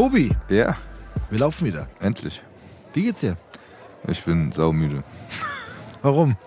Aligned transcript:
Tobi, 0.00 0.34
Ja, 0.48 0.74
wir 1.28 1.38
laufen 1.40 1.66
wieder. 1.66 1.86
endlich. 2.00 2.42
Wie 2.94 3.02
geht's 3.02 3.20
dir? 3.20 3.36
Ich 4.08 4.24
bin 4.24 4.50
saumüde. 4.50 5.04
Warum? 6.00 6.38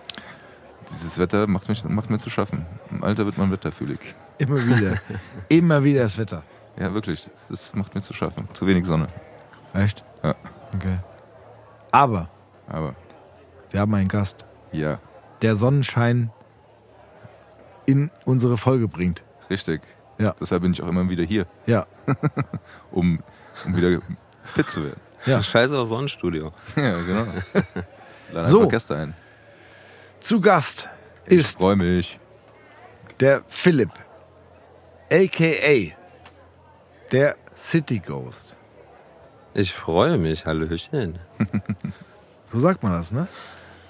Dieses 0.90 1.16
Wetter 1.20 1.46
macht, 1.46 1.68
mich, 1.68 1.84
macht 1.84 2.10
mir 2.10 2.18
zu 2.18 2.30
schaffen. 2.30 2.66
Im 2.90 3.04
Alter 3.04 3.24
wird 3.26 3.38
man 3.38 3.52
wetterfühlig. 3.52 4.00
Immer 4.38 4.56
wieder. 4.66 4.98
Immer 5.48 5.84
wieder 5.84 6.02
das 6.02 6.18
Wetter. 6.18 6.42
Ja, 6.76 6.92
wirklich. 6.94 7.28
Das, 7.30 7.46
das 7.46 7.74
macht 7.76 7.94
mir 7.94 8.00
zu 8.00 8.12
schaffen. 8.12 8.48
Zu 8.54 8.66
wenig 8.66 8.86
Sonne. 8.86 9.06
Echt? 9.72 10.02
Ja. 10.24 10.34
Okay. 10.74 10.98
Aber 11.92 12.28
Aber 12.66 12.96
wir 13.70 13.78
haben 13.78 13.94
einen 13.94 14.08
Gast, 14.08 14.44
ja, 14.72 14.98
der 15.42 15.54
Sonnenschein 15.54 16.32
in 17.86 18.10
unsere 18.24 18.56
Folge 18.56 18.88
bringt. 18.88 19.22
richtig. 19.48 19.80
Ja. 20.16 20.32
Deshalb 20.40 20.62
bin 20.62 20.72
ich 20.72 20.80
auch 20.82 20.86
immer 20.88 21.08
wieder 21.08 21.24
hier, 21.24 21.46
Ja. 21.66 21.86
um, 22.92 23.18
um 23.64 23.76
wieder 23.76 23.98
fit 24.42 24.68
zu 24.70 24.84
werden. 24.84 25.00
Ja. 25.26 25.42
Scheiß 25.42 25.72
auf 25.72 25.88
Sonnenstudio. 25.88 26.52
Ja, 26.76 26.96
genau. 27.00 27.26
Lade 28.32 28.48
So. 28.48 28.68
Gäste 28.68 28.96
ein. 28.96 29.14
Zu 30.20 30.40
Gast 30.40 30.88
Ich 31.26 31.40
ist 31.40 31.58
freue 31.58 31.76
mich. 31.76 32.18
der 33.20 33.42
Philipp, 33.48 33.90
a.k.a. 35.10 35.94
der 37.12 37.36
City 37.56 37.98
Ghost. 38.00 38.56
Ich 39.54 39.72
freue 39.72 40.18
mich, 40.18 40.46
Hallöchen. 40.46 41.18
So 42.52 42.60
sagt 42.60 42.82
man 42.84 42.92
das, 42.92 43.10
ne? 43.10 43.26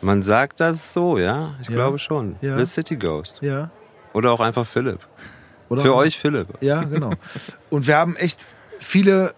Man 0.01 0.23
sagt 0.23 0.59
das 0.61 0.93
so, 0.95 1.19
ja? 1.19 1.55
Ich 1.61 1.69
Ja. 1.69 1.75
glaube 1.75 1.99
schon. 1.99 2.37
Ja. 2.41 2.57
The 2.59 2.65
City 2.65 2.97
Ghost. 2.97 3.43
Ja. 3.43 3.71
Oder 4.15 4.33
auch 4.33 4.41
einfach 4.41 4.67
Philipp. 4.67 5.01
Oder 5.69 5.83
Für 5.83 5.95
euch 5.95 6.19
Philipp. 6.19 6.49
Ja, 6.63 6.83
genau. 6.85 7.11
Und 7.69 7.87
wir 7.87 7.97
haben 7.97 8.17
echt 8.17 8.39
viele 8.81 9.35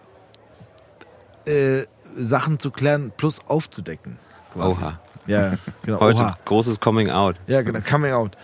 äh, 1.47 1.85
Sachen 2.15 2.59
zu 2.59 2.71
klären 2.71 3.11
plus 3.15 3.39
aufzudecken. 3.47 4.17
quasi. 4.53 4.81
Oha. 4.81 4.99
Ja, 5.27 5.57
genau. 5.83 5.99
Heute 5.99 6.19
Oha. 6.19 6.37
großes 6.45 6.79
Coming 6.79 7.09
Out. 7.09 7.35
Ja, 7.47 7.61
genau. 7.61 7.79
Coming 7.81 8.13
out. 8.13 8.37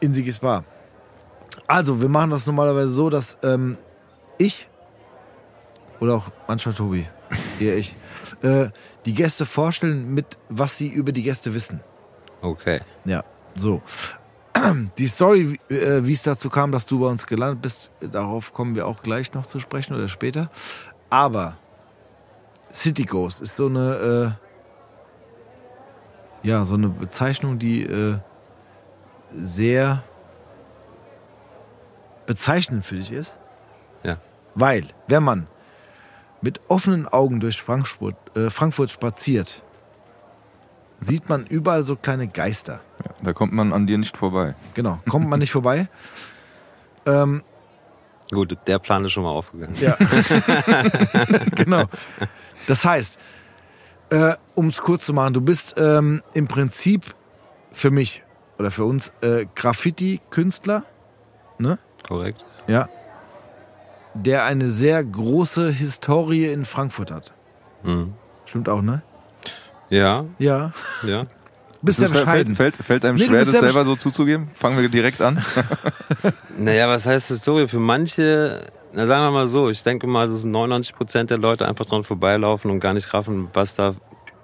In 0.00 0.12
Sigis 0.12 0.38
Bar. 0.38 0.64
Also, 1.66 2.00
wir 2.00 2.08
machen 2.08 2.30
das 2.30 2.46
normalerweise 2.46 2.88
so, 2.88 3.10
dass 3.10 3.36
ähm, 3.42 3.76
ich 4.38 4.68
oder 6.02 6.14
auch 6.14 6.30
manchmal 6.48 6.74
Tobi, 6.74 7.06
eher 7.60 7.76
ich, 7.76 7.94
äh, 8.42 8.68
die 9.06 9.14
Gäste 9.14 9.46
vorstellen 9.46 10.12
mit, 10.12 10.36
was 10.48 10.76
sie 10.76 10.88
über 10.88 11.12
die 11.12 11.22
Gäste 11.22 11.54
wissen. 11.54 11.80
Okay. 12.40 12.80
Ja, 13.04 13.22
so. 13.54 13.80
Die 14.98 15.06
Story, 15.06 15.58
äh, 15.70 16.04
wie 16.04 16.12
es 16.12 16.22
dazu 16.22 16.50
kam, 16.50 16.72
dass 16.72 16.84
du 16.86 17.00
bei 17.00 17.06
uns 17.06 17.26
gelandet 17.26 17.62
bist, 17.62 17.90
darauf 18.00 18.52
kommen 18.52 18.74
wir 18.74 18.86
auch 18.86 19.02
gleich 19.02 19.32
noch 19.32 19.46
zu 19.46 19.60
sprechen 19.60 19.94
oder 19.94 20.08
später. 20.08 20.50
Aber 21.08 21.56
City 22.72 23.04
Ghost 23.04 23.40
ist 23.42 23.56
so 23.56 23.66
eine, 23.66 24.36
äh, 26.42 26.46
ja, 26.48 26.64
so 26.64 26.74
eine 26.74 26.88
Bezeichnung, 26.88 27.58
die 27.58 27.82
äh, 27.82 28.18
sehr 29.34 30.02
bezeichnend 32.26 32.84
für 32.84 32.96
dich 32.96 33.12
ist. 33.12 33.38
Ja. 34.02 34.18
Weil, 34.54 34.88
wenn 35.06 35.22
man 35.22 35.46
mit 36.40 36.60
offenen 36.68 37.06
Augen 37.06 37.40
durch 37.40 37.60
Frankfurt, 37.62 38.16
äh, 38.36 38.50
Frankfurt 38.50 38.90
spaziert, 38.90 39.62
sieht 40.98 41.28
man 41.28 41.46
überall 41.46 41.82
so 41.84 41.96
kleine 41.96 42.26
Geister. 42.28 42.80
Ja, 43.04 43.10
da 43.22 43.32
kommt 43.32 43.52
man 43.52 43.72
an 43.72 43.86
dir 43.86 43.98
nicht 43.98 44.16
vorbei. 44.16 44.54
Genau, 44.74 44.98
kommt 45.08 45.28
man 45.28 45.40
nicht 45.40 45.52
vorbei. 45.58 45.88
Ähm, 47.06 47.42
Gut, 48.30 48.56
der 48.66 48.78
Plan 48.78 49.04
ist 49.04 49.12
schon 49.12 49.24
mal 49.24 49.30
aufgegangen. 49.30 49.76
ja. 49.78 49.94
genau. 51.54 51.84
Das 52.66 52.84
heißt, 52.84 53.18
äh, 54.10 54.34
um 54.54 54.68
es 54.68 54.78
kurz 54.82 55.06
zu 55.06 55.12
machen, 55.12 55.34
du 55.34 55.40
bist 55.40 55.74
ähm, 55.76 56.22
im 56.34 56.46
Prinzip 56.48 57.14
für 57.72 57.90
mich 57.90 58.22
oder 58.58 58.70
für 58.70 58.84
uns 58.84 59.12
äh, 59.22 59.46
Graffiti-Künstler, 59.54 60.84
ne? 61.58 61.78
Korrekt. 62.06 62.44
Ja. 62.66 62.88
Der 64.14 64.44
eine 64.44 64.68
sehr 64.68 65.02
große 65.02 65.70
Historie 65.70 66.46
in 66.52 66.64
Frankfurt 66.64 67.10
hat. 67.10 67.32
Mhm. 67.82 68.12
Stimmt 68.44 68.68
auch, 68.68 68.82
ne? 68.82 69.02
Ja, 69.88 70.24
Ja. 70.38 70.72
ja. 71.02 71.26
Bist 71.84 71.98
ja 71.98 72.04
Das 72.06 72.12
fällt, 72.12 72.26
bescheiden. 72.26 72.54
fällt, 72.56 72.76
fällt 72.76 73.04
einem 73.04 73.16
Nee, 73.16 73.24
schwer, 73.24 73.44
das 73.44 73.58
selber 73.58 73.84
so 73.84 73.96
zuzugeben? 73.96 74.50
Fangen 74.54 74.78
wir 74.80 74.88
direkt 74.88 75.20
an. 75.20 75.42
Naja, 76.58 76.88
was 76.88 77.06
heißt 77.06 77.28
Historie? 77.28 77.66
Für 77.66 77.80
manche, 77.80 78.66
na 78.94 79.06
sagen 79.06 79.24
wir 79.24 79.30
mal 79.30 79.46
so, 79.46 79.70
ich 79.70 79.82
denke 79.82 80.06
mal, 80.06 80.28
dass 80.28 80.44
99 80.44 80.94
Prozent 80.94 81.30
der 81.30 81.38
Leute 81.38 81.66
einfach 81.66 81.86
dran 81.86 82.04
vorbeilaufen 82.04 82.70
und 82.70 82.80
gar 82.80 82.94
nicht 82.94 83.12
raffen, 83.14 83.48
was 83.52 83.74
da 83.74 83.94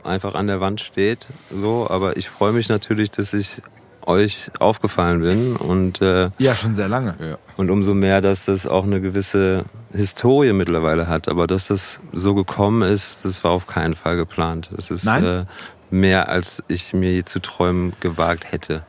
einfach 0.04 0.34
an 0.34 0.46
der 0.46 0.60
Wand 0.60 0.80
steht. 0.80 1.28
So, 1.54 1.88
aber 1.88 2.16
ich 2.16 2.28
freue 2.28 2.52
mich 2.52 2.68
natürlich, 2.68 3.10
dass 3.10 3.34
ich 3.34 3.60
euch 4.06 4.50
aufgefallen 4.58 5.20
bin 5.20 5.56
und 5.56 6.00
äh, 6.00 6.30
Ja, 6.38 6.54
schon 6.56 6.74
sehr 6.74 6.88
lange. 6.88 7.14
Ja. 7.20 7.38
und 7.58 7.68
umso 7.70 7.92
mehr, 7.92 8.22
dass 8.22 8.46
das 8.46 8.66
auch 8.66 8.84
eine 8.84 9.02
gewisse 9.02 9.66
Historie 9.92 10.54
mittlerweile 10.54 11.08
hat. 11.08 11.28
Aber 11.28 11.46
dass 11.46 11.66
das 11.66 12.00
so 12.14 12.34
gekommen 12.34 12.80
ist, 12.88 13.24
das 13.24 13.44
war 13.44 13.50
auf 13.50 13.66
keinen 13.66 13.94
Fall 13.94 14.16
geplant. 14.16 14.70
Das 14.74 14.90
ist 14.90 15.04
Nein? 15.04 15.24
Äh, 15.24 15.44
mehr, 15.90 16.30
als 16.30 16.62
ich 16.68 16.94
mir 16.94 17.12
je 17.12 17.24
zu 17.24 17.38
träumen 17.40 17.92
gewagt 18.00 18.50
hätte. 18.50 18.82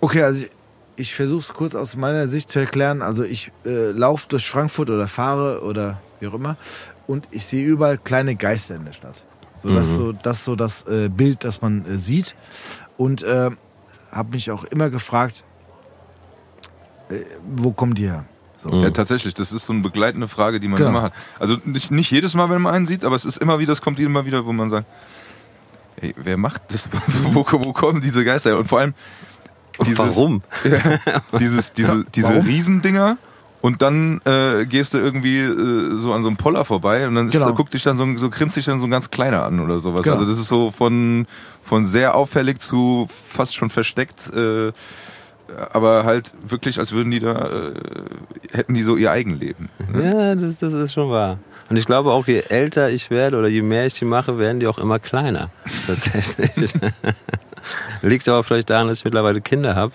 Okay, 0.00 0.22
also 0.22 0.44
ich, 0.44 0.50
ich 0.96 1.14
versuche 1.14 1.40
es 1.40 1.48
kurz 1.48 1.74
aus 1.74 1.96
meiner 1.96 2.28
Sicht 2.28 2.48
zu 2.48 2.58
erklären. 2.58 3.02
Also 3.02 3.24
ich 3.24 3.50
äh, 3.64 3.90
laufe 3.90 4.28
durch 4.28 4.48
Frankfurt 4.48 4.90
oder 4.90 5.08
fahre 5.08 5.62
oder 5.62 6.00
wie 6.20 6.28
auch 6.28 6.34
immer 6.34 6.56
und 7.06 7.28
ich 7.30 7.44
sehe 7.46 7.64
überall 7.64 7.98
kleine 7.98 8.34
Geister 8.36 8.76
in 8.76 8.84
der 8.84 8.92
Stadt. 8.92 9.24
So, 9.62 9.74
das, 9.74 9.88
ist 9.88 9.96
so, 9.96 10.12
das 10.12 10.44
so 10.44 10.56
das 10.56 10.86
äh, 10.86 11.08
Bild, 11.08 11.44
das 11.44 11.62
man 11.62 11.86
äh, 11.86 11.98
sieht. 11.98 12.34
Und 12.96 13.22
äh, 13.22 13.50
habe 14.12 14.30
mich 14.32 14.50
auch 14.50 14.64
immer 14.64 14.90
gefragt, 14.90 15.44
äh, 17.08 17.14
wo 17.56 17.72
kommen 17.72 17.94
die 17.94 18.08
her? 18.08 18.26
So. 18.58 18.70
Ja, 18.82 18.90
tatsächlich, 18.90 19.34
das 19.34 19.52
ist 19.52 19.66
so 19.66 19.72
eine 19.72 19.82
begleitende 19.82 20.28
Frage, 20.28 20.60
die 20.60 20.68
man 20.68 20.78
Genau. 20.78 20.90
immer 20.90 21.02
hat. 21.02 21.12
Also 21.38 21.56
nicht, 21.64 21.90
nicht 21.90 22.10
jedes 22.10 22.34
Mal, 22.34 22.48
wenn 22.50 22.62
man 22.62 22.74
einen 22.74 22.86
sieht, 22.86 23.04
aber 23.04 23.16
es 23.16 23.24
ist 23.24 23.38
immer 23.38 23.58
wieder, 23.58 23.72
es 23.72 23.82
kommt 23.82 23.98
immer 23.98 24.24
wieder, 24.24 24.46
wo 24.46 24.52
man 24.52 24.70
sagt, 24.70 24.86
ey, 25.96 26.14
wer 26.16 26.36
macht 26.36 26.62
das? 26.72 26.88
wo, 27.22 27.44
wo 27.46 27.72
kommen 27.72 28.00
diese 28.00 28.24
Geister 28.24 28.50
her? 28.50 28.58
Und 28.58 28.68
vor 28.68 28.80
allem 28.80 28.94
dieses, 29.82 29.98
Warum? 29.98 30.42
Ja, 30.64 31.38
dieses, 31.38 31.72
diese, 31.72 32.04
diese 32.14 32.28
warum? 32.28 32.46
Riesendinger 32.46 33.16
und 33.60 33.80
dann 33.82 34.20
äh, 34.26 34.66
gehst 34.66 34.92
du 34.94 34.98
irgendwie 34.98 35.38
äh, 35.38 35.96
so 35.96 36.12
an 36.12 36.22
so 36.22 36.28
einem 36.28 36.36
Poller 36.36 36.64
vorbei 36.64 37.08
und 37.08 37.14
dann 37.14 37.26
ist, 37.28 37.32
Genau. 37.32 37.46
da 37.46 37.50
guckt 37.52 37.72
dich 37.74 37.82
dann 37.82 37.96
so, 37.96 38.06
so 38.16 38.28
grinst 38.30 38.56
dich 38.56 38.66
dann 38.66 38.78
so 38.78 38.86
ein 38.86 38.90
ganz 38.90 39.10
kleiner 39.10 39.42
an 39.44 39.60
oder 39.60 39.78
sowas. 39.78 40.02
Genau. 40.02 40.16
Also 40.16 40.28
das 40.28 40.38
ist 40.38 40.48
so 40.48 40.70
von, 40.70 41.26
von 41.64 41.86
sehr 41.86 42.14
auffällig 42.14 42.58
zu 42.60 43.08
fast 43.30 43.56
schon 43.56 43.70
versteckt, 43.70 44.30
äh, 44.36 44.72
aber 45.72 46.04
halt 46.04 46.32
wirklich, 46.46 46.78
als 46.78 46.92
würden 46.92 47.10
die 47.10 47.20
da, 47.20 47.32
äh, 47.48 47.72
hätten 48.52 48.74
die 48.74 48.82
so 48.82 48.96
ihr 48.96 49.10
Eigenleben. 49.10 49.68
Ja, 49.94 50.34
das, 50.34 50.58
das 50.58 50.72
ist 50.72 50.92
schon 50.92 51.10
wahr. 51.10 51.38
Und 51.70 51.76
ich 51.78 51.86
glaube 51.86 52.12
auch, 52.12 52.26
je 52.26 52.40
älter 52.48 52.90
ich 52.90 53.08
werde 53.10 53.38
oder 53.38 53.48
je 53.48 53.62
mehr 53.62 53.86
ich 53.86 53.94
die 53.94 54.04
mache, 54.04 54.38
werden 54.38 54.60
die 54.60 54.66
auch 54.66 54.76
immer 54.78 54.98
kleiner. 54.98 55.48
Tatsächlich. 55.86 56.74
Liegt 58.02 58.28
aber 58.28 58.44
vielleicht 58.44 58.70
daran, 58.70 58.88
dass 58.88 58.98
ich 58.98 59.04
mittlerweile 59.04 59.40
Kinder 59.40 59.74
habe. 59.74 59.92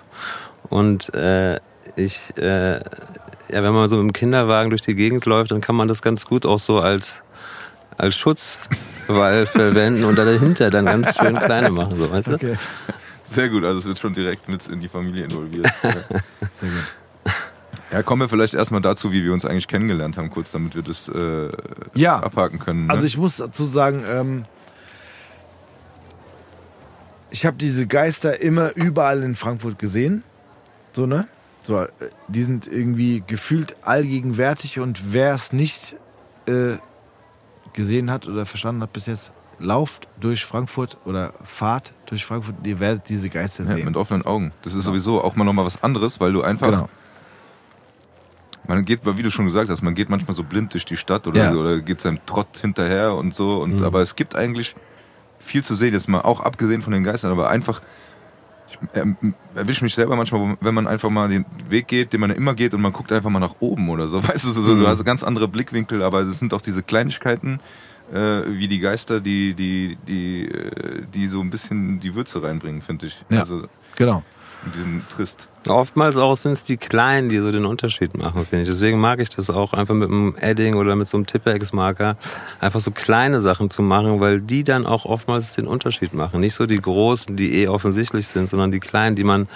Und 0.69 1.13
äh, 1.13 1.59
ich, 1.95 2.19
äh, 2.37 2.75
ja, 2.75 3.63
wenn 3.63 3.73
man 3.73 3.89
so 3.89 3.97
mit 3.97 4.03
dem 4.05 4.13
Kinderwagen 4.13 4.69
durch 4.69 4.81
die 4.81 4.95
Gegend 4.95 5.25
läuft, 5.25 5.51
dann 5.51 5.61
kann 5.61 5.75
man 5.75 5.87
das 5.87 6.01
ganz 6.01 6.25
gut 6.25 6.45
auch 6.45 6.59
so 6.59 6.79
als, 6.79 7.21
als 7.97 8.15
Schutzwall 8.15 9.45
verwenden 9.51 10.03
und 10.05 10.17
dahinter 10.17 10.69
dann 10.69 10.85
ganz 10.85 11.15
schön 11.17 11.37
kleine 11.39 11.71
machen. 11.71 11.97
So, 11.97 12.11
weißt 12.11 12.27
du? 12.27 12.33
Okay, 12.33 12.55
Sehr 13.23 13.49
gut, 13.49 13.63
also 13.63 13.79
es 13.79 13.85
wird 13.85 13.99
schon 13.99 14.13
direkt 14.13 14.47
mit 14.47 14.67
in 14.67 14.79
die 14.79 14.89
Familie 14.89 15.23
involviert. 15.23 15.67
Ja. 15.83 15.91
sehr 16.51 16.69
gut. 16.69 17.33
Ja, 17.91 18.03
kommen 18.03 18.21
wir 18.21 18.29
vielleicht 18.29 18.53
erstmal 18.53 18.81
dazu, 18.81 19.11
wie 19.11 19.23
wir 19.23 19.33
uns 19.33 19.45
eigentlich 19.45 19.67
kennengelernt 19.67 20.17
haben, 20.17 20.29
kurz 20.29 20.51
damit 20.51 20.75
wir 20.75 20.83
das 20.83 21.07
äh, 21.07 21.49
Ja, 21.95 22.19
abhaken 22.19 22.59
können. 22.59 22.85
Ne? 22.85 22.93
also 22.93 23.05
ich 23.05 23.17
muss 23.17 23.37
dazu 23.37 23.65
sagen, 23.65 24.03
ähm, 24.07 24.45
ich 27.31 27.45
habe 27.45 27.57
diese 27.57 27.87
Geister 27.87 28.41
immer 28.41 28.75
überall 28.75 29.23
in 29.23 29.35
Frankfurt 29.35 29.77
gesehen. 29.79 30.23
So, 30.93 31.05
ne? 31.05 31.27
So, 31.61 31.79
äh, 31.81 31.87
die 32.27 32.43
sind 32.43 32.67
irgendwie 32.67 33.23
gefühlt 33.25 33.75
allgegenwärtig 33.83 34.79
und 34.79 35.13
wer 35.13 35.33
es 35.33 35.51
nicht 35.53 35.95
äh, 36.47 36.77
gesehen 37.73 38.09
hat 38.11 38.27
oder 38.27 38.45
verstanden 38.45 38.81
hat 38.81 38.93
bis 38.93 39.05
jetzt, 39.05 39.31
lauft 39.59 40.07
durch 40.19 40.45
Frankfurt 40.45 40.97
oder 41.05 41.33
fahrt 41.43 41.93
durch 42.05 42.25
Frankfurt, 42.25 42.55
ihr 42.65 42.79
werdet 42.79 43.09
diese 43.09 43.29
Geister 43.29 43.63
Ja, 43.65 43.75
sehen. 43.75 43.85
mit 43.85 43.97
offenen 43.97 44.25
Augen. 44.25 44.51
Das 44.63 44.73
ist 44.73 44.85
sowieso 44.85 45.21
auch 45.21 45.35
mal 45.35 45.43
nochmal 45.43 45.65
was 45.65 45.83
anderes, 45.83 46.19
weil 46.19 46.31
du 46.33 46.41
einfach. 46.41 46.71
Genau. 46.71 46.89
Man 48.67 48.85
geht, 48.85 49.01
wie 49.03 49.23
du 49.23 49.31
schon 49.31 49.45
gesagt 49.45 49.69
hast, 49.69 49.81
man 49.81 49.95
geht 49.95 50.09
manchmal 50.09 50.35
so 50.35 50.43
blind 50.43 50.73
durch 50.73 50.85
die 50.85 50.95
Stadt 50.97 51.27
oder, 51.27 51.51
Ja. 51.51 51.53
oder 51.55 51.79
geht 51.81 52.01
seinem 52.01 52.23
Trott 52.27 52.57
hinterher 52.61 53.15
und 53.15 53.33
so. 53.33 53.61
Und, 53.61 53.77
Mhm. 53.77 53.83
Aber 53.83 54.01
es 54.01 54.15
gibt 54.15 54.35
eigentlich 54.35 54.75
viel 55.49 55.63
zu 55.63 55.75
sehen, 55.75 55.93
jetzt 55.93 56.07
mal 56.07 56.21
auch 56.21 56.39
abgesehen 56.41 56.81
von 56.81 56.93
den 56.93 57.03
Geistern, 57.03 57.31
aber 57.31 57.49
einfach. 57.49 57.81
Ich 58.71 58.77
ähm, 58.93 59.17
erwische 59.55 59.83
mich 59.83 59.95
selber 59.95 60.15
manchmal, 60.15 60.55
wenn 60.61 60.75
man 60.75 60.85
einfach 60.87 61.09
mal 61.09 61.27
den 61.27 61.43
Weg 61.69 61.87
geht, 61.87 62.13
den 62.13 62.21
man 62.21 62.29
immer 62.29 62.53
geht 62.53 62.75
und 62.75 62.81
man 62.81 62.93
guckt 62.93 63.11
einfach 63.11 63.31
mal 63.31 63.39
nach 63.39 63.55
oben 63.59 63.89
oder 63.89 64.07
so. 64.07 64.21
Weißt 64.27 64.45
du, 64.45 64.51
so, 64.51 64.61
Mhm. 64.61 64.81
du 64.81 64.87
hast 64.87 65.03
ganz 65.03 65.23
andere 65.23 65.47
Blickwinkel, 65.47 66.03
aber 66.03 66.19
es 66.21 66.37
sind 66.37 66.53
auch 66.53 66.61
diese 66.61 66.83
Kleinigkeiten, 66.83 67.59
äh, 68.13 68.41
wie 68.47 68.67
die 68.67 68.79
Geister, 68.79 69.21
die, 69.21 69.55
die, 69.55 69.97
die, 70.07 70.45
äh, 70.45 71.01
die 71.11 71.27
so 71.27 71.41
ein 71.41 71.49
bisschen 71.49 71.99
die 71.99 72.13
Würze 72.13 72.43
reinbringen, 72.43 72.81
finde 72.83 73.07
ich. 73.07 73.17
Ja. 73.29 73.39
Also 73.39 73.67
Genau. 73.97 74.21
In 74.65 74.71
diesen 74.73 75.07
Trist. 75.09 75.47
Oftmals 75.67 76.17
auch 76.17 76.35
sind 76.35 76.53
es 76.53 76.63
die 76.63 76.77
Kleinen, 76.77 77.29
die 77.29 77.37
so 77.37 77.51
den 77.51 77.65
Unterschied 77.65 78.17
machen, 78.17 78.45
finde 78.45 78.63
ich. 78.63 78.69
Deswegen 78.69 78.99
mag 78.99 79.19
ich 79.19 79.29
das 79.29 79.49
auch 79.49 79.73
einfach 79.73 79.93
mit 79.93 80.09
einem 80.09 80.35
Edding 80.39 80.75
oder 80.75 80.95
mit 80.95 81.07
so 81.07 81.17
einem 81.17 81.25
Tippex-Marker 81.25 82.17
einfach 82.59 82.79
so 82.79 82.91
kleine 82.91 83.41
Sachen 83.41 83.69
zu 83.69 83.81
machen, 83.81 84.19
weil 84.19 84.41
die 84.41 84.63
dann 84.63 84.85
auch 84.85 85.05
oftmals 85.05 85.53
den 85.53 85.67
Unterschied 85.67 86.13
machen. 86.13 86.39
Nicht 86.41 86.55
so 86.55 86.65
die 86.65 86.79
großen, 86.79 87.35
die 87.35 87.61
eh 87.61 87.67
offensichtlich 87.67 88.27
sind, 88.27 88.49
sondern 88.49 88.71
die 88.71 88.79
kleinen, 88.79 89.15
die 89.15 89.23
man 89.23 89.47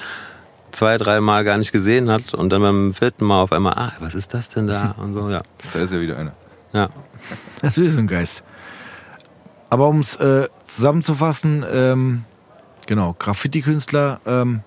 zwei, 0.71 0.97
drei 0.97 1.21
Mal 1.21 1.43
gar 1.43 1.57
nicht 1.57 1.71
gesehen 1.71 2.09
hat 2.09 2.33
und 2.33 2.49
dann 2.49 2.61
beim 2.61 2.93
vierten 2.93 3.25
Mal 3.25 3.41
auf 3.41 3.51
einmal, 3.51 3.73
ah, 3.73 3.93
was 3.99 4.15
ist 4.15 4.33
das 4.33 4.49
denn 4.49 4.67
da? 4.67 4.91
Und 4.97 5.13
so, 5.13 5.29
ja. 5.29 5.41
Da 5.73 5.79
ist 5.79 5.93
ja 5.93 5.99
wieder 5.99 6.17
einer. 6.17 6.33
Ja. 6.73 6.89
Das 7.61 7.77
ist 7.77 7.97
ein 7.97 8.07
Geist. 8.07 8.43
Aber 9.69 9.87
um 9.87 9.99
es 9.99 10.15
äh, 10.17 10.47
zusammenzufassen, 10.65 11.65
ähm, 11.71 12.25
genau, 12.85 13.15
Graffiti-Künstler, 13.17 14.19
ähm, 14.25 14.61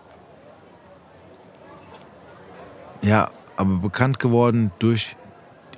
ja, 3.03 3.31
aber 3.57 3.77
bekannt 3.77 4.19
geworden 4.19 4.71
durch 4.79 5.17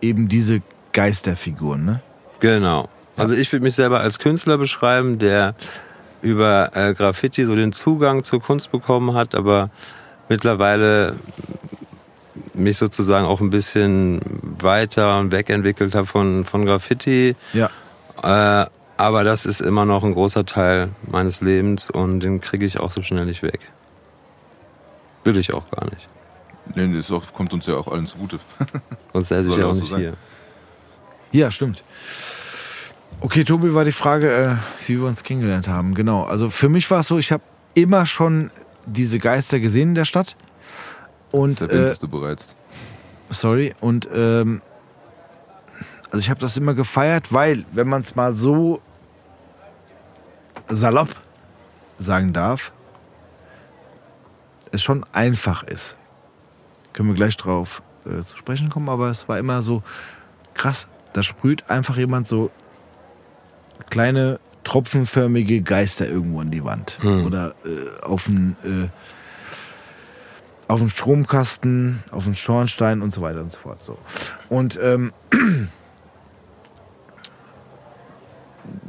eben 0.00 0.28
diese 0.28 0.62
Geisterfiguren, 0.92 1.84
ne? 1.84 2.00
Genau. 2.40 2.88
Also 3.16 3.34
ich 3.34 3.52
würde 3.52 3.64
mich 3.64 3.74
selber 3.74 4.00
als 4.00 4.18
Künstler 4.18 4.58
beschreiben, 4.58 5.18
der 5.18 5.54
über 6.22 6.70
äh, 6.74 6.94
Graffiti 6.94 7.44
so 7.44 7.54
den 7.56 7.72
Zugang 7.72 8.24
zur 8.24 8.40
Kunst 8.40 8.70
bekommen 8.70 9.14
hat, 9.14 9.34
aber 9.34 9.70
mittlerweile 10.28 11.16
mich 12.54 12.76
sozusagen 12.76 13.26
auch 13.26 13.40
ein 13.40 13.50
bisschen 13.50 14.20
weiter 14.60 15.18
und 15.18 15.32
wegentwickelt 15.32 15.94
habe 15.94 16.06
von, 16.06 16.44
von 16.44 16.66
Graffiti. 16.66 17.36
Ja. 17.52 17.70
Äh, 18.22 18.66
aber 18.96 19.22
das 19.22 19.46
ist 19.46 19.60
immer 19.60 19.84
noch 19.84 20.02
ein 20.02 20.14
großer 20.14 20.44
Teil 20.44 20.90
meines 21.06 21.40
Lebens 21.40 21.88
und 21.88 22.20
den 22.20 22.40
kriege 22.40 22.66
ich 22.66 22.80
auch 22.80 22.90
so 22.90 23.02
schnell 23.02 23.26
nicht 23.26 23.42
weg. 23.42 23.60
Will 25.24 25.36
ich 25.36 25.54
auch 25.54 25.70
gar 25.70 25.84
nicht. 25.84 26.08
Nee, 26.74 26.94
das 26.94 27.10
auch, 27.10 27.32
kommt 27.32 27.52
uns 27.52 27.66
ja 27.66 27.74
auch 27.74 27.88
allen 27.88 28.06
zugute. 28.06 28.38
Sonst 29.12 29.28
säße 29.28 29.48
ich 29.48 29.54
Soll 29.54 29.60
ja 29.60 29.66
auch 29.66 29.74
so 29.74 29.80
nicht 29.80 29.90
sein. 29.90 30.00
hier. 30.00 30.14
Ja, 31.32 31.50
stimmt. 31.50 31.84
Okay, 33.20 33.44
Tobi 33.44 33.74
war 33.74 33.84
die 33.84 33.92
Frage, 33.92 34.32
äh, 34.32 34.56
wie 34.86 35.00
wir 35.00 35.06
uns 35.06 35.22
kennengelernt 35.22 35.68
haben. 35.68 35.94
Genau. 35.94 36.22
Also 36.24 36.50
für 36.50 36.68
mich 36.68 36.90
war 36.90 37.00
es 37.00 37.08
so, 37.08 37.18
ich 37.18 37.32
habe 37.32 37.42
immer 37.74 38.06
schon 38.06 38.50
diese 38.86 39.18
Geister 39.18 39.60
gesehen 39.60 39.90
in 39.90 39.94
der 39.94 40.04
Stadt. 40.04 40.36
Und 41.30 41.60
das 41.60 41.68
äh, 41.68 41.72
erwähntest 41.72 42.02
du 42.02 42.08
bereits. 42.08 42.56
sorry, 43.30 43.74
und 43.80 44.08
ähm, 44.14 44.62
also 46.10 46.18
ich 46.18 46.30
habe 46.30 46.40
das 46.40 46.56
immer 46.56 46.74
gefeiert, 46.74 47.32
weil, 47.32 47.64
wenn 47.72 47.88
man 47.88 48.00
es 48.00 48.14
mal 48.14 48.34
so 48.34 48.80
salopp 50.68 51.10
sagen 51.98 52.32
darf, 52.32 52.72
es 54.72 54.82
schon 54.82 55.04
einfach 55.12 55.64
ist. 55.64 55.97
Können 56.98 57.10
wir 57.10 57.14
gleich 57.14 57.36
drauf 57.36 57.80
äh, 58.04 58.24
zu 58.24 58.36
sprechen 58.36 58.70
kommen, 58.70 58.88
aber 58.88 59.08
es 59.08 59.28
war 59.28 59.38
immer 59.38 59.62
so 59.62 59.84
krass. 60.54 60.88
Da 61.12 61.22
sprüht 61.22 61.70
einfach 61.70 61.96
jemand 61.96 62.26
so 62.26 62.50
kleine 63.88 64.40
tropfenförmige 64.64 65.62
Geister 65.62 66.08
irgendwo 66.08 66.40
an 66.40 66.50
die 66.50 66.64
Wand 66.64 66.98
Hm. 67.00 67.24
oder 67.24 67.54
äh, 67.64 68.04
auf 68.04 68.26
einen 68.26 68.56
äh, 68.64 68.88
auf 70.66 70.80
einen 70.80 70.90
Stromkasten, 70.90 72.02
auf 72.10 72.26
einen 72.26 72.34
Schornstein 72.34 73.00
und 73.00 73.14
so 73.14 73.22
weiter 73.22 73.42
und 73.42 73.52
so 73.52 73.60
fort. 73.60 73.80
So. 73.80 73.96
Und 74.48 74.76
ähm, 74.82 75.12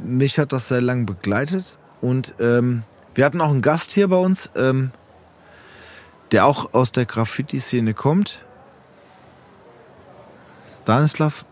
mich 0.02 0.36
hat 0.40 0.52
das 0.52 0.66
sehr 0.66 0.80
lang 0.80 1.06
begleitet 1.06 1.78
und 2.00 2.34
ähm, 2.40 2.82
wir 3.14 3.24
hatten 3.24 3.40
auch 3.40 3.50
einen 3.50 3.62
Gast 3.62 3.92
hier 3.92 4.08
bei 4.08 4.16
uns, 4.16 4.50
ähm, 4.56 4.90
der 6.32 6.46
auch 6.46 6.74
aus 6.74 6.92
der 6.92 7.06
Graffiti-Szene 7.06 7.94
kommt. 7.94 8.44
Stanislav 10.82 11.44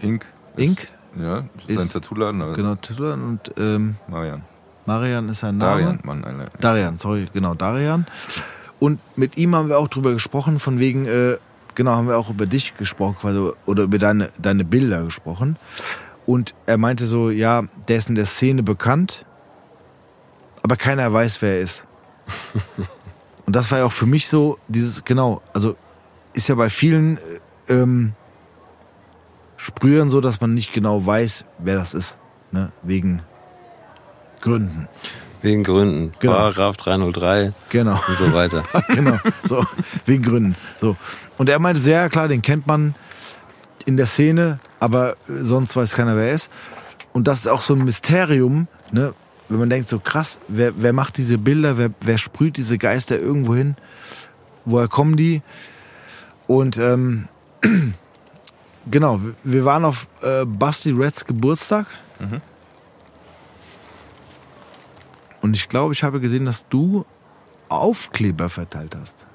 Ink. 0.00 0.26
Ink, 0.56 0.88
Ja, 1.16 1.44
das 1.54 1.64
ist, 1.64 1.70
Ist- 1.70 1.82
ein 1.82 1.90
Tattoo-Laden. 2.02 2.54
genau, 2.54 2.74
Titulan 2.76 3.22
und 3.22 3.52
ähm, 3.56 3.96
Marian. 4.08 4.42
Marian 4.86 5.28
ist 5.28 5.40
sein 5.40 5.56
Name. 5.56 5.80
Darian, 5.82 6.00
Mann, 6.04 6.24
Alter. 6.24 6.58
Darian, 6.58 6.98
sorry, 6.98 7.26
genau, 7.32 7.54
Darian. 7.54 8.06
Und 8.80 9.00
mit 9.16 9.36
ihm 9.38 9.54
haben 9.54 9.68
wir 9.68 9.78
auch 9.78 9.88
drüber 9.88 10.12
gesprochen, 10.12 10.58
von 10.58 10.78
wegen, 10.78 11.06
äh, 11.06 11.36
genau, 11.74 11.92
haben 11.92 12.08
wir 12.08 12.18
auch 12.18 12.28
über 12.28 12.46
dich 12.46 12.76
gesprochen, 12.76 13.16
quasi, 13.20 13.50
oder 13.64 13.84
über 13.84 13.98
deine, 13.98 14.28
deine 14.38 14.64
Bilder 14.64 15.02
gesprochen. 15.04 15.56
Und 16.26 16.54
er 16.66 16.76
meinte 16.76 17.06
so, 17.06 17.30
ja, 17.30 17.62
der 17.88 17.96
ist 17.98 18.08
in 18.08 18.14
der 18.14 18.26
Szene 18.26 18.62
bekannt, 18.62 19.24
aber 20.62 20.76
keiner 20.76 21.10
weiß, 21.12 21.40
wer 21.40 21.54
er 21.54 21.60
ist. 21.60 21.84
Und 23.46 23.56
das 23.56 23.70
war 23.70 23.78
ja 23.78 23.84
auch 23.84 23.92
für 23.92 24.06
mich 24.06 24.28
so, 24.28 24.58
dieses, 24.68 25.04
genau, 25.04 25.42
also 25.52 25.76
ist 26.32 26.48
ja 26.48 26.54
bei 26.54 26.70
vielen 26.70 27.18
äh, 27.68 27.74
ähm, 27.74 28.12
Sprühern 29.56 30.10
so, 30.10 30.20
dass 30.20 30.40
man 30.40 30.54
nicht 30.54 30.72
genau 30.72 31.04
weiß, 31.04 31.44
wer 31.58 31.76
das 31.76 31.94
ist. 31.94 32.16
Ne? 32.52 32.72
Wegen 32.82 33.22
Gründen. 34.40 34.88
Wegen 35.42 35.62
Gründen. 35.64 36.12
Genau. 36.20 36.34
Paragraph 36.34 36.76
303 36.78 37.52
Genau. 37.68 38.00
und 38.08 38.16
so 38.16 38.32
weiter. 38.32 38.64
genau, 38.88 39.18
so, 39.44 39.64
wegen 40.06 40.22
Gründen. 40.22 40.56
So. 40.78 40.96
Und 41.38 41.48
er 41.48 41.58
meinte, 41.58 41.80
ja 41.88 42.08
klar, 42.08 42.28
den 42.28 42.42
kennt 42.42 42.66
man 42.66 42.94
in 43.86 43.96
der 43.96 44.06
Szene, 44.06 44.58
aber 44.80 45.16
sonst 45.28 45.76
weiß 45.76 45.92
keiner, 45.92 46.16
wer 46.16 46.28
er 46.28 46.32
ist. 46.34 46.50
Und 47.12 47.28
das 47.28 47.40
ist 47.40 47.48
auch 47.48 47.62
so 47.62 47.74
ein 47.74 47.84
Mysterium, 47.84 48.68
ne? 48.92 49.14
Wenn 49.48 49.58
man 49.58 49.70
denkt, 49.70 49.88
so 49.88 49.98
krass, 49.98 50.38
wer, 50.48 50.72
wer 50.76 50.92
macht 50.92 51.16
diese 51.18 51.38
Bilder, 51.38 51.76
wer, 51.78 51.90
wer 52.00 52.18
sprüht 52.18 52.56
diese 52.56 52.78
Geister 52.78 53.18
irgendwo 53.18 53.54
hin, 53.54 53.76
woher 54.64 54.88
kommen 54.88 55.16
die? 55.16 55.42
Und 56.46 56.78
ähm, 56.78 57.28
genau, 58.90 59.20
wir- 59.42 59.64
waren 59.64 59.84
auf 59.84 60.06
äh, 60.22 60.44
Basti 60.44 60.90
Reds 60.92 61.24
Geburtstag. 61.24 61.86
Und 65.40 65.56
ich 65.56 65.68
glaube, 65.68 65.92
ich 65.92 66.02
habe 66.02 66.20
gesehen, 66.20 66.46
dass 66.46 66.66
du 66.68 67.04
Aufkleber 67.68 68.48
verteilt 68.48 68.96
hast. 68.98 69.26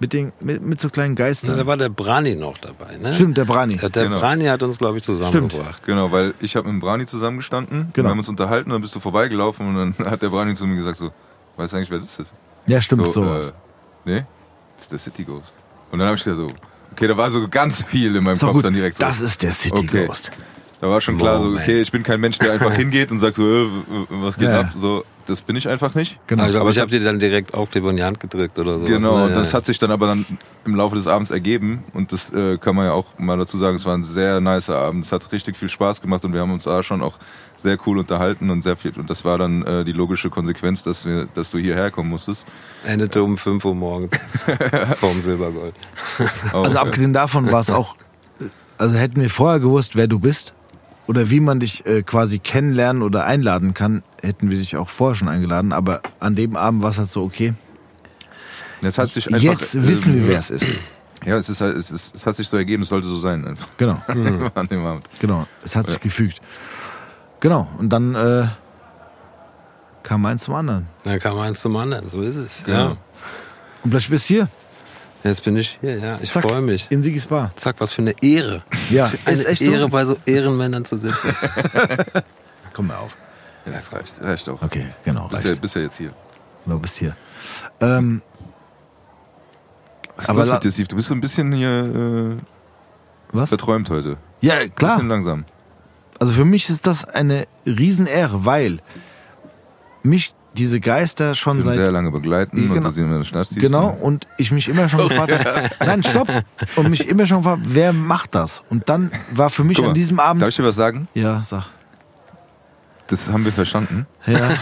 Mit, 0.00 0.12
den, 0.12 0.32
mit, 0.40 0.62
mit 0.62 0.80
so 0.80 0.88
kleinen 0.90 1.16
Geistern. 1.16 1.56
da 1.56 1.66
war 1.66 1.76
der 1.76 1.88
Brani 1.88 2.36
noch 2.36 2.56
dabei, 2.58 2.96
ne? 2.98 3.12
Stimmt, 3.14 3.36
der 3.36 3.44
Brani. 3.46 3.76
Der, 3.78 3.88
der 3.90 4.04
Genau. 4.04 4.20
Brani 4.20 4.44
hat 4.44 4.62
uns, 4.62 4.78
glaube 4.78 4.98
ich, 4.98 5.02
zusammengebracht. 5.04 5.84
Genau, 5.84 6.12
weil 6.12 6.34
ich 6.40 6.54
habe 6.54 6.68
mit 6.68 6.74
dem 6.74 6.80
Brani 6.80 7.04
zusammengestanden, 7.06 7.90
Genau. 7.94 8.06
wir 8.06 8.10
haben 8.12 8.18
uns 8.18 8.28
unterhalten, 8.28 8.70
dann 8.70 8.80
bist 8.80 8.94
du 8.94 9.00
vorbeigelaufen 9.00 9.66
und 9.66 9.94
dann 9.98 10.06
hat 10.10 10.22
der 10.22 10.28
Brani 10.28 10.54
zu 10.54 10.66
mir 10.66 10.76
gesagt 10.76 10.98
so, 10.98 11.10
weißt 11.56 11.72
du 11.72 11.76
eigentlich, 11.78 11.90
wer 11.90 11.98
das 11.98 12.16
ist? 12.20 12.32
Ja, 12.66 12.80
stimmt, 12.80 13.08
so, 13.08 13.14
sowas. 13.14 13.50
Äh, 13.50 14.10
nee, 14.10 14.24
das 14.76 14.84
ist 14.84 14.92
der 14.92 14.98
City 15.00 15.24
Ghost. 15.24 15.56
Und 15.90 15.98
dann 15.98 16.06
habe 16.06 16.16
ich 16.16 16.22
gesagt 16.22 16.48
so, 16.48 16.54
okay, 16.92 17.08
da 17.08 17.16
war 17.16 17.28
so 17.32 17.48
ganz 17.48 17.82
viel 17.82 18.14
in 18.14 18.22
meinem 18.22 18.38
doch 18.38 18.46
Kopf 18.48 18.54
gut. 18.56 18.64
dann 18.66 18.74
direkt 18.74 18.98
so. 18.98 19.04
Das 19.04 19.20
ist 19.20 19.42
der 19.42 19.50
City 19.50 19.76
Okay. 19.78 20.06
Ghost. 20.06 20.30
Da 20.80 20.88
war 20.88 21.00
schon 21.00 21.18
klar 21.18 21.40
so, 21.40 21.46
Moment. 21.46 21.62
okay, 21.64 21.80
ich 21.80 21.90
bin 21.90 22.04
kein 22.04 22.20
Mensch, 22.20 22.38
der 22.38 22.52
einfach 22.52 22.72
hingeht 22.76 23.10
und 23.10 23.18
sagt 23.18 23.34
so, 23.34 23.42
äh, 23.42 23.66
was 24.10 24.36
geht 24.36 24.48
Ja. 24.48 24.60
ab? 24.60 24.74
So, 24.76 25.04
das 25.28 25.42
bin 25.42 25.56
ich 25.56 25.68
einfach 25.68 25.94
nicht. 25.94 26.18
Genau. 26.26 26.42
Aber 26.42 26.48
ich, 26.48 26.52
glaub, 26.54 26.62
Aber 26.62 26.70
ich 26.70 26.78
habe 26.78 26.90
dir 26.90 27.00
dann 27.00 27.18
direkt 27.18 27.52
Aufkleber 27.52 27.90
in 27.90 27.96
die 27.96 28.04
Hand 28.04 28.18
gedrückt 28.18 28.58
oder 28.58 28.78
so. 28.78 28.86
Genau, 28.86 29.18
Ja, 29.18 29.24
und 29.24 29.30
ja. 29.30 29.36
das 29.36 29.52
hat 29.52 29.66
sich 29.66 29.78
dann 29.78 29.90
aber 29.90 30.06
dann 30.06 30.24
im 30.64 30.74
Laufe 30.74 30.96
des 30.96 31.06
Abends 31.06 31.30
ergeben 31.30 31.84
und 31.92 32.12
das 32.12 32.32
äh, 32.32 32.56
kann 32.56 32.74
man 32.74 32.86
ja 32.86 32.92
auch 32.92 33.18
mal 33.18 33.36
dazu 33.36 33.58
sagen, 33.58 33.76
es 33.76 33.84
war 33.84 33.94
ein 33.94 34.04
sehr 34.04 34.40
nicer 34.40 34.76
Abend. 34.76 35.04
Es 35.04 35.12
hat 35.12 35.30
richtig 35.30 35.56
viel 35.56 35.68
Spaß 35.68 36.00
gemacht 36.00 36.24
und 36.24 36.32
wir 36.32 36.40
haben 36.40 36.52
uns 36.52 36.64
da 36.64 36.82
schon 36.82 37.02
auch 37.02 37.18
sehr 37.56 37.76
cool 37.86 37.98
unterhalten 37.98 38.50
und 38.50 38.62
sehr 38.62 38.76
viel 38.76 38.92
und 38.96 39.10
das 39.10 39.24
war 39.24 39.36
dann 39.36 39.62
äh, 39.64 39.84
die 39.84 39.92
logische 39.92 40.30
Konsequenz, 40.30 40.82
dass 40.82 41.04
wir, 41.04 41.26
dass 41.34 41.50
du 41.50 41.58
hierher 41.58 41.90
kommen 41.90 42.08
musstest. 42.08 42.46
Endete 42.84 43.22
um 43.22 43.36
5 43.36 43.64
Uhr 43.64 43.74
morgens 43.74 44.12
vorm 44.96 45.20
Silbergold. 45.20 45.74
Also 46.52 46.78
abgesehen 46.78 47.12
davon 47.12 47.52
war 47.52 47.60
es 47.60 47.70
auch, 47.70 47.96
äh, 48.40 48.44
also 48.78 48.96
hätten 48.96 49.20
wir 49.20 49.28
vorher 49.28 49.60
gewusst, 49.60 49.94
wer 49.94 50.06
du 50.06 50.18
bist, 50.18 50.54
oder 51.08 51.30
wie 51.30 51.40
man 51.40 51.58
dich 51.58 51.84
äh, 51.86 52.02
quasi 52.02 52.38
kennenlernen 52.38 53.02
oder 53.02 53.24
einladen 53.24 53.74
kann, 53.74 54.04
hätten 54.22 54.50
wir 54.50 54.58
dich 54.58 54.76
auch 54.76 54.88
vorher 54.88 55.16
schon 55.16 55.28
eingeladen. 55.28 55.72
Aber 55.72 56.02
an 56.20 56.36
dem 56.36 56.54
Abend 56.54 56.82
war 56.82 56.90
es 56.90 56.98
halt 56.98 57.08
so, 57.08 57.24
okay, 57.24 57.54
Jetzt 58.80 58.98
hat 58.98 59.10
sich 59.10 59.26
einfach, 59.26 59.42
jetzt 59.42 59.74
wissen 59.86 60.12
ähm, 60.12 60.20
wir, 60.20 60.28
wer 60.28 60.38
es 60.38 60.50
ist. 60.50 60.70
Ja, 61.24 61.36
es, 61.36 61.48
ist 61.48 61.60
halt, 61.60 61.76
es, 61.76 61.90
ist, 61.90 62.14
es 62.14 62.26
hat 62.26 62.36
sich 62.36 62.48
so 62.48 62.56
ergeben, 62.56 62.82
es 62.84 62.90
sollte 62.90 63.08
so 63.08 63.18
sein. 63.18 63.44
Einfach. 63.44 63.66
Genau, 63.76 64.00
An 64.54 64.68
dem 64.68 64.84
Abend. 64.84 65.08
genau. 65.18 65.46
Es 65.64 65.74
hat 65.74 65.88
sich 65.88 65.98
gefügt. 66.00 66.40
Genau, 67.40 67.68
und 67.78 67.88
dann 67.88 68.14
äh, 68.14 68.46
kam 70.02 70.24
eins 70.26 70.44
zum 70.44 70.54
anderen. 70.54 70.86
Dann 71.04 71.18
kam 71.18 71.38
eins 71.38 71.60
zum 71.60 71.76
anderen, 71.76 72.08
so 72.08 72.20
ist 72.20 72.36
es. 72.36 72.62
Genau. 72.64 72.90
Ja. 72.90 72.96
Und 73.82 73.90
plötzlich 73.90 74.10
bist 74.10 74.30
du 74.30 74.34
hier. 74.34 74.48
Jetzt 75.24 75.44
bin 75.44 75.56
ich 75.56 75.78
hier, 75.80 75.98
ja. 75.98 76.18
Ich 76.22 76.30
freue 76.30 76.60
mich. 76.60 76.86
In 76.90 77.02
Sigis 77.02 77.26
Bar. 77.26 77.50
Zack, 77.56 77.76
was 77.80 77.92
für 77.92 78.02
eine 78.02 78.14
Ehre. 78.22 78.62
Ja, 78.90 79.12
Eine 79.24 79.36
ist 79.36 79.46
echt 79.46 79.62
Ehre, 79.62 79.80
so. 79.80 79.88
bei 79.88 80.04
so 80.04 80.16
Ehrenmännern 80.26 80.84
zu 80.84 80.96
sitzen. 80.96 81.34
Komm 82.72 82.86
mal 82.86 82.96
auf. 82.98 83.16
Ja, 83.66 83.72
das 83.72 83.92
reicht, 83.92 84.22
reicht 84.22 84.48
auch. 84.48 84.62
Okay, 84.62 84.86
genau, 85.04 85.28
Bist 85.28 85.44
ja, 85.44 85.54
bist 85.56 85.74
ja 85.74 85.82
jetzt 85.82 85.98
hier. 85.98 86.12
Genau, 86.64 86.78
bist 86.78 86.96
hier. 86.96 87.16
Ähm, 87.80 88.22
Was 90.16 90.24
ist 90.24 90.30
Aber 90.30 90.40
los 90.44 90.50
mit 90.54 90.64
dir, 90.64 90.70
Steve? 90.70 90.88
Du 90.88 90.96
bist 90.96 91.08
so 91.08 91.14
ein 91.14 91.20
bisschen 91.20 91.52
hier 91.52 92.36
äh, 92.38 92.42
was? 93.32 93.48
verträumt 93.48 93.90
heute. 93.90 94.16
Ja, 94.40 94.68
klar. 94.68 94.96
Bisschen 94.96 95.08
langsam. 95.08 95.44
Also 96.20 96.32
für 96.32 96.44
mich 96.44 96.68
ist 96.70 96.86
das 96.86 97.04
eine 97.04 97.46
Riesenehre, 97.66 98.44
weil 98.44 98.78
mich 100.02 100.34
diese 100.56 100.80
Geister 100.80 101.34
schon 101.34 101.62
seit 101.62 101.76
sehr 101.76 101.92
lange 101.92 102.10
begleiten 102.10 102.56
Genau. 102.56 102.74
und 102.74 102.84
du 102.84 102.90
sie 102.90 103.02
in 103.02 103.10
der 103.10 103.24
Stadt 103.24 103.46
siehst. 103.48 103.60
Genau, 103.60 103.88
und 103.90 104.26
ich 104.38 104.50
mich 104.50 104.68
immer 104.68 104.88
schon 104.88 105.06
gefragt 105.08 105.32
habe, 105.32 105.70
nein, 105.84 106.02
stopp, 106.02 106.28
und 106.76 106.90
mich 106.90 107.06
immer 107.08 107.26
schon 107.26 107.38
gefragt, 107.42 107.62
wer 107.64 107.92
macht 107.92 108.34
das? 108.34 108.62
Und 108.70 108.88
dann 108.88 109.10
war 109.32 109.50
für 109.50 109.62
mich 109.64 109.76
Guck 109.76 109.84
mal, 109.86 109.88
an 109.90 109.94
diesem 109.94 110.16
Darf 110.16 110.26
Abend, 110.26 110.48
ich 110.48 110.56
dir 110.56 110.64
was 110.64 110.74
sagen? 110.76 111.06
ja, 111.14 111.42
sag, 111.42 111.66
Das 113.08 113.30
haben 113.30 113.44
wir 113.44 113.52
verstanden. 113.52 114.06
ja, 114.26 114.50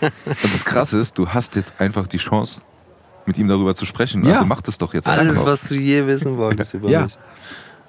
Und 0.00 0.52
das 0.54 0.64
Krasse 0.64 0.98
ist, 0.98 1.16
du 1.18 1.28
hast 1.28 1.56
jetzt 1.56 1.80
einfach 1.80 2.06
die 2.06 2.18
Chance, 2.18 2.60
mit 3.26 3.36
ihm 3.38 3.48
darüber 3.48 3.74
zu 3.74 3.84
sprechen. 3.84 4.24
Ja. 4.24 4.34
Also 4.34 4.46
mach 4.46 4.62
das 4.62 4.78
doch 4.78 4.94
jetzt 4.94 5.06
Alles, 5.06 5.32
einfach. 5.36 5.46
was 5.46 5.62
du 5.62 5.74
je 5.74 6.06
wissen 6.06 6.36
wolltest 6.38 6.74
über 6.74 6.88
Ja. 6.88 7.04
mich. 7.04 7.18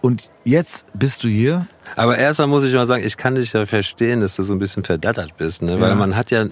und 0.02 0.32
jetzt 0.44 0.86
bist 0.94 1.24
du 1.24 1.28
hier, 1.28 1.68
Aber 1.96 2.18
erstmal 2.18 2.48
muss 2.48 2.64
ich 2.64 2.74
mal 2.74 2.86
sagen, 2.86 3.04
ich 3.04 3.18
kann 3.18 3.36
dich 3.36 3.54
ja 3.54 3.66
verstehen, 3.66 4.22
dass 4.22 4.36
du 4.36 4.44
so 4.44 4.54
ein 4.54 4.60
bisschen 4.60 4.84
verdattert 4.84 5.38
bist, 5.38 5.62
ne? 5.62 5.80
Weil 5.80 5.90
Ja. 5.90 5.96
man 5.96 6.16
hat 6.16 6.32
ja 6.32 6.46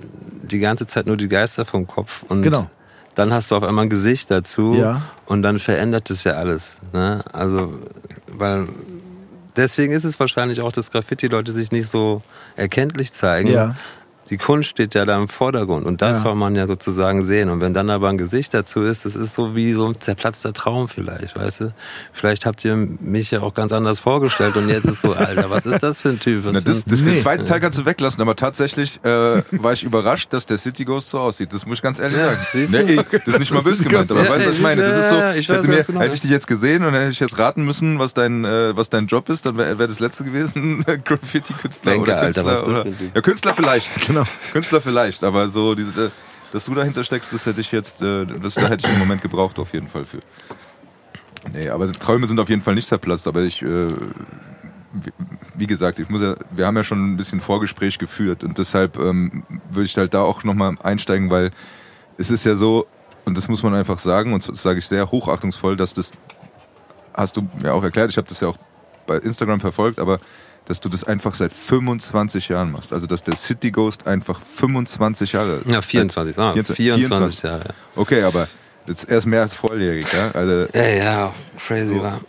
die 0.43 0.59
ganze 0.59 0.87
Zeit 0.87 1.07
nur 1.07 1.17
die 1.17 1.27
Geister 1.29 1.65
vom 1.65 1.87
Kopf 1.87 2.23
und 2.27 2.41
Genau. 2.43 2.67
dann 3.15 3.33
hast 3.33 3.51
du 3.51 3.55
auf 3.55 3.63
einmal 3.63 3.85
ein 3.85 3.89
Gesicht 3.89 4.29
dazu 4.31 4.75
Ja. 4.75 5.01
und 5.25 5.41
dann 5.43 5.59
verändert 5.59 6.09
es 6.09 6.23
ja 6.23 6.33
alles. 6.33 6.77
Ne? 6.93 7.23
Also, 7.33 7.73
weil 8.27 8.67
deswegen 9.55 9.93
ist 9.93 10.03
es 10.05 10.19
wahrscheinlich 10.19 10.61
auch, 10.61 10.71
dass 10.71 10.91
Graffiti-Leute 10.91 11.51
sich 11.53 11.71
nicht 11.71 11.89
so 11.89 12.21
erkenntlich 12.55 13.13
zeigen. 13.13 13.49
Ja. 13.51 13.75
Die 14.29 14.37
Kunst 14.37 14.69
steht 14.69 14.93
ja 14.93 15.05
da 15.05 15.15
im 15.17 15.27
Vordergrund 15.29 15.85
und 15.85 16.01
das 16.01 16.17
Ja. 16.17 16.23
soll 16.23 16.35
man 16.35 16.55
ja 16.55 16.67
sozusagen 16.67 17.23
sehen. 17.23 17.49
Und 17.49 17.61
wenn 17.61 17.73
dann 17.73 17.89
aber 17.89 18.09
ein 18.09 18.17
Gesicht 18.17 18.53
dazu 18.53 18.81
ist, 18.81 19.05
das 19.05 19.15
ist 19.15 19.35
so 19.35 19.55
wie 19.55 19.71
so 19.73 19.87
ein 19.87 19.99
zerplatzter 20.01 20.53
Traum 20.53 20.87
vielleicht, 20.89 21.35
weißt 21.35 21.61
du? 21.61 21.73
Vielleicht 22.11 22.45
habt 22.45 22.65
ihr 22.65 22.75
mich 22.75 23.31
ja 23.31 23.41
auch 23.41 23.53
ganz 23.53 23.71
anders 23.71 24.01
vorgestellt 24.01 24.55
und 24.57 24.69
jetzt 24.69 24.85
ist 24.85 25.01
so, 25.01 25.13
Alter, 25.15 25.49
was 25.49 25.65
ist 25.65 25.81
das 25.81 26.01
für 26.01 26.09
ein 26.09 26.19
Typ? 26.19 26.43
Was 26.45 26.53
Na, 26.53 26.59
das, 26.61 26.83
das, 26.85 26.99
ein- 26.99 27.05
Den 27.05 27.13
Nee. 27.15 27.19
zweiten 27.21 27.45
Teil 27.45 27.59
kannst 27.61 27.79
du 27.79 27.85
weglassen, 27.85 28.21
aber 28.21 28.35
tatsächlich 28.35 28.99
äh, 29.03 29.43
war 29.51 29.73
ich 29.73 29.83
überrascht, 29.83 30.33
dass 30.33 30.45
der 30.45 30.57
City 30.57 30.83
Ghost 30.85 31.09
so 31.09 31.19
aussieht. 31.19 31.53
Das 31.53 31.65
muss 31.65 31.77
ich 31.77 31.81
ganz 31.81 31.99
ehrlich 31.99 32.17
sagen. 32.17 32.37
siehst 32.51 32.71
Nee, 32.73 32.79
ey, 32.79 32.95
das 33.25 33.27
ist 33.35 33.39
nicht 33.39 33.53
mal 33.53 33.61
böse 33.63 33.83
gemeint, 33.83 34.11
aber 34.11 34.23
Ja, 34.25 34.29
weißt 34.29 34.41
du, 34.45 34.49
was 34.49 34.55
ich 34.55 34.61
ja, 34.61 34.67
meine? 34.67 34.81
Das 34.81 34.97
ist 34.97 35.09
so, 35.09 35.15
ja, 35.15 35.33
ich 35.35 35.47
hätte, 35.47 35.67
mir, 35.69 35.79
was 35.79 35.87
meinst. 35.89 36.01
hätte 36.03 36.15
ich 36.15 36.21
dich 36.21 36.31
jetzt 36.31 36.47
gesehen 36.47 36.83
und 36.83 36.93
hätte 36.93 37.11
ich 37.11 37.19
jetzt 37.19 37.37
raten 37.39 37.63
müssen, 37.63 37.97
was 37.99 38.13
dein, 38.13 38.43
äh, 38.43 38.75
was 38.75 38.89
dein 38.89 39.07
Job 39.07 39.29
ist, 39.29 39.45
dann 39.45 39.57
wäre 39.57 39.79
wär 39.79 39.87
das 39.87 39.99
letzte 40.01 40.23
gewesen, 40.25 40.83
Graffiti-Künstler 41.05 41.91
Denke, 41.93 42.11
oder 42.11 42.19
Alter, 42.21 42.43
Künstler. 42.43 42.45
was 42.45 42.53
ist 42.57 42.61
das 42.61 42.69
oder, 42.69 42.81
für 42.83 42.87
ein 42.89 42.97
Typ? 42.97 43.15
ja, 43.15 43.21
Künstler 43.21 43.53
vielleicht. 43.55 44.07
Genau. 44.07 44.16
Künstler 44.51 44.81
vielleicht, 44.81 45.23
aber 45.23 45.49
so, 45.49 45.75
diese, 45.75 46.05
äh, 46.07 46.09
dass 46.51 46.65
du 46.65 46.73
dahinter 46.73 47.03
steckst, 47.03 47.31
das 47.33 47.45
hätte 47.45 47.61
ich 47.61 47.71
jetzt, 47.71 48.01
äh, 48.01 48.25
das 48.25 48.55
da 48.55 48.67
hätte 48.69 48.87
ich 48.87 48.93
im 48.93 48.99
Moment 48.99 49.21
gebraucht 49.21 49.59
auf 49.59 49.73
jeden 49.73 49.87
Fall 49.87 50.05
für. 50.05 50.19
Nee, 51.53 51.69
aber 51.69 51.91
Träume 51.91 52.27
sind 52.27 52.39
auf 52.39 52.49
jeden 52.49 52.61
Fall 52.61 52.75
nicht 52.75 52.87
zerplatzt, 52.87 53.27
aber 53.27 53.41
ich, 53.41 53.61
äh, 53.61 53.87
wie- 54.93 55.13
wie 55.55 55.67
gesagt, 55.67 55.99
ich 55.99 56.09
muss 56.09 56.21
ja, 56.21 56.35
wir 56.51 56.65
haben 56.65 56.75
ja 56.77 56.83
schon 56.83 57.13
ein 57.13 57.17
bisschen 57.17 57.39
Vorgespräch 57.41 57.97
geführt 57.99 58.43
und 58.43 58.57
deshalb 58.57 58.97
ähm, 58.97 59.43
würde 59.69 59.85
ich 59.85 59.97
halt 59.97 60.13
da 60.13 60.21
auch 60.21 60.43
nochmal 60.43 60.75
einsteigen, 60.83 61.29
weil 61.29 61.51
es 62.17 62.31
ist 62.31 62.45
ja 62.45 62.55
so, 62.55 62.87
und 63.25 63.37
das 63.37 63.47
muss 63.47 63.63
man 63.63 63.73
einfach 63.75 63.99
sagen, 63.99 64.33
und 64.33 64.47
das 64.47 64.61
sage 64.61 64.79
ich 64.79 64.87
sehr 64.87 65.09
hochachtungsvoll, 65.11 65.75
dass 65.75 65.93
das, 65.93 66.11
hast 67.13 67.37
du 67.37 67.47
mir 67.61 67.73
auch 67.73 67.83
erklärt, 67.83 68.09
ich 68.09 68.17
habe 68.17 68.27
das 68.27 68.39
ja 68.39 68.47
auch 68.49 68.57
bei 69.05 69.17
Instagram 69.17 69.59
verfolgt, 69.59 69.99
aber 69.99 70.19
dass 70.67 70.79
du 70.81 70.89
das 70.89 71.03
einfach 71.03 71.33
seit 71.35 71.51
25 71.53 72.49
Jahren 72.49 72.71
machst. 72.71 72.93
Also 72.93 73.07
dass 73.07 73.23
der 73.23 73.35
City 73.35 73.71
Ghost 73.71 74.05
einfach 74.07 74.39
25 74.41 75.31
Jahre 75.33 75.61
Ja, 75.65 75.81
24, 75.81 76.35
sagen 76.35 76.55
wir. 76.55 76.63
24, 76.63 76.77
24 76.77 77.43
Jahre. 77.43 77.73
Okay, 77.95 78.23
aber 78.23 78.47
jetzt 78.85 79.09
erst 79.09 79.27
mehr 79.27 79.41
als 79.41 79.55
volljährig, 79.55 80.07
ja? 80.13 80.31
Also 80.31 80.67
Ja, 80.73 80.87
ja, 80.87 81.33
crazy 81.65 81.95
So. 81.95 82.03
war. 82.03 82.21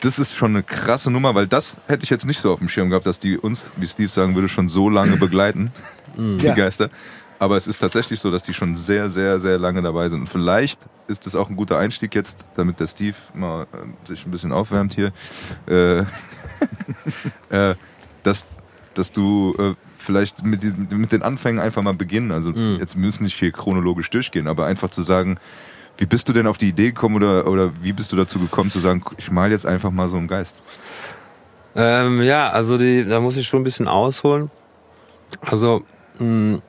das 0.00 0.18
ist 0.18 0.34
schon 0.36 0.50
eine 0.50 0.62
krasse 0.62 1.10
Nummer, 1.10 1.34
weil 1.34 1.46
das 1.46 1.80
hätte 1.86 2.04
ich 2.04 2.10
jetzt 2.10 2.26
nicht 2.26 2.40
so 2.40 2.52
auf 2.52 2.58
dem 2.58 2.68
Schirm 2.68 2.90
gehabt, 2.90 3.06
dass 3.06 3.18
die 3.18 3.38
uns, 3.38 3.70
wie 3.76 3.86
Steve 3.86 4.08
sagen 4.10 4.34
würde, 4.34 4.48
schon 4.48 4.68
so 4.68 4.88
lange 4.90 5.16
begleiten, 5.16 5.72
die 6.16 6.44
Ja. 6.46 6.54
Geister. 6.54 6.90
Aber 7.38 7.56
es 7.56 7.66
ist 7.66 7.78
tatsächlich 7.78 8.20
so, 8.20 8.30
dass 8.30 8.44
die 8.44 8.54
schon 8.54 8.76
sehr, 8.76 9.10
sehr, 9.10 9.40
sehr 9.40 9.58
lange 9.58 9.82
dabei 9.82 10.08
sind. 10.08 10.20
Und 10.20 10.28
vielleicht 10.28 10.86
ist 11.06 11.26
das 11.26 11.34
auch 11.34 11.50
ein 11.50 11.56
guter 11.56 11.78
Einstieg 11.78 12.14
jetzt, 12.14 12.46
damit 12.54 12.80
der 12.80 12.86
Steve 12.86 13.16
mal 13.34 13.64
äh, 13.64 14.06
sich 14.08 14.24
ein 14.26 14.30
bisschen 14.30 14.52
aufwärmt 14.52 14.94
hier, 14.94 15.12
äh, 15.66 15.98
äh, 17.50 17.74
dass, 18.22 18.46
dass 18.94 19.12
du 19.12 19.54
äh, 19.58 19.74
vielleicht 19.98 20.44
mit, 20.44 20.62
die, 20.62 20.72
mit 20.94 21.12
den 21.12 21.22
Anfängen 21.22 21.60
einfach 21.60 21.82
mal 21.82 21.94
beginnen. 21.94 22.32
Also 22.32 22.52
jetzt 22.52 22.94
wir 22.96 23.02
müssen 23.02 23.24
nicht 23.24 23.38
hier 23.38 23.52
chronologisch 23.52 24.08
durchgehen, 24.08 24.48
aber 24.48 24.66
einfach 24.66 24.90
zu 24.90 25.02
sagen, 25.02 25.38
wie 25.98 26.06
bist 26.06 26.28
du 26.28 26.32
denn 26.32 26.46
auf 26.46 26.58
die 26.58 26.68
Idee 26.68 26.92
gekommen 26.92 27.16
oder, 27.16 27.46
oder 27.46 27.72
wie 27.82 27.92
bist 27.92 28.12
du 28.12 28.16
dazu 28.16 28.38
gekommen 28.38 28.70
zu 28.70 28.78
sagen, 28.78 29.02
ich 29.16 29.30
mal 29.30 29.50
jetzt 29.50 29.66
einfach 29.66 29.90
mal 29.90 30.08
so 30.08 30.16
einen 30.16 30.28
Geist? 30.28 30.62
Ähm, 31.74 32.22
ja, 32.22 32.50
also 32.50 32.78
die, 32.78 33.04
da 33.04 33.20
muss 33.20 33.36
ich 33.36 33.46
schon 33.46 33.60
ein 33.60 33.64
bisschen 33.64 33.88
ausholen. 33.88 34.50
Also 35.40 35.84
mh, 36.18 36.60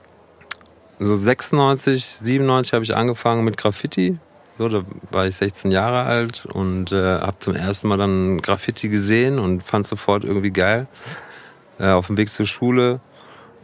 so 1.00 1.16
96, 1.16 2.06
97 2.06 2.74
habe 2.74 2.84
ich 2.84 2.96
angefangen 2.96 3.44
mit 3.44 3.58
Graffiti. 3.58 4.18
So, 4.58 4.70
da 4.70 4.84
war 5.12 5.28
ich 5.28 5.36
16 5.36 5.70
Jahre 5.70 6.04
alt 6.04 6.48
und 6.48 6.92
äh, 6.92 7.20
habe 7.20 7.38
zum 7.40 7.56
ersten 7.56 7.88
Mal 7.88 7.98
dann 7.98 8.42
Graffiti 8.42 8.90
gesehen 8.90 9.38
und 9.38 9.64
fand 9.64 9.86
sofort 9.86 10.24
irgendwie 10.24 10.52
geil. 10.52 10.88
Äh, 11.80 11.90
auf 11.90 12.08
dem 12.08 12.18
Weg 12.18 12.32
zur 12.32 12.48
Schule 12.48 13.00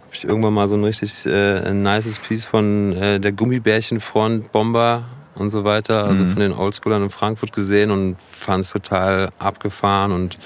habe 0.06 0.16
ich 0.16 0.26
irgendwann 0.26 0.54
mal 0.54 0.68
so 0.68 0.76
ein 0.76 0.84
richtig 0.84 1.26
äh, 1.26 1.62
ein 1.62 1.82
nices 1.82 2.20
Piece 2.20 2.46
von 2.46 2.94
äh, 2.94 3.20
der 3.20 3.32
Gummibärchenfront 3.32 4.52
Bomber 4.52 5.06
und 5.34 5.50
so 5.50 5.64
weiter, 5.64 6.06
also 6.06 6.26
von 6.26 6.36
den 6.36 6.52
Oldschoolern 6.52 7.02
in 7.02 7.10
Frankfurt 7.10 7.54
gesehen 7.54 7.90
und 7.90 8.18
fand 8.32 8.66
es 8.66 8.70
total 8.70 9.32
abgefahren 9.40 10.12
und 10.12 10.38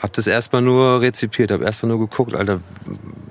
hab 0.00 0.12
das 0.14 0.26
erstmal 0.26 0.62
nur 0.62 1.00
rezipiert, 1.00 1.50
hab 1.50 1.60
erstmal 1.60 1.90
nur 1.90 2.00
geguckt, 2.00 2.34
Alter, 2.34 2.60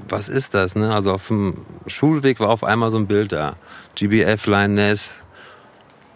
was 0.07 0.29
ist 0.29 0.53
das, 0.53 0.75
ne? 0.75 0.93
Also 0.93 1.11
auf 1.11 1.27
dem 1.27 1.65
Schulweg 1.88 2.39
war 2.39 2.49
auf 2.49 2.63
einmal 2.63 2.91
so 2.91 2.97
ein 2.97 3.07
Bild 3.07 3.31
da. 3.31 3.55
GBF, 3.95 4.45
Lioness, 4.45 5.21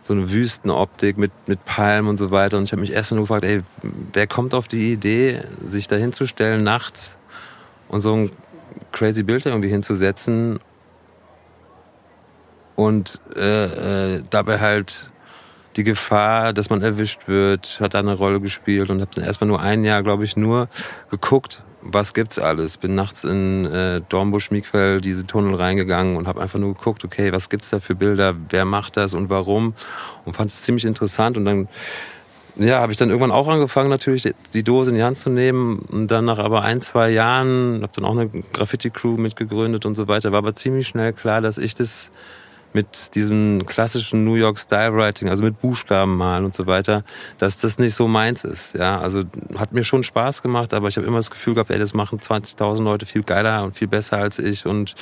so 0.03 0.13
eine 0.13 0.31
Wüstenoptik 0.31 1.17
mit, 1.17 1.31
mit 1.47 1.65
Palmen 1.65 2.09
und 2.09 2.17
so 2.17 2.29
weiter. 2.31 2.57
Und 2.57 2.65
ich 2.65 2.71
habe 2.71 2.81
mich 2.81 2.91
erstmal 2.91 3.17
nur 3.17 3.25
gefragt, 3.25 3.45
ey, 3.45 3.61
wer 4.13 4.27
kommt 4.27 4.53
auf 4.53 4.67
die 4.67 4.91
Idee, 4.91 5.41
sich 5.65 5.87
da 5.87 5.95
hinzustellen 5.95 6.63
nachts 6.63 7.17
und 7.87 8.01
so 8.01 8.13
ein 8.13 8.31
crazy 8.91 9.23
Bild 9.23 9.45
irgendwie 9.45 9.69
hinzusetzen 9.69 10.59
und 12.75 13.19
äh, 13.35 14.17
äh, 14.17 14.23
dabei 14.29 14.59
halt 14.59 15.09
die 15.75 15.83
Gefahr, 15.83 16.53
dass 16.53 16.69
man 16.69 16.81
erwischt 16.81 17.27
wird, 17.27 17.79
hat 17.79 17.93
da 17.93 17.99
eine 17.99 18.13
Rolle 18.13 18.39
gespielt 18.39 18.89
und 18.89 19.01
habe 19.01 19.11
dann 19.15 19.25
erstmal 19.25 19.47
nur 19.47 19.61
ein 19.61 19.83
Jahr, 19.83 20.03
glaube 20.03 20.23
ich, 20.25 20.37
nur 20.37 20.69
geguckt, 21.09 21.63
was 21.81 22.13
gibt's 22.13 22.39
alles. 22.39 22.77
Bin 22.77 22.95
nachts 22.95 23.23
in 23.23 23.65
äh, 23.65 24.01
Dornbusch, 24.07 24.51
Miquel, 24.51 25.01
diese 25.01 25.25
Tunnel 25.25 25.55
reingegangen 25.55 26.15
und 26.15 26.27
habe 26.27 26.41
einfach 26.41 26.59
nur 26.59 26.73
geguckt, 26.73 27.03
okay, 27.03 27.33
was 27.33 27.49
gibt's 27.49 27.69
da 27.69 27.79
für 27.79 27.95
Bilder, 27.95 28.35
wer 28.49 28.65
macht 28.65 28.97
das 28.97 29.13
und 29.13 29.29
warum 29.29 29.73
und 30.25 30.35
fand 30.35 30.51
es 30.51 30.61
ziemlich 30.61 30.85
interessant 30.85 31.37
und 31.37 31.45
dann 31.45 31.67
ja, 32.55 32.79
habe 32.81 32.91
ich 32.91 32.97
dann 32.99 33.09
irgendwann 33.09 33.31
auch 33.31 33.47
angefangen, 33.47 33.89
natürlich 33.89 34.31
die 34.53 34.63
Dose 34.63 34.91
in 34.91 34.97
die 34.97 35.03
Hand 35.03 35.17
zu 35.17 35.29
nehmen. 35.29 35.79
Und 35.79 36.11
dann 36.11 36.25
nach 36.25 36.37
aber 36.37 36.61
ein, 36.61 36.81
zwei 36.81 37.09
Jahren, 37.09 37.79
habe 37.81 37.91
dann 37.95 38.05
auch 38.05 38.11
eine 38.11 38.29
Graffiti-Crew 38.29 39.17
mitgegründet 39.17 39.85
und 39.85 39.95
so 39.95 40.07
weiter, 40.07 40.31
war 40.31 40.39
aber 40.39 40.53
ziemlich 40.53 40.87
schnell 40.87 41.13
klar, 41.13 41.41
dass 41.41 41.57
ich 41.57 41.73
das 41.73 42.11
mit 42.73 43.15
diesem 43.15 43.65
klassischen 43.65 44.23
New 44.23 44.35
York 44.35 44.59
Style 44.59 44.93
Writing, 44.95 45.29
also 45.29 45.43
mit 45.43 45.61
Buchstaben 45.61 46.17
malen 46.17 46.45
und 46.45 46.55
so 46.55 46.65
weiter, 46.67 47.03
dass 47.37 47.57
das 47.57 47.77
nicht 47.77 47.95
so 47.95 48.07
meins 48.07 48.43
ist. 48.43 48.73
Ja, 48.73 48.99
also 48.99 49.21
hat 49.55 49.73
mir 49.73 49.83
schon 49.83 50.03
Spaß 50.03 50.41
gemacht, 50.41 50.73
aber 50.73 50.87
ich 50.87 50.97
habe 50.97 51.07
immer 51.07 51.17
das 51.17 51.31
Gefühl 51.31 51.53
gehabt, 51.53 51.71
ey, 51.71 51.79
das 51.79 51.93
machen 51.93 52.19
20.000 52.19 52.83
Leute 52.83 53.05
viel 53.05 53.23
geiler 53.23 53.63
und 53.63 53.77
viel 53.77 53.87
besser 53.87 54.17
als 54.17 54.39
ich 54.39 54.65
und 54.65 54.95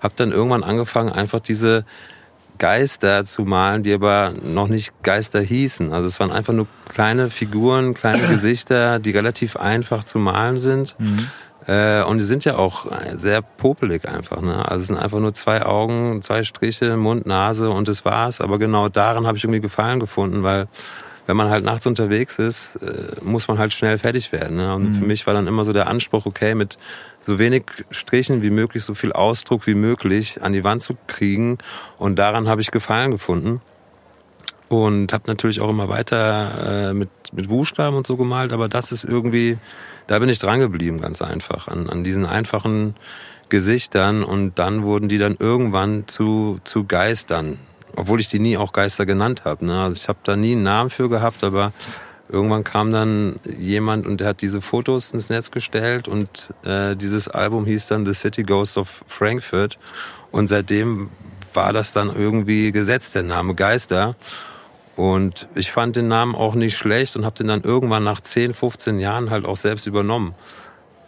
habe 0.00 0.14
dann 0.16 0.32
irgendwann 0.32 0.62
angefangen, 0.62 1.10
einfach 1.10 1.40
diese 1.40 1.84
Geister 2.60 3.24
zu 3.24 3.42
malen, 3.42 3.82
die 3.82 3.92
aber 3.92 4.34
noch 4.44 4.68
nicht 4.68 4.92
Geister 5.02 5.40
hießen. 5.40 5.92
Also 5.92 6.06
es 6.06 6.20
waren 6.20 6.30
einfach 6.30 6.52
nur 6.52 6.66
kleine 6.88 7.30
Figuren, 7.30 7.94
kleine 7.94 8.18
Gesichter, 8.28 9.00
die 9.00 9.10
relativ 9.10 9.56
einfach 9.56 10.04
zu 10.04 10.18
malen 10.18 10.60
sind. 10.60 10.94
Äh, 11.66 12.02
und 12.02 12.18
die 12.18 12.24
sind 12.24 12.44
ja 12.44 12.56
auch 12.56 12.86
sehr 13.14 13.42
popelig 13.42 14.08
einfach. 14.08 14.40
Ne? 14.40 14.68
Also 14.68 14.80
es 14.80 14.86
sind 14.88 14.96
einfach 14.96 15.20
nur 15.20 15.34
zwei 15.34 15.64
Augen, 15.64 16.22
zwei 16.22 16.42
Striche, 16.42 16.96
Mund, 16.96 17.26
Nase 17.26 17.70
und 17.70 17.88
das 17.88 18.04
war's. 18.04 18.40
Aber 18.40 18.58
genau 18.58 18.88
daran 18.88 19.26
habe 19.26 19.36
ich 19.38 19.44
irgendwie 19.44 19.60
Gefallen 19.60 20.00
gefunden, 20.00 20.42
weil 20.42 20.68
wenn 21.26 21.36
man 21.36 21.48
halt 21.48 21.64
nachts 21.64 21.86
unterwegs 21.86 22.40
ist, 22.40 22.76
äh, 22.76 23.22
muss 23.22 23.46
man 23.46 23.58
halt 23.58 23.72
schnell 23.72 23.98
fertig 23.98 24.32
werden. 24.32 24.56
Ne? 24.56 24.74
Und 24.74 24.88
mhm. 24.88 24.94
für 24.94 25.04
mich 25.04 25.28
war 25.28 25.34
dann 25.34 25.46
immer 25.46 25.64
so 25.64 25.72
der 25.72 25.86
Anspruch, 25.86 26.26
okay, 26.26 26.56
mit 26.56 26.76
so 27.20 27.38
wenig 27.38 27.66
Strichen 27.92 28.42
wie 28.42 28.50
möglich, 28.50 28.84
so 28.84 28.94
viel 28.94 29.12
Ausdruck 29.12 29.66
wie 29.68 29.74
möglich 29.74 30.42
an 30.42 30.52
die 30.52 30.64
Wand 30.64 30.82
zu 30.82 30.94
kriegen. 31.06 31.58
Und 31.98 32.18
daran 32.18 32.48
habe 32.48 32.62
ich 32.62 32.72
Gefallen 32.72 33.12
gefunden. 33.12 33.60
Und 34.68 35.12
habe 35.12 35.24
natürlich 35.26 35.60
auch 35.60 35.68
immer 35.68 35.88
weiter 35.88 36.90
äh, 36.90 36.94
mit, 36.94 37.10
mit 37.32 37.48
Buchstaben 37.48 37.96
und 37.96 38.06
so 38.06 38.16
gemalt, 38.16 38.52
aber 38.52 38.68
das 38.68 38.90
ist 38.92 39.04
irgendwie, 39.04 39.58
da 40.10 40.18
bin 40.18 40.28
ich 40.28 40.40
dran 40.40 40.58
geblieben, 40.58 41.00
ganz 41.00 41.22
einfach, 41.22 41.68
an, 41.68 41.88
an 41.88 42.02
diesen 42.02 42.26
einfachen 42.26 42.96
Gesichtern 43.48 44.24
und 44.24 44.58
dann 44.58 44.82
wurden 44.82 45.08
die 45.08 45.18
dann 45.18 45.36
irgendwann 45.38 46.08
zu, 46.08 46.58
zu 46.64 46.84
Geistern, 46.84 47.60
obwohl 47.94 48.18
ich 48.18 48.26
die 48.26 48.40
nie 48.40 48.56
auch 48.56 48.72
Geister 48.72 49.06
genannt 49.06 49.44
habe. 49.44 49.64
Ne? 49.64 49.80
Also 49.80 49.96
ich 49.96 50.08
habe 50.08 50.18
da 50.24 50.34
nie 50.34 50.52
einen 50.52 50.64
Namen 50.64 50.90
für 50.90 51.08
gehabt, 51.08 51.44
aber 51.44 51.72
irgendwann 52.28 52.64
kam 52.64 52.90
dann 52.90 53.38
jemand 53.56 54.04
und 54.04 54.18
der 54.20 54.26
hat 54.26 54.40
diese 54.40 54.60
Fotos 54.60 55.12
ins 55.12 55.28
Netz 55.28 55.52
gestellt 55.52 56.08
und 56.08 56.52
äh, 56.64 56.96
dieses 56.96 57.28
Album 57.28 57.64
hieß 57.64 57.86
dann 57.86 58.04
The 58.04 58.14
City 58.14 58.42
Ghost 58.42 58.78
of 58.78 59.04
Frankfurt 59.06 59.78
und 60.32 60.48
seitdem 60.48 61.10
war 61.54 61.72
das 61.72 61.92
dann 61.92 62.12
irgendwie 62.12 62.72
gesetzt, 62.72 63.14
der 63.14 63.22
Name 63.22 63.54
Geister. 63.54 64.16
Und 65.00 65.48
ich 65.54 65.72
fand 65.72 65.96
den 65.96 66.08
Namen 66.08 66.34
auch 66.34 66.54
nicht 66.54 66.76
schlecht 66.76 67.16
und 67.16 67.24
habe 67.24 67.34
den 67.34 67.48
dann 67.48 67.62
irgendwann 67.62 68.04
nach 68.04 68.20
10, 68.20 68.52
15 68.52 69.00
Jahren 69.00 69.30
halt 69.30 69.46
auch 69.46 69.56
selbst 69.56 69.86
übernommen. 69.86 70.34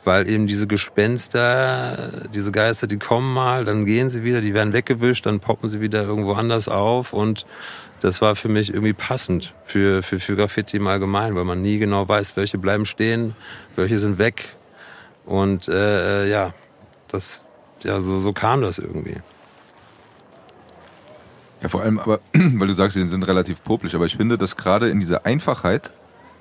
Weil 0.02 0.30
eben 0.30 0.46
diese 0.46 0.66
Gespenster, 0.66 2.26
diese 2.32 2.52
Geister, 2.52 2.86
die 2.86 2.96
kommen 2.96 3.34
mal, 3.34 3.66
dann 3.66 3.84
gehen 3.84 4.08
sie 4.08 4.24
wieder, 4.24 4.40
die 4.40 4.54
werden 4.54 4.72
weggewischt, 4.72 5.26
dann 5.26 5.40
poppen 5.40 5.68
sie 5.68 5.82
wieder 5.82 6.04
irgendwo 6.04 6.32
anders 6.32 6.68
auf. 6.68 7.12
Und 7.12 7.44
das 8.00 8.22
war 8.22 8.34
für 8.34 8.48
mich 8.48 8.70
irgendwie 8.70 8.94
passend 8.94 9.52
für, 9.66 10.02
für, 10.02 10.18
für 10.18 10.36
Graffiti 10.36 10.78
im 10.78 10.86
Allgemeinen, 10.86 11.36
weil 11.36 11.44
man 11.44 11.60
nie 11.60 11.76
genau 11.76 12.08
weiß, 12.08 12.34
welche 12.38 12.56
bleiben 12.56 12.86
stehen, 12.86 13.36
welche 13.76 13.98
sind 13.98 14.16
weg. 14.16 14.56
Und 15.26 15.68
äh, 15.68 16.30
ja, 16.30 16.54
das, 17.08 17.44
ja, 17.82 18.00
so, 18.00 18.20
so 18.20 18.32
kam 18.32 18.62
das 18.62 18.78
irgendwie. 18.78 19.18
Ja, 21.62 21.68
vor 21.68 21.82
allem, 21.82 21.98
aber, 21.98 22.20
weil 22.32 22.66
du 22.66 22.74
sagst, 22.74 22.96
die 22.96 23.04
sind 23.04 23.22
relativ 23.22 23.62
popelig, 23.62 23.94
aber 23.94 24.06
ich 24.06 24.16
finde, 24.16 24.36
dass 24.36 24.56
gerade 24.56 24.88
in 24.90 25.00
dieser 25.00 25.24
Einfachheit, 25.24 25.92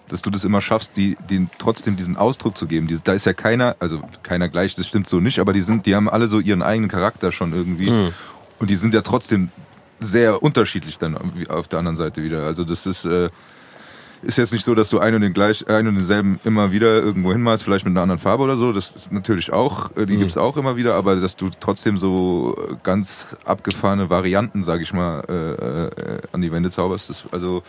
dass 0.09 0.21
du 0.21 0.29
das 0.29 0.43
immer 0.43 0.61
schaffst, 0.61 0.97
die, 0.97 1.17
die 1.29 1.47
trotzdem 1.57 1.95
diesen 1.95 2.17
Ausdruck 2.17 2.57
zu 2.57 2.67
geben. 2.67 2.87
da 3.03 3.13
ist 3.13 3.25
ja 3.25 3.33
keiner, 3.33 3.75
also 3.79 4.01
keiner 4.23 4.49
gleich, 4.49 4.75
das 4.75 4.87
stimmt 4.87 5.07
so 5.07 5.19
nicht, 5.19 5.39
aber 5.39 5.53
die 5.53 5.61
sind, 5.61 5.85
die 5.85 5.95
haben 5.95 6.09
alle 6.09 6.27
so 6.27 6.39
ihren 6.39 6.61
eigenen 6.63 6.89
Charakter 6.89 7.31
schon 7.31 7.53
irgendwie. 7.53 7.89
Mhm. 7.89 8.13
Und 8.59 8.69
die 8.69 8.75
sind 8.75 8.93
ja 8.93 9.01
trotzdem 9.01 9.49
sehr 9.99 10.41
unterschiedlich 10.43 10.97
dann 10.97 11.17
auf 11.49 11.67
der 11.67 11.79
anderen 11.79 11.95
Seite 11.95 12.23
wieder. 12.23 12.43
Also 12.43 12.63
das 12.63 12.85
ist, 12.85 13.05
äh, 13.05 13.29
ist 14.23 14.37
jetzt 14.37 14.53
nicht 14.53 14.65
so, 14.65 14.75
dass 14.75 14.89
du 14.89 14.99
einen 14.99 15.15
und 15.15 15.21
den 15.21 15.33
gleich, 15.33 15.67
einen 15.67 15.89
und 15.89 15.95
denselben 15.95 16.39
immer 16.43 16.71
wieder 16.71 17.01
irgendwo 17.01 17.31
hinmalst, 17.31 17.63
vielleicht 17.63 17.85
mit 17.85 17.91
einer 17.91 18.01
anderen 18.01 18.19
Farbe 18.19 18.43
oder 18.43 18.55
so. 18.55 18.71
Das 18.71 18.91
ist 18.91 19.11
natürlich 19.11 19.51
auch, 19.51 19.95
äh, 19.97 20.05
die 20.05 20.15
mhm. 20.15 20.19
gibt's 20.19 20.37
auch 20.37 20.57
immer 20.57 20.75
wieder, 20.75 20.95
aber 20.95 21.15
dass 21.15 21.35
du 21.35 21.49
trotzdem 21.59 21.97
so 21.97 22.77
ganz 22.83 23.35
abgefahrene 23.45 24.09
Varianten, 24.09 24.63
sag 24.63 24.81
ich 24.81 24.93
mal, 24.93 25.21
äh, 25.27 25.33
äh, 25.33 26.21
an 26.31 26.41
die 26.41 26.51
Wände 26.51 26.69
zauberst, 26.69 27.09
das, 27.09 27.25
also 27.31 27.63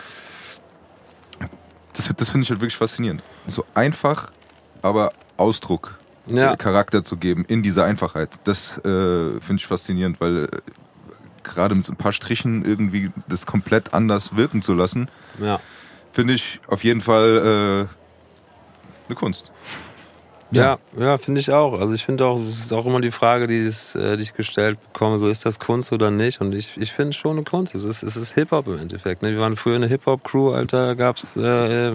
das, 1.94 2.10
das 2.16 2.28
finde 2.28 2.44
ich 2.44 2.50
halt 2.50 2.60
wirklich 2.60 2.76
faszinierend. 2.76 3.22
So 3.46 3.64
einfach, 3.74 4.30
aber 4.82 5.12
Ausdruck, 5.36 5.98
ja. 6.26 6.56
Charakter 6.56 7.02
zu 7.02 7.16
geben 7.16 7.44
in 7.46 7.62
dieser 7.62 7.84
Einfachheit. 7.84 8.30
Das 8.44 8.78
äh, 8.78 9.40
finde 9.40 9.56
ich 9.56 9.66
faszinierend, 9.66 10.20
weil 10.20 10.44
äh, 10.44 10.48
gerade 11.42 11.74
mit 11.74 11.84
so 11.84 11.92
ein 11.92 11.96
paar 11.96 12.12
Strichen 12.12 12.64
irgendwie 12.64 13.10
das 13.26 13.46
komplett 13.46 13.94
anders 13.94 14.36
wirken 14.36 14.62
zu 14.62 14.74
lassen. 14.74 15.08
Ja 15.40 15.60
finde 16.12 16.34
ich 16.34 16.60
auf 16.68 16.84
jeden 16.84 17.00
Fall 17.00 17.88
äh, 17.88 19.08
eine 19.08 19.16
Kunst. 19.16 19.52
Ja, 20.52 20.78
ja, 20.96 21.04
ja 21.04 21.18
finde 21.18 21.40
ich 21.40 21.50
auch. 21.50 21.78
Also 21.78 21.94
ich 21.94 22.04
finde 22.04 22.26
auch, 22.26 22.38
es 22.38 22.58
ist 22.58 22.72
auch 22.72 22.84
immer 22.84 23.00
die 23.00 23.10
Frage, 23.10 23.46
die, 23.46 23.58
ist, 23.58 23.94
äh, 23.94 24.16
die 24.16 24.22
ich 24.22 24.34
gestellt 24.34 24.78
bekomme, 24.92 25.18
so 25.18 25.28
ist 25.28 25.46
das 25.46 25.58
Kunst 25.58 25.92
oder 25.92 26.10
nicht? 26.10 26.40
Und 26.40 26.54
ich, 26.54 26.76
ich 26.76 26.92
finde 26.92 27.14
schon 27.14 27.32
eine 27.32 27.44
Kunst. 27.44 27.74
Es 27.74 27.84
ist, 27.84 28.02
es 28.02 28.16
ist 28.16 28.34
Hip-Hop 28.34 28.68
im 28.68 28.78
Endeffekt. 28.78 29.22
Ne? 29.22 29.30
Wir 29.32 29.40
waren 29.40 29.56
früher 29.56 29.76
eine 29.76 29.86
Hip-Hop-Crew, 29.86 30.52
Alter, 30.52 30.94
gab's 30.94 31.36
äh, 31.36 31.92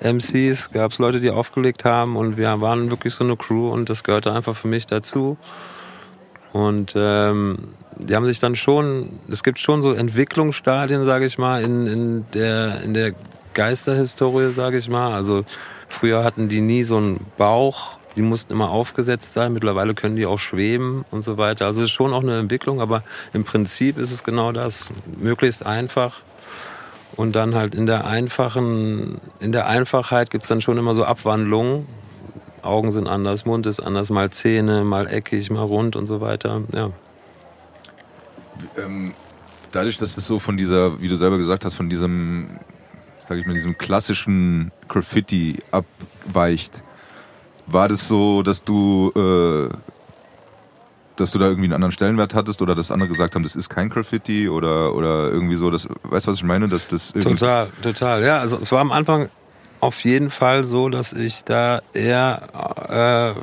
MCs, 0.00 0.70
gab's 0.72 0.98
Leute, 0.98 1.20
die 1.20 1.30
aufgelegt 1.30 1.84
haben 1.84 2.16
und 2.16 2.38
wir 2.38 2.60
waren 2.62 2.90
wirklich 2.90 3.14
so 3.14 3.24
eine 3.24 3.36
Crew 3.36 3.70
und 3.70 3.90
das 3.90 4.02
gehörte 4.02 4.32
einfach 4.32 4.56
für 4.56 4.68
mich 4.68 4.86
dazu. 4.86 5.36
Und 6.54 6.94
ähm, 6.96 7.74
die 7.98 8.16
haben 8.16 8.24
sich 8.24 8.40
dann 8.40 8.56
schon, 8.56 9.20
es 9.30 9.42
gibt 9.42 9.58
schon 9.58 9.82
so 9.82 9.92
Entwicklungsstadien, 9.92 11.04
sage 11.04 11.26
ich 11.26 11.36
mal, 11.36 11.62
in, 11.62 11.86
in, 11.86 12.24
der, 12.32 12.80
in 12.80 12.94
der 12.94 13.12
Geisterhistorie, 13.58 14.52
sage 14.52 14.78
ich 14.78 14.88
mal. 14.88 15.12
Also 15.12 15.44
früher 15.88 16.22
hatten 16.22 16.48
die 16.48 16.60
nie 16.60 16.84
so 16.84 16.98
einen 16.98 17.26
Bauch, 17.36 17.98
die 18.14 18.22
mussten 18.22 18.52
immer 18.52 18.70
aufgesetzt 18.70 19.32
sein. 19.32 19.52
Mittlerweile 19.52 19.94
können 19.94 20.14
die 20.14 20.26
auch 20.26 20.38
schweben 20.38 21.04
und 21.10 21.22
so 21.22 21.38
weiter. 21.38 21.66
Also 21.66 21.80
es 21.80 21.86
ist 21.86 21.90
schon 21.90 22.12
auch 22.12 22.22
eine 22.22 22.38
Entwicklung, 22.38 22.80
aber 22.80 23.02
im 23.32 23.42
Prinzip 23.42 23.98
ist 23.98 24.12
es 24.12 24.22
genau 24.22 24.52
das. 24.52 24.84
Möglichst 25.06 25.66
einfach. 25.66 26.20
Und 27.16 27.34
dann 27.34 27.56
halt 27.56 27.74
in 27.74 27.86
der 27.86 28.06
einfachen, 28.06 29.20
in 29.40 29.50
der 29.50 29.66
Einfachheit 29.66 30.30
gibt's 30.30 30.46
dann 30.46 30.60
schon 30.60 30.78
immer 30.78 30.94
so 30.94 31.04
Abwandlungen. 31.04 31.88
Augen 32.62 32.92
sind 32.92 33.08
anders, 33.08 33.44
Mund 33.44 33.66
ist 33.66 33.80
anders, 33.80 34.08
mal 34.10 34.30
Zähne, 34.30 34.84
mal 34.84 35.08
eckig, 35.08 35.50
mal 35.50 35.62
rund 35.62 35.96
und 35.96 36.06
so 36.06 36.20
weiter. 36.20 36.62
Ja. 36.72 36.90
Ähm, 38.76 39.14
dadurch, 39.72 39.98
dass 39.98 40.16
es 40.16 40.26
so 40.26 40.38
von 40.38 40.56
dieser, 40.56 41.00
wie 41.00 41.08
du 41.08 41.16
selber 41.16 41.38
gesagt 41.38 41.64
hast, 41.64 41.74
von 41.74 41.88
diesem 41.88 42.50
sage 43.28 43.40
ich 43.40 43.46
mal, 43.46 43.52
diesem 43.52 43.76
klassischen 43.76 44.72
Graffiti 44.88 45.58
abweicht, 45.70 46.82
war 47.66 47.88
das 47.88 48.08
so, 48.08 48.42
dass 48.42 48.64
du, 48.64 49.12
äh, 49.14 49.68
dass 51.16 51.32
du 51.32 51.38
da 51.38 51.46
irgendwie 51.46 51.66
einen 51.66 51.74
anderen 51.74 51.92
Stellenwert 51.92 52.34
hattest 52.34 52.62
oder 52.62 52.74
dass 52.74 52.90
andere 52.90 53.08
gesagt 53.08 53.34
haben, 53.34 53.42
das 53.42 53.54
ist 53.54 53.68
kein 53.68 53.90
Graffiti 53.90 54.48
oder, 54.48 54.94
oder 54.94 55.30
irgendwie 55.30 55.56
so, 55.56 55.70
das, 55.70 55.86
weißt 56.04 56.26
du, 56.26 56.30
was 56.30 56.38
ich 56.38 56.44
meine? 56.44 56.68
Dass 56.68 56.88
das 56.88 57.12
total, 57.12 57.68
total, 57.82 58.24
ja. 58.24 58.38
Also 58.38 58.58
es 58.60 58.72
war 58.72 58.80
am 58.80 58.92
Anfang 58.92 59.28
auf 59.80 60.04
jeden 60.04 60.30
Fall 60.30 60.64
so, 60.64 60.88
dass 60.88 61.12
ich 61.12 61.44
da 61.44 61.82
eher 61.92 63.34
äh, 63.36 63.40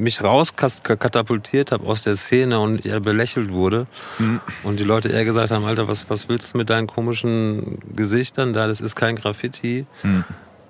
mich 0.00 0.22
rauskatapultiert 0.22 1.72
habe 1.72 1.86
aus 1.86 2.02
der 2.02 2.16
Szene 2.16 2.58
und 2.60 2.84
eher 2.84 3.00
belächelt 3.00 3.52
wurde. 3.52 3.86
Mhm. 4.18 4.40
Und 4.62 4.80
die 4.80 4.84
Leute 4.84 5.08
eher 5.08 5.24
gesagt 5.24 5.50
haben, 5.50 5.64
Alter, 5.64 5.88
was, 5.88 6.10
was 6.10 6.28
willst 6.28 6.54
du 6.54 6.58
mit 6.58 6.70
deinen 6.70 6.86
komischen 6.86 7.78
Gesichtern 7.94 8.52
da? 8.52 8.66
Das 8.66 8.80
ist 8.80 8.96
kein 8.96 9.16
Graffiti. 9.16 9.86
Mhm. 10.02 10.24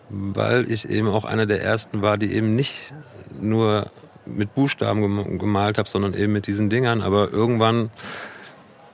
Weil 0.09 0.71
ich 0.71 0.89
eben 0.89 1.09
auch 1.09 1.25
einer 1.25 1.47
der 1.47 1.63
ersten 1.63 2.03
war, 2.03 2.19
die 2.19 2.33
eben 2.33 2.57
nicht 2.57 2.93
nur 3.41 3.91
mit 4.27 4.55
Buchstaben 4.55 5.39
gemalt 5.39 5.79
habe, 5.79 5.89
sondern 5.89 6.15
eben 6.15 6.33
mit 6.33 6.47
diesen 6.47 6.69
Dingern. 6.69 7.01
Aber 7.01 7.33
irgendwann, 7.33 7.91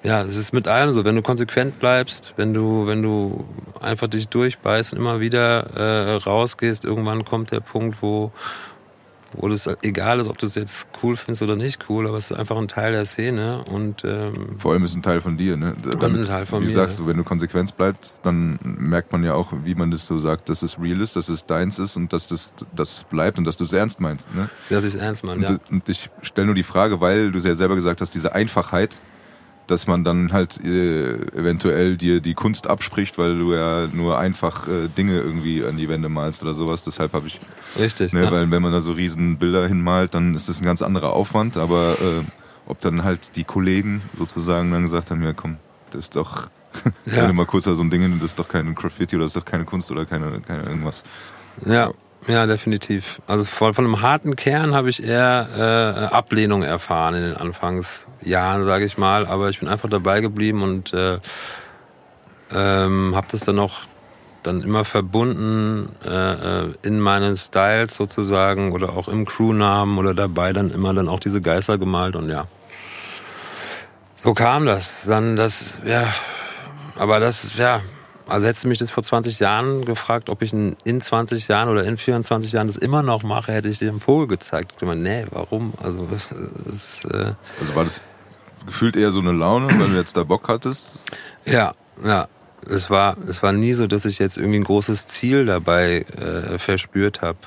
ja, 0.03 0.22
es 0.22 0.37
ist 0.37 0.53
mit 0.53 0.68
allem 0.68 0.92
so. 0.92 1.05
Wenn 1.05 1.16
du 1.16 1.22
konsequent 1.22 1.79
bleibst, 1.79 2.35
wenn 2.37 2.53
du, 2.53 2.87
wenn 2.87 3.03
du 3.03 3.46
einfach 3.81 4.09
dich 4.09 4.29
durchbeißt 4.29 4.92
und 4.92 4.99
immer 4.99 5.20
wieder 5.20 5.70
äh, 5.75 6.16
rausgehst, 6.16 6.85
irgendwann 6.85 7.25
kommt 7.25 7.51
der 7.51 7.61
Punkt, 7.61 8.03
wo, 8.03 8.31
wo 9.33 9.49
das 9.49 9.69
egal 9.83 10.21
ist, 10.21 10.29
ob 10.29 10.39
du 10.39 10.47
es 10.47 10.55
jetzt 10.55 10.87
cool 11.03 11.17
findest 11.17 11.43
oder 11.43 11.57
nicht 11.57 11.87
cool, 11.89 12.07
aber 12.07 12.19
es 12.19 12.31
ist 12.31 12.37
einfach 12.37 12.57
ein 12.57 12.69
Teil 12.69 12.93
der 12.93 13.07
Szene 13.07 13.65
und 13.65 14.05
ähm, 14.05 14.59
vor 14.59 14.73
allem 14.73 14.85
ist 14.85 14.95
ein 14.95 15.03
Teil 15.03 15.21
von 15.21 15.37
dir, 15.37 15.57
ne? 15.57 15.75
Damit, 15.99 16.21
ein 16.21 16.27
Teil 16.27 16.47
von 16.47 16.62
wie 16.62 16.69
mir. 16.69 16.73
sagst 16.73 16.99
du, 16.99 17.07
wenn 17.07 17.17
du 17.17 17.25
konsequent 17.25 17.77
bleibst, 17.77 18.21
dann 18.23 18.59
merkt 18.62 19.12
man 19.12 19.25
ja 19.25 19.35
auch, 19.35 19.53
wie 19.65 19.75
man 19.75 19.91
das 19.91 20.07
so 20.07 20.19
sagt, 20.19 20.49
dass 20.49 20.62
es 20.62 20.81
real 20.81 21.01
ist, 21.01 21.17
dass 21.17 21.29
es 21.29 21.47
deins 21.47 21.79
ist 21.79 21.97
und 21.97 22.12
dass 22.12 22.27
das 22.27 22.55
das 22.75 23.05
bleibt 23.05 23.39
und 23.39 23.45
dass 23.45 23.57
du 23.57 23.65
es 23.65 23.73
ernst 23.73 24.01
meinst, 24.01 24.35
ne? 24.35 24.49
Dass 24.71 24.85
ich 24.85 24.95
es 24.95 25.01
ernst 25.01 25.25
meine, 25.25 25.45
ja. 25.45 25.59
Und 25.71 25.89
ich 25.89 26.11
stelle 26.23 26.47
nur 26.47 26.55
die 26.55 26.62
Frage, 26.62 27.01
weil 27.01 27.33
du 27.33 27.39
ja 27.39 27.55
selber 27.55 27.77
gesagt 27.77 28.01
hast, 28.01 28.15
diese 28.15 28.35
Einfachheit 28.35 28.99
dass 29.66 29.87
man 29.87 30.05
dann 30.05 30.33
halt 30.33 30.62
äh, 30.64 31.14
eventuell 31.37 31.96
dir 31.96 32.20
die 32.20 32.35
Kunst 32.35 32.68
abspricht, 32.68 33.18
weil 33.18 33.38
du 33.38 33.55
ja 33.55 33.88
nur 33.92 34.18
einfach 34.18 34.68
äh, 34.68 34.88
Dinge 34.88 35.20
irgendwie 35.20 35.64
an 35.64 35.76
die 35.76 35.88
Wände 35.88 36.09
malst 36.09 36.42
oder 36.42 36.55
sowas. 36.55 36.83
Deshalb 36.83 37.12
habe 37.12 37.26
ich. 37.26 37.40
Richtig. 37.79 38.12
Ne, 38.12 38.24
ja. 38.24 38.31
Weil 38.31 38.50
wenn 38.50 38.62
man 38.62 38.72
da 38.72 38.81
so 38.81 38.92
riesen 38.92 39.38
Bilder 39.38 39.66
hinmalt, 39.66 40.14
dann 40.14 40.35
ist 40.35 40.48
das 40.48 40.61
ein 40.61 40.64
ganz 40.64 40.83
anderer 40.83 41.12
Aufwand. 41.12 41.57
Aber 41.57 41.96
äh, 42.00 42.24
ob 42.66 42.81
dann 42.81 43.05
halt 43.05 43.37
die 43.37 43.44
Kollegen 43.44 44.02
sozusagen 44.16 44.70
dann 44.70 44.85
gesagt 44.85 45.11
haben, 45.11 45.22
ja 45.22 45.33
komm, 45.33 45.57
das 45.90 46.05
ist 46.05 46.16
doch, 46.16 46.48
ja. 47.07 47.16
wenn 47.16 47.29
du 47.29 47.33
mal 47.33 47.46
kurz 47.46 47.64
so 47.64 47.81
ein 47.81 47.90
Ding, 47.90 48.18
das 48.20 48.31
ist 48.31 48.38
doch 48.38 48.48
kein 48.48 48.74
Graffiti 48.74 49.16
oder 49.16 49.24
das 49.24 49.35
ist 49.35 49.40
doch 49.40 49.44
keine 49.44 49.64
Kunst 49.64 49.90
oder 49.90 50.05
keine, 50.05 50.40
keine 50.40 50.64
irgendwas. 50.64 51.02
Ja. 51.64 51.92
Ja, 52.29 52.47
definitiv. 52.47 53.23
Also 53.29 53.45
von, 53.45 53.73
von 53.73 53.85
einem 53.85 54.03
harten 54.03 54.35
Kern 54.35 54.75
habe 54.75 54.91
ich 54.91 55.03
eher 55.03 55.49
äh, 55.57 56.15
Ablehnung 56.15 56.65
erfahren 56.65 57.15
in 57.15 57.23
den 57.23 57.37
Anfangsjahren, 57.37 58.65
sage 58.65 58.85
ich 58.85 58.99
mal. 58.99 59.27
Aber 59.27 59.49
ich 59.49 59.61
bin 59.61 59.69
einfach 59.69 59.89
dabei 59.89 60.21
geblieben 60.21 60.62
und 60.62 60.93
äh, 60.93 61.19
ähm, 62.53 63.15
habe 63.15 63.29
das 63.31 63.43
dann 63.43 63.57
noch 63.57 63.83
dann 64.43 64.62
immer 64.62 64.85
verbunden 64.85 65.89
äh, 66.05 66.65
äh, 66.65 66.75
in 66.83 67.01
meinen 67.01 67.37
Styles 67.37 67.95
sozusagen 67.95 68.73
oder 68.73 68.97
auch 68.97 69.09
im 69.09 69.25
Crewnamen 69.25 69.99
oder 69.99 70.15
dabei 70.15 70.53
dann 70.53 70.71
immer 70.71 70.95
dann 70.95 71.09
auch 71.09 71.21
diese 71.21 71.41
Geister 71.41 71.79
gemalt 71.79 72.17
und 72.17 72.29
ja. 72.29 72.47
So 74.17 74.35
kam 74.35 74.67
das. 74.67 75.05
Dann 75.05 75.37
das, 75.37 75.79
ja, 75.85 76.12
aber 76.97 77.21
das, 77.21 77.57
ja, 77.57 77.83
also 78.27 78.47
hättest 78.47 78.65
du 78.65 78.69
mich 78.69 78.79
das 78.79 78.91
vor 78.91 79.03
20 79.03 79.39
Jahren 79.39 79.85
gefragt, 79.85 80.29
ob 80.29 80.43
ich 80.43 80.53
in 80.53 81.01
20 81.01 81.49
Jahren 81.49 81.69
oder 81.69 81.85
in 81.85 81.97
24 81.97 82.53
Jahren 82.53 82.67
das 82.67 82.77
immer 82.77 83.03
noch 83.03 83.23
mache, 83.23 83.53
hätte 83.53 83.69
ich 83.69 83.79
dir 83.79 83.91
einen 83.91 84.01
Vogel 84.01 84.27
gezeigt. 84.27 84.73
Ich 84.77 84.87
meine, 84.87 85.01
nee, 85.01 85.27
warum? 85.31 85.75
Also, 85.83 86.07
das, 86.65 87.05
äh 87.05 87.35
Also 87.61 87.75
war 87.75 87.85
das 87.85 88.03
gefühlt 88.67 88.97
eher 88.97 89.12
so 89.12 89.21
eine 89.21 89.33
Laune, 89.33 89.69
weil 89.69 89.89
du 89.89 89.97
jetzt 89.97 90.17
da 90.17 90.25
Bock 90.25 90.49
hattest? 90.49 91.01
ja, 91.45 91.75
ja. 92.05 92.29
Es 92.69 92.91
war, 92.91 93.17
es 93.29 93.45
war 93.45 93.53
nie 93.53 93.75
so, 93.75 93.87
dass 93.87 94.05
ich 94.07 94.19
jetzt 94.19 94.39
irgendwie 94.39 94.59
ein 94.59 94.65
großes 94.65 95.07
Ziel 95.07 95.47
dabei 95.47 96.05
äh, 96.19 96.59
verspürt 96.59 97.23
habe. 97.23 97.39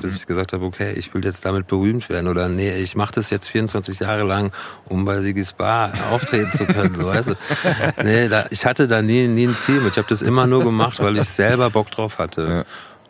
Dass 0.00 0.16
ich 0.16 0.26
gesagt 0.26 0.52
habe, 0.52 0.64
okay, 0.64 0.92
ich 0.92 1.12
will 1.12 1.24
jetzt 1.24 1.44
damit 1.44 1.66
berühmt 1.66 2.08
werden 2.08 2.28
oder 2.28 2.48
nee, 2.48 2.76
ich 2.76 2.96
mache 2.96 3.14
das 3.14 3.30
jetzt 3.30 3.48
24 3.48 4.00
Jahre 4.00 4.22
lang, 4.22 4.52
um 4.88 5.04
bei 5.04 5.20
Sigis 5.20 5.52
Bar 5.52 5.92
auftreten 6.10 6.50
zu 6.56 6.64
können, 6.64 6.94
so 6.94 7.06
weißt 7.06 7.28
du. 7.28 7.34
Nee, 8.02 8.28
da, 8.28 8.46
ich 8.50 8.64
hatte 8.64 8.88
da 8.88 9.02
nie, 9.02 9.26
nie 9.26 9.48
ein 9.48 9.56
Ziel 9.56 9.80
mit. 9.80 9.92
Ich 9.92 9.98
habe 9.98 10.08
das 10.08 10.22
immer 10.22 10.46
nur 10.46 10.64
gemacht, 10.64 10.98
weil 11.00 11.16
ich 11.18 11.28
selber 11.28 11.70
Bock 11.70 11.90
drauf 11.90 12.18
hatte. 12.18 12.48
Ja. 12.48 12.64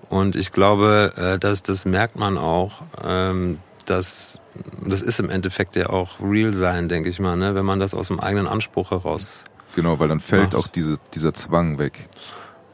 Und 0.09 0.37
ich 0.37 0.51
glaube, 0.51 1.13
äh, 1.17 1.39
dass 1.39 1.63
das 1.63 1.85
merkt 1.85 2.17
man 2.17 2.37
auch, 2.37 2.83
ähm, 3.03 3.59
dass 3.87 4.39
das 4.85 5.03
ist 5.03 5.19
im 5.21 5.31
Endeffekt 5.31 5.77
ja 5.77 5.89
auch 5.89 6.21
real 6.21 6.53
sein, 6.53 6.89
denke 6.89 7.09
ich 7.09 7.19
mal, 7.19 7.37
ne? 7.37 7.55
wenn 7.55 7.65
man 7.65 7.81
das 7.81 7.95
aus 7.95 8.09
dem 8.09 8.21
eigenen 8.21 8.47
Anspruch 8.47 8.91
heraus. 8.91 9.45
Genau, 9.75 9.99
weil 9.99 10.09
dann 10.09 10.21
fällt 10.21 10.53
Macht. 10.53 10.55
auch 10.57 10.67
diese, 10.67 10.99
dieser 11.15 11.33
Zwang 11.33 11.79
weg. 11.79 12.09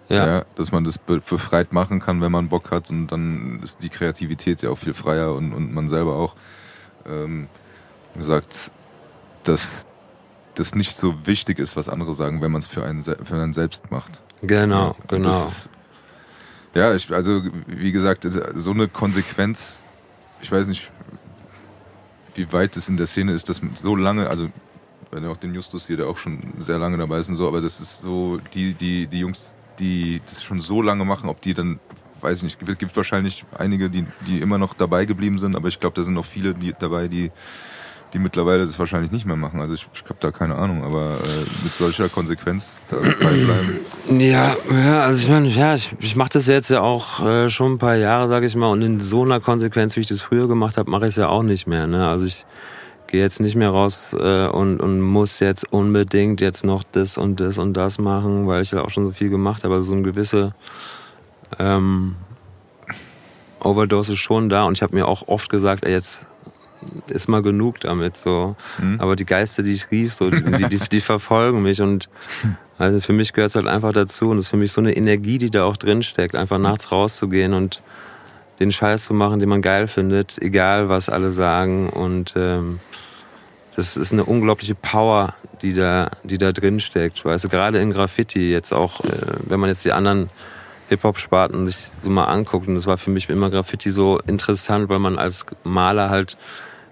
Ja, 0.08 0.26
Ja. 0.26 0.44
dass 0.56 0.72
man 0.72 0.84
das 0.84 0.98
be- 0.98 1.20
befreit 1.20 1.72
machen 1.72 2.00
kann, 2.00 2.20
wenn 2.22 2.32
man 2.32 2.48
Bock 2.48 2.70
hat 2.70 2.90
und 2.90 3.08
dann 3.08 3.60
ist 3.62 3.82
die 3.82 3.90
Kreativität 3.90 4.62
ja 4.62 4.70
auch 4.70 4.78
viel 4.78 4.94
freier 4.94 5.34
und, 5.34 5.52
und 5.52 5.74
man 5.74 5.88
selber 5.88 6.14
auch 6.16 6.34
ähm, 7.06 7.46
gesagt, 8.16 8.70
dass 9.44 9.86
das 10.54 10.74
nicht 10.74 10.96
so 10.96 11.26
wichtig 11.26 11.58
ist, 11.58 11.76
was 11.76 11.88
andere 11.88 12.14
sagen, 12.14 12.40
wenn 12.40 12.50
man 12.50 12.60
es 12.62 12.66
für 12.66 12.84
einen, 12.84 13.02
für 13.02 13.16
einen 13.34 13.52
selbst 13.52 13.90
macht. 13.90 14.20
genau, 14.42 14.96
genau. 15.08 15.28
Das 15.28 15.68
ja, 16.74 16.94
ich, 16.94 17.10
also 17.12 17.42
wie 17.66 17.92
gesagt, 17.92 18.26
so 18.54 18.70
eine 18.72 18.88
Konsequenz, 18.88 19.76
ich 20.42 20.50
weiß 20.52 20.68
nicht, 20.68 20.90
wie 22.34 22.50
weit 22.52 22.76
das 22.76 22.88
in 22.88 22.96
der 22.96 23.06
Szene 23.06 23.32
ist, 23.32 23.48
dass 23.48 23.60
so 23.82 23.96
lange, 23.96 24.28
also 24.28 24.48
bei 25.10 25.26
auch 25.28 25.38
den 25.38 25.54
Justus 25.54 25.86
hier, 25.86 25.96
der 25.96 26.06
auch 26.06 26.18
schon 26.18 26.52
sehr 26.58 26.78
lange 26.78 26.96
dabei 26.98 27.18
ist 27.18 27.28
und 27.28 27.36
so, 27.36 27.48
aber 27.48 27.60
das 27.60 27.80
ist 27.80 28.02
so, 28.02 28.38
die, 28.54 28.74
die, 28.74 29.06
die 29.06 29.20
Jungs, 29.20 29.54
die 29.78 30.20
das 30.28 30.42
schon 30.42 30.60
so 30.60 30.82
lange 30.82 31.04
machen, 31.04 31.28
ob 31.28 31.40
die 31.40 31.54
dann, 31.54 31.80
weiß 32.20 32.38
ich 32.38 32.44
nicht, 32.44 32.58
gibt, 32.58 32.78
gibt 32.78 32.96
wahrscheinlich 32.96 33.44
einige, 33.56 33.90
die, 33.90 34.04
die 34.26 34.38
immer 34.38 34.58
noch 34.58 34.74
dabei 34.74 35.04
geblieben 35.04 35.38
sind, 35.38 35.56
aber 35.56 35.68
ich 35.68 35.80
glaube, 35.80 35.96
da 35.96 36.02
sind 36.02 36.14
noch 36.14 36.24
viele 36.24 36.54
die, 36.54 36.74
dabei, 36.78 37.08
die, 37.08 37.30
die 38.12 38.18
mittlerweile 38.18 38.64
das 38.64 38.78
wahrscheinlich 38.78 39.12
nicht 39.12 39.26
mehr 39.26 39.36
machen. 39.36 39.60
Also 39.60 39.74
ich, 39.74 39.86
ich 39.92 40.02
habe 40.04 40.16
da 40.20 40.30
keine 40.30 40.56
Ahnung, 40.56 40.82
aber 40.82 41.18
äh, 41.24 41.64
mit 41.64 41.74
solcher 41.74 42.08
Konsequenz 42.08 42.80
dabei 42.88 43.12
bleiben. 43.12 43.78
Ja, 44.18 44.56
ja, 44.70 45.02
also 45.02 45.20
ich 45.20 45.28
meine, 45.28 45.48
ja, 45.48 45.74
ich, 45.74 45.94
ich 46.00 46.16
mache 46.16 46.30
das 46.32 46.46
jetzt 46.46 46.70
ja 46.70 46.80
auch 46.80 47.20
äh, 47.24 47.50
schon 47.50 47.74
ein 47.74 47.78
paar 47.78 47.96
Jahre, 47.96 48.26
sage 48.26 48.46
ich 48.46 48.56
mal, 48.56 48.68
und 48.68 48.80
in 48.80 49.00
so 49.00 49.22
einer 49.22 49.38
Konsequenz, 49.38 49.96
wie 49.96 50.00
ich 50.00 50.06
das 50.06 50.22
früher 50.22 50.48
gemacht 50.48 50.78
habe, 50.78 50.90
mache 50.90 51.04
ich 51.04 51.10
es 51.10 51.16
ja 51.16 51.28
auch 51.28 51.42
nicht 51.42 51.66
mehr. 51.66 51.86
Ne? 51.86 52.08
Also 52.08 52.24
ich 52.24 52.46
gehe 53.08 53.20
jetzt 53.20 53.40
nicht 53.40 53.56
mehr 53.56 53.70
raus 53.70 54.14
äh, 54.18 54.46
und, 54.46 54.80
und 54.80 55.00
muss 55.00 55.40
jetzt 55.40 55.70
unbedingt 55.72 56.40
jetzt 56.40 56.64
noch 56.64 56.84
das 56.84 57.18
und 57.18 57.40
das 57.40 57.58
und 57.58 57.74
das 57.74 57.98
machen, 57.98 58.46
weil 58.46 58.62
ich 58.62 58.70
ja 58.70 58.82
auch 58.82 58.90
schon 58.90 59.04
so 59.04 59.10
viel 59.10 59.30
gemacht 59.30 59.64
habe. 59.64 59.74
Also 59.74 59.88
so 59.88 59.94
eine 59.94 60.02
gewisse 60.02 60.54
ähm, 61.58 62.16
Overdose 63.60 64.12
ist 64.12 64.20
schon 64.20 64.48
da 64.48 64.64
und 64.64 64.74
ich 64.74 64.82
habe 64.82 64.94
mir 64.94 65.08
auch 65.08 65.26
oft 65.26 65.48
gesagt, 65.48 65.84
ey, 65.84 65.92
jetzt 65.92 66.26
ist 67.08 67.28
mal 67.28 67.42
genug 67.42 67.80
damit 67.80 68.16
so. 68.16 68.56
Mhm. 68.78 69.00
Aber 69.00 69.16
die 69.16 69.26
Geister, 69.26 69.62
die 69.62 69.72
ich 69.72 69.90
rief, 69.90 70.12
so, 70.12 70.30
die, 70.30 70.68
die, 70.68 70.78
die 70.78 71.00
verfolgen 71.00 71.62
mich 71.62 71.80
und 71.80 72.08
also 72.78 73.00
für 73.00 73.12
mich 73.12 73.32
gehört 73.32 73.50
es 73.50 73.56
halt 73.56 73.66
einfach 73.66 73.92
dazu 73.92 74.30
und 74.30 74.38
es 74.38 74.44
ist 74.44 74.50
für 74.50 74.56
mich 74.56 74.70
so 74.70 74.80
eine 74.80 74.96
Energie, 74.96 75.38
die 75.38 75.50
da 75.50 75.64
auch 75.64 75.76
drin 75.76 76.02
steckt, 76.02 76.36
einfach 76.36 76.58
nachts 76.58 76.92
rauszugehen 76.92 77.52
und 77.52 77.82
den 78.58 78.72
Scheiß 78.72 79.04
zu 79.04 79.14
machen, 79.14 79.40
den 79.40 79.48
man 79.48 79.62
geil 79.62 79.86
findet, 79.86 80.40
egal 80.40 80.88
was 80.88 81.08
alle 81.08 81.30
sagen 81.30 81.88
und 81.88 82.34
ähm, 82.36 82.80
das 83.76 83.96
ist 83.96 84.12
eine 84.12 84.24
unglaubliche 84.24 84.74
Power, 84.74 85.34
die 85.62 85.72
da, 85.72 86.10
die 86.24 86.36
da 86.36 86.50
drin 86.50 86.80
steckt. 86.80 87.24
Weißt 87.24 87.44
du, 87.44 87.48
gerade 87.48 87.78
in 87.78 87.92
Graffiti 87.92 88.50
jetzt 88.50 88.72
auch, 88.72 89.04
äh, 89.04 89.10
wenn 89.46 89.60
man 89.60 89.70
jetzt 89.70 89.84
die 89.84 89.92
anderen 89.92 90.30
Hip-Hop-Sparten 90.88 91.64
sich 91.66 91.76
so 91.76 92.10
mal 92.10 92.24
anguckt. 92.24 92.66
Und 92.66 92.74
das 92.74 92.86
war 92.86 92.98
für 92.98 93.10
mich 93.10 93.28
immer 93.28 93.50
Graffiti 93.50 93.90
so 93.90 94.18
interessant, 94.26 94.88
weil 94.88 94.98
man 94.98 95.16
als 95.16 95.46
Maler 95.62 96.10
halt 96.10 96.36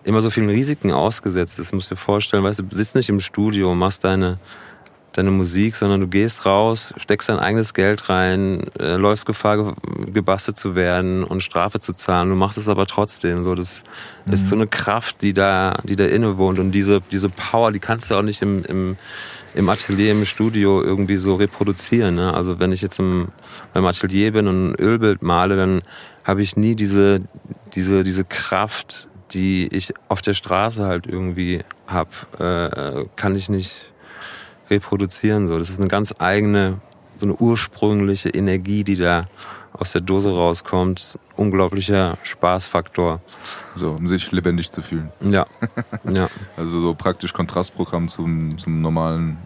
immer 0.04 0.20
so 0.20 0.30
vielen 0.30 0.48
Risiken 0.48 0.92
ausgesetzt 0.92 1.58
ist. 1.58 1.72
Du 1.72 1.76
musst 1.76 1.90
dir 1.90 1.96
vorstellen, 1.96 2.44
weißt 2.44 2.60
du, 2.60 2.64
sitzt 2.70 2.94
nicht 2.94 3.08
im 3.08 3.18
Studio 3.20 3.74
machst 3.74 4.04
deine, 4.04 4.38
deine 5.16 5.30
Musik, 5.30 5.76
sondern 5.76 6.00
du 6.00 6.08
gehst 6.08 6.46
raus, 6.46 6.92
steckst 6.96 7.28
dein 7.28 7.38
eigenes 7.38 7.74
Geld 7.74 8.08
rein, 8.08 8.64
äh, 8.78 8.96
läufst 8.96 9.26
Gefahr, 9.26 9.56
ge- 9.56 9.74
gebastelt 10.12 10.58
zu 10.58 10.74
werden 10.74 11.24
und 11.24 11.42
Strafe 11.42 11.80
zu 11.80 11.92
zahlen. 11.92 12.28
Du 12.28 12.36
machst 12.36 12.58
es 12.58 12.68
aber 12.68 12.86
trotzdem. 12.86 13.44
So, 13.44 13.54
das 13.54 13.82
ist 14.30 14.48
so 14.48 14.54
eine 14.54 14.66
Kraft, 14.66 15.22
die 15.22 15.32
da, 15.32 15.78
die 15.84 15.96
da 15.96 16.04
inne 16.04 16.36
wohnt. 16.38 16.58
Und 16.58 16.72
diese, 16.72 17.00
diese 17.10 17.28
Power, 17.28 17.72
die 17.72 17.78
kannst 17.78 18.10
du 18.10 18.14
auch 18.14 18.22
nicht 18.22 18.42
im, 18.42 18.64
im, 18.64 18.96
im 19.54 19.68
Atelier, 19.68 20.12
im 20.12 20.24
Studio 20.24 20.82
irgendwie 20.82 21.16
so 21.16 21.36
reproduzieren. 21.36 22.16
Ne? 22.16 22.34
Also 22.34 22.58
wenn 22.58 22.72
ich 22.72 22.82
jetzt 22.82 22.98
im, 22.98 23.28
beim 23.72 23.86
Atelier 23.86 24.32
bin 24.32 24.46
und 24.48 24.70
ein 24.70 24.74
Ölbild 24.78 25.22
male, 25.22 25.56
dann 25.56 25.82
habe 26.24 26.42
ich 26.42 26.56
nie 26.56 26.74
diese, 26.74 27.20
diese, 27.74 28.04
diese 28.04 28.24
Kraft, 28.24 29.08
die 29.32 29.66
ich 29.68 29.92
auf 30.08 30.22
der 30.22 30.34
Straße 30.34 30.84
halt 30.84 31.06
irgendwie 31.06 31.62
hab, 31.86 32.08
äh, 32.40 33.06
kann 33.16 33.34
ich 33.34 33.48
nicht 33.48 33.92
reproduzieren. 34.70 35.48
So, 35.48 35.58
das 35.58 35.70
ist 35.70 35.80
eine 35.80 35.88
ganz 35.88 36.14
eigene, 36.18 36.80
so 37.18 37.26
eine 37.26 37.34
ursprüngliche 37.36 38.30
Energie, 38.30 38.84
die 38.84 38.96
da 38.96 39.26
aus 39.72 39.92
der 39.92 40.00
Dose 40.00 40.30
rauskommt. 40.30 41.18
Unglaublicher 41.36 42.16
Spaßfaktor. 42.22 43.20
So, 43.74 43.90
um 43.90 44.08
sich 44.08 44.32
lebendig 44.32 44.70
zu 44.70 44.82
fühlen. 44.82 45.10
Ja, 45.20 45.46
ja, 46.10 46.28
Also 46.56 46.80
so 46.80 46.94
praktisch 46.94 47.32
Kontrastprogramm 47.32 48.08
zum, 48.08 48.58
zum 48.58 48.80
normalen 48.80 49.38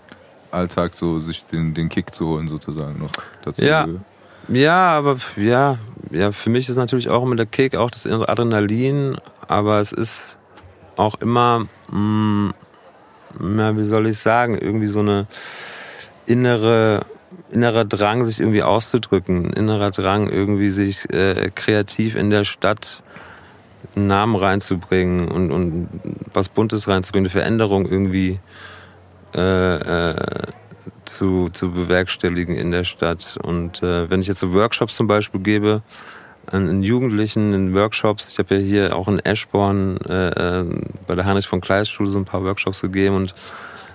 Alltag, 0.51 0.95
so 0.95 1.21
sich 1.21 1.45
den, 1.45 1.75
den 1.75 1.89
Kick 1.89 2.15
zu 2.15 2.29
holen 2.29 2.49
sozusagen 2.49 2.99
noch 2.99 3.11
dazu. 3.45 3.65
Ja. 3.65 3.89
ja, 4.49 4.91
aber 4.91 5.17
ja, 5.37 5.79
ja, 6.11 6.33
für 6.33 6.51
mich 6.51 6.69
ist 6.69 6.77
natürlich 6.77 7.09
auch 7.09 7.23
immer 7.25 7.37
der 7.37 7.47
Kick, 7.47 7.77
auch 7.77 7.91
das 7.91 8.07
Adrenalin, 8.07 9.17
aber 9.49 9.81
es 9.81 9.93
ist 9.93 10.37
auch 10.97 11.15
immer, 11.21 11.67
mh, 11.91 12.53
na, 13.39 13.77
wie 13.77 13.85
soll 13.85 14.07
ich 14.07 14.19
sagen, 14.19 14.59
irgendwie 14.59 14.87
so 14.87 15.01
eine 15.01 15.27
innere 16.27 17.03
innerer 17.51 17.85
Drang, 17.85 18.25
sich 18.25 18.41
irgendwie 18.41 18.63
auszudrücken, 18.63 19.53
innerer 19.53 19.91
Drang, 19.91 20.29
irgendwie 20.29 20.71
sich 20.71 21.09
äh, 21.13 21.51
kreativ 21.55 22.17
in 22.17 22.31
der 22.31 22.45
Stadt 22.45 23.03
einen 23.95 24.07
Namen 24.07 24.37
reinzubringen 24.37 25.29
und, 25.29 25.51
und 25.51 25.89
was 26.33 26.49
Buntes 26.49 26.89
reinzubringen, 26.89 27.27
eine 27.27 27.31
Veränderung 27.31 27.87
irgendwie 27.87 28.39
äh, 29.35 30.11
äh, 30.11 30.17
zu, 31.05 31.49
zu 31.49 31.73
bewerkstelligen 31.73 32.55
in 32.55 32.71
der 32.71 32.85
Stadt. 32.85 33.39
Und 33.43 33.83
äh, 33.83 34.09
wenn 34.11 34.21
ich 34.21 34.27
jetzt 34.27 34.41
so 34.41 34.53
Workshops 34.53 34.95
zum 34.95 35.07
Beispiel 35.07 35.41
gebe, 35.41 35.83
an, 36.53 36.83
Jugendlichen 36.83 37.53
in 37.55 37.75
Workshops, 37.75 38.29
ich 38.31 38.39
habe 38.39 38.57
ja 38.57 38.61
hier 38.61 38.97
auch 38.97 39.09
in 39.09 39.19
Eschborn 39.21 39.99
äh, 40.09 40.61
äh, 40.61 40.65
bei 41.07 41.15
der 41.15 41.25
Heinrich 41.25 41.47
von 41.47 41.61
Kleist 41.61 41.91
Schule 41.91 42.11
so 42.11 42.19
ein 42.19 42.25
paar 42.25 42.45
Workshops 42.45 42.81
gegeben 42.81 43.17
und 43.17 43.35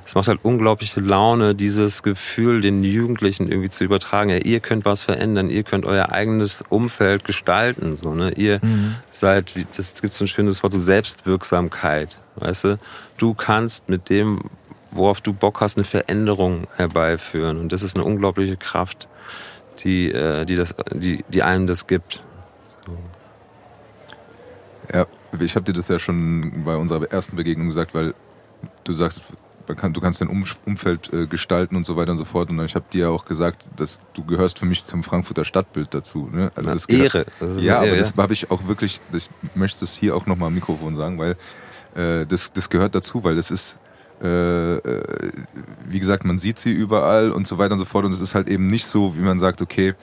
es 0.07 0.13
macht 0.13 0.27
halt 0.27 0.39
unglaubliche 0.43 0.99
Laune, 0.99 1.55
dieses 1.55 2.03
Gefühl 2.03 2.61
den 2.61 2.83
Jugendlichen 2.83 3.49
irgendwie 3.49 3.71
zu 3.71 3.83
übertragen. 3.83 4.29
Ja, 4.29 4.37
ihr 4.37 4.59
könnt 4.59 4.85
was 4.85 5.03
verändern, 5.03 5.49
ihr 5.49 5.63
könnt 5.63 5.83
euer 5.83 6.11
eigenes 6.11 6.63
Umfeld 6.69 7.23
gestalten. 7.23 7.97
So, 7.97 8.13
ne? 8.13 8.31
Ihr 8.35 8.59
seid, 9.09 9.55
wie- 9.55 9.65
das 9.75 9.99
gibt 10.01 10.13
so 10.13 10.23
ein 10.23 10.27
schönes 10.27 10.61
Wort, 10.61 10.73
so 10.73 10.79
Selbstwirksamkeit. 10.79 12.21
Weißt 12.35 12.65
du? 12.65 12.77
Du 13.17 13.33
kannst 13.33 13.89
mit 13.89 14.09
dem, 14.09 14.41
worauf 14.91 15.21
du 15.21 15.33
Bock 15.33 15.59
hast, 15.61 15.75
eine 15.77 15.85
Veränderung 15.85 16.67
herbeiführen. 16.75 17.57
Und 17.57 17.71
das 17.71 17.81
ist 17.81 17.95
eine 17.95 18.05
unglaubliche 18.05 18.57
Kraft, 18.57 19.07
die, 19.83 20.11
äh, 20.11 20.45
die, 20.45 20.55
das, 20.55 20.75
die, 20.93 21.25
die 21.29 21.41
einem 21.41 21.65
das 21.65 21.87
gibt. 21.87 22.21
Ja, 24.93 25.07
ich 25.39 25.55
habe 25.55 25.65
dir 25.65 25.73
das 25.73 25.87
ja 25.87 25.99
schon 25.99 26.63
bei 26.63 26.75
unserer 26.75 27.11
ersten 27.11 27.35
Begegnung 27.35 27.67
gesagt, 27.67 27.93
weil 27.93 28.13
du 28.83 28.93
sagst, 28.93 29.23
kann, 29.73 29.93
du 29.93 30.01
kannst 30.01 30.21
dein 30.21 30.27
um 30.27 30.45
Umfeld 30.65 31.11
äh, 31.11 31.25
gestalten 31.25 31.75
und 31.75 31.85
so 31.85 31.95
weiter 31.95 32.11
und 32.11 32.19
so 32.19 32.25
fort. 32.25 32.49
Und 32.49 32.63
ich 32.63 32.75
habe 32.75 32.85
dir 32.93 33.01
ja 33.01 33.09
auch 33.09 33.25
gesagt, 33.25 33.67
dass 33.75 33.99
du 34.13 34.23
gehörst 34.23 34.59
für 34.59 34.67
mich 34.67 34.83
zum 34.83 35.01
Frankfurter 35.01 35.43
Stadtbild 35.43 35.93
dazu. 35.93 36.29
Ne? 36.31 36.51
Also 36.55 36.69
das 36.69 36.85
Ehre. 36.85 37.25
Das 37.39 37.49
Ja, 37.59 37.77
eine 37.77 37.77
aber 37.77 37.87
Ehre, 37.87 37.97
das 37.97 38.15
habe 38.15 38.33
ich 38.33 38.51
auch 38.51 38.67
wirklich, 38.67 38.99
ich 39.11 39.29
möchte 39.55 39.83
es 39.83 39.95
hier 39.95 40.15
auch 40.15 40.27
nochmal 40.27 40.47
am 40.47 40.53
Mikrofon 40.53 40.95
sagen, 40.95 41.17
weil 41.17 41.35
äh, 41.95 42.27
das, 42.27 42.53
das 42.53 42.69
gehört 42.69 42.93
dazu, 42.93 43.23
weil 43.23 43.35
das 43.35 43.49
ist, 43.49 43.79
äh, 44.21 44.75
äh, 44.75 45.31
wie 45.89 45.99
gesagt, 45.99 46.25
man 46.25 46.37
sieht 46.37 46.59
sie 46.59 46.71
überall 46.71 47.31
und 47.31 47.47
so 47.47 47.57
weiter 47.57 47.73
und 47.73 47.79
so 47.79 47.85
fort. 47.85 48.05
Und 48.05 48.11
es 48.11 48.21
ist 48.21 48.35
halt 48.35 48.49
eben 48.49 48.67
nicht 48.67 48.85
so, 48.85 49.15
wie 49.15 49.21
man 49.21 49.39
sagt, 49.39 49.61
okay, 49.61 49.95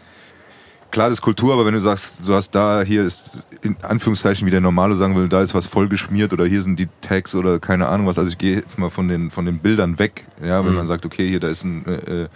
klar, 0.93 1.09
das 1.09 1.19
ist 1.19 1.23
Kultur, 1.23 1.53
aber 1.55 1.67
wenn 1.67 1.75
du 1.75 1.81
sagst, 1.81 2.21
du 2.25 2.33
hast 2.35 2.51
da, 2.55 2.83
hier 2.83 3.03
ist 3.03 3.33
in 3.63 3.77
Anführungszeichen, 3.83 4.47
wie 4.47 4.51
der 4.53 4.61
Normalo 4.61 4.95
sagen 4.95 5.17
will, 5.17 5.29
da 5.29 5.43
ist 5.43 5.55
was 5.55 5.67
voll 5.67 5.89
geschmiert 5.89 6.33
oder 6.33 6.45
hier 6.47 6.63
sind 6.63 6.79
die 6.79 6.89
Tags 7.01 7.35
oder 7.35 7.59
keine 7.59 7.89
Ahnung 7.89 8.07
was. 8.07 8.19
Also 8.19 8.31
ich 8.31 8.39
gehe 8.39 8.55
jetzt 8.57 8.79
mal 8.79 8.91
von 8.91 9.09
den, 9.09 9.31
von 9.33 9.45
den 9.45 9.59
Bildern 9.59 9.99
weg, 9.99 10.25
ja, 10.45 10.65
wenn 10.65 10.71
Mhm. 10.73 10.77
man 10.79 10.87
sagt, 10.87 11.05
okay, 11.05 11.29
hier, 11.29 11.41
da 11.41 11.49
ist 11.49 11.65
ein, 11.65 11.85
äh, 11.87 12.29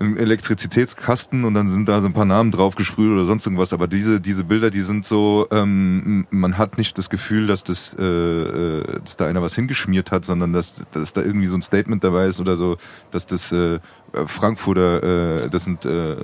ein 0.00 0.16
Elektrizitätskasten 0.16 1.44
und 1.44 1.54
dann 1.54 1.68
sind 1.68 1.88
da 1.88 2.00
so 2.00 2.06
ein 2.06 2.12
paar 2.14 2.24
Namen 2.24 2.50
drauf 2.50 2.76
gesprüht 2.76 3.10
oder 3.10 3.24
sonst 3.24 3.44
irgendwas. 3.46 3.72
Aber 3.72 3.86
diese, 3.88 4.20
diese 4.20 4.44
Bilder, 4.44 4.70
die 4.70 4.80
sind 4.80 5.04
so, 5.04 5.46
ähm, 5.50 6.26
man 6.30 6.56
hat 6.56 6.78
nicht 6.78 6.96
das 6.96 7.10
Gefühl, 7.10 7.46
dass 7.46 7.62
das, 7.62 7.94
äh, 7.98 8.02
äh, 8.02 9.00
dass 9.04 9.16
da 9.18 9.26
einer 9.26 9.42
was 9.42 9.54
hingeschmiert 9.54 10.10
hat, 10.10 10.24
sondern 10.24 10.52
dass, 10.52 10.82
dass 10.92 11.12
da 11.12 11.20
irgendwie 11.22 11.46
so 11.46 11.56
ein 11.56 11.62
Statement 11.62 12.02
dabei 12.04 12.26
ist 12.26 12.40
oder 12.40 12.56
so, 12.56 12.78
dass 13.10 13.26
das 13.26 13.52
äh, 13.52 13.80
Frankfurter, 14.26 15.44
äh, 15.44 15.50
das 15.50 15.64
sind 15.64 15.84
äh, 15.84 16.16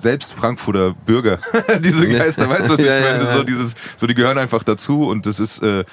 selbst 0.00 0.32
Frankfurter 0.32 0.94
Bürger, 0.94 1.40
diese 1.80 2.08
Geister, 2.08 2.48
weißt 2.48 2.68
du, 2.68 2.72
was 2.74 2.80
ich 2.80 2.86
Ja, 2.86 2.96
ja, 2.98 3.12
meine? 3.12 3.24
ja. 3.24 3.34
So 3.36 3.42
dieses, 3.44 3.74
so 3.96 4.06
die 4.06 4.14
gehören 4.14 4.38
einfach 4.38 4.64
dazu 4.64 5.06
und 5.08 5.26
das 5.26 5.38
ist 5.38 5.62
äh, 5.62 5.84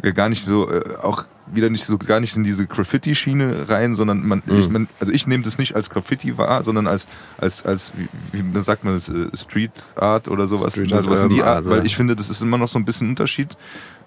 gar 0.00 0.28
nicht 0.28 0.44
so, 0.44 0.70
äh, 0.70 0.96
auch 1.02 1.24
wieder 1.52 1.68
nicht 1.68 1.84
so 1.84 1.98
gar 1.98 2.20
nicht 2.20 2.36
in 2.36 2.44
diese 2.44 2.66
Graffiti-Schiene 2.66 3.68
rein, 3.68 3.94
sondern 3.96 4.26
man, 4.26 4.42
ich, 4.46 4.66
Mhm. 4.68 4.72
man 4.72 4.88
also 5.00 5.12
ich 5.12 5.26
nehme 5.26 5.42
das 5.42 5.58
nicht 5.58 5.74
als 5.74 5.90
Graffiti 5.90 6.38
wahr, 6.38 6.62
sondern 6.64 6.86
als 6.86 7.06
als 7.38 7.64
als 7.66 7.92
wie, 7.96 8.08
wie 8.52 8.62
sagt 8.62 8.84
man 8.84 8.94
das, 8.94 9.08
äh, 9.08 9.28
Street 9.36 9.72
Art 9.96 10.28
oder 10.28 10.46
sowas, 10.46 10.72
Street 10.74 10.92
also 10.92 11.10
was 11.10 11.22
in 11.24 11.30
die 11.30 11.42
Art, 11.42 11.66
Art, 11.66 11.70
weil 11.70 11.86
ich 11.86 11.96
finde, 11.96 12.14
das 12.16 12.30
ist 12.30 12.40
immer 12.40 12.56
noch 12.58 12.68
so 12.68 12.78
ein 12.78 12.84
bisschen 12.84 13.08
ein 13.08 13.10
Unterschied 13.10 13.56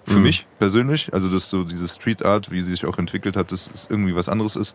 für 0.04 0.16
Mhm. 0.18 0.22
mich 0.22 0.46
persönlich, 0.58 1.12
also 1.12 1.28
dass 1.28 1.48
so 1.50 1.64
diese 1.64 1.86
Street 1.88 2.24
Art, 2.24 2.50
wie 2.50 2.62
sie 2.62 2.70
sich 2.72 2.86
auch 2.86 2.98
entwickelt 2.98 3.36
hat, 3.36 3.52
das 3.52 3.68
ist 3.68 3.90
irgendwie 3.90 4.14
was 4.14 4.28
anderes 4.28 4.56
ist 4.56 4.74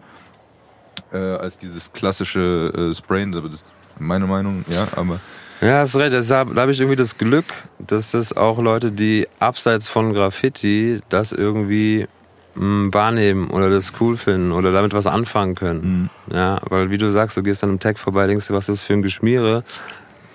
äh, 1.12 1.18
als 1.18 1.58
dieses 1.58 1.92
klassische 1.92 2.90
äh, 2.92 2.94
Sprayen, 2.96 3.34
aber 3.36 3.50
das 3.50 3.62
ist 3.62 3.74
meine 3.98 4.28
Meinung, 4.28 4.64
ja, 4.70 4.88
aber 4.96 5.20
Ja, 5.62 5.80
hast 5.80 5.96
recht. 5.98 6.14
Deshalb 6.14 6.56
da 6.56 6.62
habe 6.62 6.72
ich 6.72 6.80
irgendwie 6.80 6.96
das 6.96 7.18
Glück, 7.18 7.46
dass 7.80 8.12
das 8.12 8.36
auch 8.36 8.60
Leute, 8.60 8.92
die 8.92 9.28
abseits 9.40 9.90
von 9.90 10.14
Graffiti 10.14 11.02
das 11.10 11.34
irgendwie 11.34 12.08
mh, 12.56 12.94
wahrnehmen 12.94 13.50
oder 13.50 13.70
das 13.70 13.92
cool 14.00 14.16
finden 14.16 14.54
oder 14.54 14.72
damit 14.72 14.94
was 14.94 15.06
anfangen 15.06 15.56
können. 15.56 16.10
Ja, 16.32 16.60
weil 16.70 16.92
wie 16.92 16.98
du 16.98 17.12
sagst, 17.12 17.36
du 17.36 17.44
gehst 17.44 17.64
an 17.64 17.72
einem 17.72 17.80
Tag 17.80 18.00
vorbei, 18.00 18.28
denkst 18.28 18.48
dir, 18.48 18.54
was 18.54 18.70
ist 18.70 18.82
das 18.82 18.88
für 18.88 18.94
ein 18.94 19.02
Geschmiere. 19.02 19.64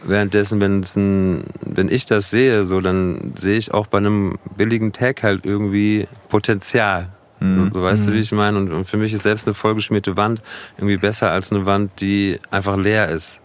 Währenddessen, 0.06 0.60
ein, 0.62 1.44
wenn 1.62 1.88
ich 1.88 2.04
das 2.04 2.28
sehe, 2.28 2.66
so 2.66 2.82
dann 2.82 3.32
sehe 3.36 3.56
ich 3.56 3.72
auch 3.72 3.86
bei 3.86 3.96
einem 3.96 4.36
billigen 4.54 4.92
Tag 4.92 5.22
halt 5.22 5.46
irgendwie 5.46 6.06
Potenzial. 6.28 7.13
So, 7.56 7.78
so 7.78 7.82
weißt 7.82 8.06
du, 8.06 8.12
wie 8.12 8.20
ich 8.20 8.32
meine? 8.32 8.58
Und, 8.58 8.72
und 8.72 8.86
für 8.86 8.96
mich 8.96 9.12
ist 9.12 9.22
selbst 9.22 9.46
eine 9.46 9.54
vollgeschmierte 9.54 10.16
Wand 10.16 10.40
irgendwie 10.78 10.96
besser 10.96 11.30
als 11.30 11.52
eine 11.52 11.66
Wand, 11.66 12.00
die 12.00 12.38
einfach 12.50 12.76
leer 12.76 13.08
ist. 13.08 13.38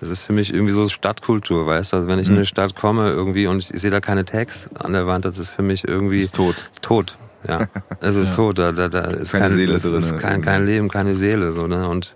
Das 0.00 0.10
ist 0.10 0.24
für 0.24 0.32
mich 0.32 0.52
irgendwie 0.52 0.72
so 0.72 0.88
Stadtkultur, 0.88 1.66
weißt 1.66 1.92
du? 1.92 1.96
Also 1.98 2.08
wenn 2.08 2.18
ich 2.18 2.28
in 2.28 2.34
eine 2.34 2.44
Stadt 2.44 2.74
komme 2.74 3.10
irgendwie 3.10 3.46
und 3.46 3.58
ich, 3.58 3.72
ich 3.72 3.80
sehe 3.80 3.90
da 3.90 4.00
keine 4.00 4.24
Tags 4.24 4.68
an 4.78 4.92
der 4.92 5.06
Wand, 5.06 5.24
das 5.24 5.38
ist 5.38 5.50
für 5.50 5.62
mich 5.62 5.86
irgendwie 5.86 6.22
Ist 6.22 6.34
tot. 6.34 6.56
Tot, 6.82 7.16
ja. 7.46 7.66
Es 8.00 8.16
ist 8.16 8.34
tot. 8.34 8.58
Da, 8.58 8.72
da, 8.72 8.88
da 8.88 9.00
ist 9.02 9.32
Keine 9.32 9.44
keine, 9.44 9.54
Seele 9.54 9.74
es 9.74 9.84
ist 9.84 10.18
kein, 10.18 10.40
ne? 10.40 10.44
kein 10.44 10.66
Leben, 10.66 10.88
keine 10.88 11.16
Seele, 11.16 11.52
so, 11.52 11.66
ne? 11.66 11.88
Und 11.88 12.14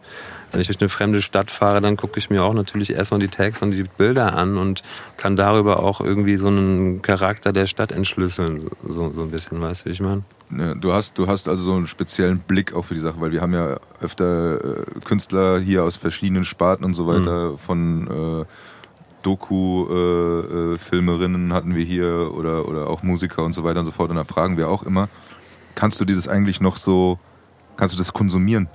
wenn 0.50 0.60
ich 0.60 0.66
durch 0.66 0.80
eine 0.80 0.88
fremde 0.88 1.22
Stadt 1.22 1.50
fahre, 1.50 1.80
dann 1.80 1.96
gucke 1.96 2.18
ich 2.18 2.30
mir 2.30 2.42
auch 2.42 2.54
natürlich 2.54 2.92
erstmal 2.92 3.20
die 3.20 3.28
Tags 3.28 3.62
und 3.62 3.72
die 3.72 3.84
Bilder 3.84 4.36
an 4.36 4.58
und 4.58 4.82
kann 5.16 5.36
darüber 5.36 5.82
auch 5.82 6.00
irgendwie 6.00 6.36
so 6.36 6.48
einen 6.48 7.02
Charakter 7.02 7.52
der 7.52 7.66
Stadt 7.66 7.92
entschlüsseln, 7.92 8.70
so, 8.86 9.10
so 9.10 9.22
ein 9.22 9.30
bisschen, 9.30 9.60
weißt 9.60 9.82
du, 9.82 9.86
wie 9.86 9.92
ich 9.92 10.00
meine? 10.00 10.22
Ja, 10.56 10.74
du 10.74 10.92
hast, 10.92 11.18
du 11.18 11.28
hast 11.28 11.48
also 11.48 11.62
so 11.62 11.74
einen 11.74 11.86
speziellen 11.86 12.40
Blick 12.40 12.74
auch 12.74 12.84
für 12.84 12.94
die 12.94 13.00
Sache, 13.00 13.20
weil 13.20 13.30
wir 13.30 13.40
haben 13.40 13.54
ja 13.54 13.78
öfter 14.00 14.80
äh, 14.80 14.84
Künstler 15.04 15.60
hier 15.60 15.84
aus 15.84 15.96
verschiedenen 15.96 16.44
Sparten 16.44 16.84
und 16.84 16.94
so 16.94 17.06
weiter, 17.06 17.56
von 17.56 18.42
äh, 18.42 18.44
Doku-Filmerinnen 19.22 21.52
hatten 21.52 21.74
wir 21.74 21.84
hier 21.84 22.32
oder, 22.34 22.66
oder 22.66 22.88
auch 22.88 23.02
Musiker 23.02 23.44
und 23.44 23.52
so 23.52 23.64
weiter 23.64 23.80
und 23.80 23.86
so 23.86 23.92
fort. 23.92 24.10
Und 24.10 24.16
da 24.16 24.24
fragen 24.24 24.56
wir 24.56 24.68
auch 24.68 24.82
immer, 24.82 25.08
kannst 25.74 26.00
du 26.00 26.04
dir 26.04 26.14
das 26.14 26.28
eigentlich 26.28 26.60
noch 26.60 26.76
so, 26.76 27.18
kannst 27.76 27.94
du 27.94 27.98
das 27.98 28.12
konsumieren? 28.12 28.68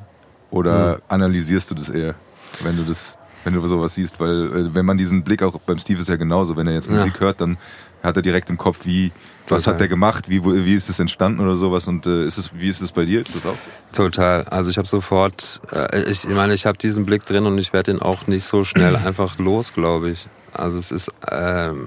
Oder 0.55 1.01
analysierst 1.09 1.69
du 1.69 1.75
das 1.75 1.89
eher, 1.89 2.15
wenn 2.63 2.77
du 2.77 2.83
das, 2.83 3.17
wenn 3.43 3.53
du 3.53 3.67
sowas 3.67 3.95
siehst? 3.95 4.19
Weil 4.21 4.45
äh, 4.45 4.73
wenn 4.73 4.85
man 4.85 4.97
diesen 4.97 5.21
Blick 5.23 5.43
auch 5.43 5.59
beim 5.59 5.77
Steve 5.79 5.99
ist 5.99 6.07
ja 6.07 6.15
genauso, 6.15 6.55
wenn 6.55 6.65
er 6.67 6.73
jetzt 6.73 6.87
Ja. 6.87 6.93
Musik 6.95 7.19
hört, 7.19 7.41
dann 7.41 7.57
hat 8.01 8.15
er 8.15 8.21
direkt 8.21 8.49
im 8.49 8.57
Kopf, 8.57 8.85
wie, 8.85 9.11
was 9.49 9.63
Total. 9.63 9.73
hat 9.73 9.81
der 9.81 9.87
gemacht, 9.89 10.29
wie, 10.29 10.43
wo, 10.45 10.53
wie 10.53 10.73
ist 10.73 10.89
es 10.89 10.99
entstanden 10.99 11.41
oder 11.41 11.55
sowas 11.57 11.87
und 11.89 12.05
äh, 12.07 12.25
ist 12.25 12.37
es, 12.37 12.51
wie 12.53 12.69
ist 12.69 12.81
es 12.81 12.91
bei 12.93 13.03
dir? 13.03 13.21
Ist 13.21 13.35
das 13.35 13.45
auch 13.45 13.55
so? 13.55 13.69
Total. 14.03 14.43
Also 14.45 14.69
ich 14.69 14.77
habe 14.77 14.87
sofort, 14.87 15.59
äh, 15.71 16.03
ich, 16.09 16.23
ich 16.23 16.29
meine, 16.35 16.53
ich 16.53 16.65
habe 16.65 16.77
diesen 16.77 17.05
Blick 17.05 17.25
drin 17.25 17.45
und 17.45 17.57
ich 17.57 17.73
werde 17.73 17.91
den 17.91 18.01
auch 18.01 18.27
nicht 18.27 18.45
so 18.45 18.63
schnell 18.63 18.95
einfach 19.05 19.37
los, 19.39 19.73
glaube 19.73 20.11
ich. 20.11 20.27
Also 20.59 20.77
es 20.77 20.91
ist, 20.91 21.11
ähm, 21.29 21.85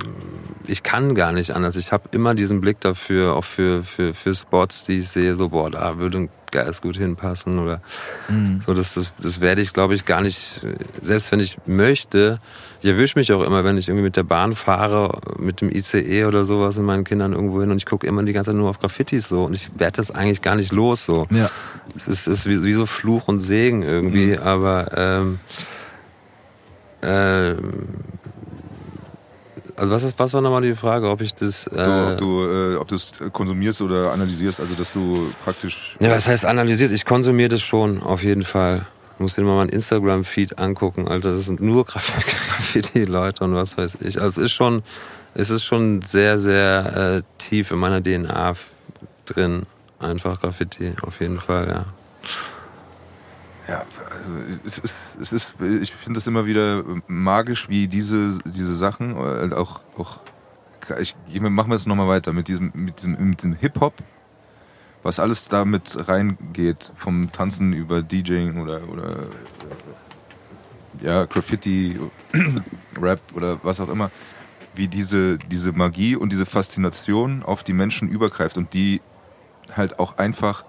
ich 0.67 0.83
kann 0.83 1.15
gar 1.15 1.33
nicht 1.33 1.51
anders. 1.53 1.77
Ich 1.77 1.93
habe 1.93 2.05
immer 2.13 2.35
diesen 2.35 2.61
Blick 2.61 2.81
dafür, 2.81 3.35
auch 3.35 3.45
für, 3.45 3.83
für, 3.85 4.15
für 4.15 4.35
Spots, 4.35 4.85
die 4.85 5.01
ich 5.01 5.09
sehe, 5.09 5.35
so, 5.37 5.49
boah, 5.51 5.71
da 5.71 5.99
würde 5.99 6.19
ein 6.19 6.29
Geist 6.51 6.81
gut 6.81 6.97
hinpassen 6.97 7.59
oder 7.59 7.83
so. 8.65 8.73
Das, 8.73 8.95
das, 8.95 9.13
das 9.23 9.43
werde 9.43 9.61
ich, 9.61 9.75
glaube 9.75 9.95
ich, 9.95 10.07
gar 10.07 10.23
nicht, 10.23 10.63
selbst 11.03 11.31
wenn 11.31 11.41
ich 11.41 11.59
möchte, 11.67 12.41
ich 12.81 12.89
erwische 12.89 13.19
mich 13.19 13.31
auch 13.35 13.43
immer, 13.43 13.65
wenn 13.65 13.77
ich 13.77 13.89
irgendwie 13.89 14.05
mit 14.05 14.17
der 14.17 14.23
Bahn 14.23 14.55
fahre, 14.55 15.21
mit 15.39 15.61
dem 15.61 15.71
ICE 15.71 16.25
oder 16.25 16.47
sowas 16.47 16.77
mit 16.77 16.87
meinen 16.87 17.05
Kindern 17.05 17.35
irgendwo 17.35 17.61
hin 17.61 17.71
und 17.71 17.77
ich 17.77 17.85
gucke 17.85 18.07
immer 18.07 18.23
die 18.23 18.33
ganze 18.33 18.53
Zeit 18.53 18.57
nur 18.59 18.71
auf 18.71 18.81
Graffitis 18.81 19.29
so 19.29 19.45
und 19.45 19.53
ich 19.53 19.69
werde 19.79 19.97
das 19.99 20.11
eigentlich 20.11 20.41
gar 20.41 20.57
nicht 20.57 20.73
los 20.73 21.05
so. 21.05 21.27
Ja. 21.31 21.51
Es 21.95 22.09
ist, 22.09 22.27
ist 22.27 22.47
wie, 22.47 22.63
wie 22.65 22.73
so 22.73 22.87
Fluch 22.87 23.29
und 23.29 23.41
Segen 23.41 23.83
irgendwie, 23.83 24.29
Mhm. 24.39 24.39
aber 24.43 24.91
ähm, 24.97 25.41
ähm, 27.03 27.59
also 29.79 29.93
was, 29.93 30.03
ist, 30.03 30.19
was 30.19 30.35
war 30.35 30.41
nochmal 30.41 30.63
die 30.63 30.75
Frage, 30.75 31.09
ob 31.09 31.21
ich 31.21 31.35
das... 31.35 31.67
Äh, 31.69 32.11
ob 32.13 32.19
du 32.19 32.45
äh, 32.45 32.77
ob 32.77 32.89
du 32.89 32.95
es 32.97 33.13
konsumierst 33.33 33.81
oder 33.83 34.13
analysierst, 34.13 34.61
also 34.61 34.75
dass 34.75 34.93
du 34.93 35.33
praktisch 35.45 35.97
ja, 36.01 36.11
was 36.11 36.27
heißt 36.29 36.45
analysiert? 36.45 36.91
Ich 36.91 37.05
konsumiere 37.05 37.49
das 37.51 37.63
schon, 37.63 38.03
auf 38.03 38.23
jeden 38.23 38.45
Fall. 38.45 38.87
Du 39.17 39.25
musst 39.25 39.37
dir 39.37 39.43
mal 39.43 39.57
meinen 39.57 39.71
Instagram-Feed 39.71 40.59
angucken, 40.59 41.09
Alter. 41.09 41.33
Das 41.33 41.47
sind 41.47 41.61
nur 41.61 41.85
Graf- 41.87 42.25
Graffiti-Leute 42.25 43.45
und 43.45 43.55
was 43.55 43.77
weiß 43.77 43.99
ich. 44.03 44.21
Also 44.21 44.41
es 44.41 44.47
ist 44.47 44.53
schon, 44.53 44.83
es 45.35 45.51
ist 45.51 45.65
schon 45.65 46.03
sehr, 46.03 46.39
sehr 46.39 47.17
äh, 47.19 47.23
tief 47.39 47.71
in 47.71 47.79
meiner 47.79 48.03
DNA 48.03 48.55
drin. 49.27 49.67
Einfach 50.01 50.41
Graffiti, 50.41 50.93
auf 51.03 51.21
jeden 51.21 51.39
Fall, 51.39 51.69
ja. 51.69 51.85
Es 54.65 54.79
ist, 54.79 55.19
es 55.21 55.33
ist, 55.33 55.61
ich 55.61 55.93
finde 55.93 56.19
das 56.19 56.27
immer 56.27 56.47
wieder 56.47 56.85
magisch, 57.07 57.69
wie 57.69 57.89
diese, 57.89 58.39
diese 58.45 58.75
Sachen, 58.75 59.17
äh, 59.17 59.55
auch, 59.55 59.81
auch, 59.97 60.21
ich, 61.01 61.15
machen 61.41 61.71
wir 61.71 61.77
es 61.77 61.87
nochmal 61.87 62.09
weiter, 62.09 62.33
mit 62.33 62.49
diesem, 62.49 62.73
mit 62.75 62.99
diesem, 62.99 63.31
mit 63.31 63.41
diesem 63.41 63.55
Hip-Hop, 63.55 63.95
was 65.03 65.21
alles 65.21 65.49
damit 65.49 66.09
reingeht, 66.09 66.93
vom 66.95 67.31
Tanzen 67.33 67.73
über 67.73 68.03
DJing 68.03 68.61
oder, 68.61 68.89
oder, 68.89 69.27
ja, 71.01 71.25
Graffiti, 71.25 71.99
Rap 73.01 73.21
oder 73.35 73.61
was 73.63 73.81
auch 73.81 73.89
immer, 73.89 74.11
wie 74.75 74.89
diese, 74.89 75.39
diese 75.39 75.73
Magie 75.73 76.17
und 76.17 76.33
diese 76.33 76.47
Faszination 76.47 77.43
auf 77.43 77.63
die 77.63 77.73
Menschen 77.73 78.09
übergreift 78.09 78.57
und 78.57 78.73
die 78.75 79.01
halt 79.75 79.99
auch 79.99 80.19
einfach 80.19 80.65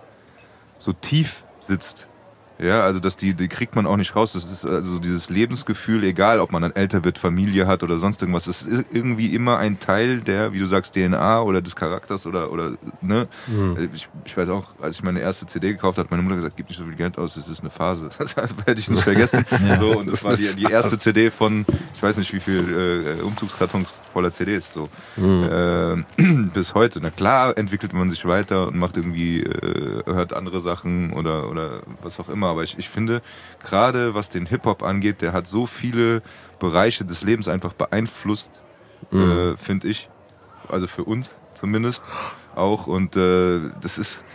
so 0.79 0.93
tief 0.93 1.43
sitzt. 1.59 2.07
Ja, 2.59 2.81
also 2.81 2.99
das 2.99 3.15
die, 3.15 3.33
die 3.33 3.47
kriegt 3.47 3.75
man 3.75 3.85
auch 3.85 3.95
nicht 3.95 4.15
raus. 4.15 4.33
Das 4.33 4.43
ist 4.51 4.65
also 4.65 4.99
dieses 4.99 5.29
Lebensgefühl, 5.29 6.03
egal 6.03 6.39
ob 6.39 6.51
man 6.51 6.61
dann 6.61 6.75
älter 6.75 7.05
wird, 7.05 7.17
Familie 7.17 7.67
hat 7.67 7.83
oder 7.83 7.97
sonst 7.97 8.21
irgendwas. 8.21 8.45
Das 8.45 8.63
ist 8.63 8.85
irgendwie 8.91 9.33
immer 9.33 9.57
ein 9.57 9.79
Teil 9.79 10.19
der, 10.19 10.51
wie 10.51 10.59
du 10.59 10.65
sagst, 10.65 10.93
DNA 10.93 11.41
oder 11.41 11.61
des 11.61 11.75
Charakters 11.75 12.27
oder 12.27 12.51
oder 12.51 12.73
ne. 13.01 13.27
Ich, 13.93 14.09
ich 14.25 14.35
weiß 14.35 14.49
auch, 14.49 14.65
als 14.81 14.97
ich 14.97 15.03
meine 15.03 15.21
erste 15.21 15.45
CD 15.45 15.71
gekauft 15.71 15.97
habe, 15.97 16.07
hat 16.07 16.11
meine 16.11 16.23
Mutter 16.23 16.35
gesagt, 16.35 16.57
gib 16.57 16.67
nicht 16.67 16.77
so 16.77 16.83
viel 16.83 16.95
Geld 16.95 17.17
aus, 17.17 17.35
das 17.35 17.47
ist 17.47 17.61
eine 17.61 17.69
Phase. 17.69 18.09
Das 18.19 18.55
werde 18.65 18.79
ich 18.79 18.89
nicht 18.89 19.03
vergessen. 19.03 19.45
So 19.79 19.97
und 19.99 20.11
das 20.11 20.23
war 20.23 20.35
die, 20.35 20.53
die 20.55 20.63
erste 20.63 20.97
CD 20.97 21.31
von, 21.31 21.65
ich 21.93 22.01
weiß 22.01 22.17
nicht 22.17 22.33
wie 22.33 22.39
viel 22.39 23.15
äh, 23.19 23.21
Umzugskartons 23.21 24.01
voller 24.11 24.31
CDs 24.31 24.73
so 24.73 24.89
äh, 25.17 25.95
bis 26.53 26.75
heute. 26.75 26.99
Na 27.01 27.09
klar 27.09 27.57
entwickelt 27.57 27.93
man 27.93 28.09
sich 28.09 28.25
weiter 28.25 28.67
und 28.67 28.77
macht 28.77 28.97
irgendwie 28.97 29.41
äh, 29.43 30.03
hört 30.05 30.33
andere 30.33 30.59
Sachen 30.59 31.13
oder 31.13 31.49
oder 31.49 31.81
was 32.01 32.19
auch 32.19 32.29
immer. 32.29 32.48
Aber 32.49 32.63
ich, 32.63 32.77
ich 32.77 32.89
finde, 32.89 33.21
gerade 33.63 34.13
was 34.13 34.29
den 34.29 34.45
Hip-Hop 34.45 34.83
angeht, 34.83 35.21
der 35.21 35.33
hat 35.33 35.47
so 35.47 35.65
viele 35.65 36.21
Bereiche 36.59 37.05
des 37.05 37.23
Lebens 37.23 37.47
einfach 37.47 37.73
beeinflusst, 37.73 38.61
äh, 39.11 39.55
finde 39.57 39.87
ich. 39.87 40.09
Also 40.67 40.87
für 40.87 41.03
uns 41.03 41.39
zumindest 41.53 42.03
auch. 42.55 42.87
Und 42.87 43.15
äh, 43.15 43.69
das 43.81 43.97
ist. 43.97 44.25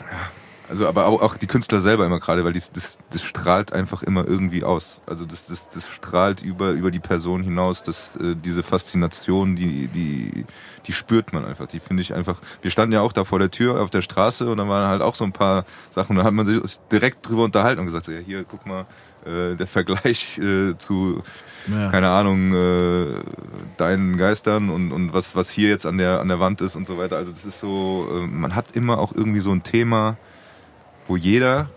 Ja, 0.00 0.30
also, 0.68 0.86
aber 0.86 1.06
auch, 1.06 1.22
auch 1.22 1.36
die 1.38 1.46
Künstler 1.46 1.80
selber 1.80 2.04
immer 2.04 2.20
gerade, 2.20 2.44
weil 2.44 2.52
dies, 2.52 2.70
das, 2.70 2.98
das 3.10 3.24
strahlt 3.24 3.72
einfach 3.72 4.02
immer 4.02 4.26
irgendwie 4.26 4.64
aus. 4.64 5.00
Also 5.06 5.24
das, 5.24 5.46
das, 5.46 5.70
das 5.70 5.88
strahlt 5.88 6.42
über, 6.42 6.72
über 6.72 6.90
die 6.90 6.98
Person 6.98 7.42
hinaus, 7.42 7.82
dass 7.82 8.16
äh, 8.16 8.36
diese 8.36 8.62
Faszination, 8.62 9.56
die, 9.56 9.88
die, 9.88 10.44
die 10.88 10.92
spürt 10.92 11.32
man 11.32 11.44
einfach. 11.44 11.66
Die 11.66 11.78
finde 11.80 12.00
ich 12.00 12.12
einfach. 12.14 12.38
Wir 12.62 12.70
standen 12.70 12.92
ja 12.94 13.02
auch 13.02 13.12
da 13.12 13.24
vor 13.24 13.38
der 13.38 13.50
Tür 13.50 13.80
auf 13.80 13.90
der 13.90 14.02
Straße 14.02 14.50
und 14.50 14.56
da 14.56 14.66
waren 14.68 14.88
halt 14.88 15.02
auch 15.02 15.14
so 15.14 15.24
ein 15.24 15.32
paar 15.32 15.64
Sachen. 15.90 16.16
Da 16.16 16.24
hat 16.24 16.32
man 16.32 16.46
sich 16.46 16.60
direkt 16.90 17.28
drüber 17.28 17.44
unterhalten 17.44 17.78
und 17.78 17.86
gesagt, 17.86 18.06
so, 18.06 18.12
ja, 18.12 18.18
hier, 18.20 18.44
guck 18.44 18.66
mal, 18.66 18.86
äh, 19.26 19.54
der 19.54 19.66
Vergleich 19.68 20.38
äh, 20.38 20.76
zu, 20.78 21.22
Ja. 21.70 21.90
keine 21.90 22.08
Ahnung, 22.08 22.54
äh, 22.54 23.06
deinen 23.76 24.16
Geistern 24.16 24.70
und, 24.70 24.90
und 24.92 25.12
was, 25.12 25.36
was 25.36 25.50
hier 25.50 25.68
jetzt 25.68 25.84
an 25.86 25.98
der, 25.98 26.20
an 26.20 26.28
der 26.28 26.40
Wand 26.40 26.60
ist 26.62 26.74
und 26.74 26.86
so 26.86 26.96
weiter. 26.98 27.16
Also 27.16 27.30
das 27.32 27.44
ist 27.44 27.60
so, 27.60 28.08
äh, 28.10 28.26
man 28.26 28.54
hat 28.54 28.72
immer 28.74 28.98
auch 28.98 29.12
irgendwie 29.14 29.40
so 29.40 29.52
ein 29.52 29.62
Thema, 29.62 30.16
wo 31.06 31.16
jeder, 31.16 31.68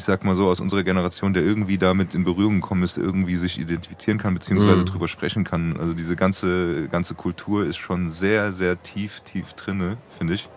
ich 0.00 0.06
sag 0.06 0.24
mal 0.24 0.34
so, 0.34 0.48
aus 0.48 0.60
unserer 0.60 0.82
Generation, 0.82 1.34
der 1.34 1.42
irgendwie 1.42 1.76
damit 1.76 2.14
in 2.14 2.24
Berührung 2.24 2.62
gekommen 2.62 2.82
ist, 2.84 2.96
irgendwie 2.96 3.36
sich 3.36 3.60
identifizieren 3.60 4.18
kann, 4.18 4.32
beziehungsweise 4.32 4.80
Mhm. 4.80 4.86
drüber 4.86 5.08
sprechen 5.08 5.44
kann. 5.44 5.76
Also 5.78 5.92
diese 5.92 6.16
ganze, 6.16 6.88
ganze 6.88 7.14
Kultur 7.14 7.66
ist 7.66 7.76
schon 7.76 8.08
sehr, 8.08 8.50
sehr 8.52 8.82
tief, 8.82 9.20
tief 9.20 9.52
drinne, 9.52 9.98
finde 10.16 10.32
ich. 10.34 10.48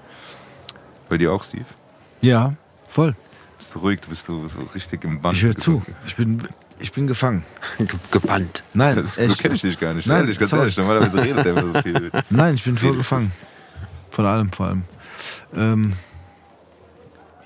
Bei 1.10 1.18
dir 1.18 1.34
auch, 1.34 1.44
Steve? 1.44 1.66
Ja, 2.22 2.54
voll. 2.88 3.16
Bist 3.58 3.76
du 3.76 3.80
ruhig, 3.80 4.00
du 4.00 4.08
bist 4.10 4.26
so, 4.26 4.48
so 4.48 4.62
richtig 4.74 5.04
im 5.04 5.20
Band. 5.20 5.36
Ich 5.36 5.44
höre 5.44 5.58
zu. 5.58 5.84
Ich 6.06 6.16
bin, 6.16 6.42
ich 6.80 6.94
bin 6.94 7.06
gefangen. 7.06 7.44
Ge- 7.78 7.88
Gebannt. 8.12 8.64
Nein, 8.74 8.96
Das, 8.96 9.16
so 9.16 9.36
kenne 9.36 9.56
ich 9.56 9.62
dich 9.62 9.78
gar 9.78 9.94
nicht. 9.94 10.08
Nein, 10.08 10.22
ehrlich, 10.22 10.40
ganz 10.40 10.54
ehrlich. 10.54 10.78
Normalerweise 10.78 11.22
redet 11.22 11.44
der 11.46 11.52
immer 11.58 11.74
so 11.74 11.82
viel. 11.82 12.12
Nein, 12.30 12.56
ich 12.56 12.64
bin 12.64 12.78
voll 12.78 12.96
gefangen. 13.04 13.34
Von 14.10 14.26
allem, 14.26 14.52
vor 14.54 14.68
allem. 14.68 14.84
Ähm, 15.54 15.94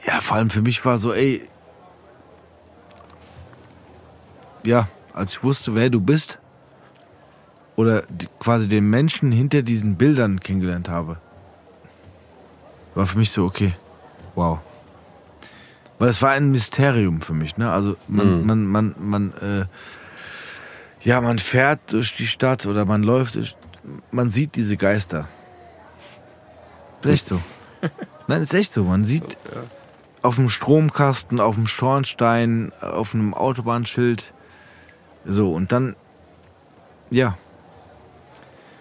ja, 0.05 0.21
vor 0.21 0.37
allem 0.37 0.51
für 0.51 0.61
mich 0.61 0.85
war 0.85 0.99
so, 0.99 1.11
ey, 1.13 1.41
ja, 4.67 4.87
als 5.13 5.31
ich 5.31 5.43
wusste, 5.43 5.73
wer 5.75 5.89
du 5.89 6.01
bist, 6.01 6.39
oder 7.75 8.03
quasi 8.39 8.67
den 8.67 8.89
Menschen 8.89 9.31
hinter 9.31 9.61
diesen 9.61 9.95
Bildern 9.95 10.39
kennengelernt 10.39 10.89
habe, 10.89 11.17
war 12.95 13.05
für 13.05 13.17
mich 13.17 13.31
so, 13.31 13.45
okay, 13.45 13.73
wow. 14.35 14.59
Weil 15.99 16.09
es 16.09 16.21
war 16.21 16.31
ein 16.31 16.51
Mysterium 16.51 17.21
für 17.21 17.33
mich, 17.33 17.57
ne? 17.57 17.71
Also 17.71 17.95
man, 18.07 18.41
Mhm. 18.41 18.45
man, 18.45 18.65
man, 18.65 18.95
man, 18.99 19.33
äh, 19.41 19.65
ja, 21.01 21.21
man 21.21 21.39
fährt 21.39 21.93
durch 21.93 22.15
die 22.15 22.27
Stadt 22.27 22.65
oder 22.65 22.85
man 22.85 23.03
läuft 23.03 23.35
durch, 23.35 23.55
man 24.11 24.29
sieht 24.31 24.55
diese 24.55 24.75
Geister. 24.77 25.27
Ist 27.01 27.09
echt 27.09 27.25
so. 27.25 27.39
Nein, 28.27 28.41
ist 28.41 28.53
echt 28.53 28.71
so. 28.71 28.83
Man 28.83 29.05
sieht 29.05 29.37
auf 30.23 30.35
dem 30.35 30.49
Stromkasten, 30.49 31.39
auf 31.39 31.55
dem 31.55 31.67
Schornstein, 31.67 32.73
auf 32.81 33.13
einem 33.13 33.33
Autobahnschild. 33.33 34.33
So, 35.27 35.51
und 35.51 35.71
dann, 35.71 35.95
ja, 37.09 37.37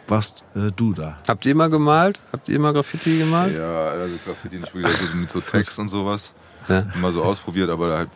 warst 0.07 0.45
äh, 0.55 0.71
du 0.75 0.93
da. 0.93 1.19
Habt 1.27 1.45
ihr 1.45 1.55
mal 1.57 1.69
gemalt? 1.69 2.21
Habt 2.33 2.49
ihr 2.49 2.61
mal 2.61 2.73
Graffiti 2.73 3.19
gemalt? 3.19 3.57
Ja, 3.57 3.89
also 3.89 4.17
Graffiti 4.25 4.57
nicht 4.57 4.73
wirklich 4.73 5.01
also 5.01 5.17
mit 5.17 5.31
so 5.31 5.41
Text 5.41 5.79
und 5.81 5.89
sowas. 5.89 6.35
Ja. 6.69 6.85
Immer 6.95 7.11
so 7.11 7.25
ausprobiert, 7.25 7.69
aber 7.69 7.97
halt, 7.97 8.11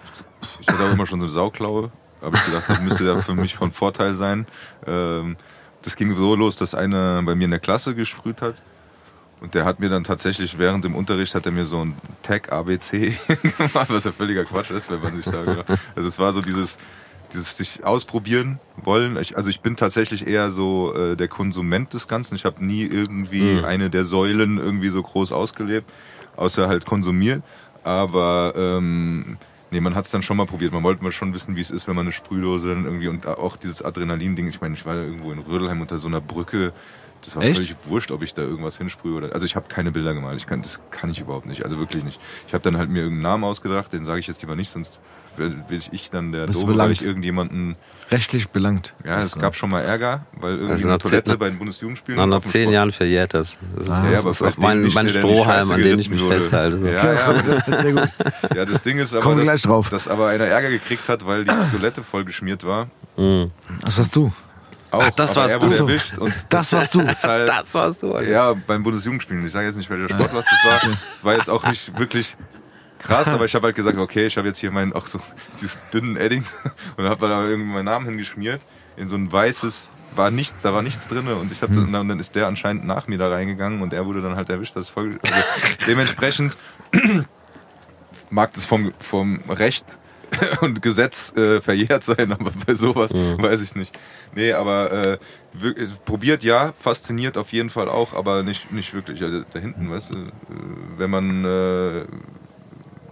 ich 0.61 0.69
hatte 0.69 0.85
auch 0.85 0.93
immer 0.93 1.07
schon 1.07 1.21
so 1.21 1.27
eine 1.27 1.33
Sauklaue. 1.33 1.91
Habe 2.23 2.37
ich 2.37 2.45
gedacht, 2.45 2.65
das 2.69 2.81
müsste 2.83 3.05
ja 3.05 3.21
für 3.21 3.35
mich 3.35 3.57
von 3.57 3.73
Vorteil 3.73 4.15
sein. 4.15 4.47
Ähm, 4.87 5.37
das 5.83 5.97
ging 5.97 6.15
so 6.15 6.37
los, 6.37 6.57
dass 6.57 6.75
einer 6.75 7.23
bei 7.23 7.35
mir 7.35 7.47
in 7.47 7.51
der 7.51 7.61
Klasse 7.61 7.95
gesprüht 7.95 8.43
hat. 8.43 8.63
Und 9.41 9.55
der 9.55 9.65
hat 9.65 9.81
mir 9.81 9.89
dann 9.89 10.05
tatsächlich 10.05 10.59
während 10.59 10.85
dem 10.85 10.95
Unterricht 10.95 11.35
hat 11.35 11.47
er 11.47 11.53
mir 11.53 11.65
so 11.65 11.83
ein 11.83 11.97
Tag 12.23 12.53
ABC 12.53 13.17
gemacht, 13.59 13.89
was 13.89 14.05
ja 14.05 14.13
völliger 14.13 14.45
Quatsch 14.45 14.71
ist, 14.71 14.91
wenn 14.91 15.01
man 15.01 15.17
sich 15.17 15.25
da 15.25 15.43
Also 15.97 16.09
es 16.09 16.19
war 16.19 16.33
so 16.33 16.43
dieses, 16.43 16.79
dieses 17.33 17.57
sich 17.57 17.85
ausprobieren 17.85 18.59
wollen. 18.77 19.17
Ich, 19.19 19.37
also 19.37 19.49
ich 19.51 19.61
bin 19.61 19.77
tatsächlich 19.77 20.27
eher 20.27 20.51
so 20.51 20.95
äh, 20.95 21.17
der 21.17 21.29
Konsument 21.29 21.93
des 21.95 22.09
Ganzen. 22.09 22.35
Ich 22.35 22.45
habe 22.45 22.65
nie 22.65 22.83
irgendwie 22.85 23.41
Mhm. 23.59 23.65
eine 23.65 23.91
der 23.91 24.05
Säulen 24.05 24.59
irgendwie 24.59 24.89
so 24.89 25.03
groß 25.03 25.33
ausgelebt, 25.33 25.89
außer 26.37 26.69
halt 26.69 26.87
konsumiert. 26.87 27.43
Aber 27.85 28.53
ähm, 28.57 29.39
nee, 29.71 29.81
man 29.81 29.95
hat 29.95 30.05
es 30.05 30.11
dann 30.11 30.23
schon 30.23 30.37
mal 30.37 30.47
probiert. 30.47 30.73
Man 30.73 30.83
wollte 30.83 31.03
mal 31.03 31.13
schon 31.13 31.33
wissen, 31.33 31.57
wie 31.57 31.61
es 31.61 31.71
ist, 31.71 31.89
wenn 31.89 31.95
man 31.97 32.05
eine 32.07 32.13
Sprühdose 32.13 32.69
dann 32.69 32.85
irgendwie 32.85 33.09
und 33.09 33.27
auch 33.27 33.57
dieses 33.57 33.83
Adrenalin-Ding. 33.83 34.49
Ich 34.49 34.61
meine, 34.61 34.75
ich 34.75 34.85
war 34.85 34.97
irgendwo 34.97 35.33
in 35.33 35.39
Rödelheim 35.39 35.81
unter 35.81 35.99
so 35.99 36.09
einer 36.09 36.21
Brücke. 36.21 36.73
Das 37.23 37.37
war 37.37 37.43
Echt? 37.43 37.57
völlig 37.57 37.77
wurscht, 37.87 38.11
ob 38.13 38.23
ich 38.23 38.33
da 38.33 38.43
irgendwas 38.43 38.79
hinsprühe 38.79 39.15
oder. 39.15 39.33
Also 39.35 39.45
ich 39.45 39.55
habe 39.55 39.69
keine 39.69 39.93
Bilder 39.93 40.15
gemalt. 40.15 40.39
Ich 40.39 40.47
kann, 40.47 40.63
das 40.63 40.81
kann 40.91 41.11
ich 41.11 41.21
überhaupt 41.21 41.47
nicht. 41.47 41.65
Also 41.65 41.79
wirklich 41.79 42.03
nicht. 42.03 42.19
Ich 42.47 42.55
habe 42.55 42.63
dann 42.63 42.79
halt 42.79 42.89
mir 42.89 43.01
irgendeinen 43.01 43.23
Namen 43.23 43.45
ausgedacht, 43.45 43.93
den 43.93 44.05
sage 44.07 44.21
ich 44.21 44.27
jetzt 44.27 44.41
lieber 44.43 44.57
nicht, 44.57 44.71
sonst 44.71 45.01
will 45.37 45.57
will 45.69 45.81
ich 45.93 46.11
dann 46.11 46.33
der 46.33 46.47
Bist 46.47 46.57
Doofe, 46.57 46.69
weil 46.69 46.75
belangt? 46.75 46.93
ich 46.93 47.05
irgendjemanden. 47.05 47.77
Rechtlich 48.11 48.49
belangt. 48.49 48.95
Ja, 49.05 49.21
es 49.21 49.37
gab 49.39 49.55
schon 49.55 49.71
mal 49.71 49.83
Ärger, 49.83 50.27
weil 50.33 50.53
irgendwie 50.55 50.73
Also 50.73 50.85
eine 50.89 50.93
nach 50.95 50.99
Toilette 50.99 51.31
zehn- 51.33 51.39
bei 51.39 51.49
den 51.49 51.59
Bundesjugendspielen. 51.59 52.19
Nach, 52.21 52.27
nach 52.27 52.43
zehn 52.43 52.63
Sport- 52.63 52.75
Jahren 52.75 52.93
verjährt 52.93 53.35
das. 53.35 53.57
Das 53.77 53.85
ist, 53.87 53.91
Ah, 53.91 54.05
Ja, 54.07 54.11
das 54.23 54.25
ist 54.25 54.43
auch 54.43 54.57
mein, 54.57 54.83
mein 54.93 55.09
Strohhalm, 55.09 55.71
an 55.71 55.81
dem 55.83 55.99
ich 55.99 56.11
mich 56.11 56.21
wurde. 56.21 56.35
festhalte. 56.37 56.79
Ja, 56.91 57.13
ja, 57.15 57.25
aber 57.27 57.43
Das 57.43 57.69
ist 57.69 57.81
sehr 57.81 57.93
gut. 57.93 58.09
Ja, 58.57 58.65
das 58.65 58.83
Ding 58.83 58.99
ist 58.99 59.15
aber, 59.15 59.35
dass, 59.37 59.45
gleich 59.45 59.63
drauf. 59.63 59.89
dass 59.91 60.09
aber 60.09 60.29
einer 60.29 60.47
Ärger 60.47 60.71
gekriegt 60.71 61.09
hat, 61.09 61.25
weil 61.25 61.45
die 61.45 61.53
Toilette 61.73 62.03
voll 62.03 62.25
geschmiert 62.25 62.65
war. 62.65 62.89
Mhm. 63.17 63.51
Was 63.83 63.97
warst 63.97 64.17
du? 64.17 64.33
Auch, 64.93 65.05
Ach, 65.05 65.11
das 65.13 65.37
warst 65.37 65.55
du. 65.63 65.67
erwischt 65.69 66.19
und 66.19 66.35
Das 66.49 66.73
warst 66.73 66.93
du. 66.95 67.07
halt, 67.07 67.49
Das 67.49 67.73
warst 67.75 68.03
du. 68.03 68.13
Alter. 68.13 68.29
ja, 68.29 68.53
beim 68.67 68.83
Bundesjugendspielen. 68.83 69.47
Ich 69.47 69.53
sage 69.53 69.67
jetzt 69.69 69.77
nicht, 69.77 69.89
welcher 69.89 70.09
Sport 70.13 70.35
was 70.35 70.45
das 70.47 70.65
war. 70.65 70.91
Das 71.13 71.25
war 71.25 71.35
jetzt 71.35 71.49
auch 71.49 71.65
nicht 71.69 71.97
wirklich 71.97 72.37
krass, 73.03 73.29
aber 73.35 73.45
ich 73.45 73.55
habe 73.55 73.67
halt 73.67 73.77
gesagt, 73.77 73.99
okay, 73.99 74.27
ich 74.27 74.37
habe 74.37 74.47
jetzt 74.49 74.59
hier 74.59 74.71
meinen 74.71 74.93
auch 74.93 75.07
so 75.07 75.21
dieses 75.61 75.79
dünnen 75.93 76.17
Edding 76.17 76.45
und 76.97 77.05
habe 77.09 77.29
da 77.29 77.45
irgendwie 77.47 77.73
meinen 77.73 77.85
Namen 77.87 78.07
hingeschmiert 78.07 78.61
in 78.97 79.09
so 79.09 79.17
ein 79.17 79.31
weißes 79.33 79.91
war 80.17 80.31
nichts, 80.33 80.63
da 80.63 80.75
war 80.75 80.83
nichts 80.83 81.07
drin 81.07 81.29
und 81.29 81.53
ich 81.53 81.63
hab 81.63 81.73
dann, 81.73 81.95
und 81.95 82.09
dann 82.09 82.19
ist 82.19 82.35
der 82.35 82.49
anscheinend 82.49 82.85
nach 82.85 83.07
mir 83.07 83.17
da 83.17 83.29
reingegangen 83.29 83.81
und 83.81 83.93
er 83.93 84.05
wurde 84.07 84.21
dann 84.23 84.35
halt 84.35 84.51
erwischt, 84.51 84.75
das 84.75 84.87
ist 84.87 84.91
voll, 84.91 85.21
also 85.23 85.43
dementsprechend 85.87 86.57
mag 88.31 88.53
das 88.55 88.65
vom, 88.65 88.93
vom 88.99 89.41
Recht 89.49 89.99
und 90.61 90.81
Gesetz 90.83 91.33
äh, 91.37 91.61
verjährt 91.61 92.05
sein, 92.05 92.33
aber 92.33 92.51
bei 92.67 92.75
sowas 92.75 93.13
weiß 93.13 93.63
ich 93.63 93.75
nicht. 93.75 93.99
Nee, 94.35 94.53
aber 94.53 94.93
äh, 94.93 95.19
wir- 95.53 95.77
es 95.77 95.93
probiert 95.93 96.45
ja, 96.45 96.73
fasziniert 96.79 97.37
auf 97.37 97.53
jeden 97.53 97.71
Fall 97.71 97.89
auch, 97.89 98.15
aber 98.15 98.43
nicht, 98.45 98.71
nicht 98.73 98.95
wirklich. 98.95 99.23
Also 99.23 99.43
da 99.53 99.59
hinten, 99.59 99.91
weißt 99.91 100.11
du, 100.13 100.17
äh, 100.17 100.29
wenn 100.99 101.11
man 101.11 101.45
äh, 101.45 102.05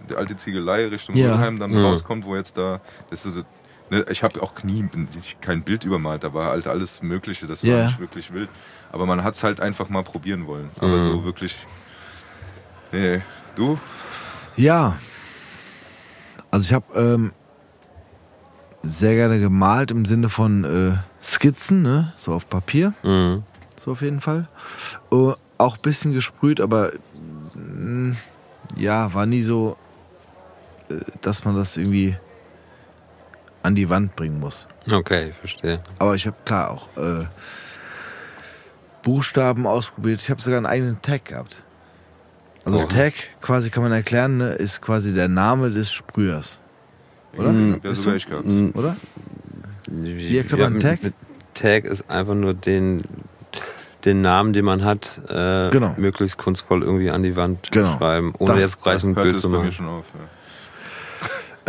die 0.09 0.15
alte 0.15 0.35
Ziegelei 0.35 0.87
Richtung 0.87 1.15
Ja. 1.15 1.29
Mülheim 1.35 1.59
dann 1.59 1.71
Ja. 1.73 1.83
rauskommt, 1.83 2.25
wo 2.25 2.35
jetzt 2.35 2.57
da, 2.57 2.81
das 3.09 3.25
ist 3.25 3.35
so, 3.35 3.43
ne, 3.89 4.05
ich 4.09 4.23
habe 4.23 4.41
auch 4.41 4.53
nie 4.63 4.87
kein 5.41 5.63
Bild 5.63 5.85
übermalt, 5.85 6.23
da 6.23 6.33
war 6.33 6.51
halt 6.51 6.67
alles 6.67 7.01
Mögliche, 7.01 7.47
das 7.47 7.63
war 7.63 7.69
Ja. 7.71 7.85
nicht 7.85 7.99
wirklich 7.99 8.33
wild. 8.33 8.49
Aber 8.91 9.05
man 9.05 9.23
hat 9.23 9.35
es 9.35 9.43
halt 9.43 9.59
einfach 9.59 9.89
mal 9.89 10.03
probieren 10.03 10.47
wollen. 10.47 10.69
Aber 10.79 10.97
Mhm. 10.97 11.01
so 11.03 11.23
wirklich. 11.23 11.55
Nee, 12.91 13.21
du? 13.55 13.77
Ja. 14.55 14.97
Also 16.51 16.65
ich 16.65 16.73
habe 16.73 16.85
ähm, 16.99 17.31
sehr 18.81 19.13
gerne 19.15 19.39
gemalt 19.39 19.91
im 19.91 20.05
Sinne 20.05 20.29
von 20.29 20.63
äh, 20.63 20.97
Skizzen, 21.21 21.81
ne? 21.83 22.13
so 22.17 22.33
auf 22.33 22.49
Papier, 22.49 22.93
Mhm. 23.03 23.43
so 23.77 23.91
auf 23.91 24.01
jeden 24.01 24.21
Fall. 24.21 24.47
Äh, 25.11 25.33
auch 25.59 25.75
ein 25.75 25.81
bisschen 25.81 26.13
gesprüht, 26.13 26.61
aber 26.61 26.91
mh, 27.53 28.15
ja, 28.77 29.13
war 29.13 29.25
nie 29.25 29.41
so, 29.41 29.77
dass 31.21 31.45
man 31.45 31.55
das 31.55 31.77
irgendwie 31.77 32.15
an 33.63 33.75
die 33.75 33.89
Wand 33.89 34.15
bringen 34.15 34.39
muss. 34.39 34.67
Okay, 34.89 35.29
ich 35.29 35.35
verstehe. 35.35 35.81
Aber 35.99 36.15
ich 36.15 36.25
habe 36.25 36.37
klar 36.45 36.71
auch 36.71 36.87
äh, 36.97 37.25
Buchstaben 39.03 39.65
ausprobiert. 39.67 40.21
Ich 40.21 40.29
habe 40.29 40.41
sogar 40.41 40.57
einen 40.57 40.65
eigenen 40.65 41.01
Tag 41.01 41.25
gehabt. 41.25 41.63
Also 42.65 42.81
Oh. 42.81 42.85
Tag, 42.85 43.13
quasi 43.41 43.69
kann 43.69 43.83
man 43.83 43.91
erklären, 43.91 44.37
ne, 44.37 44.49
ist 44.49 44.81
quasi 44.81 45.13
der 45.13 45.27
Name 45.29 45.69
des 45.69 45.91
Sprühers, 45.91 46.59
Oder? 47.37 47.51
Ja, 47.51 47.73
hab 47.73 47.85
ja 47.85 47.95
sogar 47.95 48.15
ich 48.15 48.27
gehabt. 48.27 48.45
Mhm. 48.45 48.71
oder? 48.75 48.95
Wie 49.89 50.37
erklärt 50.37 50.59
man 50.71 50.79
Tag? 50.79 50.99
Tag 51.53 51.85
ist 51.85 52.09
einfach 52.09 52.35
nur 52.35 52.53
den, 52.53 53.01
den 54.05 54.21
Namen, 54.21 54.53
den 54.53 54.65
man 54.65 54.83
hat, 54.83 55.21
äh, 55.29 55.69
Genau. 55.69 55.95
möglichst 55.97 56.37
kunstvoll 56.37 56.83
irgendwie 56.83 57.09
an 57.09 57.23
die 57.23 57.35
Wand 57.35 57.71
Genau. 57.71 57.97
schreiben, 57.97 58.33
ohne 58.39 58.53
Das 58.53 58.63
jetzt 58.63 58.81
gleich 58.83 59.03
ein 59.03 59.15
Bild 59.15 59.39
zu 59.39 59.49
machen. 59.49 59.71
schon 59.71 59.87
auf. 59.87 60.05
Äh, 60.13 60.17
Ja. 60.19 60.29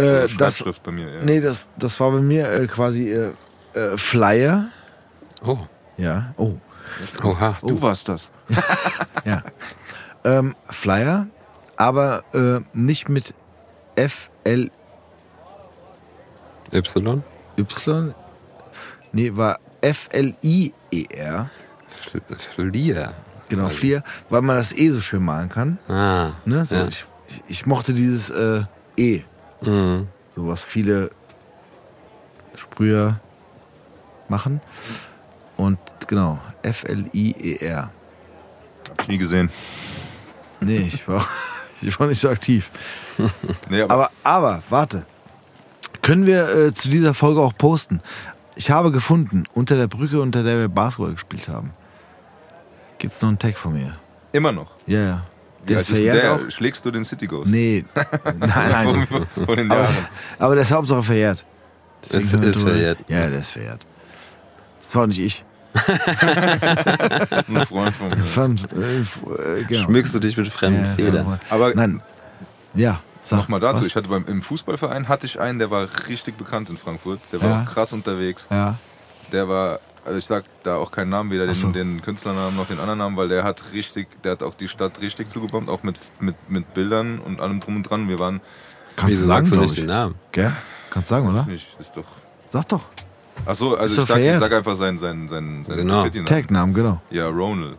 Oder 0.00 0.28
das, 0.28 0.62
bei 0.82 0.92
mir, 0.92 1.08
ja. 1.14 1.22
nee, 1.24 1.40
das, 1.40 1.66
das 1.78 1.98
war 2.00 2.10
bei 2.12 2.20
mir 2.20 2.50
äh, 2.50 2.66
quasi 2.66 3.10
äh, 3.12 3.30
äh, 3.74 3.96
Flyer. 3.96 4.66
Oh, 5.42 5.58
Ja, 5.96 6.34
oh, 6.36 6.54
oha. 7.22 7.56
Du 7.62 7.80
warst 7.82 8.08
das. 8.08 8.30
ja. 9.24 9.42
Ähm, 10.24 10.54
Flyer, 10.68 11.26
aber 11.76 12.22
äh, 12.34 12.60
nicht 12.72 13.08
mit 13.08 13.34
F, 13.96 14.30
L, 14.44 14.70
Y? 16.72 17.22
Y. 17.58 18.14
Nee, 19.12 19.36
war 19.36 19.58
F, 19.80 20.08
L, 20.12 20.34
I, 20.44 20.72
E, 20.90 21.04
R. 21.10 21.50
Fl- 21.90 22.20
Flier. 22.36 23.12
Genau, 23.48 23.64
Also- 23.64 23.78
Flier, 23.78 24.04
weil 24.28 24.42
man 24.42 24.56
das 24.56 24.72
eh 24.72 24.90
so 24.90 25.00
schön 25.00 25.24
malen 25.24 25.48
kann. 25.48 25.78
Ah. 25.88 26.32
Ne? 26.44 26.64
So, 26.64 26.76
ja. 26.76 26.86
ich, 26.86 27.04
ich, 27.28 27.42
ich 27.48 27.66
mochte 27.66 27.92
dieses 27.92 28.30
äh, 28.30 28.62
E, 28.96 29.22
Mhm. 29.62 30.08
so 30.34 30.46
was 30.46 30.64
viele 30.64 31.10
Sprüher 32.56 33.20
machen. 34.28 34.60
Und 35.56 35.78
genau, 36.06 36.40
F, 36.62 36.84
L, 36.84 37.06
I, 37.12 37.32
E, 37.32 37.56
R. 37.66 37.90
Hab 38.88 39.02
ich 39.02 39.08
nie 39.08 39.18
gesehen. 39.18 39.50
Nee, 40.60 40.78
ich 40.78 41.06
war, 41.06 41.26
ich 41.82 41.98
war 41.98 42.06
nicht 42.06 42.20
so 42.20 42.28
aktiv. 42.28 42.70
Nee, 43.68 43.82
aber, 43.82 43.94
Aber, 43.94 44.10
aber, 44.22 44.62
warte. 44.70 45.04
Können 46.02 46.26
wir 46.26 46.48
äh, 46.48 46.72
zu 46.72 46.88
dieser 46.88 47.12
Folge 47.12 47.40
auch 47.40 47.52
posten. 47.56 48.00
Ich 48.56 48.70
habe 48.70 48.90
gefunden, 48.90 49.44
unter 49.54 49.76
der 49.76 49.86
Brücke, 49.86 50.20
unter 50.20 50.42
der 50.42 50.58
wir 50.58 50.68
Basketball 50.68 51.12
gespielt 51.12 51.48
haben, 51.48 51.72
gibt 52.98 53.12
es 53.12 53.20
noch 53.20 53.28
einen 53.28 53.38
Tag 53.38 53.58
von 53.58 53.74
mir. 53.74 53.96
Immer 54.32 54.52
noch. 54.52 54.76
Ja, 54.86 55.00
ja. 55.00 55.26
Ist 55.78 55.88
denn 55.88 55.96
verjährt 55.96 56.22
der? 56.22 56.34
auch. 56.34 56.50
Schlägst 56.50 56.84
du 56.84 56.90
den 56.90 57.04
City 57.04 57.26
Ghost? 57.26 57.50
Nee, 57.50 57.84
nein, 58.38 58.38
nein. 58.48 59.06
Von, 59.46 59.56
den 59.56 59.70
Aber, 59.70 59.80
Jahren. 59.82 59.96
aber 60.38 60.54
der 60.54 60.64
ist 60.64 60.72
Hauptsache 60.72 61.02
verjährt. 61.02 61.44
Deswegen 62.12 62.42
Ist- 62.42 62.60
verjährt. 62.60 62.98
Ja, 63.08 63.28
der 63.28 63.38
ist 63.38 63.50
verjährt. 63.50 63.86
Das 64.80 64.94
war 64.94 65.06
nicht 65.06 65.20
ich. 65.20 65.44
Ein 66.26 67.66
Freund 67.66 67.94
von 67.94 68.08
mir. 68.08 68.16
Das 68.16 68.36
war 68.36 68.44
ein, 68.46 68.56
äh, 68.58 69.62
genau. 69.64 69.84
Schmückst 69.84 70.14
du 70.14 70.18
dich 70.18 70.36
mit 70.36 70.48
fremden 70.48 70.82
Ja, 70.84 70.94
das 70.96 71.04
Federn? 71.04 71.40
Aber 71.48 71.74
Nein. 71.74 72.00
Ja, 72.74 73.00
sag. 73.22 73.38
Nochmal 73.40 73.60
dazu, 73.60 73.80
was? 73.80 73.86
ich 73.86 73.96
hatte 73.96 74.08
beim 74.08 74.24
im 74.26 74.42
Fußballverein 74.42 75.08
hatte 75.08 75.26
ich 75.26 75.38
einen, 75.40 75.58
der 75.58 75.70
war 75.70 75.88
richtig 76.08 76.36
bekannt 76.36 76.70
in 76.70 76.76
Frankfurt. 76.76 77.20
Der 77.32 77.40
war 77.42 77.48
Ja. 77.48 77.62
auch 77.62 77.72
krass 77.72 77.92
unterwegs. 77.92 78.48
Ja. 78.50 78.78
Der 79.32 79.48
war, 79.48 79.80
also 80.04 80.18
ich 80.18 80.24
sag 80.26 80.44
da 80.62 80.76
auch 80.76 80.90
keinen 80.90 81.10
Namen, 81.10 81.30
weder 81.30 81.52
so. 81.54 81.68
den, 81.68 81.96
den 81.96 82.02
Künstlernamen 82.02 82.56
noch 82.56 82.66
den 82.66 82.78
anderen 82.78 82.98
Namen, 82.98 83.16
weil 83.16 83.28
der 83.28 83.44
hat 83.44 83.72
richtig, 83.72 84.08
der 84.22 84.32
hat 84.32 84.42
auch 84.42 84.54
die 84.54 84.68
Stadt 84.68 85.00
richtig 85.00 85.28
zugebombt, 85.28 85.68
auch 85.68 85.82
mit, 85.82 85.98
mit, 86.20 86.36
mit 86.48 86.74
Bildern 86.74 87.18
und 87.18 87.40
allem 87.40 87.60
drum 87.60 87.76
und 87.76 87.82
dran. 87.84 88.08
Wir 88.08 88.18
waren, 88.18 88.40
Kannst 88.96 89.20
du 89.20 89.24
sagen, 89.24 89.46
sagst 89.46 89.76
du 89.76 89.80
den 89.80 89.86
Namen? 89.86 90.14
Gell? 90.32 90.52
Kannst 90.90 91.10
du 91.10 91.14
sagen, 91.14 91.28
oder? 91.28 91.44
nicht, 91.46 91.70
das 91.72 91.80
ist 91.80 91.96
doch. 91.96 92.04
Sag 92.46 92.68
doch. 92.68 92.82
Ach 93.46 93.54
so, 93.54 93.76
also 93.76 94.02
ich 94.02 94.08
sag, 94.08 94.20
ich 94.20 94.38
sag 94.38 94.52
einfach 94.52 94.76
seinen, 94.76 94.98
seinen, 94.98 95.28
seinen, 95.28 95.64
seinen 95.64 95.78
Genau. 95.78 96.08
Tag-Namen, 96.24 96.74
genau. 96.74 97.00
Ja, 97.10 97.28
Ronald. 97.28 97.78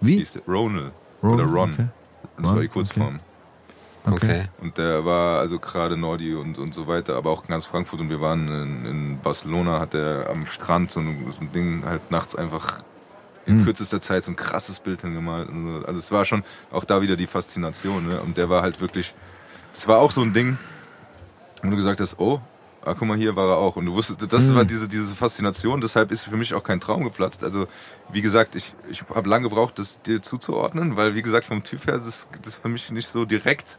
Wie? 0.00 0.24
Ronald. 0.46 0.92
Ron, 1.22 1.34
Oder 1.34 1.44
Ron. 1.44 1.72
okay. 1.72 1.86
Das 2.40 2.52
war 2.52 2.60
die 2.60 2.68
Kurzform. 2.68 3.06
Okay. 3.16 3.18
Und 4.60 4.78
der 4.78 5.04
war 5.04 5.38
also 5.40 5.58
gerade 5.58 5.96
Nordi 5.96 6.34
und, 6.34 6.58
und 6.58 6.74
so 6.74 6.86
weiter, 6.86 7.16
aber 7.16 7.30
auch 7.30 7.46
ganz 7.46 7.64
Frankfurt 7.66 8.00
und 8.00 8.10
wir 8.10 8.20
waren 8.20 8.48
in, 8.48 8.84
in 8.86 9.20
Barcelona, 9.20 9.80
hat 9.80 9.94
er 9.94 10.30
am 10.30 10.46
Strand 10.46 10.90
so 10.90 11.00
ein, 11.00 11.30
so 11.30 11.42
ein 11.42 11.52
Ding 11.52 11.84
halt 11.84 12.10
nachts 12.10 12.34
einfach 12.34 12.80
in 13.46 13.58
Hm. 13.60 13.64
kürzester 13.64 14.00
Zeit 14.00 14.24
so 14.24 14.32
ein 14.32 14.36
krasses 14.36 14.78
Bild 14.78 15.00
hingemalt. 15.02 15.48
Und 15.48 15.80
so. 15.80 15.86
Also 15.86 15.98
es 15.98 16.10
war 16.12 16.24
schon 16.26 16.42
auch 16.70 16.84
da 16.84 17.00
wieder 17.00 17.16
die 17.16 17.26
Faszination. 17.26 18.06
Ne? 18.06 18.20
Und 18.20 18.36
der 18.36 18.50
war 18.50 18.60
halt 18.62 18.80
wirklich, 18.80 19.14
es 19.72 19.88
war 19.88 19.98
auch 19.98 20.10
so 20.10 20.20
ein 20.20 20.34
Ding, 20.34 20.58
wo 21.62 21.70
du 21.70 21.76
gesagt 21.76 21.98
hast, 22.00 22.18
oh, 22.18 22.40
ah, 22.84 22.94
guck 22.94 23.08
mal, 23.08 23.16
hier 23.16 23.36
war 23.36 23.48
er 23.48 23.56
auch. 23.56 23.76
Und 23.76 23.86
du 23.86 23.94
wusstest, 23.94 24.30
das 24.30 24.48
Hm. 24.50 24.56
war 24.56 24.64
diese, 24.66 24.86
diese 24.86 25.14
Faszination, 25.16 25.80
deshalb 25.80 26.10
ist 26.12 26.24
für 26.24 26.36
mich 26.36 26.52
auch 26.54 26.62
kein 26.62 26.78
Traum 26.80 27.04
geplatzt. 27.04 27.42
Also, 27.42 27.66
wie 28.12 28.20
gesagt, 28.20 28.54
ich, 28.54 28.74
ich 28.90 29.02
habe 29.14 29.28
lange 29.28 29.48
gebraucht, 29.48 29.78
das 29.78 30.02
dir 30.02 30.20
zuzuordnen, 30.22 30.96
weil, 30.96 31.14
wie 31.14 31.22
gesagt, 31.22 31.46
vom 31.46 31.62
Typ 31.64 31.86
her 31.86 31.94
ist 31.94 32.04
es- 32.06 32.28
das 32.42 32.56
für 32.56 32.68
mich 32.68 32.90
nicht 32.90 33.08
so 33.08 33.24
direkt 33.24 33.76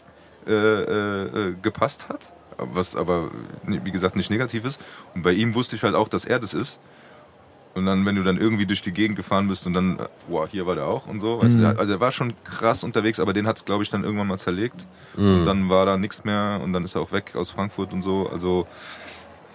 äh, 0.47 0.51
äh, 0.53 1.23
äh, 1.49 1.55
gepasst 1.61 2.09
hat. 2.09 2.31
Was 2.57 2.95
aber, 2.95 3.29
ne, 3.65 3.79
wie 3.85 3.91
gesagt, 3.91 4.15
nicht 4.17 4.29
negativ 4.29 4.65
ist. 4.65 4.81
Und 5.15 5.21
bei 5.21 5.31
ihm 5.31 5.55
wusste 5.55 5.75
ich 5.77 5.83
halt 5.83 5.95
auch, 5.95 6.09
dass 6.09 6.25
er 6.25 6.39
das 6.39 6.53
ist. 6.53 6.79
Und 7.75 7.85
dann, 7.85 8.05
wenn 8.05 8.15
du 8.15 8.23
dann 8.23 8.37
irgendwie 8.37 8.65
durch 8.65 8.81
die 8.81 8.91
Gegend 8.91 9.15
gefahren 9.15 9.47
bist 9.47 9.65
und 9.67 9.73
dann, 9.73 9.99
äh, 9.99 10.07
wow, 10.27 10.45
hier 10.49 10.65
war 10.65 10.75
der 10.75 10.85
auch 10.87 11.07
und 11.07 11.19
so. 11.21 11.41
Weißt 11.41 11.55
Mhm. 11.57 11.61
du, 11.61 11.79
also 11.79 11.93
er 11.93 11.99
war 12.01 12.11
schon 12.11 12.33
krass 12.43 12.83
unterwegs, 12.83 13.19
aber 13.19 13.31
den 13.31 13.47
hat 13.47 13.57
es, 13.57 13.63
glaube 13.65 13.83
ich, 13.83 13.89
dann 13.89 14.03
irgendwann 14.03 14.27
mal 14.27 14.37
zerlegt. 14.39 14.87
Mhm. 15.15 15.39
Und 15.39 15.45
dann 15.45 15.69
war 15.69 15.85
da 15.85 15.95
nichts 15.95 16.25
mehr 16.25 16.59
und 16.61 16.73
dann 16.73 16.83
ist 16.83 16.95
er 16.95 17.01
auch 17.01 17.11
weg 17.13 17.33
aus 17.35 17.51
Frankfurt 17.51 17.93
und 17.93 18.01
so. 18.01 18.27
Also, 18.29 18.67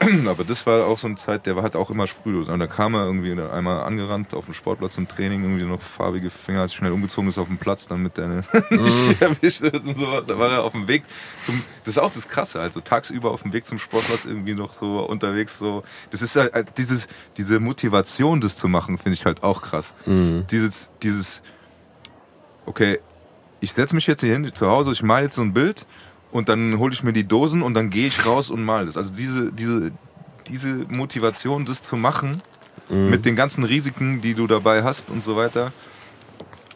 aber 0.29 0.45
das 0.45 0.67
war 0.67 0.87
auch 0.87 0.99
so 0.99 1.07
eine 1.07 1.17
Zeit, 1.17 1.47
der 1.47 1.57
war 1.57 1.63
halt 1.63 1.77
auch 1.77 1.91
immer 1.91 2.07
sprühlos. 2.07 2.49
Und 2.49 2.59
da 2.59 2.67
kam 2.67 2.95
er 2.95 3.05
irgendwie 3.05 3.33
einmal 3.33 3.85
angerannt 3.85 4.35
auf 4.35 4.47
dem 4.47 4.55
Sportplatz 4.55 4.95
zum 4.95 5.07
Training, 5.07 5.43
irgendwie 5.43 5.65
noch 5.65 5.81
farbige 5.81 6.31
Finger, 6.31 6.63
als 6.63 6.75
schnell 6.75 6.93
umgezogen 6.93 7.29
ist 7.29 7.39
auf 7.39 7.49
dem 7.49 7.59
Platz, 7.59 7.87
dann 7.87 8.03
mit 8.03 8.17
der 8.17 8.29
nicht 8.71 9.23
erwischt 9.23 9.61
wird 9.61 9.85
und 9.85 9.95
sowas. 9.95 10.27
Da 10.27 10.39
war 10.39 10.51
er 10.51 10.65
auf 10.65 10.73
dem 10.73 10.89
Weg 10.89 11.03
zum, 11.45 11.63
das 11.85 11.97
ist 11.97 12.03
auch 12.03 12.13
das 12.13 12.29
Krasse, 12.29 12.61
also 12.61 12.81
tagsüber 12.81 13.31
auf 13.31 13.43
dem 13.43 13.53
Weg 13.53 13.67
zum 13.67 13.79
Sportplatz 13.79 14.25
irgendwie 14.25 14.55
noch 14.55 14.73
so 14.73 15.01
unterwegs 15.01 15.59
so. 15.59 15.83
Das 16.11 16.23
ist 16.23 16.37
halt 16.37 16.55
halt 16.55 16.79
dieses, 16.79 17.09
diese 17.37 17.61
Motivation, 17.61 18.41
das 18.41 18.57
zu 18.57 18.69
machen, 18.69 18.99
finde 18.99 19.15
ich 19.15 19.27
halt 19.27 19.43
auch 19.43 19.63
krass. 19.63 19.95
Mhm. 20.07 20.47
Dieses, 20.51 20.91
dieses, 21.03 21.43
okay, 22.67 23.01
ich 23.61 23.73
setze 23.73 23.95
mich 23.95 24.07
jetzt 24.07 24.21
hier 24.21 24.33
hin 24.33 24.51
zu 24.55 24.67
Hause, 24.69 24.93
ich 24.93 25.03
male 25.03 25.25
jetzt 25.25 25.37
so 25.37 25.43
ein 25.43 25.53
Bild 25.53 25.87
und 26.35 26.49
dann 26.49 26.79
hole 26.81 26.93
ich 26.93 27.05
mir 27.05 27.13
die 27.13 27.29
Dosen 27.29 27.63
und 27.63 27.75
dann 27.75 27.91
gehe 27.91 28.09
ich 28.09 28.27
raus 28.27 28.51
und 28.51 28.65
male 28.65 28.87
das. 28.87 28.97
Also 28.97 29.15
diese, 29.15 29.53
diese, 29.53 29.93
diese 30.49 30.75
Motivation, 30.89 31.65
das 31.65 31.81
zu 31.81 31.95
machen, 31.95 32.43
mit 32.89 33.25
den 33.25 33.37
ganzen 33.37 33.63
Risiken, 33.63 34.21
die 34.21 34.35
du 34.35 34.49
dabei 34.49 34.83
hast 34.83 35.11
und 35.11 35.23
so 35.23 35.37
weiter. 35.37 35.73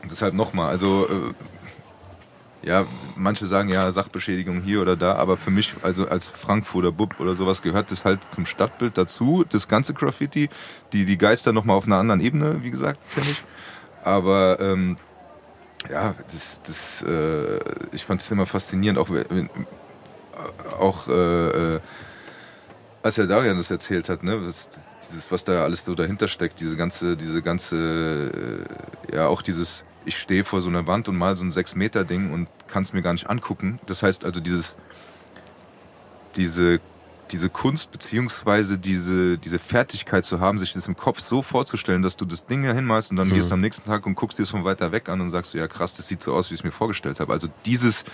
Deshalb 0.09 0.34
nochmal, 0.34 0.68
also 0.68 1.09
äh, 1.09 2.68
ja, 2.68 2.86
manche 3.16 3.46
sagen 3.46 3.68
ja 3.68 3.90
Sachbeschädigung 3.90 4.62
hier 4.62 4.80
oder 4.80 4.94
da, 4.94 5.16
aber 5.16 5.36
für 5.36 5.50
mich, 5.50 5.74
also 5.82 6.09
als 6.09 6.28
Frankfurter 6.28 6.92
Bub 6.92 7.18
oder 7.18 7.34
sowas, 7.34 7.61
gehört 7.61 7.90
das 7.90 8.04
halt 8.04 8.20
zum 8.30 8.46
Stadtbild 8.46 8.96
dazu, 8.96 9.44
das 9.48 9.66
ganze 9.66 9.92
Graffiti, 9.92 10.50
die, 10.92 11.04
die 11.04 11.18
Geister 11.18 11.52
nochmal 11.52 11.76
auf 11.76 11.86
einer 11.86 11.96
anderen 11.96 12.20
Ebene, 12.20 12.62
wie 12.62 12.70
gesagt, 12.70 13.00
finde 13.09 13.32
ich. 13.32 13.42
Aber 14.04 14.59
ähm, 14.61 14.98
ja, 15.91 16.14
das, 16.33 16.61
das, 16.64 17.03
äh, 17.03 17.59
ich 17.93 18.05
fand 18.05 18.20
es 18.20 18.31
immer 18.31 18.47
faszinierend, 18.47 18.99
auch, 18.99 19.11
wenn- 19.11 19.51
auch 20.79 21.09
äh, 21.09 21.76
äh, 21.76 21.81
als 23.03 23.14
der 23.16 23.26
Darian 23.26 23.57
das 23.57 23.70
erzählt 23.70 24.09
hat, 24.09 24.22
ne, 24.22 24.45
was, 24.45 24.68
dieses, 25.11 25.31
was 25.31 25.45
da 25.45 25.62
alles 25.64 25.85
so 25.85 25.95
dahinter 25.95 26.29
steckt, 26.29 26.61
diese 26.61 26.76
ganze, 26.76 27.16
diese 27.16 27.43
ganze, 27.43 28.66
äh, 29.12 29.16
ja, 29.16 29.29
auch 29.29 29.43
dieses, 29.43 29.85
ich 30.05 30.18
stehe 30.18 30.45
vor 30.45 30.61
so 30.61 30.68
einer 30.68 30.87
Wand 30.87 31.09
und 31.09 31.16
mal 31.16 31.37
so 31.37 31.45
ein 31.45 31.53
6-Meter-Ding 31.53 32.33
und 32.33 32.49
kann 32.66 32.83
es 32.83 32.93
mir 32.93 33.03
gar 33.03 33.12
nicht 33.12 33.29
angucken. 33.31 33.79
Das 33.87 34.03
heißt 34.03 34.24
also, 34.24 34.41
dieses, 34.41 34.76
diese, 36.37 36.81
diese 37.29 37.49
Kunst 37.51 37.91
beziehungsweise 37.93 38.79
diese, 38.79 39.39
diese 39.39 39.59
Fertigkeit 39.59 40.24
zu 40.24 40.41
haben, 40.41 40.59
sich 40.59 40.72
das 40.72 40.89
im 40.89 40.97
Kopf 40.97 41.20
so 41.20 41.43
vorzustellen, 41.43 42.03
dass 42.03 42.16
du 42.16 42.24
das 42.24 42.47
Ding 42.47 42.64
ja 42.64 42.72
hinmalst 42.72 43.11
und 43.11 43.16
dann 43.16 43.29
gehst 43.33 43.51
du 43.51 43.55
am 43.55 43.61
nächsten 43.61 43.87
Tag 43.89 44.07
und 44.07 44.14
guckst 44.14 44.39
dir 44.39 44.43
es 44.45 44.51
von 44.51 44.64
weiter 44.64 44.93
weg 44.93 45.09
an 45.09 45.20
und 45.20 45.31
sagst 45.31 45.55
du, 45.55 45.59
ja 45.59 45.68
krass, 45.68 45.95
das 45.95 46.07
sieht 46.09 46.22
so 46.22 46.33
aus, 46.35 46.51
wie 46.51 46.55
ich 46.55 46.61
es 46.61 46.64
mir 46.64 46.72
vorgestellt 46.72 47.20
habe. 47.20 47.33
Also 47.33 47.49
dieses, 47.66 48.05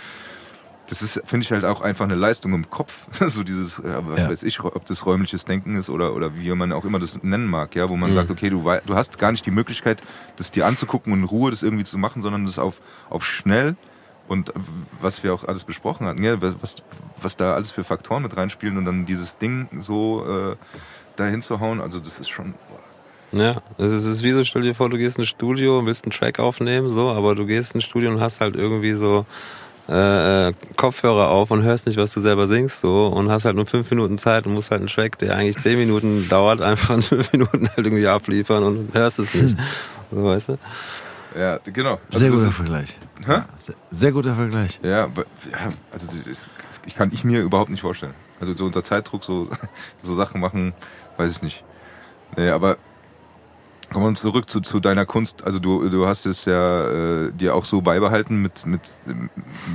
das 0.89 1.01
ist, 1.03 1.23
finde 1.25 1.45
ich 1.45 1.53
halt 1.53 1.65
auch 1.65 1.81
einfach 1.81 2.05
eine 2.05 2.15
Leistung 2.15 2.53
im 2.53 2.69
Kopf. 2.69 3.07
so 3.29 3.43
dieses, 3.43 3.79
äh, 3.79 4.01
was 4.07 4.25
Ja. 4.25 4.31
weiß 4.31 4.43
ich, 4.43 4.61
ob 4.63 4.85
das 4.87 5.07
räumliches 5.07 5.45
Denken 5.45 5.77
ist 5.77 5.89
oder, 5.91 6.15
oder 6.15 6.37
wie 6.37 6.51
man 6.51 6.73
auch 6.73 6.85
immer 6.85 6.99
das 6.99 7.23
nennen 7.23 7.47
mag, 7.47 7.75
ja, 7.75 7.89
wo 7.89 7.97
man 7.97 8.13
sagt, 8.13 8.31
okay, 8.31 8.51
du, 8.51 8.63
du 8.87 8.95
hast 8.95 9.19
gar 9.19 9.33
nicht 9.33 9.47
die 9.47 9.51
Möglichkeit, 9.51 10.03
das 10.37 10.51
dir 10.51 10.67
anzugucken 10.67 11.13
und 11.13 11.21
in 11.21 11.25
Ruhe 11.25 11.51
das 11.51 11.63
irgendwie 11.63 11.85
zu 11.85 11.97
machen, 11.99 12.21
sondern 12.21 12.45
das 12.45 12.59
auf, 12.59 12.81
auf 13.09 13.25
schnell 13.25 13.77
und 14.29 14.53
was 15.01 15.23
wir 15.23 15.35
auch 15.35 15.45
alles 15.45 15.65
besprochen 15.65 16.07
hatten, 16.07 16.23
ja, 16.23 16.41
was, 16.41 16.77
was 17.21 17.37
da 17.37 17.55
alles 17.55 17.71
für 17.71 17.85
Faktoren 17.85 18.23
mit 18.23 18.37
reinspielen 18.37 18.77
und 18.79 18.85
dann 18.85 19.07
dieses 19.07 19.39
Ding 19.39 19.69
so 19.81 20.25
äh, 20.27 20.57
dahin 21.17 21.43
zu 21.43 21.61
hauen, 21.61 21.81
also 21.81 21.99
das 22.01 22.21
ist 22.21 22.29
schon, 22.31 22.55
Ja, 23.33 23.63
es 23.79 23.93
ist, 23.93 24.05
ist 24.07 24.23
wie 24.23 24.33
so, 24.33 24.43
stell 24.45 24.63
dir 24.63 24.75
vor, 24.75 24.89
du 24.89 24.97
gehst 24.99 25.19
ins 25.19 25.29
Studio 25.29 25.79
und 25.79 25.87
willst 25.87 26.05
einen 26.05 26.13
Track 26.13 26.39
aufnehmen, 26.39 26.89
so, 26.89 27.11
aber 27.11 27.35
du 27.35 27.47
gehst 27.47 27.75
ins 27.75 27.85
Studio 27.85 28.11
und 28.11 28.21
hast 28.21 28.41
halt 28.41 28.57
irgendwie 28.57 28.95
so 28.95 29.27
äh, 29.89 30.49
äh, 30.49 30.53
Kopfhörer 30.77 31.29
auf 31.29 31.51
und 31.51 31.63
hörst 31.63 31.87
nicht, 31.87 31.99
was 31.99 32.13
du 32.15 32.21
selber 32.21 32.47
singst, 32.47 32.81
so, 32.81 33.09
und 33.09 33.31
hast 33.31 33.45
halt 33.45 33.55
nur 33.57 33.67
fünf 33.67 33.91
Minuten 33.91 34.17
Zeit 34.17 34.47
und 34.47 34.55
musst 34.55 34.71
halt 34.71 34.81
einen 34.81 34.89
Track, 34.89 35.19
der 35.19 35.37
eigentlich 35.37 35.59
zehn 35.59 35.79
Minuten 35.79 36.27
dauert, 36.31 36.63
einfach 36.63 36.95
in 36.95 37.03
fünf 37.03 37.31
Minuten 37.33 37.69
halt 37.69 37.87
irgendwie 37.87 38.07
abliefern 38.09 38.65
und 38.65 38.95
hörst 38.95 39.19
es 39.19 39.35
nicht. 39.35 39.57
So, 40.11 40.23
weißt 40.23 40.49
du? 40.51 40.59
ja, 41.37 41.59
genau. 41.73 41.99
Also 42.13 42.19
Sehr 42.25 42.31
guter 42.31 42.47
ist- 42.49 42.55
Vergleich. 42.55 42.99
Hä? 43.27 43.43
Sehr, 43.57 43.75
sehr 43.91 44.13
guter 44.13 44.35
Vergleich. 44.35 44.81
Ja, 44.83 45.05
aber- 45.05 45.25
ja 45.51 45.69
also 45.93 46.07
ich 46.87 46.95
kann 46.95 47.11
ich 47.13 47.25
mir 47.25 47.41
überhaupt 47.41 47.71
nicht 47.71 47.81
vorstellen. 47.81 48.15
Also 48.41 48.55
so 48.55 48.65
unter 48.67 48.83
Zeitdruck 48.85 49.25
so, 49.25 49.49
so 49.99 50.15
Sachen 50.15 50.41
machen, 50.41 50.75
weiß 51.17 51.33
ich 51.33 51.43
nicht. 51.43 51.65
Nee, 52.37 52.51
aber 52.51 52.77
kommen 53.93 54.07
wir 54.07 54.15
zurück 54.15 54.51
zu, 54.51 54.61
zu 54.61 54.81
deiner 54.81 55.07
Kunst. 55.07 55.45
Also 55.45 55.59
du, 55.61 55.89
du 55.89 56.07
hast 56.07 56.27
es 56.27 56.45
ja 56.47 56.89
äh, 57.27 57.33
dir 57.33 57.55
auch 57.55 57.65
so 57.65 57.81
beibehalten 57.81 58.43
mit, 58.43 58.67
mit 58.67 58.81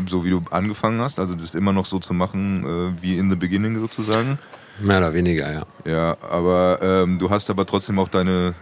so 0.08 0.26
wie 0.26 0.30
du 0.30 0.41
angefangen 0.52 1.00
hast, 1.02 1.20
also 1.20 1.36
das 1.36 1.56
immer 1.56 1.72
noch 1.74 1.86
so 1.86 2.00
zu 2.00 2.14
machen 2.14 2.66
äh, 2.97 3.02
wie 3.02 3.18
in 3.18 3.30
the 3.30 3.36
beginning 3.36 3.80
sozusagen. 3.80 4.38
Mehr 4.82 4.97
oder 5.00 5.14
weniger, 5.14 5.52
ja. 5.52 5.66
Ja, 5.86 6.18
aber 6.30 6.80
ähm, 6.82 7.18
du 7.20 7.30
hast 7.30 7.50
aber 7.50 7.66
trotzdem 7.66 7.97
auch 8.00 8.08
deine, 8.10 8.54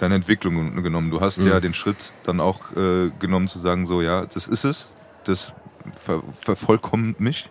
deine 0.00 0.14
Entwicklung 0.16 0.82
genommen. 0.82 1.10
Du 1.10 1.20
hast 1.20 1.38
ja 1.44 1.60
den 1.60 1.74
Schritt 1.74 2.12
dann 2.24 2.40
auch 2.40 2.72
äh, 2.76 3.10
genommen 3.18 3.48
zu 3.48 3.58
sagen, 3.58 3.86
so 3.86 4.02
ja, 4.02 4.26
das 4.26 4.48
ist 4.48 4.64
es, 4.64 4.92
das 5.24 5.52
ver 5.92 6.22
vervollkommt 6.40 7.20
mich 7.20 7.50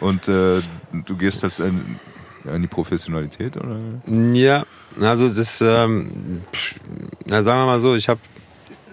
und 0.00 0.28
äh, 0.28 0.60
du 0.92 1.16
gehst 1.16 1.42
jetzt 1.42 1.60
in, 1.60 1.98
in 2.44 2.62
die 2.62 2.68
Professionalität 2.68 3.56
oder? 3.56 3.78
Ja, 4.34 4.64
also 5.00 5.28
das, 5.28 5.60
ähm, 5.60 6.42
na 7.24 7.42
sagen 7.42 7.60
wir 7.60 7.66
mal 7.66 7.80
so, 7.80 7.94
ich 7.94 8.08
habe 8.08 8.20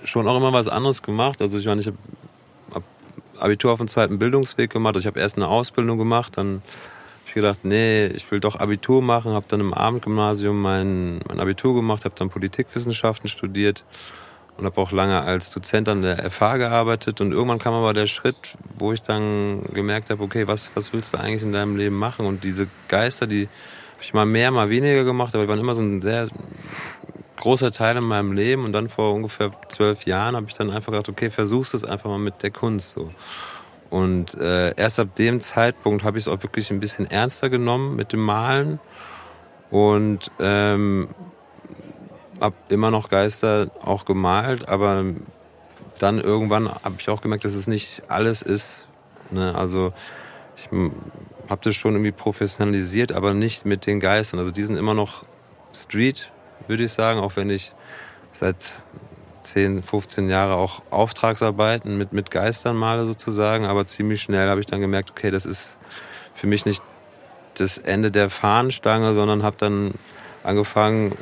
schon 0.04 0.28
auch 0.28 0.38
immer 0.38 0.54
was 0.54 0.68
anderes 0.68 1.02
gemacht. 1.02 1.42
Also 1.42 1.58
ich 1.58 1.66
meine, 1.66 1.82
ich 1.82 1.88
habe 1.88 1.98
hab 2.74 2.84
Abitur 3.40 3.72
auf 3.72 3.78
dem 3.78 3.88
zweiten 3.88 4.20
Bildungsweg 4.20 4.70
gemacht. 4.70 4.96
Also 4.96 5.02
ich 5.02 5.08
habe 5.08 5.20
erst 5.20 5.38
eine 5.38 5.48
Ausbildung 5.48 5.98
gemacht, 5.98 6.38
dann 6.38 6.62
ich 7.34 7.42
gedacht, 7.42 7.60
nee, 7.64 8.06
ich 8.08 8.30
will 8.32 8.40
doch 8.40 8.60
Abitur 8.60 9.02
machen, 9.02 9.34
habe 9.34 9.46
dann 9.48 9.60
im 9.60 9.74
Abendgymnasium 9.74 10.62
mein, 10.62 11.20
mein 11.28 11.40
Abitur 11.40 11.74
gemacht, 11.74 12.06
habe 12.06 12.14
dann 12.16 12.30
Politikwissenschaften 12.30 13.28
studiert 13.28 13.84
und 14.58 14.66
habe 14.66 14.80
auch 14.80 14.92
lange 14.92 15.20
als 15.22 15.50
Dozent 15.50 15.90
an 15.90 16.04
der 16.04 16.30
FH 16.30 16.58
gearbeitet 16.58 17.22
und 17.22 17.32
irgendwann 17.32 17.58
kam 17.58 17.74
aber 17.74 17.94
der 17.94 18.06
Schritt, 18.06 18.38
wo 18.78 18.94
ich 18.94 19.02
dann 19.02 19.64
gemerkt 19.74 20.12
habe, 20.12 20.22
okay, 20.22 20.48
was, 20.48 20.72
was 20.76 20.94
willst 20.94 21.14
du 21.14 21.18
eigentlich 21.18 21.42
in 21.42 21.54
deinem 21.54 21.76
Leben 21.76 21.98
machen? 21.98 22.28
Und 22.28 22.44
diese 22.44 22.68
Geister, 22.88 23.26
die 23.26 23.48
habe 23.94 24.04
ich 24.04 24.14
mal 24.14 24.28
mehr, 24.28 24.52
mal 24.52 24.70
weniger 24.70 25.04
gemacht, 25.04 25.34
aber 25.34 25.46
die 25.46 25.50
waren 25.50 25.60
immer 25.60 25.74
so 25.74 25.82
ein 25.82 26.02
sehr 26.02 26.28
großer 27.38 27.72
Teil 27.72 27.98
in 27.98 28.04
meinem 28.04 28.34
Leben 28.34 28.64
und 28.64 28.74
dann 28.74 28.90
vor 28.90 29.12
ungefähr 29.14 29.52
zwölf 29.70 30.06
Jahren 30.06 30.36
habe 30.36 30.46
ich 30.48 30.54
dann 30.54 30.70
einfach 30.70 30.92
gedacht, 30.92 31.10
okay, 31.10 31.32
versuchst 31.32 31.74
es 31.74 31.84
einfach 31.84 32.10
mal 32.10 32.20
mit 32.20 32.44
der 32.44 32.52
Kunst 32.52 32.92
so. 32.92 33.10
Und 33.94 34.34
äh, 34.42 34.74
erst 34.76 35.00
ab 35.00 35.14
dem 35.14 35.40
Zeitpunkt 35.40 36.04
habe 36.04 36.18
ich 36.18 36.24
es 36.24 36.28
auch 36.28 36.42
wirklich 36.42 36.72
ein 36.72 36.80
bisschen 36.80 37.06
ernster 37.06 37.52
genommen 37.52 37.96
mit 37.96 38.12
dem 38.12 38.22
Malen 38.22 38.80
und 39.70 40.32
ähm, 40.40 41.10
habe 42.42 42.56
immer 42.70 42.90
noch 42.90 43.10
Geister 43.10 43.70
auch 43.86 44.06
gemalt, 44.06 44.68
aber 44.68 45.06
dann 46.00 46.20
irgendwann 46.20 46.74
habe 46.74 46.96
ich 46.98 47.08
auch 47.08 47.22
gemerkt, 47.22 47.46
dass 47.46 47.54
es 47.54 47.68
nicht 47.68 48.02
alles 48.08 48.42
ist. 48.42 48.88
Ne? 49.30 49.54
Also 49.54 49.94
ich 50.58 50.70
habe 50.72 51.62
das 51.62 51.76
schon 51.76 51.94
irgendwie 51.94 52.14
professionalisiert, 52.14 53.12
aber 53.12 53.36
nicht 53.36 53.64
mit 53.64 53.86
den 53.86 54.00
Geistern. 54.00 54.40
Also 54.40 54.50
die 54.50 54.64
sind 54.64 54.78
immer 54.78 54.96
noch 54.96 55.24
Street, 55.72 56.32
würde 56.68 56.86
ich 56.86 56.94
sagen, 56.94 57.20
auch 57.20 57.36
wenn 57.36 57.52
ich 57.52 57.76
seit 58.32 58.74
10, 59.44 59.84
15 59.84 60.30
Jahre 60.30 60.56
auch 60.56 60.82
Auftragsarbeiten 60.90 61.98
mit, 61.98 62.14
mit 62.14 62.32
Geistern 62.32 62.76
male 62.76 63.06
sozusagen, 63.06 63.66
aber 63.66 63.86
ziemlich 63.88 64.22
schnell 64.22 64.50
habe 64.50 64.60
ich 64.60 64.66
dann 64.66 64.82
gemerkt, 64.82 65.12
okay, 65.12 65.32
das 65.32 65.46
ist 65.46 65.78
für 66.34 66.48
mich 66.48 66.66
nicht 66.66 66.84
das 67.56 67.78
Ende 67.78 68.12
der 68.12 68.30
Fahnenstange, 68.30 69.14
sondern 69.14 69.44
habe 69.44 69.58
dann 69.58 69.94
angefangen, 70.44 71.16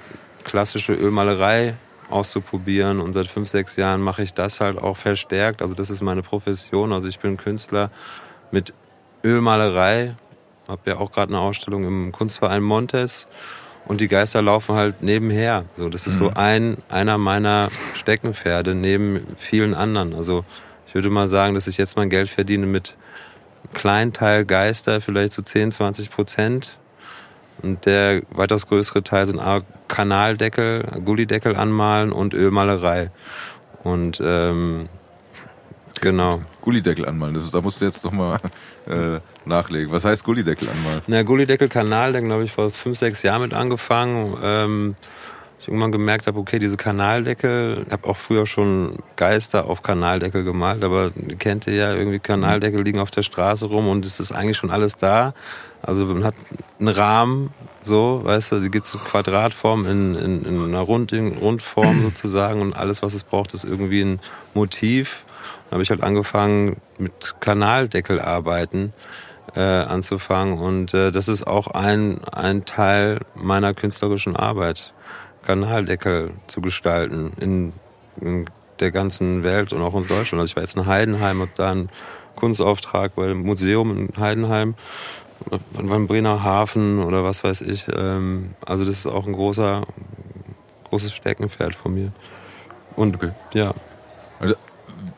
klassische 0.43 0.93
Ölmalerei 0.93 1.75
auszuprobieren 2.09 2.99
und 2.99 3.13
seit 3.13 3.27
fünf, 3.27 3.49
sechs 3.49 3.75
Jahren 3.75 4.01
mache 4.01 4.23
ich 4.23 4.33
das 4.33 4.59
halt 4.59 4.77
auch 4.77 4.97
verstärkt. 4.97 5.61
Also 5.61 5.73
das 5.73 5.89
ist 5.89 6.01
meine 6.01 6.23
Profession. 6.23 6.91
Also 6.91 7.07
ich 7.07 7.19
bin 7.19 7.37
Künstler 7.37 7.91
mit 8.51 8.73
Ölmalerei, 9.23 10.15
habe 10.67 10.81
ja 10.91 10.97
auch 10.97 11.11
gerade 11.11 11.33
eine 11.33 11.39
Ausstellung 11.39 11.83
im 11.85 12.11
Kunstverein 12.11 12.63
Montes 12.63 13.27
und 13.85 14.01
die 14.01 14.07
Geister 14.07 14.41
laufen 14.41 14.75
halt 14.75 15.01
nebenher. 15.01 15.65
So, 15.77 15.89
das 15.89 16.07
ist 16.07 16.15
mhm. 16.15 16.19
so 16.19 16.31
ein 16.35 16.77
einer 16.89 17.17
meiner 17.17 17.69
Steckenpferde 17.95 18.75
neben 18.75 19.27
vielen 19.37 19.73
anderen. 19.73 20.13
Also 20.13 20.45
ich 20.87 20.95
würde 20.95 21.09
mal 21.09 21.27
sagen, 21.27 21.55
dass 21.55 21.67
ich 21.67 21.77
jetzt 21.77 21.95
mein 21.97 22.09
Geld 22.09 22.29
verdiene 22.29 22.65
mit 22.65 22.95
Kleinteil 23.73 24.45
Geister, 24.45 25.01
vielleicht 25.01 25.33
so 25.33 25.41
10, 25.41 25.71
20 25.71 26.09
Prozent. 26.09 26.77
Und 27.61 27.85
der 27.85 28.23
weitaus 28.31 28.67
größere 28.67 29.03
Teil 29.03 29.27
sind 29.27 29.39
Kanaldeckel, 29.87 30.83
Gullideckel 31.05 31.55
anmalen 31.55 32.11
und 32.11 32.33
Ölmalerei. 32.33 33.11
Und 33.83 34.21
ähm, 34.23 34.89
genau. 36.01 36.41
Gullideckel 36.61 37.07
anmalen, 37.07 37.33
das, 37.33 37.49
da 37.49 37.61
musst 37.61 37.79
du 37.81 37.85
jetzt 37.85 38.03
nochmal 38.03 38.39
äh, 38.87 39.19
nachlegen. 39.45 39.91
Was 39.91 40.05
heißt 40.05 40.23
Gullideckel 40.23 40.67
anmalen? 40.69 41.01
Na, 41.07 41.23
Gullideckel 41.23 41.69
Kanal, 41.69 42.13
dann 42.13 42.25
glaube 42.25 42.43
ich 42.43 42.51
vor 42.51 42.69
fünf, 42.69 42.97
sechs 42.97 43.23
Jahren 43.23 43.41
mit 43.41 43.53
angefangen. 43.53 44.37
Ähm, 44.43 44.95
ich 45.61 45.67
irgendwann 45.67 45.91
gemerkt 45.91 46.25
habe, 46.25 46.39
okay, 46.39 46.57
diese 46.57 46.75
Kanaldeckel, 46.75 47.83
ich 47.85 47.93
habe 47.93 48.07
auch 48.07 48.17
früher 48.17 48.47
schon 48.47 48.97
Geister 49.15 49.65
auf 49.65 49.83
Kanaldeckel 49.83 50.43
gemalt, 50.43 50.83
aber 50.83 51.11
kennt 51.37 51.67
ihr 51.67 51.75
ja 51.75 51.93
irgendwie 51.93 52.17
Kanaldeckel 52.17 52.81
liegen 52.81 52.99
auf 52.99 53.11
der 53.11 53.21
Straße 53.21 53.67
rum 53.67 53.87
und 53.87 54.03
es 54.03 54.19
ist 54.19 54.31
eigentlich 54.31 54.57
schon 54.57 54.71
alles 54.71 54.97
da. 54.97 55.35
Also 55.83 56.05
man 56.05 56.23
hat 56.23 56.33
einen 56.79 56.87
Rahmen, 56.87 57.53
so, 57.83 58.21
weißt 58.23 58.53
du, 58.53 58.59
die 58.59 58.71
gibt 58.71 58.87
es 58.87 58.95
in 58.95 59.01
Quadratform, 59.01 59.85
in, 59.85 60.15
in, 60.15 60.45
in 60.45 60.63
einer 60.63 60.81
Rund, 60.81 61.13
in 61.13 61.37
Rundform 61.37 62.01
sozusagen 62.01 62.61
und 62.61 62.73
alles, 62.73 63.03
was 63.03 63.13
es 63.13 63.23
braucht, 63.23 63.53
ist 63.53 63.63
irgendwie 63.63 64.01
ein 64.01 64.19
Motiv. 64.55 65.25
Dann 65.71 65.77
habe 65.77 65.83
ich 65.83 65.89
halt 65.89 66.03
angefangen 66.03 66.81
mit 66.97 67.39
Kanaldeckel 67.39 68.19
arbeiten 68.19 68.91
äh, 69.55 69.61
anzufangen 69.61 70.59
und 70.59 70.93
äh, 70.93 71.13
das 71.13 71.29
ist 71.29 71.47
auch 71.47 71.67
ein, 71.67 72.25
ein 72.25 72.65
Teil 72.65 73.21
meiner 73.35 73.73
künstlerischen 73.73 74.35
Arbeit. 74.35 74.93
Kanaldeckel 75.45 76.31
zu 76.47 76.59
gestalten 76.59 77.31
in, 77.39 77.71
in 78.19 78.45
der 78.81 78.91
ganzen 78.91 79.43
Welt 79.43 79.71
und 79.71 79.81
auch 79.81 79.95
in 79.95 80.05
Deutschland. 80.05 80.41
Also 80.41 80.51
ich 80.51 80.55
war 80.57 80.63
jetzt 80.63 80.75
in 80.75 80.87
Heidenheim, 80.87 81.39
habe 81.39 81.51
da 81.55 81.71
einen 81.71 81.89
Kunstauftrag 82.35 83.15
bei 83.15 83.27
dem 83.27 83.43
Museum 83.43 83.91
in 83.91 84.09
Heidenheim, 84.19 84.75
beim 85.71 86.05
Bremer 86.05 86.43
Hafen 86.43 86.99
oder 86.99 87.23
was 87.23 87.45
weiß 87.45 87.61
ich. 87.61 87.87
Ähm, 87.95 88.55
also 88.65 88.83
das 88.83 88.95
ist 88.95 89.07
auch 89.07 89.25
ein 89.25 89.33
großer, 89.33 89.83
großes 90.89 91.13
Steckenpferd 91.13 91.75
von 91.75 91.93
mir. 91.93 92.11
Und 92.97 93.15
okay. 93.15 93.31
ja. 93.53 93.73
Also 94.41 94.55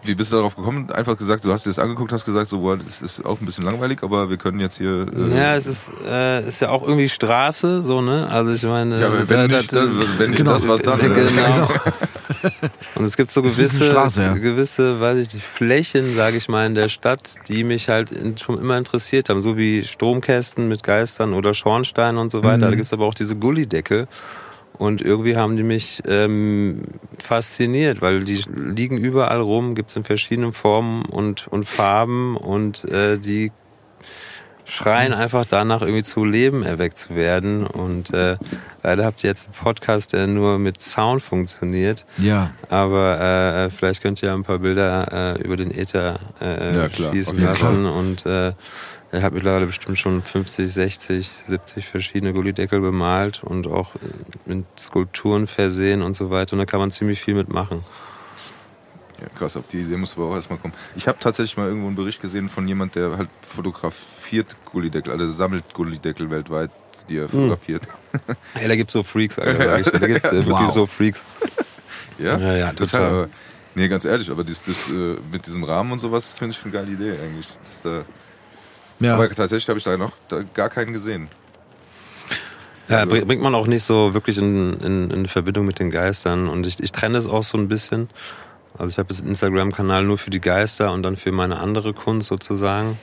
wie 0.06 0.16
bist 0.16 0.32
du 0.32 0.38
darauf 0.38 0.56
gekommen? 0.56 0.92
Einfach 0.92 1.18
gesagt, 1.18 1.46
du 1.46 1.52
hast 1.52 1.66
dir 1.66 1.70
das 1.70 1.80
angeguckt, 1.80 2.12
hast 2.12 2.26
gesagt, 2.26 2.48
so, 2.48 2.60
boah, 2.60 2.78
das 2.78 3.02
ist 3.02 3.26
auch 3.26 3.40
ein 3.40 3.46
bisschen 3.46 3.64
langweilig, 3.64 4.00
aber 4.02 4.30
wir 4.30 4.38
können 4.38 4.60
jetzt 4.60 4.78
hier. 4.78 5.08
Äh 5.16 5.38
ja, 5.38 5.56
es 5.56 5.68
ist, 5.68 5.92
äh, 6.06 6.48
ist 6.48 6.60
ja 6.60 6.70
auch 6.70 6.84
irgendwie 6.84 7.10
Straße, 7.10 7.84
so, 7.84 8.02
ne? 8.02 8.28
Also 8.30 8.54
ich 8.54 8.64
meine. 8.64 9.00
Ja, 9.00 9.08
aber 9.08 9.30
wenn, 9.30 9.50
da, 9.50 9.58
nicht, 9.58 9.74
da, 9.74 9.86
wenn 10.18 10.32
nicht 10.32 10.38
genau, 10.40 10.54
das, 10.54 10.68
was 10.68 10.82
dann. 10.82 11.00
Genau. 11.00 11.14
genau. 11.14 11.68
Und 12.96 13.06
es 13.06 13.16
gibt 13.16 13.32
so 13.32 13.42
gewisse, 13.42 13.84
Straße, 13.84 14.22
ja. 14.22 14.34
gewisse, 14.34 15.00
weiß 15.00 15.18
ich 15.18 15.34
nicht, 15.34 15.46
Flächen, 15.46 16.16
sage 16.16 16.38
ich 16.38 16.50
mal, 16.50 16.66
in 16.66 16.76
der 16.76 16.90
Stadt, 16.90 17.36
die 17.48 17.64
mich 17.64 17.90
halt 17.90 18.12
schon 18.40 18.60
immer 18.60 18.78
interessiert 18.78 19.30
haben, 19.30 19.42
so 19.42 19.58
wie 19.58 19.84
Stromkästen 19.84 20.68
mit 20.68 20.84
Geistern 20.84 21.34
oder 21.34 21.54
Schornsteinen 21.54 22.18
und 22.18 22.32
so 22.32 22.44
weiter. 22.44 22.68
Mhm. 22.68 22.72
Da 22.72 22.76
gibt's 22.76 22.94
aber 22.94 23.06
auch 23.06 23.14
diese 23.14 23.36
Gullideckel. 23.36 24.08
Und 24.78 25.02
irgendwie 25.02 25.38
haben 25.38 25.56
die 25.56 25.64
mich 25.64 26.02
ähm, 26.08 26.84
fasziniert, 27.20 28.02
weil 28.02 28.24
die 28.24 28.44
liegen 28.48 28.98
überall 28.98 29.40
rum, 29.40 29.76
gibt's 29.76 29.96
in 29.96 30.04
verschiedenen 30.04 30.52
Formen 30.52 31.06
und, 31.06 31.48
und 31.48 31.66
Farben 31.66 32.36
und 32.38 32.84
äh, 32.86 33.18
die 33.20 33.52
schreien 34.66 35.12
mhm. 35.12 35.20
einfach 35.20 35.46
danach, 35.46 35.82
irgendwie 35.82 36.04
zu 36.04 36.26
Leben 36.26 36.64
erweckt 36.64 36.98
zu 36.98 37.16
werden. 37.16 37.66
Und 37.66 38.14
äh, 38.14 38.38
leider 38.82 39.06
habt 39.06 39.24
ihr 39.24 39.30
jetzt 39.30 39.46
einen 39.46 39.56
Podcast, 39.56 40.14
der 40.14 40.28
nur 40.28 40.60
mit 40.60 40.82
Sound 40.82 41.22
funktioniert. 41.22 42.06
Ja. 42.18 42.52
Aber 42.70 43.20
äh, 43.20 43.70
vielleicht 43.70 44.02
könnt 44.02 44.22
ihr 44.24 44.34
ein 44.34 44.44
paar 44.44 44.60
Bilder 44.60 45.36
äh, 45.38 45.42
über 45.42 45.58
den 45.58 45.72
Äther 45.72 46.20
äh, 46.42 46.76
ja, 46.76 46.90
schießen 46.90 47.40
lassen. 47.40 47.86
Und 47.86 48.26
äh, 48.26 48.54
er 49.14 49.22
hat 49.22 49.34
mittlerweile 49.34 49.68
bestimmt 49.68 50.00
schon 50.00 50.24
50, 50.24 50.74
60, 50.74 51.30
70 51.30 51.86
verschiedene 51.86 52.34
Gullideckel 52.34 52.82
bemalt 52.82 53.44
und 53.44 53.68
auch 53.68 53.92
mit 54.46 54.66
Skulpturen 54.78 55.46
versehen 55.46 56.02
und 56.02 56.16
so 56.16 56.32
weiter. 56.32 56.54
Und 56.54 56.60
da 56.60 56.66
kann 56.66 56.80
man 56.80 56.90
ziemlich 56.90 57.22
viel 57.22 57.36
mitmachen. 57.36 57.84
Ja, 59.22 59.28
krass, 59.38 59.56
auf 59.56 59.68
die 59.68 59.82
Idee 59.82 59.98
muss 59.98 60.18
aber 60.18 60.26
auch 60.30 60.36
erstmal 60.36 60.58
kommen. 60.58 60.74
Ich 60.96 61.08
habe 61.08 61.20
tatsächlich 61.20 61.56
mal 61.58 61.68
irgendwo 61.68 61.88
einen 61.88 61.96
Bericht 61.96 62.22
gesehen 62.22 62.50
von 62.50 62.68
jemand, 62.68 62.96
der 62.96 63.16
halt 63.16 63.30
fotografiert 63.48 64.58
Gullideckel, 64.66 65.12
also 65.12 65.28
sammelt 65.28 65.72
Gullideckel 65.76 66.32
weltweit, 66.32 66.72
die 67.08 67.18
er 67.18 67.24
hm. 67.24 67.30
fotografiert. 67.30 67.88
Ja, 68.62 68.68
da 68.68 68.76
gibt's 68.76 68.94
so 68.94 69.02
Freaks, 69.02 69.40
Alter, 69.40 69.80
ja, 69.80 69.82
Da 69.82 69.98
gibt's 70.08 70.24
ja, 70.26 70.34
wirklich 70.34 70.70
so 70.70 70.86
Freaks. 70.86 71.24
Ja, 72.20 72.38
ja, 72.38 72.56
ja 72.58 72.74
total. 72.74 73.12
Halt, 73.12 73.30
nee, 73.74 73.88
ganz 73.88 74.06
ehrlich, 74.06 74.30
aber 74.30 74.44
das, 74.44 74.66
das, 74.66 74.78
äh, 74.90 75.18
mit 75.32 75.48
diesem 75.48 75.64
Rahmen 75.64 75.94
und 75.94 75.98
sowas 75.98 76.36
finde 76.36 76.56
ich 76.56 76.64
eine 76.64 76.72
geile 76.72 76.92
Idee 76.92 77.14
eigentlich. 77.14 77.48
Das 77.66 77.82
da 77.82 78.06
ja. 79.04 79.16
Aber 79.16 79.30
tatsächlich 79.30 79.68
habe 79.70 79.80
ich 79.80 79.86
da 79.86 79.98
noch 79.98 80.12
gar 80.54 80.70
keinen 80.70 80.94
gesehen. 80.94 81.30
Ja, 82.90 83.00
also 83.00 83.26
bringt 83.26 83.42
man 83.42 83.56
auch 83.56 83.68
nicht 83.68 83.84
so 83.84 84.14
wirklich 84.14 84.38
in, 84.38 84.80
in, 84.82 85.10
in 85.10 85.26
Verbindung 85.26 85.66
mit 85.66 85.80
den 85.80 85.90
Geistern. 85.90 86.48
Und 86.48 86.68
ich, 86.68 86.82
ich 86.82 86.92
trenne 86.92 87.18
es 87.18 87.28
auch 87.28 87.44
so 87.44 87.58
ein 87.58 87.68
bisschen. 87.68 88.10
Also 88.78 88.90
ich 88.90 88.98
habe 88.98 89.14
jetzt 89.14 89.22
einen 89.22 89.30
Instagram-Kanal 89.30 90.04
nur 90.04 90.18
für 90.18 90.30
die 90.30 90.42
Geister 90.42 90.92
und 90.92 91.04
dann 91.04 91.16
für 91.16 91.32
meine 91.32 91.60
andere 91.60 91.94
Kunst 91.94 92.28
sozusagen. 92.28 92.98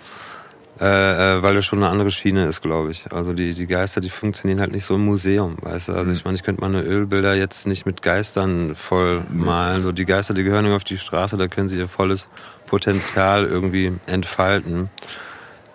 Äh, 0.80 1.36
äh, 1.36 1.42
weil 1.42 1.54
das 1.54 1.66
schon 1.66 1.80
eine 1.80 1.92
andere 1.92 2.10
Schiene 2.10 2.46
ist, 2.46 2.62
glaube 2.62 2.90
ich. 2.90 3.12
Also 3.12 3.34
die, 3.34 3.52
die 3.52 3.66
Geister, 3.66 4.00
die 4.00 4.08
funktionieren 4.08 4.60
halt 4.60 4.72
nicht 4.72 4.86
so 4.86 4.94
im 4.94 5.04
Museum, 5.04 5.58
weißt 5.60 5.88
du. 5.88 5.92
Also 5.92 6.06
mhm. 6.06 6.16
ich 6.16 6.24
meine, 6.24 6.36
ich 6.36 6.42
könnte 6.42 6.62
meine 6.62 6.80
Ölbilder 6.80 7.34
jetzt 7.34 7.66
nicht 7.66 7.84
mit 7.84 8.00
Geistern 8.00 8.74
voll 8.74 9.22
malen. 9.28 9.82
So 9.82 9.92
die 9.92 10.06
Geister, 10.06 10.32
die 10.32 10.42
gehören 10.42 10.66
auf 10.72 10.84
die 10.84 10.96
Straße, 10.96 11.36
da 11.36 11.48
können 11.48 11.68
sie 11.68 11.76
ihr 11.76 11.88
volles 11.88 12.30
Potenzial 12.66 13.44
irgendwie 13.44 13.92
entfalten. 14.06 14.88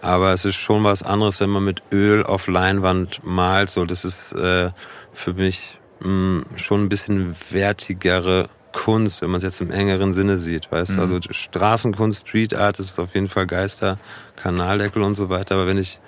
Aber 0.06 0.32
es 0.34 0.46
ist 0.46 0.56
schon 0.56 0.84
was 0.84 1.02
anderes, 1.02 1.40
wenn 1.40 1.50
man 1.50 1.64
mit 1.64 1.82
Öl 1.92 2.24
auf 2.24 2.48
Leinwand 2.48 3.22
malt. 3.24 3.70
So, 3.70 3.86
das 3.86 4.06
ist 4.06 4.34
äh, 4.34 4.70
für 5.12 5.34
mich 5.34 5.80
mh, 6.00 6.10
mm, 6.10 6.46
schon 6.58 6.84
ein 6.84 6.90
bisschen 6.90 7.36
wertigere 7.50 8.50
Kunst, 8.72 9.22
wenn 9.22 9.32
man 9.32 9.38
es 9.38 9.44
jetzt 9.44 9.62
im 9.62 9.72
engeren 9.72 10.14
Sinne 10.14 10.38
sieht, 10.38 10.72
weißt 10.72 10.94
mhm. 10.94 11.00
Also 11.00 11.20
Straßenkunst, 11.22 12.28
Street 12.28 12.54
Art, 12.54 12.78
das 12.78 12.88
ist 12.88 13.00
auf 13.00 13.16
jeden 13.16 13.30
Fall 13.30 13.48
Geister, 13.48 13.98
Kanaldeckel 14.36 15.02
und 15.02 15.16
so 15.16 15.30
weiter. 15.30 15.56
Aber 15.56 15.66
wenn 15.66 15.78
ich 15.78 16.00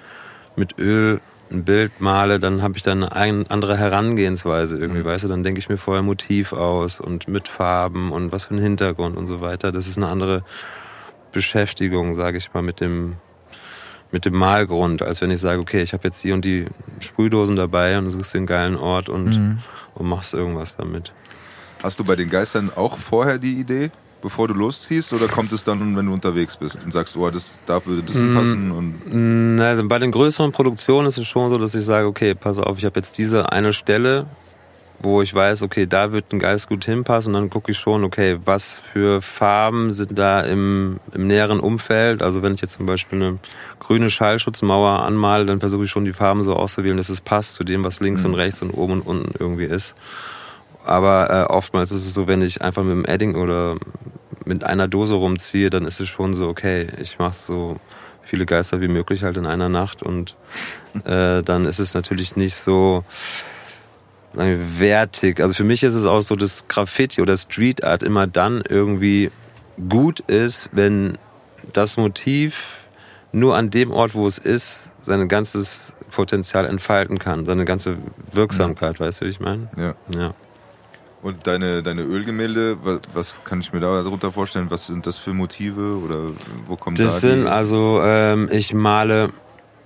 mit 0.57 0.77
Öl 0.77 1.21
ein 1.49 1.63
Bild 1.63 2.01
male, 2.01 2.39
dann 2.39 2.61
habe 2.61 2.75
ich 2.77 2.83
dann 2.83 3.05
eine 3.05 3.45
andere 3.49 3.77
Herangehensweise 3.77 4.77
irgendwie, 4.77 5.01
mhm. 5.01 5.05
weißt 5.05 5.23
du, 5.23 5.27
dann 5.29 5.43
denke 5.43 5.59
ich 5.59 5.69
mir 5.69 5.77
vorher 5.77 6.03
Motiv 6.03 6.51
aus 6.51 6.99
und 6.99 7.29
mit 7.29 7.47
Farben 7.47 8.11
und 8.11 8.33
was 8.33 8.45
für 8.45 8.55
ein 8.55 8.61
Hintergrund 8.61 9.15
und 9.15 9.27
so 9.27 9.39
weiter. 9.39 9.71
Das 9.71 9.87
ist 9.87 9.97
eine 9.97 10.07
andere 10.07 10.43
Beschäftigung, 11.31 12.15
sage 12.15 12.37
ich 12.37 12.53
mal, 12.53 12.63
mit 12.63 12.81
dem 12.81 13.15
mit 14.11 14.25
dem 14.25 14.35
Malgrund, 14.35 15.01
als 15.01 15.21
wenn 15.21 15.31
ich 15.31 15.41
sage, 15.41 15.59
okay, 15.59 15.81
ich 15.81 15.93
habe 15.93 16.03
jetzt 16.05 16.23
die 16.23 16.31
und 16.31 16.45
die 16.45 16.65
Sprühdosen 16.99 17.55
dabei 17.55 17.97
und 17.97 18.05
du 18.05 18.11
suchst 18.11 18.33
den 18.33 18.45
geilen 18.45 18.75
Ort 18.75 19.09
und, 19.09 19.25
mhm. 19.29 19.59
und 19.95 20.07
machst 20.07 20.33
irgendwas 20.33 20.75
damit. 20.75 21.11
Hast 21.83 21.99
du 21.99 22.03
bei 22.03 22.15
den 22.15 22.29
Geistern 22.29 22.71
auch 22.75 22.97
vorher 22.97 23.37
die 23.37 23.59
Idee, 23.59 23.91
bevor 24.21 24.47
du 24.47 24.53
losziehst, 24.55 25.13
oder 25.13 25.27
kommt 25.27 25.51
es 25.53 25.63
dann, 25.63 25.95
wenn 25.95 26.05
du 26.05 26.13
unterwegs 26.13 26.57
bist 26.57 26.79
und 26.83 26.91
sagst, 26.91 27.15
oh, 27.17 27.29
das, 27.29 27.61
da 27.65 27.85
würde 27.85 28.01
das 28.01 28.15
Mm. 28.15 28.33
passen 28.35 28.71
und 28.71 29.55
Mm, 29.57 29.59
Also 29.61 29.87
bei 29.87 29.99
den 29.99 30.11
größeren 30.11 30.51
Produktionen 30.51 31.07
ist 31.07 31.17
es 31.17 31.27
schon 31.27 31.51
so, 31.51 31.57
dass 31.57 31.75
ich 31.75 31.85
sage, 31.85 32.07
okay, 32.07 32.33
pass 32.33 32.57
auf, 32.57 32.77
ich 32.79 32.85
habe 32.85 32.99
jetzt 32.99 33.17
diese 33.17 33.51
eine 33.51 33.73
Stelle, 33.73 34.25
wo 34.99 35.21
ich 35.21 35.33
weiß, 35.33 35.61
okay, 35.61 35.85
da 35.85 36.11
wird 36.11 36.33
ein 36.33 36.39
Geist 36.39 36.69
gut 36.69 36.85
hinpassen 36.85 37.35
und 37.35 37.41
dann 37.41 37.49
gucke 37.49 37.71
ich 37.71 37.77
schon, 37.77 38.03
okay, 38.03 38.39
was 38.45 38.81
für 38.91 39.21
Farben 39.21 39.91
sind 39.91 40.17
da 40.17 40.41
im, 40.41 40.99
im 41.13 41.27
näheren 41.27 41.59
Umfeld. 41.59 42.23
Also 42.23 42.41
wenn 42.41 42.55
ich 42.55 42.61
jetzt 42.61 42.73
zum 42.73 42.85
Beispiel 42.85 43.21
eine 43.21 43.39
grüne 43.79 44.09
Schallschutzmauer 44.09 45.03
anmale, 45.03 45.45
dann 45.45 45.59
versuche 45.59 45.85
ich 45.85 45.91
schon 45.91 46.05
die 46.05 46.13
Farben 46.13 46.43
so 46.43 46.55
auszuwählen, 46.55 46.97
dass 46.97 47.09
es 47.09 47.21
passt 47.21 47.53
zu 47.55 47.63
dem, 47.63 47.83
was 47.83 47.99
links 47.99 48.25
und 48.25 48.33
rechts 48.33 48.61
und 48.61 48.71
oben 48.71 48.93
und 48.93 49.01
unten 49.01 49.33
irgendwie 49.39 49.65
ist. 49.65 49.95
Aber 50.83 51.29
äh, 51.29 51.53
oftmals 51.53 51.91
ist 51.91 52.05
es 52.05 52.13
so, 52.13 52.27
wenn 52.27 52.41
ich 52.41 52.61
einfach 52.61 52.83
mit 52.83 52.93
dem 52.93 53.05
Edding 53.05 53.35
oder 53.35 53.75
mit 54.45 54.63
einer 54.63 54.87
Dose 54.87 55.15
rumziehe, 55.15 55.69
dann 55.69 55.85
ist 55.85 55.99
es 55.99 56.07
schon 56.07 56.33
so, 56.33 56.47
okay, 56.47 56.87
ich 56.99 57.19
mache 57.19 57.35
so 57.35 57.75
viele 58.21 58.45
Geister 58.45 58.81
wie 58.81 58.87
möglich 58.87 59.23
halt 59.23 59.37
in 59.37 59.45
einer 59.45 59.69
Nacht 59.69 60.01
und 60.01 60.35
äh, 61.05 61.43
dann 61.43 61.65
ist 61.65 61.79
es 61.79 61.93
natürlich 61.93 62.35
nicht 62.35 62.55
so 62.55 63.03
wertig. 64.37 65.39
Also 65.39 65.53
für 65.53 65.63
mich 65.63 65.83
ist 65.83 65.93
es 65.93 66.05
auch 66.05 66.21
so, 66.21 66.35
dass 66.35 66.67
Graffiti 66.67 67.21
oder 67.21 67.37
Street 67.37 67.83
Art 67.83 68.03
immer 68.03 68.27
dann 68.27 68.61
irgendwie 68.67 69.31
gut 69.89 70.19
ist, 70.21 70.69
wenn 70.71 71.17
das 71.73 71.97
Motiv 71.97 72.57
nur 73.31 73.55
an 73.55 73.69
dem 73.69 73.91
Ort, 73.91 74.15
wo 74.15 74.27
es 74.27 74.37
ist, 74.37 74.91
sein 75.03 75.27
ganzes 75.27 75.93
Potenzial 76.11 76.65
entfalten 76.65 77.19
kann, 77.19 77.45
seine 77.45 77.65
ganze 77.65 77.97
Wirksamkeit, 78.31 78.99
weißt 78.99 79.21
du, 79.21 79.25
wie 79.25 79.29
ich 79.29 79.39
meine? 79.39 79.69
ja. 79.77 79.95
Ja. 80.15 80.33
Und 81.23 81.47
deine, 81.47 81.81
deine 81.81 82.03
Ölgemälde, 82.03 82.77
was, 82.83 82.99
was 83.13 83.43
kann 83.43 83.59
ich 83.59 83.73
mir 83.73 83.79
da 83.79 84.03
darunter 84.03 84.31
vorstellen? 84.31 84.67
Was 84.69 84.87
sind 84.87 85.07
das 85.07 85.17
für 85.17 85.33
Motive 85.33 85.97
oder 85.97 86.31
wo 86.67 86.75
kommt 86.75 86.99
Das 86.99 87.15
da 87.15 87.19
sind 87.27 87.41
die? 87.41 87.49
also, 87.49 88.01
ähm, 88.03 88.47
ich 88.51 88.73
male 88.73 89.31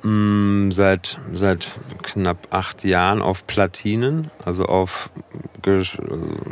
mh, 0.04 0.72
seit, 0.72 1.20
seit 1.34 1.68
knapp 2.02 2.48
acht 2.52 2.84
Jahren 2.84 3.22
auf 3.22 3.46
Platinen, 3.48 4.32
also 4.44 4.66
auf 4.66 5.10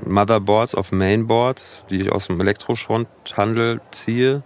Motherboards, 0.06 0.76
auf 0.76 0.91
Mainboards, 0.91 1.80
die 1.89 2.02
ich 2.02 2.12
aus 2.12 2.28
dem 2.28 2.39
Elektroschrotthandel 2.39 3.82
ziehe. 3.91 4.43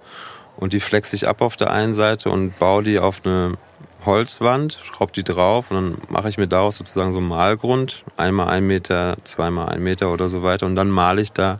Und 0.56 0.74
die 0.74 0.80
flex 0.80 1.12
ich 1.14 1.28
ab 1.28 1.42
auf 1.42 1.58
der 1.58 1.72
einen 1.72 1.94
Seite 1.94 2.30
und 2.30 2.58
baue 2.60 2.84
die 2.84 3.00
auf 3.00 3.22
eine 3.26 3.58
Holzwand, 4.06 4.74
schraube 4.74 5.14
die 5.14 5.24
drauf 5.24 5.72
und 5.72 5.76
dann 5.76 5.98
mache 6.10 6.30
ich 6.30 6.38
mir 6.38 6.48
daraus 6.48 6.78
sozusagen 6.78 7.12
so 7.12 7.20
einen 7.20 7.28
Malgrund, 7.28 8.04
einmal 8.18 8.50
ein 8.50 8.68
Meter, 8.68 9.18
zweimal 9.24 9.70
ein 9.70 9.82
Meter 9.82 10.12
oder 10.12 10.30
so 10.30 10.44
weiter 10.44 10.66
und 10.66 10.76
dann 10.76 10.90
male 10.90 11.22
ich 11.22 11.32
da 11.32 11.60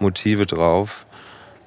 Motive 0.00 0.46
drauf. 0.46 1.06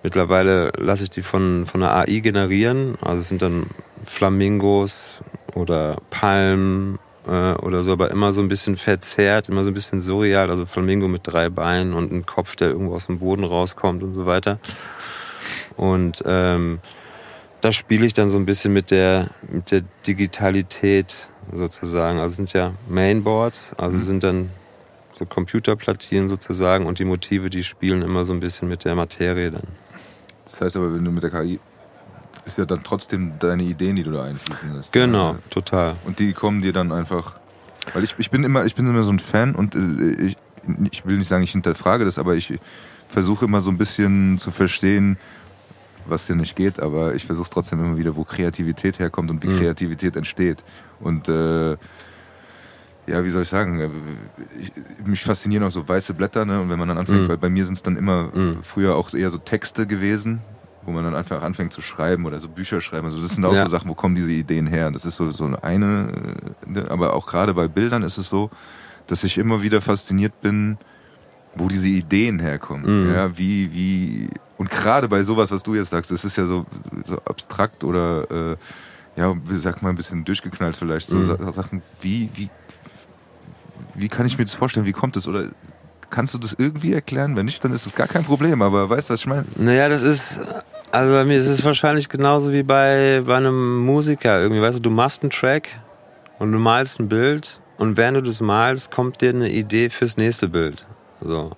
Mittlerweile 0.04 0.72
lasse 0.78 1.04
ich 1.04 1.10
die 1.10 1.24
von, 1.24 1.66
von 1.66 1.82
der 1.82 1.96
AI 1.96 2.20
generieren, 2.20 2.98
also 3.02 3.22
es 3.22 3.30
sind 3.30 3.42
dann 3.42 3.68
Flamingos 4.04 5.22
oder 5.56 5.98
Palmen 6.10 7.00
äh, 7.28 7.54
oder 7.54 7.84
so, 7.84 7.92
aber 7.92 8.12
immer 8.12 8.34
so 8.34 8.42
ein 8.42 8.48
bisschen 8.48 8.78
verzerrt, 8.78 9.50
immer 9.50 9.64
so 9.64 9.72
ein 9.72 9.74
bisschen 9.74 10.02
surreal, 10.02 10.50
also 10.50 10.66
Flamingo 10.66 11.08
mit 11.08 11.22
drei 11.24 11.50
Beinen 11.50 11.94
und 11.94 12.12
ein 12.12 12.26
Kopf, 12.26 12.56
der 12.56 12.70
irgendwo 12.70 12.96
aus 12.96 13.08
dem 13.08 13.20
Boden 13.20 13.44
rauskommt 13.44 14.04
und 14.04 14.14
so 14.14 14.26
weiter. 14.26 14.60
Und 15.78 16.24
ähm, 16.26 16.80
da 17.62 17.72
spiele 17.72 18.06
ich 18.06 18.14
dann 18.14 18.30
so 18.30 18.38
ein 18.38 18.46
bisschen 18.46 18.74
mit 18.74 18.92
der, 18.92 19.30
mit 19.52 19.72
der 19.72 19.84
Digitalität 20.08 21.30
sozusagen. 21.52 22.20
Also 22.20 22.32
es 22.32 22.36
sind 22.38 22.54
ja 22.54 22.74
Mainboards, 22.88 23.72
also 23.78 23.98
sind 23.98 24.24
dann 24.24 24.52
so 25.14 25.26
Computerplatinen 25.26 26.30
sozusagen 26.30 26.86
und 26.86 27.00
die 27.00 27.06
Motive, 27.06 27.50
die 27.50 27.64
spielen 27.64 28.02
immer 28.02 28.26
so 28.26 28.34
ein 28.34 28.40
bisschen 28.40 28.68
mit 28.70 28.86
der 28.86 28.96
Materie 28.96 29.52
dann. 29.52 29.68
Das 30.46 30.62
heißt 30.62 30.78
aber, 30.78 30.94
wenn 30.94 31.04
du 31.04 31.12
mit 31.12 31.24
der 31.24 31.30
KI, 31.30 31.60
ist 32.46 32.58
ja 32.58 32.66
dann 32.66 32.82
trotzdem 32.84 33.34
deine 33.40 33.64
Ideen, 33.64 33.96
die 33.96 34.04
du 34.04 34.12
da 34.12 34.24
einfließen 34.24 34.74
lässt. 34.76 34.92
Genau, 34.92 35.34
Ja. 35.34 35.40
total. 35.50 35.96
Und 36.06 36.20
die 36.20 36.34
kommen 36.34 36.62
dir 36.62 36.74
dann 36.74 36.92
einfach. 36.92 37.36
Weil 37.94 38.04
ich, 38.04 38.16
ich 38.18 38.30
bin 38.30 38.44
immer, 38.44 38.66
ich 38.66 38.76
bin 38.76 38.88
immer 38.88 39.04
so 39.04 39.12
ein 39.12 39.20
Fan 39.20 39.56
und 39.56 39.76
äh, 39.76 40.14
ich, 40.28 40.38
ich 40.92 41.06
will 41.06 41.18
nicht 41.18 41.28
sagen, 41.28 41.44
ich 41.44 41.52
hinterfrage 41.52 42.06
das, 42.06 42.20
aber 42.20 42.36
ich 42.36 42.60
versuche 43.08 43.46
immer 43.46 43.62
so 43.62 43.72
ein 43.72 43.78
bisschen 43.78 44.38
zu 44.38 44.52
verstehen, 44.52 45.18
was 46.06 46.28
ja 46.28 46.36
nicht 46.36 46.56
geht, 46.56 46.80
aber 46.80 47.16
ich 47.16 47.26
versuche 47.26 47.50
trotzdem 47.50 47.80
immer 47.84 47.98
wieder, 47.98 48.16
wo 48.16 48.24
Kreativität 48.24 49.00
herkommt 49.00 49.30
und 49.32 49.42
wie 49.44 49.48
Mhm. 49.48 49.58
Kreativität 49.60 50.16
entsteht. 50.16 50.64
Und 51.00 51.28
äh, 51.30 51.72
ja, 53.08 53.24
wie 53.24 53.30
soll 53.30 53.42
ich 53.44 53.50
sagen, 53.50 53.80
äh, 53.80 53.90
ich, 54.60 54.72
mich 55.08 55.22
faszinieren 55.24 55.64
auch 55.64 55.72
so 55.72 55.88
weiße 55.88 56.14
Blätter, 56.14 56.46
ne? 56.46 56.62
Und 56.62 56.70
wenn 56.70 56.78
man 56.78 56.88
dann 56.90 56.98
anfängt, 56.98 57.24
Mhm. 57.24 57.30
weil 57.30 57.38
bei 57.38 57.50
mir 57.50 57.66
sind 57.66 57.76
es 57.76 57.84
dann 57.84 57.96
immer 57.96 58.26
Mhm. 58.34 58.58
früher 58.64 58.96
auch 58.96 59.12
eher 59.14 59.32
so 59.32 59.38
Texte 59.40 59.88
gewesen, 59.88 60.42
wo 60.90 60.94
man 60.94 61.04
dann 61.04 61.14
einfach 61.16 61.44
anfängt 61.44 61.72
zu 61.72 61.82
schreiben 61.82 62.26
oder 62.26 62.40
so 62.40 62.50
Bücher 62.50 62.82
schreiben. 62.82 63.06
Also 63.06 63.22
das 63.22 63.36
sind 63.36 63.46
auch 63.46 63.54
Ja. 63.54 63.64
so 63.66 63.70
Sachen, 63.70 63.88
wo 63.90 63.94
kommen 63.94 64.16
diese 64.16 64.32
Ideen 64.32 64.66
her? 64.66 64.90
Das 64.90 65.06
ist 65.06 65.16
so, 65.18 65.30
so 65.30 65.46
eine, 65.62 66.12
äh, 66.66 66.70
ne, 66.70 66.86
aber 66.90 67.14
auch 67.14 67.28
gerade 67.28 67.54
bei 67.54 67.68
Bildern 67.68 68.02
ist 68.02 68.18
es 68.18 68.28
so, 68.28 68.50
dass 69.06 69.24
ich 69.24 69.38
immer 69.38 69.62
wieder 69.62 69.82
fasziniert 69.82 70.42
bin, 70.42 70.78
wo 71.56 71.68
diese 71.68 71.88
Ideen 71.90 72.40
herkommen. 72.40 73.06
Mhm. 73.06 73.14
Ja, 73.14 73.38
wie, 73.38 73.72
wie, 73.72 74.30
und 74.58 74.70
gerade 74.72 75.08
bei 75.08 75.22
sowas, 75.24 75.52
was 75.52 75.62
du 75.62 75.76
jetzt 75.76 75.92
sagst, 75.92 76.10
das 76.10 76.26
ist 76.26 76.36
ja 76.38 76.46
so, 76.48 76.66
so 77.08 77.18
abstrakt 77.26 77.84
oder, 77.84 78.30
äh, 78.32 78.56
ja, 79.16 79.36
sag 79.58 79.82
mal, 79.84 79.90
ein 79.90 79.96
bisschen 79.96 80.26
durchgeknallt 80.26 80.76
vielleicht, 80.78 81.10
so 81.10 81.16
Mhm. 81.18 81.28
Sa- 81.38 81.54
Sachen, 81.54 81.82
wie, 82.02 82.30
wie, 82.34 82.50
wie 83.96 84.08
kann 84.08 84.26
ich 84.26 84.38
mir 84.38 84.46
das 84.46 84.54
vorstellen, 84.54 84.86
wie 84.86 84.92
kommt 84.92 85.16
das? 85.16 85.28
Oder 85.28 85.46
kannst 86.10 86.34
du 86.34 86.38
das 86.38 86.54
irgendwie 86.58 86.94
erklären? 86.94 87.36
Wenn 87.36 87.46
nicht, 87.46 87.64
dann 87.64 87.72
ist 87.74 87.86
es 87.86 87.96
gar 87.96 88.08
kein 88.08 88.24
Problem, 88.24 88.62
aber 88.62 88.90
weißt 88.90 89.10
du, 89.10 89.14
was 89.14 89.20
ich 89.22 89.28
meine? 89.28 89.46
Naja, 89.58 89.90
das 89.90 90.02
ist, 90.02 90.40
also 90.92 91.14
bei 91.14 91.26
mir 91.26 91.38
ist 91.38 91.48
es 91.48 91.64
wahrscheinlich 91.64 92.10
genauso 92.10 92.52
wie 92.52 92.64
bei, 92.64 93.22
bei 93.26 93.38
einem 93.38 93.80
Musiker 93.86 94.42
irgendwie. 94.42 94.62
Weißt 94.62 94.78
du, 94.78 94.82
du 94.82 94.90
machst 94.90 95.22
einen 95.22 95.32
Track 95.32 95.70
und 96.40 96.52
du 96.52 96.60
malst 96.60 97.00
ein 97.00 97.10
Bild 97.10 97.60
und 97.78 97.98
während 97.98 98.18
du 98.18 98.22
das 98.22 98.42
malst, 98.42 98.92
kommt 98.92 99.22
dir 99.22 99.30
eine 99.30 99.50
Idee 99.50 99.90
fürs 99.90 100.18
nächste 100.18 100.48
Bild. 100.48 100.86
So. 101.22 101.52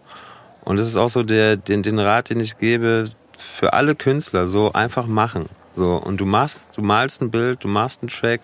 Und 0.63 0.77
das 0.77 0.87
ist 0.87 0.97
auch 0.97 1.09
so 1.09 1.23
der, 1.23 1.57
den, 1.57 1.83
den 1.83 1.99
Rat, 1.99 2.29
den 2.29 2.39
ich 2.39 2.57
gebe 2.57 3.05
für 3.37 3.73
alle 3.73 3.95
Künstler, 3.95 4.47
so 4.47 4.73
einfach 4.73 5.07
machen. 5.07 5.47
So. 5.75 5.95
Und 5.95 6.17
du 6.17 6.25
machst, 6.25 6.69
du 6.75 6.81
malst 6.81 7.21
ein 7.21 7.31
Bild, 7.31 7.63
du 7.63 7.67
machst 7.67 8.01
einen 8.01 8.09
Track 8.09 8.41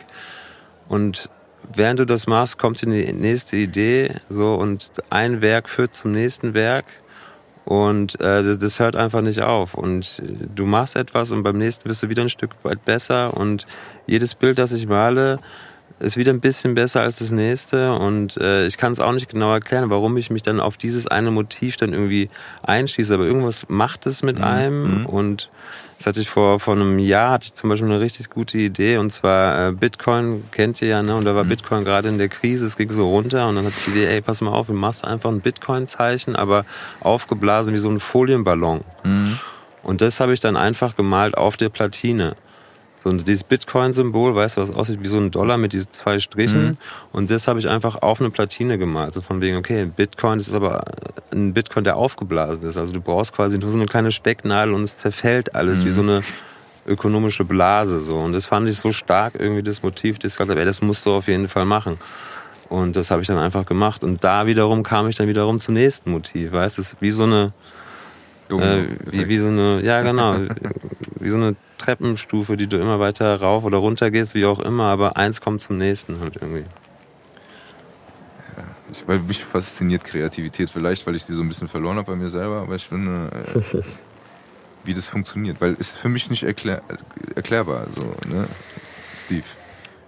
und 0.88 1.30
während 1.76 2.00
du 2.00 2.06
das 2.06 2.28
machst, 2.28 2.58
kommt 2.58 2.82
dir 2.82 2.90
die 2.90 3.14
nächste 3.14 3.58
Idee, 3.58 4.12
so, 4.30 4.56
und 4.56 4.90
ein 5.10 5.42
Werk 5.42 5.70
führt 5.70 5.94
zum 5.94 6.12
nächsten 6.12 6.54
Werk. 6.54 6.86
Und 7.68 8.18
äh, 8.22 8.44
das, 8.44 8.60
das 8.60 8.80
hört 8.80 8.96
einfach 8.96 9.20
nicht 9.20 9.42
auf. 9.42 9.74
Und 9.74 10.22
du 10.56 10.66
machst 10.66 10.96
etwas 10.96 11.32
und 11.32 11.44
beim 11.44 11.58
nächsten 11.58 11.90
wirst 11.90 12.02
du 12.02 12.08
wieder 12.08 12.22
ein 12.22 12.30
Stück 12.30 12.52
weit 12.64 12.86
besser. 12.86 13.36
Und 13.36 13.68
jedes 14.06 14.36
Bild, 14.36 14.58
das 14.58 14.72
ich 14.72 14.88
male, 14.88 15.40
ist 16.00 16.16
wieder 16.16 16.32
ein 16.32 16.40
bisschen 16.40 16.76
besser 16.76 17.02
als 17.02 17.20
das 17.20 17.32
nächste. 17.32 17.94
Und 17.96 18.38
äh, 18.38 18.66
ich 18.68 18.78
kann 18.78 18.94
es 18.94 19.02
auch 19.02 19.12
nicht 19.12 19.28
genau 19.28 19.52
erklären, 19.52 19.90
warum 19.90 20.16
ich 20.16 20.30
mich 20.30 20.44
dann 20.44 20.62
auf 20.62 20.78
dieses 20.78 21.08
eine 21.08 21.30
Motiv 21.30 21.76
dann 21.76 21.92
irgendwie 21.92 22.30
einschieße. 22.64 23.14
Aber 23.14 23.26
irgendwas 23.26 23.66
macht 23.68 24.06
es 24.06 24.24
mit 24.24 24.40
einem. 24.40 25.06
Und 25.06 25.50
das 25.98 26.06
hatte 26.06 26.22
ich 26.22 26.30
vor, 26.30 26.60
vor 26.60 26.76
einem 26.76 27.00
Jahr, 27.00 27.32
hatte 27.32 27.46
ich 27.46 27.54
zum 27.56 27.70
Beispiel 27.70 27.90
eine 27.90 28.00
richtig 28.00 28.30
gute 28.30 28.58
Idee. 28.58 28.98
Und 28.98 29.12
zwar 29.12 29.70
äh, 29.70 29.72
Bitcoin, 29.72 30.44
kennt 30.52 30.82
ihr 30.82 30.90
ja, 30.90 31.02
ne? 31.02 31.16
Und 31.16 31.26
da 31.26 31.34
war 31.36 31.44
Bitcoin 31.44 31.84
gerade 31.84 32.08
in 32.10 32.20
der 32.20 32.30
Krise, 32.30 32.68
es 32.68 32.78
ging 32.78 32.92
so 32.92 33.10
runter. 33.10 33.48
Und 33.48 33.56
dann 33.56 33.66
hatte 33.66 33.76
ich 33.80 33.86
die 33.86 33.92
Idee, 33.92 34.06
ey, 34.06 34.22
pass 34.22 34.42
mal 34.42 34.52
auf, 34.52 34.68
du 34.68 34.74
machst 34.74 35.04
einfach 35.04 35.32
ein 35.32 35.42
Bitcoin-Zeichen, 35.42 36.36
aber 36.36 36.66
aufgeblasen 37.00 37.74
wie 37.74 37.80
so 37.80 37.90
ein 37.90 38.00
Folienballon. 38.00 38.82
Und 39.82 40.02
das 40.02 40.20
habe 40.20 40.34
ich 40.34 40.40
dann 40.40 40.56
einfach 40.56 40.96
gemalt 40.96 41.36
auf 41.38 41.58
der 41.58 41.70
Platine. 41.70 42.36
So 43.08 43.12
und 43.12 43.26
dieses 43.26 43.46
Bitcoin-Symbol, 43.46 44.36
weißt 44.36 44.58
du, 44.58 44.62
was 44.62 44.70
aussieht 44.70 45.00
wie 45.02 45.08
so 45.08 45.18
ein 45.18 45.32
Dollar 45.32 45.58
mit 45.58 45.72
diesen 45.72 45.94
zwei 45.94 46.20
Strichen. 46.20 46.78
Und 47.14 47.32
das 47.32 47.48
habe 47.48 47.58
ich 47.58 47.70
einfach 47.70 48.02
auf 48.02 48.20
eine 48.20 48.30
Platine 48.32 48.78
gemalt. 48.78 49.14
So 49.14 49.22
von 49.22 49.40
wegen, 49.40 49.56
okay, 49.56 49.86
Bitcoin, 49.86 50.40
das 50.40 50.50
ist 50.50 50.54
aber 50.54 50.84
ein 51.32 51.54
Bitcoin, 51.54 51.86
der 51.86 51.96
aufgeblasen 51.96 52.68
ist. 52.68 52.78
Also 52.78 52.92
du 52.92 53.00
brauchst 53.00 53.34
quasi 53.34 53.58
nur 53.58 53.70
so 53.70 53.78
eine 53.78 53.86
kleine 53.86 54.12
Stecknadel 54.12 54.74
und 54.74 54.84
es 54.84 54.98
zerfällt 54.98 55.56
alles 55.56 55.86
wie 55.86 55.92
so 55.92 56.02
eine 56.02 56.22
ökonomische 56.86 57.46
Blase. 57.46 58.02
So. 58.02 58.18
Und 58.18 58.34
das 58.34 58.46
fand 58.46 58.68
ich 58.68 58.78
so 58.78 58.92
stark, 58.92 59.36
irgendwie 59.40 59.64
das 59.64 59.84
Motiv, 59.84 60.20
das 60.20 60.34
ich 60.34 60.38
gesagt 60.38 60.50
habe, 60.50 60.60
ey, 60.60 60.66
das 60.66 60.82
musst 60.82 61.06
du 61.06 61.14
auf 61.14 61.30
jeden 61.30 61.48
Fall 61.48 61.66
machen. 61.66 61.98
Und 62.68 62.98
das 62.98 63.10
habe 63.10 63.22
ich 63.22 63.28
dann 63.30 63.38
einfach 63.38 63.66
gemacht. 63.66 64.04
Und 64.04 64.22
da 64.26 64.48
wiederum 64.48 64.84
kam 64.84 65.08
ich 65.08 65.16
dann 65.16 65.30
wiederum 65.30 65.62
zum 65.62 65.76
nächsten 65.76 66.12
Motiv. 66.12 66.52
Weißt 66.52 66.78
du, 66.78 66.84
wie 67.00 67.12
so 67.12 67.24
eine 67.24 67.54
äh, 68.52 68.88
wie, 69.12 69.28
wie 69.28 69.38
so 69.38 69.48
eine, 69.48 69.82
ja 69.82 70.02
genau, 70.02 70.40
wie 71.20 71.30
so 71.30 71.36
eine 71.38 71.56
Treppenstufe, 71.78 72.58
die 72.58 72.68
du 72.68 72.78
immer 72.78 73.00
weiter 73.00 73.40
rauf 73.40 73.64
oder 73.64 73.78
runter 73.78 74.10
gehst, 74.12 74.34
wie 74.36 74.46
auch 74.46 74.60
immer, 74.60 74.86
aber 74.86 75.18
eins 75.18 75.42
kommt 75.42 75.62
zum 75.62 75.78
nächsten 75.78 76.20
halt 76.20 76.36
irgendwie. 76.42 76.66
Ich, 78.92 79.06
weil 79.08 79.20
mich 79.20 79.44
fasziniert 79.44 80.04
Kreativität, 80.06 80.70
vielleicht, 80.70 81.06
weil 81.06 81.16
ich 81.16 81.26
sie 81.26 81.34
so 81.34 81.42
ein 81.42 81.48
bisschen 81.50 81.68
verloren 81.68 81.98
habe 81.98 82.12
bei 82.12 82.16
mir 82.18 82.30
selber, 82.30 82.62
aber 82.62 82.76
ich 82.76 82.86
finde, 82.88 83.30
äh, 83.54 83.62
wie 84.86 84.94
das 84.94 85.08
funktioniert, 85.08 85.60
weil 85.60 85.74
ist 85.74 85.98
für 85.98 86.08
mich 86.10 86.30
nicht 86.30 86.44
erklär, 86.44 86.82
erklärbar. 87.36 87.86
So, 87.94 88.02
ne? 88.30 88.48
Steve, 89.26 89.44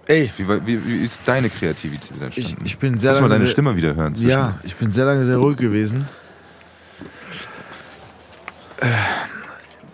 Ey, 0.06 0.30
wie, 0.38 0.48
wie, 0.66 0.86
wie 0.86 1.04
ist 1.04 1.20
deine 1.26 1.50
Kreativität 1.50 2.12
ich, 2.16 2.22
entstanden? 2.22 2.62
ich 2.64 2.78
bin 2.78 2.98
sehr 2.98 3.12
Lass 3.12 3.20
mal 3.20 3.26
lange 3.28 3.34
deine 3.40 3.44
sehr, 3.46 3.52
Stimme 3.52 3.76
wieder 3.76 3.94
hören. 3.94 4.14
zwischen- 4.14 4.30
Ja, 4.30 4.58
ich 4.64 4.74
bin 4.76 4.90
sehr 4.90 5.04
lange 5.04 5.24
sehr 5.26 5.36
ruhig 5.36 5.56
gewesen. 5.58 6.08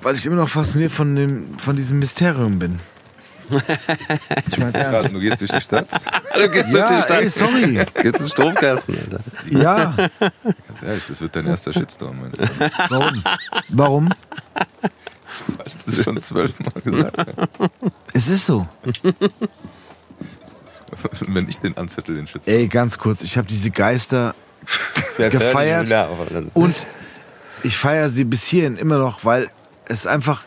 Weil 0.02 0.14
ich 0.14 0.24
immer 0.26 0.36
noch 0.36 0.48
fasziniert 0.48 0.92
von, 0.92 1.16
dem, 1.16 1.58
von 1.58 1.74
diesem 1.76 1.98
Mysterium 1.98 2.58
bin. 2.58 2.80
Ich 4.48 4.58
mein's 4.58 4.74
ernst. 4.74 5.12
Du 5.14 5.20
gehst 5.20 5.40
durch 5.40 5.52
die 5.52 5.60
Stadt. 5.60 5.86
Du 6.34 6.48
gehst 6.50 6.68
Ja, 6.72 6.86
durch 6.88 6.98
die 6.98 7.02
Stadt. 7.04 7.20
ey, 7.22 7.28
sorry. 7.28 7.84
Geht's 8.02 8.18
in 8.20 8.26
den 8.26 8.28
Stromkasten, 8.28 8.98
Alter. 8.98 9.20
Ja, 9.50 9.94
Ganz 10.20 10.82
ehrlich, 10.84 11.04
das 11.06 11.20
wird 11.20 11.36
dein 11.36 11.46
erster 11.46 11.72
Shitstorm, 11.72 12.20
mein 12.20 12.32
Freund. 12.34 12.72
warum? 12.90 13.22
Warum? 13.70 14.08
Das 15.64 15.74
ist 15.96 16.02
schon 16.04 16.20
zwölfmal 16.20 16.72
gesagt. 16.82 17.16
Ja. 17.16 17.68
Es 18.12 18.26
ist 18.28 18.46
so. 18.46 18.66
Wenn 21.28 21.48
ich 21.48 21.58
den 21.58 21.76
anzettel, 21.76 22.16
den 22.16 22.26
Shitstorm. 22.26 22.54
Ey, 22.56 22.66
ganz 22.68 22.98
kurz, 22.98 23.22
ich 23.22 23.36
habe 23.38 23.46
diese 23.46 23.70
Geister 23.70 24.34
Gefeiert. 25.18 25.92
Alter. 25.92 26.08
und 26.54 26.74
ich 27.66 27.76
feiere 27.76 28.08
sie 28.08 28.24
bis 28.24 28.44
hierhin 28.44 28.76
immer 28.76 28.98
noch, 28.98 29.24
weil 29.24 29.50
es 29.86 30.06
einfach 30.06 30.44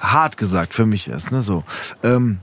hart 0.00 0.36
gesagt 0.36 0.74
für 0.74 0.86
mich 0.86 1.08
ist. 1.08 1.30
Ne? 1.30 1.42
So. 1.42 1.64
Ähm, 2.02 2.38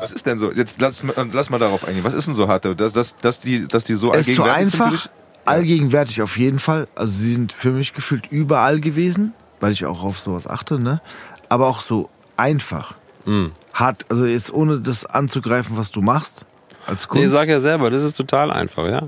Was 0.00 0.12
ist 0.12 0.26
denn 0.26 0.38
so? 0.38 0.52
Jetzt 0.52 0.76
lass, 0.80 1.02
mal- 1.02 1.14
lass 1.32 1.50
mal 1.50 1.58
darauf 1.58 1.84
eingehen. 1.86 2.04
Was 2.04 2.14
ist 2.14 2.26
denn 2.26 2.34
so 2.34 2.48
hart? 2.48 2.64
Dass, 2.64 2.92
dass, 2.92 3.16
dass, 3.18 3.38
die, 3.40 3.66
dass 3.68 3.84
die 3.84 3.94
so 3.94 4.12
es 4.12 4.26
ist 4.26 4.36
so 4.36 4.42
allgegenwärtig 4.42 4.70
sind 4.72 4.82
einfach, 4.82 4.90
dich? 5.02 5.10
allgegenwärtig 5.44 6.22
auf 6.22 6.36
jeden 6.36 6.58
Fall. 6.58 6.88
Also 6.94 7.12
sie 7.12 7.32
sind 7.32 7.52
für 7.52 7.70
mich 7.70 7.94
gefühlt 7.94 8.26
überall 8.30 8.80
gewesen, 8.80 9.32
weil 9.60 9.72
ich 9.72 9.86
auch 9.86 10.02
auf 10.02 10.18
sowas 10.18 10.46
achte, 10.46 10.78
ne? 10.78 11.00
Aber 11.48 11.66
auch 11.68 11.80
so 11.80 12.10
einfach. 12.36 12.96
Mhm. 13.24 13.52
Hart, 13.72 14.06
also 14.10 14.26
jetzt 14.26 14.52
ohne 14.52 14.80
das 14.80 15.06
anzugreifen, 15.06 15.76
was 15.76 15.90
du 15.92 16.00
machst 16.02 16.46
als 16.86 17.06
Kunst. 17.06 17.24
Nee, 17.24 17.30
sag 17.30 17.48
ja 17.48 17.60
selber, 17.60 17.90
das 17.90 18.02
ist 18.02 18.16
total 18.16 18.50
einfach, 18.50 18.86
ja. 18.86 19.02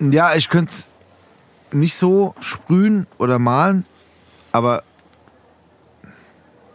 Ja, 0.00 0.34
ich 0.34 0.48
könnte 0.48 0.72
nicht 1.74 1.96
so 1.96 2.34
sprühen 2.40 3.06
oder 3.18 3.38
malen, 3.38 3.84
aber 4.52 4.82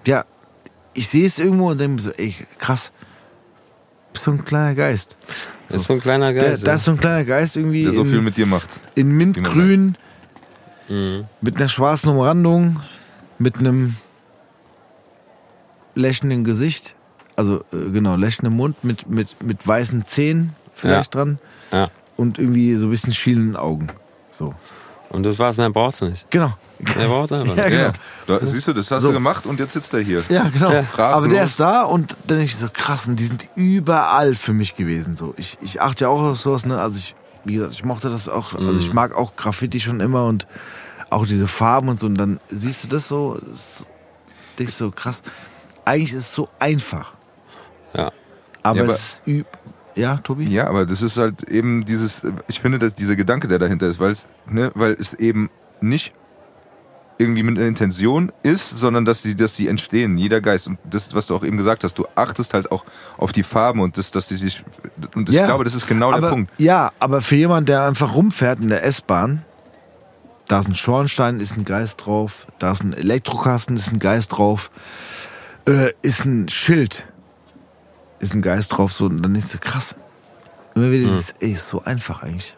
ja, 0.06 0.26
ich 0.94 1.08
sehe 1.08 1.26
es 1.26 1.40
irgendwo 1.40 1.70
und 1.72 1.80
denke 1.80 2.02
so, 2.02 2.12
ey, 2.12 2.36
krass, 2.58 2.92
bist 4.12 4.26
so 4.26 4.32
ein 4.32 4.44
kleiner 4.46 4.76
Geist. 4.76 5.18
Das 5.68 5.82
ist 5.82 5.88
so 5.88 5.94
ein 5.94 6.02
kleiner 6.02 6.34
Geist. 6.34 6.66
da 6.66 6.74
ist 6.76 6.86
so 6.86 6.92
ein 6.92 7.00
kleiner 7.00 7.24
Geist 7.24 7.56
irgendwie 7.56 7.84
Der 7.84 7.94
so 7.94 8.02
in, 8.02 8.10
viel 8.10 8.22
mit 8.22 8.38
dir 8.38 8.46
macht. 8.48 8.70
in 8.96 9.16
Mintgrün, 9.16 9.98
Mhm. 10.90 11.26
mit 11.42 11.58
einer 11.58 11.70
schwarzen 11.70 12.10
Umrandung, 12.10 12.82
mit 13.38 13.58
einem 13.58 13.96
lächelnden 15.96 16.44
Gesicht, 16.44 16.96
also 17.36 17.60
äh, 17.72 17.92
genau, 17.92 18.16
lächelndem 18.16 18.58
Mund, 18.58 18.84
mit, 18.84 19.08
mit, 19.08 19.42
mit 19.44 19.66
weißen 19.68 20.06
Zähnen 20.06 20.56
vielleicht 20.74 21.14
dran 21.14 21.38
ja. 21.72 21.90
und 22.18 22.40
irgendwie 22.40 22.74
so 22.76 22.88
ein 22.88 22.90
bisschen 22.90 23.14
schielenden 23.14 23.56
Augen. 23.56 23.90
So. 24.32 24.56
Und 25.10 25.24
das 25.24 25.40
war's, 25.40 25.58
mehr 25.58 25.70
brauchst 25.70 26.02
du 26.02 26.06
nicht. 26.06 26.30
Genau. 26.30 26.54
Mehr 26.80 27.08
brauchst 27.08 27.32
du 27.32 27.36
einfach 27.36 27.56
Ja, 27.58 27.64
nicht. 27.68 27.72
genau. 27.78 27.92
Ja, 28.28 28.40
da, 28.40 28.46
siehst 28.46 28.68
du, 28.68 28.74
das 28.74 28.92
hast 28.92 29.02
So. 29.02 29.08
du 29.10 29.14
gemacht 29.16 29.46
und 29.46 29.60
jetzt 29.60 29.74
sitzt 29.74 29.94
er 29.94 30.00
hier. 30.02 30.24
Ja, 30.30 30.48
genau. 30.50 30.72
Ja. 30.72 30.86
Aber 30.98 31.28
der 31.28 31.44
ist 31.44 31.60
da 31.60 31.84
und 31.84 32.12
dann 32.28 32.38
denke 32.40 32.44
ich 32.46 32.56
so, 32.58 32.70
krass, 32.72 33.06
und 33.08 33.16
die 33.16 33.26
sind 33.26 33.48
überall 33.56 34.36
für 34.36 34.54
mich 34.54 34.76
gewesen. 34.76 35.16
So. 35.16 35.34
Ich, 35.38 35.58
ich 35.62 35.82
achte 35.82 36.06
ja 36.06 36.10
auch 36.10 36.22
auf 36.22 36.40
sowas, 36.40 36.66
ne? 36.66 36.80
Also 36.80 36.98
ich, 37.00 37.16
wie 37.44 37.54
gesagt, 37.56 37.74
ich 37.74 37.84
mochte 37.84 38.10
das 38.10 38.30
auch, 38.30 38.54
also 38.54 38.72
Mhm. 38.72 38.80
ich 38.80 38.94
mag 38.94 39.16
auch 39.16 39.36
Graffiti 39.36 39.80
schon 39.80 40.00
immer 40.00 40.26
und 40.26 40.46
auch 41.10 41.26
diese 41.26 41.48
Farben 41.48 41.90
und 41.90 42.00
so. 42.00 42.06
Und 42.06 42.16
dann 42.16 42.40
siehst 42.50 42.84
du 42.84 42.88
das 42.88 43.08
so, 43.08 43.40
das 43.44 43.88
denkst 44.60 44.78
du 44.78 44.86
so, 44.86 44.92
krass. 44.92 45.24
Eigentlich 45.86 46.12
ist 46.14 46.20
es 46.20 46.34
so 46.36 46.50
einfach. 46.60 47.14
Ja. 47.96 48.12
Aber, 48.62 48.78
Ja, 48.78 48.84
aber- 48.84 48.94
es 48.94 49.22
ist 49.26 49.46
ja, 49.96 50.18
Tobi? 50.18 50.46
Ja, 50.46 50.68
aber 50.68 50.86
das 50.86 51.02
ist 51.02 51.18
halt 51.18 51.44
eben 51.44 51.86
dieses, 51.86 52.22
ich 52.48 52.60
finde, 52.60 52.80
dass 52.80 52.96
dieser 52.96 53.16
Gedanke, 53.16 53.48
der 53.48 53.60
dahinter 53.60 53.88
ist, 53.88 54.00
weil 54.00 54.12
es, 54.12 54.28
ne, 54.50 54.72
weil 54.76 54.94
es 54.94 55.14
eben 55.14 55.50
nicht 55.82 56.14
irgendwie 57.20 57.44
mit 57.44 57.58
einer 57.58 57.68
Intention 57.68 58.32
ist, 58.44 58.70
sondern 58.70 59.04
dass 59.04 59.22
sie, 59.22 59.36
dass 59.36 59.54
sie 59.56 59.68
entstehen, 59.68 60.18
jeder 60.18 60.40
Geist. 60.40 60.68
Und 60.68 60.80
das, 60.86 61.14
was 61.14 61.28
du 61.28 61.36
auch 61.36 61.44
eben 61.44 61.58
gesagt 61.58 61.84
hast, 61.84 62.00
du 62.00 62.06
achtest 62.16 62.54
halt 62.54 62.72
auch 62.72 62.86
auf 63.18 63.34
die 63.34 63.44
Farben 63.44 63.82
und 63.82 63.98
das, 63.98 64.10
dass 64.12 64.30
die 64.30 64.36
sich, 64.36 64.64
und 65.16 65.28
ich 65.28 65.36
Ja, 65.36 65.46
glaube, 65.46 65.66
das 65.66 65.76
ist 65.76 65.86
genau 65.86 66.14
aber, 66.14 66.22
der 66.22 66.30
Punkt. 66.30 66.52
Ja, 66.58 66.92
aber 67.00 67.20
für 67.20 67.36
jemanden, 67.36 67.66
der 67.66 67.84
einfach 67.84 68.16
rumfährt 68.16 68.62
in 68.62 68.70
der 68.70 68.86
S-Bahn, 68.86 69.44
da 70.48 70.60
ist 70.60 70.70
ein 70.70 70.76
Schornstein, 70.76 71.42
ist 71.42 71.52
ein 71.52 71.66
Geist 71.66 72.06
drauf, 72.06 72.48
da 72.58 72.72
ist 72.72 72.84
ein 72.84 72.94
Elektrokasten, 72.94 73.76
ist 73.76 73.92
ein 73.92 74.00
Geist 74.00 74.32
drauf, 74.32 74.72
äh, 75.68 75.92
ist 76.02 76.24
ein 76.24 76.48
Schild, 76.48 77.06
ist 78.20 78.34
ein 78.34 78.42
Geist 78.42 78.78
drauf, 78.78 78.92
so, 78.94 79.06
und 79.06 79.22
dann 79.22 79.36
ist 79.36 79.50
so 79.52 79.58
krass. 79.60 79.96
Immer 80.76 80.92
wieder 80.92 81.08
dieses, 81.08 81.32
ey, 81.40 81.52
ist 81.54 81.68
so 81.68 81.84
einfach 81.84 82.24
eigentlich. 82.24 82.56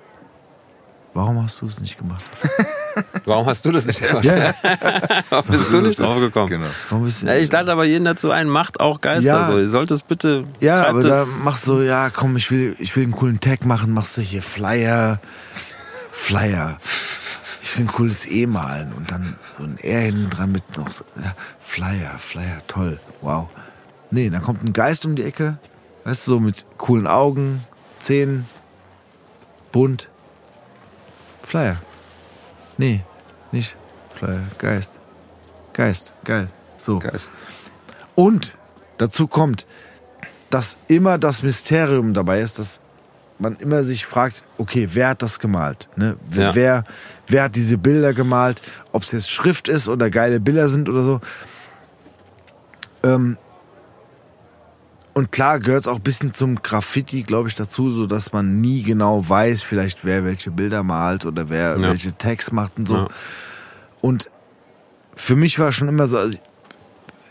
Warum 1.14 1.42
hast 1.44 1.60
du 1.62 1.66
es 1.66 1.80
nicht 1.82 1.98
gemacht? 1.98 2.24
Warum 3.26 3.46
hast 3.46 3.66
du 3.66 3.72
das 3.72 3.86
nicht 3.86 4.02
gemacht? 4.02 4.24
Ja, 4.24 4.38
ja. 4.38 4.54
Warum 5.30 5.48
bist 5.52 5.70
du 5.72 5.82
nicht 5.82 6.00
drauf 6.00 6.20
gekommen? 6.20 6.50
Genau. 6.50 6.68
Warum 6.90 7.04
bist 7.06 7.24
du, 7.24 7.28
Ja, 7.28 7.36
ich 7.36 7.52
lade 7.52 7.72
aber 7.72 7.84
jeden 7.86 8.06
dazu 8.06 8.32
ein, 8.32 8.48
macht 8.48 8.80
auch 8.80 9.02
Geister 9.02 9.26
Ja. 9.28 9.48
so. 9.52 9.58
Ihr 9.60 9.70
sollt 9.70 9.92
es 9.92 10.04
bitte. 10.04 10.46
Ja, 10.62 10.86
aber 10.88 11.00
es- 11.00 11.08
da 11.10 11.26
machst 11.44 11.68
du, 11.68 11.82
ja, 11.82 12.10
komm, 12.10 12.38
ich 12.38 12.50
will, 12.52 12.76
ich 12.80 12.96
will 12.96 13.04
einen 13.04 13.12
coolen 13.12 13.40
Tag 13.42 13.66
machen, 13.66 13.92
machst 13.94 14.16
du 14.18 14.22
hier 14.22 14.42
Flyer, 14.42 15.20
Flyer. 16.12 16.78
Ich 17.62 17.78
will 17.78 17.86
ein 17.86 17.92
cooles 17.92 18.26
E 18.26 18.46
malen 18.48 18.92
und 18.94 19.12
dann 19.12 19.36
so 19.58 19.64
ein 19.64 19.78
R 19.80 20.00
hinten 20.02 20.30
dran 20.30 20.52
mit 20.52 20.78
noch 20.78 20.92
so, 20.92 21.04
ja, 21.22 21.34
Flyer, 21.60 22.18
Flyer, 22.20 22.62
toll, 22.68 23.00
wow. 23.22 23.48
Nee, 24.12 24.30
dann 24.30 24.42
kommt 24.42 24.64
ein 24.64 24.74
Geist 24.74 25.06
um 25.06 25.16
die 25.16 25.24
Ecke, 25.24 25.58
weißt 26.04 26.28
du, 26.28 26.32
so 26.32 26.40
mit 26.40 26.66
coolen 26.78 27.08
Augen, 27.08 27.64
Zähnen, 28.00 28.46
bunt. 29.72 30.10
Flyer. 31.44 31.78
Nee, 32.78 33.04
nicht 33.52 33.76
Flyer, 34.16 34.42
Geist. 34.58 35.00
Geist, 35.74 36.14
geil. 36.26 36.48
So. 36.78 37.00
Geist. 37.00 37.30
Und 38.16 38.56
dazu 38.98 39.28
kommt, 39.28 39.66
dass 40.50 40.78
immer 40.88 41.18
das 41.18 41.44
Mysterium 41.44 42.14
dabei 42.14 42.42
ist, 42.42 42.60
dass 42.60 42.82
man 43.40 43.56
immer 43.58 43.84
sich 43.84 44.06
fragt, 44.06 44.44
okay, 44.58 44.90
wer 44.92 45.10
hat 45.10 45.22
das 45.22 45.40
gemalt? 45.40 45.88
Ne? 45.96 46.18
Wer, 46.30 46.48
Ja. 46.50 46.56
wer, 46.56 46.84
wer 47.28 47.44
hat 47.44 47.56
diese 47.56 47.78
Bilder 47.78 48.14
gemalt? 48.14 48.62
Ob 48.92 49.04
es 49.04 49.12
jetzt 49.14 49.32
Schrift 49.32 49.68
ist 49.70 49.88
oder 49.88 50.10
geile 50.10 50.40
Bilder 50.40 50.68
sind 50.70 50.90
oder 50.90 51.04
so. 51.04 51.22
Ähm, 53.04 53.38
und 55.14 55.32
klar 55.32 55.60
gehört 55.60 55.82
es 55.82 55.88
auch 55.88 55.96
ein 55.98 56.02
bisschen 56.02 56.34
zum 56.34 56.62
Graffiti, 56.62 57.24
glaube 57.24 57.50
ich, 57.50 57.56
dazu, 57.56 57.92
so 57.92 58.06
dass 58.08 58.32
man 58.34 58.62
nie 58.62 58.84
genau 58.84 59.28
weiß, 59.28 59.62
vielleicht 59.64 60.06
wer 60.06 60.24
welche 60.26 60.52
Bilder 60.52 60.84
malt 60.84 61.26
oder 61.26 61.50
wer 61.50 61.78
Ja. 61.78 61.90
welche 61.90 62.18
Tags 62.18 62.52
macht 62.52 62.78
und 62.78 62.88
so. 62.88 62.96
Ja. 62.96 63.08
Und 64.02 64.30
für 65.16 65.36
mich 65.36 65.60
war 65.60 65.72
schon 65.72 65.88
immer 65.90 66.08
so, 66.08 66.18
also, 66.18 66.38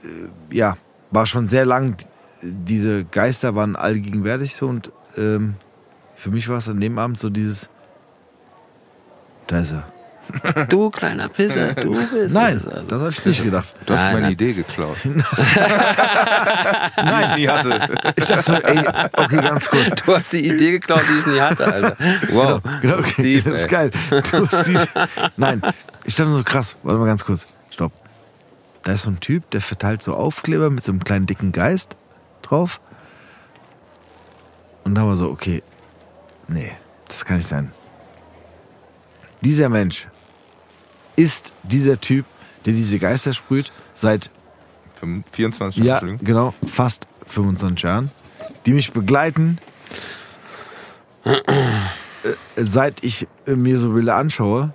äh, 0.04 0.54
ja, 0.54 0.76
war 1.10 1.26
schon 1.26 1.48
sehr 1.48 1.64
lang, 1.64 1.96
diese 2.42 3.04
Geister 3.04 3.54
waren 3.54 3.76
allgegenwärtig 3.76 4.54
so 4.54 4.68
und 4.68 4.92
ähm, 5.16 5.54
für 6.14 6.30
mich 6.30 6.48
war 6.48 6.58
es 6.58 6.68
an 6.68 6.80
dem 6.80 6.98
Abend 6.98 7.18
so 7.18 7.30
dieses, 7.30 7.68
da 9.46 9.58
ist 9.58 9.72
er. 9.72 9.90
Du 10.68 10.90
kleiner 10.90 11.28
Pisser, 11.28 11.74
du 11.74 11.92
bist 11.92 12.34
Nein. 12.34 12.54
Also. 12.54 12.70
das 12.88 13.00
habe 13.00 13.10
ich 13.10 13.24
nicht 13.26 13.44
gedacht. 13.44 13.74
Du 13.86 13.94
hast 13.94 14.00
Nein, 14.02 14.12
meine 14.12 14.26
nein. 14.26 14.32
Idee 14.32 14.52
geklaut. 14.52 14.96
die 15.04 15.10
ich 17.22 17.36
nie 17.36 17.48
hatte. 17.48 18.12
Ich 18.16 18.26
dachte 18.26 18.42
so, 18.42 18.54
ey, 18.54 18.78
okay, 19.12 19.36
ganz 19.36 19.68
kurz. 19.68 20.02
Du 20.04 20.16
hast 20.16 20.32
die 20.32 20.46
Idee 20.48 20.72
geklaut, 20.72 21.02
die 21.08 21.18
ich 21.18 21.26
nie 21.26 21.40
hatte, 21.40 21.66
Alter. 21.66 21.96
Wow. 22.30 22.60
Genau, 22.80 22.98
okay, 22.98 23.22
Deep, 23.22 23.44
das 23.44 23.54
ist 23.54 23.68
geil. 23.68 23.90
Du 24.10 24.46
hast 24.46 24.66
die, 24.66 24.78
nein, 25.36 25.62
ich 26.04 26.14
dachte 26.14 26.32
so 26.32 26.42
krass, 26.44 26.76
warte 26.82 26.98
mal 26.98 27.06
ganz 27.06 27.24
kurz, 27.24 27.46
stopp. 27.70 27.92
Da 28.82 28.92
ist 28.92 29.02
so 29.02 29.10
ein 29.10 29.20
Typ, 29.20 29.50
der 29.50 29.60
verteilt 29.60 30.02
so 30.02 30.14
Aufkleber 30.14 30.70
mit 30.70 30.82
so 30.82 30.92
einem 30.92 31.04
kleinen 31.04 31.26
dicken 31.26 31.52
Geist 31.52 31.96
drauf. 32.42 32.80
Und 34.84 34.94
da 34.94 35.06
war 35.06 35.16
so, 35.16 35.28
okay, 35.30 35.62
nee, 36.48 36.72
das 37.06 37.24
kann 37.24 37.36
nicht 37.36 37.48
sein. 37.48 37.72
Dieser 39.42 39.68
Mensch 39.68 40.08
ist 41.20 41.52
dieser 41.62 42.00
Typ, 42.00 42.24
der 42.64 42.72
diese 42.72 42.98
Geister 42.98 43.34
sprüht, 43.34 43.72
seit 43.92 44.30
24 45.32 45.82
ja, 45.84 45.94
Entschuldigung. 45.94 46.26
genau, 46.26 46.54
fast 46.66 47.06
25 47.26 47.82
Jahren, 47.82 48.10
die 48.64 48.72
mich 48.72 48.92
begleiten, 48.92 49.58
äh, 51.24 51.36
seit 52.56 53.04
ich 53.04 53.28
äh, 53.46 53.54
mir 53.54 53.78
so 53.78 53.92
Bilder 53.92 54.16
anschaue. 54.16 54.72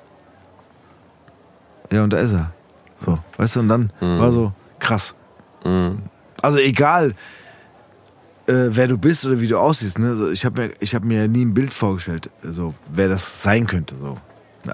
Ja, 1.91 2.03
und 2.03 2.11
da 2.11 2.17
ist 2.17 2.33
er. 2.33 2.51
So, 2.97 3.19
weißt 3.37 3.55
du, 3.55 3.59
und 3.61 3.69
dann 3.69 3.91
war 3.99 4.31
so 4.31 4.53
krass. 4.79 5.15
Mhm. 5.63 6.03
Also 6.41 6.59
egal, 6.59 7.15
äh, 8.47 8.69
wer 8.69 8.87
du 8.87 8.97
bist 8.97 9.25
oder 9.25 9.41
wie 9.41 9.47
du 9.47 9.57
aussiehst. 9.57 9.99
Ne? 9.99 10.09
Also 10.09 10.29
ich 10.29 10.45
habe 10.45 10.61
mir, 10.61 10.71
ich 10.79 10.93
hab 10.93 11.03
mir 11.03 11.21
ja 11.21 11.27
nie 11.27 11.43
ein 11.43 11.53
Bild 11.53 11.73
vorgestellt, 11.73 12.29
so 12.43 12.73
wer 12.91 13.09
das 13.09 13.41
sein 13.41 13.67
könnte. 13.67 13.95
So. 13.95 14.17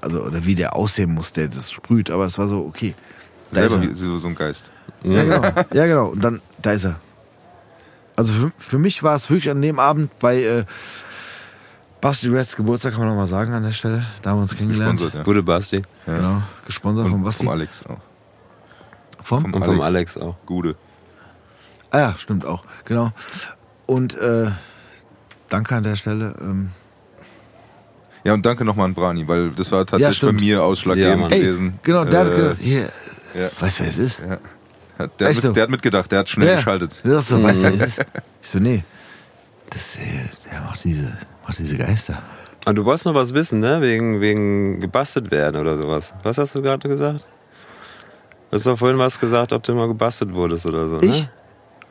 Also, 0.02 0.24
oder 0.24 0.46
wie 0.46 0.56
der 0.56 0.76
aussehen 0.76 1.14
muss, 1.14 1.34
der 1.34 1.48
das 1.48 1.72
sprüht. 1.72 2.10
Aber 2.10 2.26
es 2.26 2.38
war 2.38 2.48
so, 2.48 2.66
okay. 2.66 2.94
Da 3.52 3.64
ist 3.64 3.72
Selber 3.72 3.86
er. 3.86 3.92
wie 3.92 4.20
so, 4.20 4.28
ein 4.28 4.36
Geist. 4.36 4.72
Ja, 5.04 5.24
genau. 5.24 5.44
Ja, 5.74 5.86
genau. 5.86 6.08
Und 6.08 6.24
dann, 6.24 6.42
da 6.62 6.72
ist 6.72 6.86
er. 6.86 7.00
Also 8.16 8.34
für, 8.34 8.52
für 8.58 8.78
mich 8.78 9.04
war 9.04 9.16
es 9.16 9.30
wirklich 9.30 9.50
an 9.50 9.62
dem 9.62 9.80
Abend 9.80 10.18
bei, 10.20 10.44
äh, 10.44 10.66
Basti 12.02 12.28
Reds 12.30 12.56
Geburtstag 12.56 12.94
kann 12.94 13.02
man 13.02 13.10
noch 13.10 13.16
mal 13.16 13.28
sagen 13.28 13.54
an 13.54 13.62
der 13.62 13.72
Stelle. 13.72 14.06
Da 14.24 14.32
haben 14.32 14.38
wir 14.38 14.42
uns 14.42 14.56
kennengelernt. 14.56 14.94
Gesponsert, 14.94 15.14
ja. 15.20 15.24
Gute 15.24 15.44
Basti. 15.44 15.82
Genau, 16.08 16.42
gesponsert 16.66 17.08
von 17.08 17.20
Und 17.20 17.24
Basti. 17.24 17.44
vom 17.44 17.50
Alex 17.50 17.86
auch. 17.86 18.00
Vom? 19.22 19.42
Vom 19.44 19.54
Und 19.54 19.66
vom 19.66 19.82
Alex. 19.82 20.18
Alex 20.18 20.18
auch. 20.18 20.36
Gude. 20.48 20.76
Ah 21.92 22.00
ja, 22.00 22.16
stimmt 22.18 22.44
auch. 22.44 22.64
Genau. 22.86 23.12
Und 23.86 24.16
äh, 24.16 24.48
danke 25.50 25.76
an 25.76 25.84
der 25.84 25.96
Stelle. 25.96 26.34
Ähm, 26.42 26.72
Ja, 28.24 28.34
und 28.34 28.46
danke 28.46 28.64
nochmal 28.66 28.86
an 28.86 28.94
Brani, 28.94 29.28
weil 29.28 29.50
das 29.52 29.72
war 29.72 29.86
tatsächlich 29.86 30.22
bei 30.22 30.28
stimmt. 30.28 30.42
mir 30.42 30.56
Ja, 30.56 30.60
ausschlaggebend 30.62 31.32
ey, 31.32 31.40
gewesen. 31.40 31.80
genau, 31.84 32.06
der 32.06 32.20
hat 32.20 32.28
Äh, 32.30 32.36
gesagt, 32.36 32.58
hier, 32.62 32.90
ja. 33.34 33.50
weißt 33.60 33.80
du, 33.80 33.84
wer 33.84 33.90
es 33.90 33.98
ist? 33.98 34.20
Ja. 34.20 34.38
Hat- 35.00 35.20
Der, 35.20 35.28
hat 35.28 35.32
Echt 35.34 35.42
so? 35.42 35.48
mit, 35.48 35.56
der 35.58 35.64
hat 35.64 35.70
mitgedacht, 35.72 36.12
der 36.12 36.20
hat 36.20 36.30
schnell 36.30 36.48
Ja. 36.50 36.56
geschaltet. 36.56 37.00
Sagt 37.04 37.24
so, 37.26 37.42
weißt 37.42 37.60
du, 37.60 37.64
wer 37.64 37.74
es 37.74 37.82
ist? 37.82 38.06
Ich 38.44 38.50
so, 38.50 38.60
nee. 38.60 38.84
Das, 39.70 39.96
äh, 39.96 40.00
der 40.52 40.62
macht 40.62 40.84
diese, 40.84 41.18
macht 41.48 41.58
diese 41.58 41.78
Geister. 41.78 42.22
Ah, 42.66 42.74
du 42.74 42.86
wolltest 42.86 43.06
noch 43.08 43.16
was 43.16 43.34
wissen, 43.34 43.60
ne? 43.60 43.82
Wegen, 43.82 44.22
wegen 44.22 44.80
gebastelt 44.80 45.32
werden 45.32 45.60
oder 45.60 45.78
sowas. 45.78 46.14
Was 46.22 46.38
hast 46.38 46.54
du 46.54 46.62
gerade 46.62 46.88
gesagt? 46.88 47.26
Du 48.52 48.56
hast 48.58 48.66
doch 48.68 48.78
vorhin 48.78 49.00
was 49.00 49.20
gesagt, 49.20 49.54
ob 49.54 49.64
du 49.64 49.74
mal 49.74 49.88
gebastelt 49.88 50.34
wurdest 50.34 50.66
oder 50.68 50.88
so, 50.88 51.02
Ich? 51.02 51.24
ne? 51.24 51.30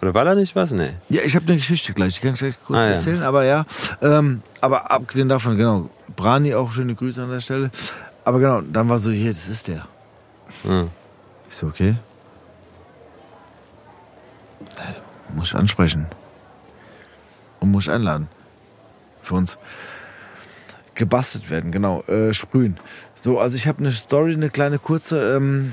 Oder 0.02 0.14
war 0.14 0.24
da 0.24 0.34
nicht 0.34 0.54
was? 0.54 0.70
Nee. 0.70 0.92
Ja, 1.08 1.22
ich 1.24 1.34
habe 1.36 1.46
eine 1.48 1.56
Geschichte 1.56 1.92
gleich, 1.92 2.14
die 2.14 2.20
kann 2.20 2.34
ich 2.34 2.40
gleich 2.40 2.54
kurz 2.66 2.78
Ah, 2.78 2.82
ja. 2.84 2.88
erzählen, 2.90 3.22
aber 3.22 3.44
ja. 3.44 3.66
Ähm, 4.00 4.42
aber 4.60 4.90
abgesehen 4.90 5.28
davon, 5.28 5.56
genau, 5.58 5.90
Brani 6.20 6.54
auch 6.54 6.70
schöne 6.70 6.94
Grüße 6.94 7.22
an 7.22 7.30
der 7.30 7.40
Stelle. 7.40 7.70
Aber 8.24 8.38
genau, 8.38 8.60
dann 8.60 8.90
war 8.90 8.98
so, 8.98 9.10
hier, 9.10 9.30
das 9.30 9.48
ist 9.48 9.68
der. 9.68 9.86
Hm. 10.64 10.90
Ich 11.48 11.56
so, 11.56 11.66
okay. 11.66 11.96
Äh, 14.76 15.34
Muss 15.34 15.48
ich 15.48 15.54
ansprechen. 15.54 16.04
Und 17.60 17.70
muss 17.70 17.84
ich 17.84 17.90
einladen. 17.90 18.28
Für 19.22 19.36
uns. 19.36 19.56
Gebastelt 20.94 21.48
werden, 21.48 21.72
genau. 21.72 22.02
Äh, 22.02 22.34
sprühen. 22.34 22.78
So, 23.14 23.40
also 23.40 23.56
ich 23.56 23.66
habe 23.66 23.78
eine 23.78 23.90
Story, 23.90 24.34
eine 24.34 24.50
kleine 24.50 24.78
kurze. 24.78 25.36
Ähm, 25.36 25.72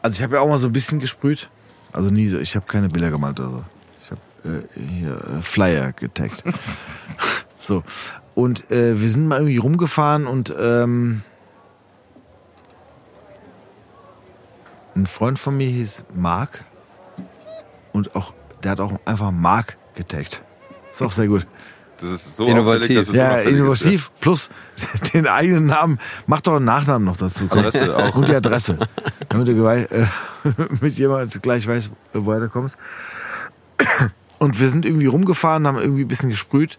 also 0.00 0.16
ich 0.16 0.22
habe 0.22 0.36
ja 0.36 0.40
auch 0.40 0.48
mal 0.48 0.56
so 0.56 0.68
ein 0.68 0.72
bisschen 0.72 1.00
gesprüht. 1.00 1.50
Also 1.92 2.08
nie 2.08 2.28
so, 2.28 2.38
ich 2.38 2.56
habe 2.56 2.64
keine 2.64 2.88
Bilder 2.88 3.10
gemalt 3.10 3.38
oder 3.40 3.50
so. 3.50 3.64
Ich 4.02 4.10
habe 4.10 4.58
äh, 4.58 4.80
hier 4.80 5.38
äh, 5.38 5.42
Flyer 5.42 5.92
getaggt. 5.92 6.44
so. 7.58 7.82
Und 8.36 8.70
äh, 8.70 9.00
wir 9.00 9.08
sind 9.08 9.28
mal 9.28 9.38
irgendwie 9.38 9.56
rumgefahren 9.56 10.26
und 10.26 10.54
ähm, 10.60 11.22
ein 14.94 15.06
Freund 15.06 15.38
von 15.38 15.56
mir 15.56 15.68
hieß 15.68 16.04
Mark. 16.14 16.64
Und 17.94 18.14
auch, 18.14 18.34
der 18.62 18.72
hat 18.72 18.80
auch 18.80 18.92
einfach 19.06 19.30
Mark 19.30 19.78
getaggt. 19.94 20.42
Ist 20.92 21.00
auch 21.00 21.12
sehr 21.12 21.28
gut. 21.28 21.46
Das 21.98 22.10
ist 22.10 22.36
so 22.36 22.46
Innovativ. 22.46 22.82
auffällig, 22.82 22.98
dass 22.98 23.08
es 23.08 23.14
Ja, 23.14 23.38
innovativ. 23.38 24.10
Plus 24.20 24.50
den 25.14 25.26
eigenen 25.26 25.64
Namen. 25.64 25.98
Mach 26.26 26.42
doch 26.42 26.56
einen 26.56 26.66
Nachnamen 26.66 27.06
noch 27.06 27.16
dazu. 27.16 27.46
komm. 27.48 27.60
Adresse 27.60 27.96
auch. 27.96 28.16
Und 28.16 28.28
die 28.28 28.34
Adresse. 28.34 28.78
Damit 29.30 29.48
du 29.48 29.66
äh, 29.66 29.86
mit 30.82 30.98
jemand 30.98 31.42
gleich 31.42 31.66
weiß, 31.66 31.90
woher 32.12 32.40
du 32.40 32.50
kommst. 32.50 32.76
Und 34.38 34.60
wir 34.60 34.68
sind 34.68 34.84
irgendwie 34.84 35.06
rumgefahren, 35.06 35.66
haben 35.66 35.78
irgendwie 35.78 36.04
ein 36.04 36.08
bisschen 36.08 36.28
gesprüht. 36.28 36.78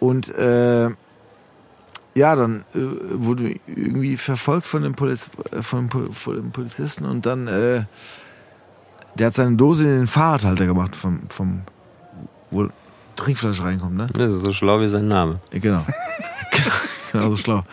Und 0.00 0.34
äh, 0.34 0.90
ja, 2.14 2.34
dann 2.34 2.64
äh, 2.74 2.78
wurde 3.12 3.56
irgendwie 3.66 4.16
verfolgt 4.16 4.66
von 4.66 4.82
dem, 4.82 4.94
Poliz 4.94 5.28
äh, 5.52 5.62
von, 5.62 5.90
von 5.90 6.34
dem 6.34 6.50
Polizisten 6.50 7.04
und 7.04 7.26
dann, 7.26 7.46
äh, 7.46 7.84
der 9.14 9.26
hat 9.26 9.34
seine 9.34 9.56
Dose 9.56 9.84
in 9.84 9.96
den 9.96 10.06
Fahrradhalter 10.06 10.66
gemacht, 10.66 10.96
vom, 10.96 11.20
vom 11.28 11.62
wo 12.50 12.68
Trinkflasche 13.16 13.64
reinkommt, 13.64 13.96
ne? 13.96 14.08
Das 14.12 14.32
ist 14.32 14.42
so 14.42 14.52
schlau 14.52 14.80
wie 14.80 14.88
sein 14.88 15.08
Name. 15.08 15.40
Ja, 15.52 15.58
genau. 15.60 15.86
genau 17.12 17.30
so 17.30 17.36
schlau. 17.36 17.64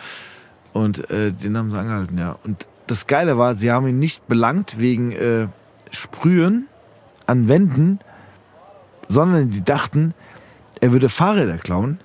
Und 0.72 1.10
äh, 1.10 1.32
den 1.32 1.56
haben 1.56 1.70
sie 1.70 1.78
angehalten, 1.78 2.18
ja. 2.18 2.36
Und 2.44 2.68
das 2.86 3.06
Geile 3.06 3.38
war, 3.38 3.54
sie 3.54 3.70
haben 3.70 3.86
ihn 3.86 3.98
nicht 3.98 4.26
belangt 4.26 4.78
wegen 4.78 5.12
äh, 5.12 5.48
Sprühen 5.90 6.68
an 7.26 7.48
Wänden, 7.48 8.00
sondern 9.08 9.50
die 9.50 9.62
dachten, 9.62 10.14
er 10.80 10.92
würde 10.92 11.08
Fahrräder 11.08 11.58
klauen. 11.58 12.00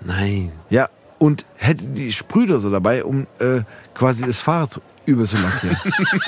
Nein. 0.00 0.52
Ja, 0.70 0.88
und 1.18 1.46
hätte 1.56 1.84
die 1.84 2.12
Sprühdose 2.12 2.70
dabei, 2.70 3.04
um 3.04 3.26
äh, 3.38 3.62
quasi 3.94 4.24
das 4.24 4.40
Fahrrad 4.40 4.72
zu, 4.72 4.80
übel 5.06 5.26
zu 5.26 5.36
lackieren. 5.36 5.76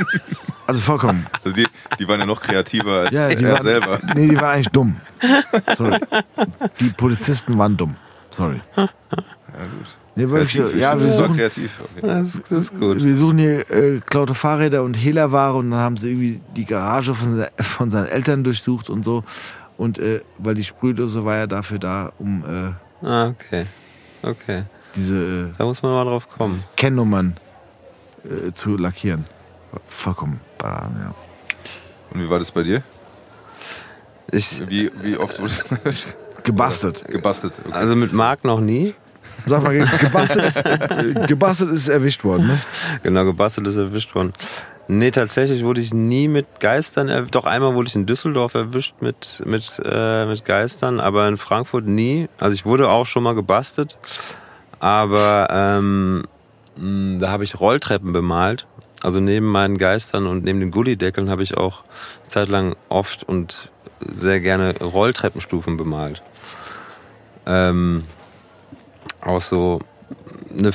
also 0.66 0.80
vollkommen. 0.80 1.26
Also 1.44 1.54
die, 1.54 1.66
die 1.98 2.08
waren 2.08 2.20
ja 2.20 2.26
noch 2.26 2.40
kreativer 2.40 3.02
als 3.02 3.12
Ja, 3.12 3.28
die 3.28 3.44
er 3.44 3.52
waren, 3.52 3.62
selber. 3.62 4.00
Nee, 4.14 4.28
die 4.28 4.36
waren 4.36 4.54
eigentlich 4.54 4.68
dumm. 4.68 4.96
Sorry. 5.76 5.98
Die 6.80 6.90
Polizisten 6.90 7.56
waren 7.56 7.76
dumm. 7.76 7.96
Sorry. 8.30 8.60
Ja, 8.76 8.84
gut. 8.84 9.96
Nee, 10.16 10.26
Kreativ, 10.26 10.74
ja, 10.76 10.98
wir 10.98 11.06
das 11.06 11.18
war 11.18 11.26
suchen, 11.26 11.36
kreativ. 11.36 11.70
Okay. 11.80 12.06
Das, 12.06 12.38
das 12.50 12.64
ist 12.64 12.78
gut. 12.78 13.02
Wir 13.02 13.16
suchen 13.16 13.38
hier 13.38 13.70
äh, 13.70 14.00
klaute 14.04 14.34
Fahrräder 14.34 14.82
und 14.82 14.94
Hehlerware 14.94 15.54
und 15.54 15.70
dann 15.70 15.80
haben 15.80 15.96
sie 15.96 16.10
irgendwie 16.10 16.40
die 16.56 16.64
Garage 16.64 17.14
von, 17.14 17.44
von 17.58 17.90
seinen 17.90 18.06
Eltern 18.06 18.42
durchsucht 18.42 18.90
und 18.90 19.04
so. 19.04 19.24
Und 19.76 19.98
äh, 19.98 20.20
weil 20.38 20.56
die 20.56 20.64
Sprühdose 20.64 21.24
war 21.24 21.36
ja 21.36 21.46
dafür 21.46 21.78
da, 21.78 22.12
um 22.18 22.42
äh, 22.42 22.72
Ah, 23.02 23.28
okay. 23.28 23.66
Okay. 24.22 24.64
diese 24.96 25.16
äh, 25.16 25.52
Da 25.58 25.64
muss 25.64 25.82
man 25.82 25.92
mal 25.92 26.04
drauf 26.04 26.28
kommen. 26.28 26.62
Kennnummern 26.76 27.36
äh, 28.24 28.52
zu 28.52 28.76
lackieren. 28.76 29.24
Vollkommen 29.88 30.40
Banane, 30.58 31.00
ja. 31.04 31.14
Und 32.12 32.22
wie 32.22 32.28
war 32.28 32.38
das 32.38 32.50
bei 32.50 32.62
dir? 32.62 32.82
Ich, 34.32 34.68
Wie, 34.68 34.90
wie 35.02 35.16
oft 35.16 35.38
wurdest 35.40 35.64
du 35.70 35.76
Gebastelt. 36.42 37.04
gebastelt? 37.06 37.60
Okay. 37.64 37.72
also 37.72 37.96
mit 37.96 38.12
Marc 38.12 38.44
noch 38.44 38.60
nie. 38.60 38.94
Sag 39.46 39.62
mal, 39.62 39.72
ge- 39.72 39.86
gebastelt 39.98 40.44
ist, 40.46 40.56
äh, 40.56 41.26
gebastelt 41.26 41.70
ist 41.72 41.88
erwischt 41.88 42.24
worden, 42.24 42.46
ne? 42.48 42.60
Genau, 43.02 43.24
gebastelt 43.24 43.66
ist 43.66 43.76
erwischt 43.76 44.14
worden. 44.14 44.32
Nee, 44.92 45.12
tatsächlich 45.12 45.62
wurde 45.62 45.80
ich 45.80 45.94
nie 45.94 46.26
mit 46.26 46.58
Geistern 46.58 47.08
erwischt. 47.08 47.36
Doch 47.36 47.44
einmal 47.44 47.76
wurde 47.76 47.86
ich 47.86 47.94
in 47.94 48.06
Düsseldorf 48.06 48.54
erwischt 48.54 48.96
mit, 49.00 49.40
mit, 49.46 49.80
äh, 49.84 50.26
mit 50.26 50.44
Geistern, 50.44 50.98
aber 50.98 51.28
in 51.28 51.36
Frankfurt 51.36 51.86
nie. 51.86 52.28
Also 52.38 52.54
ich 52.54 52.66
wurde 52.66 52.90
auch 52.90 53.06
schon 53.06 53.22
mal 53.22 53.36
gebastelt, 53.36 53.98
aber 54.80 55.46
ähm, 55.48 56.24
mh, 56.76 57.20
da 57.20 57.30
habe 57.30 57.44
ich 57.44 57.60
Rolltreppen 57.60 58.12
bemalt. 58.12 58.66
Also 59.00 59.20
neben 59.20 59.46
meinen 59.46 59.78
Geistern 59.78 60.26
und 60.26 60.42
neben 60.42 60.58
den 60.58 60.72
Gullideckeln 60.72 61.30
habe 61.30 61.44
ich 61.44 61.56
auch 61.56 61.84
zeitlang 62.26 62.74
oft 62.88 63.22
und 63.22 63.70
sehr 64.10 64.40
gerne 64.40 64.74
Rolltreppenstufen 64.76 65.76
bemalt. 65.76 66.20
Ähm, 67.46 68.02
auch 69.20 69.40
so 69.40 69.78
eine 70.58 70.72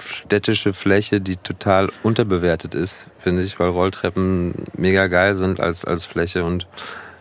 städtische 0.00 0.72
Fläche, 0.72 1.20
die 1.20 1.36
total 1.36 1.90
unterbewertet 2.02 2.74
ist, 2.74 3.08
finde 3.18 3.42
ich, 3.42 3.58
weil 3.58 3.68
Rolltreppen 3.68 4.54
mega 4.74 5.06
geil 5.06 5.36
sind 5.36 5.60
als, 5.60 5.84
als 5.84 6.04
Fläche 6.04 6.44
und 6.44 6.66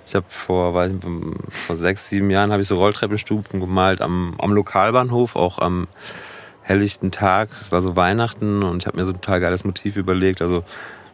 ich 0.07 0.15
habe 0.15 0.25
vor, 0.29 0.89
vor 1.49 1.75
sechs, 1.75 2.07
sieben 2.07 2.29
Jahren 2.29 2.53
habe 2.53 2.61
ich 2.61 2.67
so 2.69 2.77
Rolltreppenstufen 2.77 3.59
gemalt 3.59 3.99
am, 3.99 4.35
am 4.37 4.53
Lokalbahnhof, 4.53 5.35
auch 5.35 5.59
am 5.59 5.89
helllichten 6.61 7.11
Tag. 7.11 7.49
Es 7.59 7.73
war 7.73 7.81
so 7.81 7.97
Weihnachten 7.97 8.63
und 8.63 8.83
ich 8.83 8.87
habe 8.87 8.97
mir 8.97 9.05
so 9.05 9.11
ein 9.11 9.21
total 9.21 9.41
geiles 9.41 9.65
Motiv 9.65 9.97
überlegt. 9.97 10.41
Also 10.41 10.63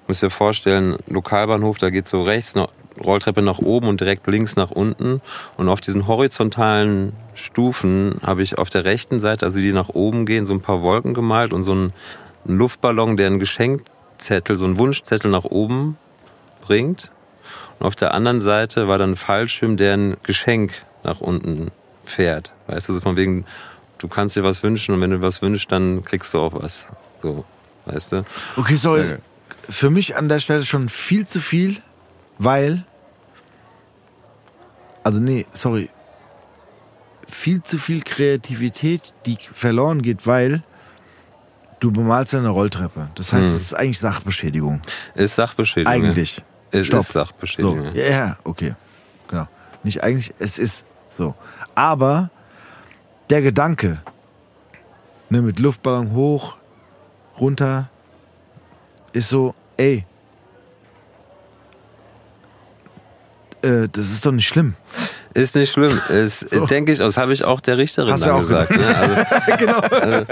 müsst 0.07 0.22
ihr 0.22 0.30
vorstellen, 0.30 0.97
Lokalbahnhof, 1.07 1.80
da 1.80 1.89
geht 1.89 2.07
so 2.07 2.22
rechts 2.22 2.53
noch 2.53 2.72
Rolltreppe 3.02 3.41
nach 3.41 3.60
oben 3.60 3.88
und 3.88 4.00
direkt 4.00 4.28
links 4.28 4.56
nach 4.56 4.72
unten. 4.72 5.22
Und 5.58 5.70
auf 5.70 5.82
diesen 5.82 6.08
horizontalen 6.08 7.14
Stufen 7.34 8.20
habe 8.24 8.44
ich 8.44 8.58
auf 8.58 8.70
der 8.70 8.86
rechten 8.86 9.20
Seite, 9.20 9.46
also 9.46 9.60
die 9.60 9.72
nach 9.72 9.89
oben 9.89 10.26
gehen, 10.26 10.46
so 10.46 10.54
ein 10.54 10.62
paar 10.62 10.82
Wolken 10.82 11.14
gemalt 11.14 11.54
und 11.54 11.64
so 11.64 11.72
einen 11.72 11.94
Luftballon, 12.46 13.18
der 13.18 13.28
einen 13.28 13.39
Geschenkzettel, 13.39 14.58
so 14.58 14.66
einen 14.66 14.80
Wunschzettel 14.80 15.32
nach 15.32 15.46
oben 15.46 15.98
bringt. 16.62 17.12
Und 17.80 17.88
auf 17.88 17.96
der 17.96 18.14
anderen 18.14 18.41
Seite 18.41 18.88
war 18.88 18.98
dann 18.98 19.12
ein 19.12 19.16
Fallschirm, 19.16 19.78
der 19.78 19.94
ein 19.94 20.18
Geschenk 20.24 20.74
nach 21.04 21.20
unten 21.20 21.72
fährt. 22.06 22.54
Weißt 22.68 22.89
du, 22.89 22.94
so 22.94 23.02
von 23.02 23.18
wegen, 23.18 23.46
du 23.98 24.08
kannst 24.08 24.36
dir 24.36 24.44
was 24.44 24.64
wünschen 24.64 24.96
und 24.96 25.02
wenn 25.02 25.12
du 25.12 25.22
was 25.22 25.41
wünschst, 25.41 25.72
dann 25.72 26.04
kriegst 26.04 26.34
du 26.34 26.39
auch 26.39 26.54
was. 26.62 26.88
So, 27.22 27.46
weißt 27.86 28.12
du? 28.12 28.26
Okay, 28.58 28.76
sorry. 28.76 29.04
Sehr 29.04 29.16
geil. 29.16 29.24
Für 29.70 29.89
mich 29.89 30.18
an 30.18 30.28
der 30.28 30.39
Stelle 30.39 30.66
schon 30.66 30.89
viel 30.89 31.26
zu 31.26 31.39
viel, 31.39 31.82
weil. 32.38 32.84
Also, 35.04 35.20
nee, 35.20 35.46
sorry. 35.52 35.90
Viel 37.28 37.64
zu 37.64 37.78
viel 37.78 38.02
Kreativität, 38.04 39.14
die 39.26 39.38
verloren 39.42 40.02
geht, 40.02 40.28
weil 40.28 40.62
du 41.80 41.92
bemalst 41.92 42.32
ja 42.34 42.40
eine 42.40 42.50
Rolltreppe. 42.50 43.10
Das 43.16 43.34
heißt, 43.34 43.50
Hm. 43.50 43.56
es 43.56 43.62
ist 43.62 43.74
eigentlich 43.74 44.00
Sachbeschädigung. 44.00 44.82
Ist 45.16 45.36
Sachbeschädigung. 45.36 45.92
Eigentlich. 45.94 46.38
Ja. 46.38 46.44
Es 46.80 46.88
Stopp. 46.88 47.02
ist 47.02 47.08
So, 47.08 47.20
Sachbeschädigung. 47.20 47.96
ja, 47.96 48.04
ja, 48.10 48.38
okay. 48.44 48.76
Genau. 49.28 49.48
Nicht 49.84 50.04
eigentlich, 50.04 50.34
es 50.40 50.58
ist 50.60 50.84
so. 51.10 51.34
Aber 51.76 52.30
der 53.30 53.42
Gedanke, 53.42 54.02
ne, 55.30 55.42
mit 55.42 55.60
Luftballon 55.60 56.12
hoch, 56.14 56.58
runter, 57.40 57.90
ist 59.12 59.30
so, 59.30 59.54
ey, 59.78 60.06
äh, 63.64 63.88
das 63.91 64.11
ist 64.11 64.26
doch 64.26 64.32
nicht 64.32 64.47
schlimm. 64.47 64.76
Ist 65.34 65.56
nicht 65.56 65.72
schlimm. 65.72 65.92
Es, 66.10 66.40
denke 66.70 66.92
ich, 66.92 67.00
das 67.00 67.18
habe 67.18 67.34
ich 67.34 67.44
auch 67.44 67.60
der 67.60 67.78
Richterin 67.78 68.14
Hast 68.14 68.26
dann 68.26 68.40
gesagt. 68.40 68.72
Ne? 68.72 68.96
Also, 68.96 69.16
genau. 69.58 69.80
also, 69.80 70.26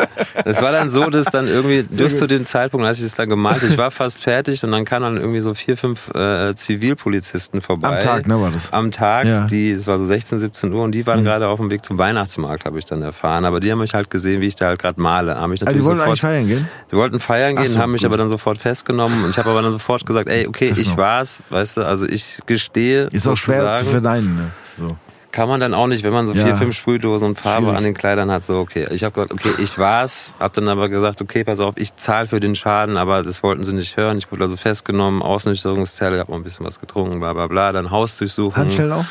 es 0.45 0.62
war 0.62 0.72
dann 0.72 0.89
so, 0.89 1.10
dass 1.10 1.26
dann 1.28 1.47
irgendwie, 1.47 1.84
bis 1.84 2.18
zu 2.18 2.28
dem 2.28 2.45
Zeitpunkt, 2.45 2.86
als 2.86 2.99
ich 2.99 3.06
es 3.06 3.16
dann 3.16 3.30
gemalt, 3.30 3.64
ich 3.64 3.78
war 3.78 3.89
fast 3.91 4.22
fertig 4.24 4.64
und 4.64 4.72
dann 4.72 4.86
kamen 4.86 5.16
dann 5.16 5.18
irgendwie 5.18 5.41
so 5.41 5.54
vier, 5.54 5.76
fünf 5.78 6.10
äh, 6.14 6.54
Zivilpolizisten 6.56 7.62
vorbei. 7.62 7.97
Am 7.99 8.04
Tag, 8.04 8.28
ne, 8.28 8.39
war 8.39 8.52
das? 8.52 8.72
Am 8.72 8.91
Tag, 8.91 9.26
Ja. 9.26 9.45
die, 9.47 9.72
es 9.72 9.88
war 9.88 9.97
so 9.97 10.06
16, 10.06 10.39
17 10.39 10.74
Uhr 10.74 10.84
und 10.84 10.91
die 10.91 11.06
waren 11.08 11.24
gerade 11.24 11.47
auf 11.47 11.60
dem 11.60 11.72
Weg 11.72 11.84
zum 11.84 11.97
Weihnachtsmarkt, 11.97 12.66
habe 12.66 12.78
ich 12.80 12.86
dann 12.86 13.02
erfahren. 13.02 13.45
Aber 13.45 13.60
die 13.60 13.72
haben 13.72 13.80
mich 13.80 13.93
halt 13.93 14.10
gesehen, 14.10 14.41
wie 14.41 14.47
ich 14.47 14.56
da 14.56 14.68
halt 14.68 14.80
gerade 14.82 15.02
male. 15.02 15.36
Haben 15.36 15.52
mich 15.52 15.62
Ah, 15.68 15.72
die 15.74 15.84
wollten 15.84 15.97
sofort, 15.97 16.08
eigentlich 16.08 16.22
feiern 16.22 16.47
gehen? 16.47 16.68
die 16.91 16.95
wollten 16.95 17.20
feiern 17.20 17.56
gehen, 17.56 17.68
so, 17.68 17.80
haben 17.80 17.91
mich 17.91 18.02
gut. 18.02 18.08
aber 18.10 18.18
dann 18.18 18.30
sofort 18.30 18.58
festgenommen 18.58 19.24
und 19.24 19.32
ich 19.32 19.38
habe 19.38 19.49
aber 19.49 19.62
dann 19.62 19.72
sofort 19.72 20.06
gesagt, 20.06 20.30
ey, 20.30 20.47
okay, 20.47 20.74
ich 20.76 20.97
war's, 20.97 21.39
weißt 21.49 21.78
du, 21.78 21.86
also 21.86 22.06
ich 22.06 22.39
gestehe. 22.45 23.08
Ist 23.12 23.28
auch 23.28 23.38
schwer 23.38 23.80
zu 23.80 23.86
verneinen, 23.86 24.36
ne? 24.36 24.52
So. 24.78 24.97
Kann 25.32 25.47
man 25.47 25.61
dann 25.61 25.74
auch 25.74 25.88
nicht, 25.88 26.03
wenn 26.03 26.11
man 26.11 26.28
so 26.28 26.34
Ja. 26.34 26.43
vier, 26.45 26.55
fünf 26.57 26.76
Sprühdosen 26.76 27.30
und 27.30 27.39
Farbe 27.39 27.67
Schwierig. 27.67 27.78
an 27.78 27.84
den 27.86 27.93
Kleidern 27.93 28.30
hat, 28.32 28.43
so 28.43 28.59
okay. 28.59 28.88
Ich 28.91 29.05
habe 29.05 29.13
gesagt, 29.13 29.32
okay, 29.32 29.53
ich 29.63 29.78
war's, 29.78 30.34
hab 30.39 30.51
dann 30.53 30.67
aber 30.67 30.89
gesagt, 30.89 31.22
okay, 31.22 31.45
pass 31.45 31.59
auf, 31.61 31.76
ich 31.78 31.95
zahle 31.95 32.28
für 32.28 32.41
den 32.41 32.53
Schaden, 32.53 32.97
aber 32.97 33.24
das 33.24 33.41
wollten 33.41 33.63
sie 33.63 33.72
nicht 33.72 33.95
hören. 33.95 34.17
Ich 34.17 34.30
wurde 34.30 34.43
also 34.43 34.57
festgenommen, 34.57 35.22
Ausnüchterungszelle, 35.22 36.19
hab 36.19 36.28
mal 36.28 36.36
ein 36.36 36.43
bisschen 36.43 36.65
was 36.65 36.82
getrunken, 36.82 37.19
bla 37.22 37.32
bla 37.32 37.47
bla, 37.47 37.72
dann 37.72 37.91
Hausdurchsuchung. 37.91 38.57
Handschellen 38.57 38.91
auch? 38.91 39.05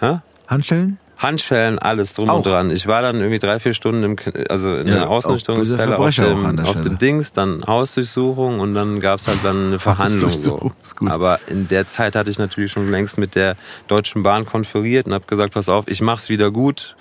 Hä? 0.00 0.20
Handschellen? 0.46 0.98
Handschellen, 1.18 1.78
alles 1.80 2.14
drum 2.14 2.30
Auch. 2.30 2.38
und 2.38 2.46
dran. 2.46 2.70
Ich 2.70 2.86
war 2.86 3.02
dann 3.02 3.16
irgendwie 3.16 3.40
drei, 3.40 3.58
vier 3.58 3.74
Stunden 3.74 4.04
im, 4.04 4.16
also 4.48 4.76
in 4.76 4.86
Ja, 4.86 4.94
der 4.94 5.10
Ausnüchterungszelle 5.10 5.98
auf 5.98 6.14
dem, 6.14 6.60
auf 6.60 6.80
dem 6.80 6.98
Dings, 6.98 7.32
dann 7.32 7.64
Hausdurchsuchung 7.66 8.60
und 8.60 8.74
dann 8.74 9.00
gab's 9.00 9.26
halt 9.26 9.38
dann 9.42 9.66
eine 9.66 9.78
Verhandlung. 9.80 10.30
So. 10.30 10.70
Aber 11.06 11.40
in 11.48 11.66
der 11.66 11.88
Zeit 11.88 12.14
hatte 12.14 12.30
ich 12.30 12.38
natürlich 12.38 12.70
schon 12.70 12.90
längst 12.90 13.18
mit 13.18 13.34
der 13.34 13.56
Deutschen 13.88 14.22
Bahn 14.22 14.46
konferiert 14.46 15.06
und 15.06 15.14
habe 15.14 15.26
gesagt, 15.26 15.54
pass 15.54 15.68
auf, 15.68 15.86
ich 15.88 16.00
mach's 16.00 16.28
wieder 16.28 16.50
gut. 16.52 16.96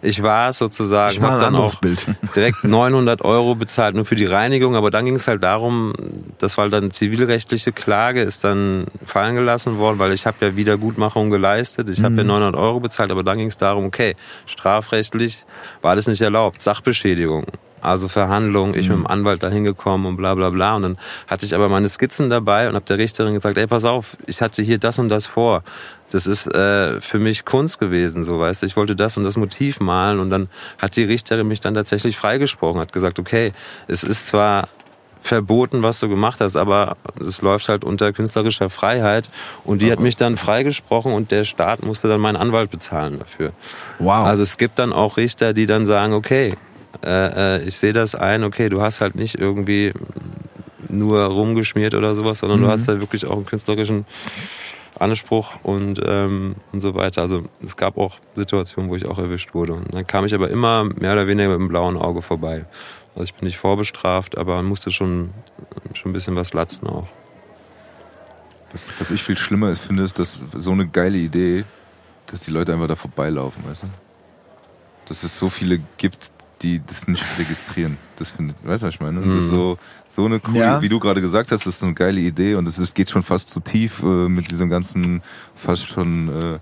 Ich 0.00 0.22
war 0.22 0.50
es 0.50 0.58
sozusagen, 0.58 1.12
Ich 1.12 1.20
habe 1.20 1.40
dann 1.40 1.56
auch 1.56 1.74
Bild. 1.76 2.06
direkt 2.36 2.62
900 2.62 3.22
Euro 3.22 3.54
bezahlt 3.54 3.94
nur 3.94 4.04
für 4.04 4.14
die 4.14 4.26
Reinigung, 4.26 4.76
aber 4.76 4.90
dann 4.90 5.04
ging 5.04 5.16
es 5.16 5.26
halt 5.26 5.42
darum, 5.42 5.92
das 6.38 6.56
war 6.56 6.68
dann 6.68 6.90
zivilrechtliche 6.90 7.72
Klage, 7.72 8.22
ist 8.22 8.44
dann 8.44 8.86
fallen 9.04 9.34
gelassen 9.34 9.78
worden, 9.78 9.98
weil 9.98 10.12
ich 10.12 10.26
habe 10.26 10.36
ja 10.40 10.56
Wiedergutmachung 10.56 11.30
geleistet, 11.30 11.88
ich 11.88 12.02
habe 12.02 12.16
ja 12.16 12.24
900 12.24 12.56
Euro 12.56 12.80
bezahlt, 12.80 13.10
aber 13.10 13.24
dann 13.24 13.38
ging 13.38 13.48
es 13.48 13.56
darum, 13.56 13.86
okay, 13.86 14.14
strafrechtlich 14.46 15.44
war 15.82 15.96
das 15.96 16.06
nicht 16.06 16.20
erlaubt, 16.20 16.62
Sachbeschädigung. 16.62 17.46
Also 17.80 18.08
Verhandlungen, 18.08 18.74
ich 18.74 18.88
mit 18.88 18.98
dem 18.98 19.06
Anwalt 19.06 19.42
da 19.42 19.50
hingekommen 19.50 20.06
und 20.06 20.16
bla 20.16 20.34
bla 20.34 20.50
bla. 20.50 20.76
Und 20.76 20.82
dann 20.82 20.98
hatte 21.26 21.46
ich 21.46 21.54
aber 21.54 21.68
meine 21.68 21.88
Skizzen 21.88 22.28
dabei 22.30 22.68
und 22.68 22.74
habe 22.74 22.84
der 22.84 22.98
Richterin 22.98 23.34
gesagt, 23.34 23.56
ey, 23.56 23.66
pass 23.66 23.84
auf, 23.84 24.16
ich 24.26 24.40
hatte 24.42 24.62
hier 24.62 24.78
das 24.78 24.98
und 24.98 25.08
das 25.08 25.26
vor. 25.26 25.62
Das 26.10 26.26
ist 26.26 26.46
äh, 26.46 27.00
für 27.00 27.18
mich 27.18 27.44
Kunst 27.44 27.78
gewesen, 27.78 28.24
so 28.24 28.38
weißt 28.38 28.62
du. 28.62 28.66
Ich 28.66 28.76
wollte 28.76 28.96
das 28.96 29.16
und 29.16 29.24
das 29.24 29.36
Motiv 29.36 29.80
malen 29.80 30.20
und 30.20 30.30
dann 30.30 30.48
hat 30.78 30.96
die 30.96 31.04
Richterin 31.04 31.46
mich 31.46 31.60
dann 31.60 31.74
tatsächlich 31.74 32.16
freigesprochen, 32.16 32.80
hat 32.80 32.92
gesagt, 32.92 33.18
okay, 33.18 33.52
es 33.88 34.04
ist 34.04 34.26
zwar 34.26 34.68
verboten, 35.20 35.82
was 35.82 36.00
du 36.00 36.08
gemacht 36.08 36.40
hast, 36.40 36.56
aber 36.56 36.96
es 37.20 37.42
läuft 37.42 37.68
halt 37.68 37.84
unter 37.84 38.12
künstlerischer 38.12 38.70
Freiheit 38.70 39.28
und 39.64 39.82
die 39.82 39.92
hat 39.92 40.00
mich 40.00 40.16
dann 40.16 40.36
freigesprochen 40.36 41.12
und 41.12 41.30
der 41.30 41.44
Staat 41.44 41.84
musste 41.84 42.08
dann 42.08 42.20
meinen 42.20 42.36
Anwalt 42.36 42.70
bezahlen 42.70 43.18
dafür. 43.18 43.52
Wow. 43.98 44.26
Also 44.26 44.42
es 44.42 44.56
gibt 44.56 44.78
dann 44.78 44.92
auch 44.92 45.16
Richter, 45.18 45.52
die 45.52 45.66
dann 45.66 45.84
sagen, 45.86 46.14
okay, 46.14 46.54
äh, 47.04 47.56
äh, 47.58 47.62
ich 47.64 47.76
sehe 47.76 47.92
das 47.92 48.14
ein, 48.14 48.44
okay, 48.44 48.68
du 48.70 48.80
hast 48.80 49.00
halt 49.02 49.16
nicht 49.16 49.34
irgendwie 49.34 49.92
nur 50.88 51.22
rumgeschmiert 51.24 51.94
oder 51.94 52.14
sowas, 52.14 52.38
sondern 52.38 52.60
Mhm. 52.60 52.64
du 52.64 52.70
hast 52.70 52.88
halt 52.88 53.00
wirklich 53.00 53.26
auch 53.26 53.36
einen 53.36 53.44
künstlerischen 53.44 54.06
Anspruch 54.98 55.56
und, 55.62 56.00
ähm, 56.04 56.56
und 56.72 56.80
so 56.80 56.94
weiter. 56.94 57.22
Also 57.22 57.44
es 57.62 57.76
gab 57.76 57.96
auch 57.98 58.18
Situationen, 58.34 58.90
wo 58.90 58.96
ich 58.96 59.06
auch 59.06 59.18
erwischt 59.18 59.54
wurde. 59.54 59.74
Und 59.74 59.94
dann 59.94 60.06
kam 60.06 60.24
ich 60.24 60.34
aber 60.34 60.50
immer 60.50 60.84
mehr 60.84 61.12
oder 61.12 61.26
weniger 61.26 61.50
mit 61.50 61.58
dem 61.58 61.68
blauen 61.68 61.96
Auge 61.96 62.22
vorbei. 62.22 62.64
Also 63.10 63.22
ich 63.22 63.34
bin 63.34 63.46
nicht 63.46 63.58
vorbestraft, 63.58 64.36
aber 64.38 64.62
musste 64.62 64.90
schon, 64.90 65.30
schon 65.94 66.10
ein 66.10 66.14
bisschen 66.14 66.36
was 66.36 66.52
latzen 66.52 66.86
auch. 66.86 67.08
Was, 68.72 68.88
was 68.98 69.10
ich 69.10 69.22
viel 69.22 69.38
schlimmer 69.38 69.74
finde, 69.76 70.02
ist, 70.02 70.18
dass 70.18 70.38
so 70.54 70.72
eine 70.72 70.86
geile 70.86 71.18
Idee, 71.18 71.64
dass 72.26 72.40
die 72.40 72.50
Leute 72.50 72.72
einfach 72.72 72.88
da 72.88 72.96
vorbeilaufen, 72.96 73.64
weißt 73.66 73.84
du? 73.84 73.86
Dass 75.06 75.22
es 75.22 75.38
so 75.38 75.48
viele 75.48 75.80
gibt, 75.96 76.30
die 76.62 76.82
das 76.84 77.08
nicht 77.08 77.24
registrieren. 77.38 77.96
Das 78.16 78.32
finde 78.32 78.54
ich, 78.60 78.68
weißt 78.68 78.82
du, 78.82 78.86
was 78.88 78.94
ich 78.94 79.00
meine? 79.00 79.20
Und 79.20 79.28
Das 79.28 79.44
ist 79.44 79.48
so, 79.48 79.78
so 80.18 80.26
eine 80.26 80.40
coole, 80.40 80.58
Ja. 80.58 80.82
wie 80.82 80.88
du 80.88 80.98
gerade 80.98 81.20
gesagt 81.20 81.52
hast, 81.52 81.60
das 81.64 81.74
ist 81.74 81.80
so 81.80 81.86
eine 81.86 81.94
geile 81.94 82.18
Idee 82.20 82.56
und 82.56 82.66
es 82.66 82.92
geht 82.94 83.08
schon 83.08 83.22
fast 83.22 83.50
zu 83.50 83.60
tief 83.60 84.02
äh, 84.02 84.06
mit 84.06 84.50
diesem 84.50 84.68
ganzen, 84.68 85.22
fast 85.54 85.86
schon, 85.86 86.58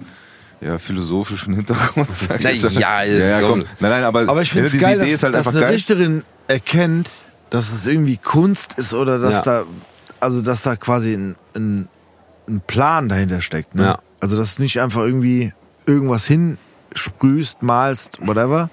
äh, 0.61 0.67
ja, 0.67 0.79
philosophischen 0.79 1.55
Hintergrund. 1.55 2.09
sag 2.29 2.39
ich 2.41 2.45
Na 2.45 2.51
jetzt. 2.51 2.73
ja, 2.79 3.03
ja, 3.03 3.41
ja, 3.41 3.49
komm. 3.49 3.61
Nein, 3.81 3.91
nein, 3.91 4.05
aber, 4.05 4.21
Aber 4.29 4.43
ich 4.43 4.51
finde 4.51 4.67
es 4.67 4.73
diese 4.73 4.85
geil, 4.85 4.97
Idee 4.97 5.05
dass, 5.07 5.15
ist 5.15 5.23
halt 5.23 5.35
dass 5.35 5.49
eine 5.49 5.61
geil. 5.61 5.73
Richterin 5.73 6.23
erkennt, 6.49 7.23
dass 7.51 7.73
es 7.73 7.87
irgendwie 7.87 8.19
Kunst 8.19 8.75
ist 8.75 8.93
oder 8.93 9.19
dass 9.19 9.35
Ja. 9.37 9.43
da, 9.43 9.63
also 10.21 10.43
dass 10.43 10.61
da 10.63 10.77
quasi 10.77 11.15
ein, 11.15 11.37
ein, 11.55 11.89
ein 12.49 12.61
Plan 12.67 13.09
dahinter 13.09 13.41
steckt. 13.41 13.75
Ne? 13.75 13.83
Ja. 13.85 13.99
Also 14.21 14.37
dass 14.37 14.57
du 14.57 14.63
nicht 14.63 14.81
einfach 14.81 15.01
irgendwie 15.03 15.53
irgendwas 15.87 16.27
hinsprühst, 16.27 17.63
malst, 17.63 18.19
whatever, 18.27 18.69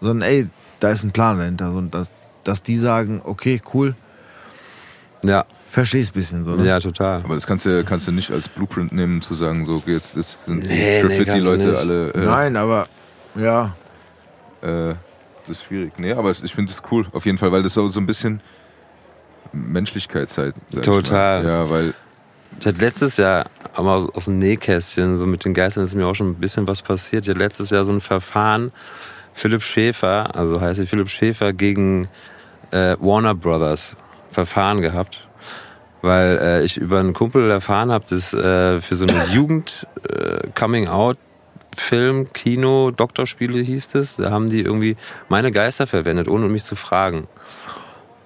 sondern 0.00 0.28
ey, 0.28 0.48
da 0.80 0.90
ist 0.90 1.02
ein 1.02 1.12
Plan 1.12 1.38
dahinter. 1.38 1.72
So, 1.72 1.78
Und 1.78 1.94
dass, 1.94 2.10
dass 2.44 2.62
die 2.62 2.76
sagen, 2.78 3.20
okay, 3.24 3.60
cool, 3.74 3.94
Ja, 5.22 5.44
versteh's 5.68 6.10
ein 6.10 6.14
bisschen 6.14 6.44
so. 6.44 6.54
Ne? 6.56 6.66
ja, 6.66 6.80
total. 6.80 7.22
Aber 7.22 7.34
das 7.34 7.46
kannst 7.46 7.66
du, 7.66 7.84
kannst 7.84 8.08
du 8.08 8.12
nicht 8.12 8.30
als 8.30 8.48
Blueprint 8.48 8.92
nehmen, 8.92 9.20
zu 9.22 9.34
sagen, 9.34 9.66
so, 9.66 9.82
jetzt 9.86 10.16
das 10.16 10.46
sind 10.46 10.64
die 10.64 10.68
Nee, 10.68 10.74
nee, 10.74 11.02
du 11.02 11.08
Graffiti-Leute 11.08 11.66
nicht. 11.66 11.76
alle. 11.78 12.10
Äh, 12.14 12.18
Nein, 12.24 12.56
aber 12.56 12.86
ja. 13.36 13.74
Äh, 14.62 14.94
das 15.46 15.50
ist 15.58 15.64
schwierig. 15.64 15.92
Nee, 15.98 16.12
aber 16.12 16.30
ich 16.30 16.54
finde 16.54 16.72
es 16.72 16.82
cool, 16.90 17.06
auf 17.12 17.24
jeden 17.26 17.38
Fall, 17.38 17.50
weil 17.52 17.62
das 17.62 17.74
so, 17.74 17.88
so 17.88 18.00
ein 18.00 18.06
bisschen 18.06 18.40
Menschlichkeit 19.52 20.30
zeigt. 20.30 20.56
Total. 20.82 21.44
Ja, 21.44 21.68
weil 21.70 21.94
Ich 22.58 22.66
hatte 22.66 22.78
letztes 22.78 23.16
Jahr, 23.16 23.46
aber 23.74 23.92
aus, 23.92 24.08
aus 24.14 24.24
dem 24.26 24.38
Nähkästchen, 24.38 25.16
so 25.16 25.26
mit 25.26 25.44
den 25.44 25.54
Geistern 25.54 25.84
ist 25.84 25.94
mir 25.94 26.06
auch 26.06 26.14
schon 26.14 26.30
ein 26.30 26.34
bisschen 26.36 26.66
was 26.66 26.82
passiert. 26.82 27.24
Ich 27.24 27.30
hatte 27.30 27.38
letztes 27.38 27.70
Jahr 27.70 27.84
so 27.84 27.92
ein 27.92 28.00
Verfahren, 28.00 28.72
Philipp 29.40 29.62
Schäfer, 29.62 30.36
also 30.36 30.60
heißt 30.60 30.80
er 30.80 30.86
Philipp 30.86 31.08
Schäfer 31.08 31.54
gegen 31.54 32.08
äh, 32.72 32.94
Warner 33.00 33.34
Brothers 33.34 33.96
Verfahren 34.30 34.82
gehabt. 34.82 35.26
Weil 36.02 36.38
äh, 36.42 36.62
ich 36.62 36.76
über 36.76 37.00
einen 37.00 37.14
Kumpel 37.14 37.50
erfahren 37.50 37.90
habe, 37.90 38.04
dass 38.08 38.34
äh, 38.34 38.82
für 38.82 38.96
so 38.96 39.06
eine 39.06 39.24
Jugend 39.32 39.86
äh, 40.06 40.46
Coming 40.54 40.88
Out 40.88 41.16
Film, 41.74 42.32
Kino, 42.34 42.90
Doktorspiele 42.90 43.60
hieß 43.60 43.94
es, 43.94 44.16
da 44.16 44.30
haben 44.30 44.50
die 44.50 44.60
irgendwie 44.60 44.96
meine 45.28 45.52
Geister 45.52 45.86
verwendet, 45.86 46.28
ohne 46.28 46.48
mich 46.48 46.64
zu 46.64 46.76
fragen. 46.76 47.26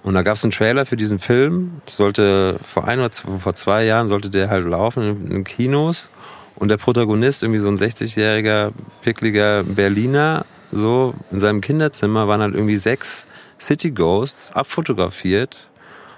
Und 0.03 0.15
da 0.15 0.23
gab 0.23 0.37
es 0.37 0.43
einen 0.43 0.51
Trailer 0.51 0.85
für 0.85 0.97
diesen 0.97 1.21
Film. 1.21 1.81
Das 1.85 1.97
sollte 1.97 2.59
vor 2.65 2.89
ein 2.89 2.99
oder 2.99 3.13
zwei, 3.13 3.39
vor 3.39 3.55
zwei 3.55 3.85
Jahren 3.85 4.09
sollte 4.09 4.31
der 4.31 4.49
halt 4.49 4.65
laufen 4.65 5.03
in, 5.03 5.31
in 5.31 5.45
Kinos. 5.45 6.09
Und 6.57 6.69
der 6.69 6.77
Protagonist, 6.77 7.43
irgendwie 7.43 7.61
so 7.61 7.69
ein 7.69 7.77
60-jähriger, 7.77 8.73
pickliger 9.03 9.63
Berliner, 9.63 10.45
so 10.75 11.15
in 11.31 11.41
seinem 11.41 11.61
Kinderzimmer 11.61 12.27
waren 12.29 12.41
halt 12.41 12.55
irgendwie 12.55 12.77
sechs 12.77 13.27
City 13.61 13.93
Ghosts 13.93 14.51
abfotografiert 14.53 15.69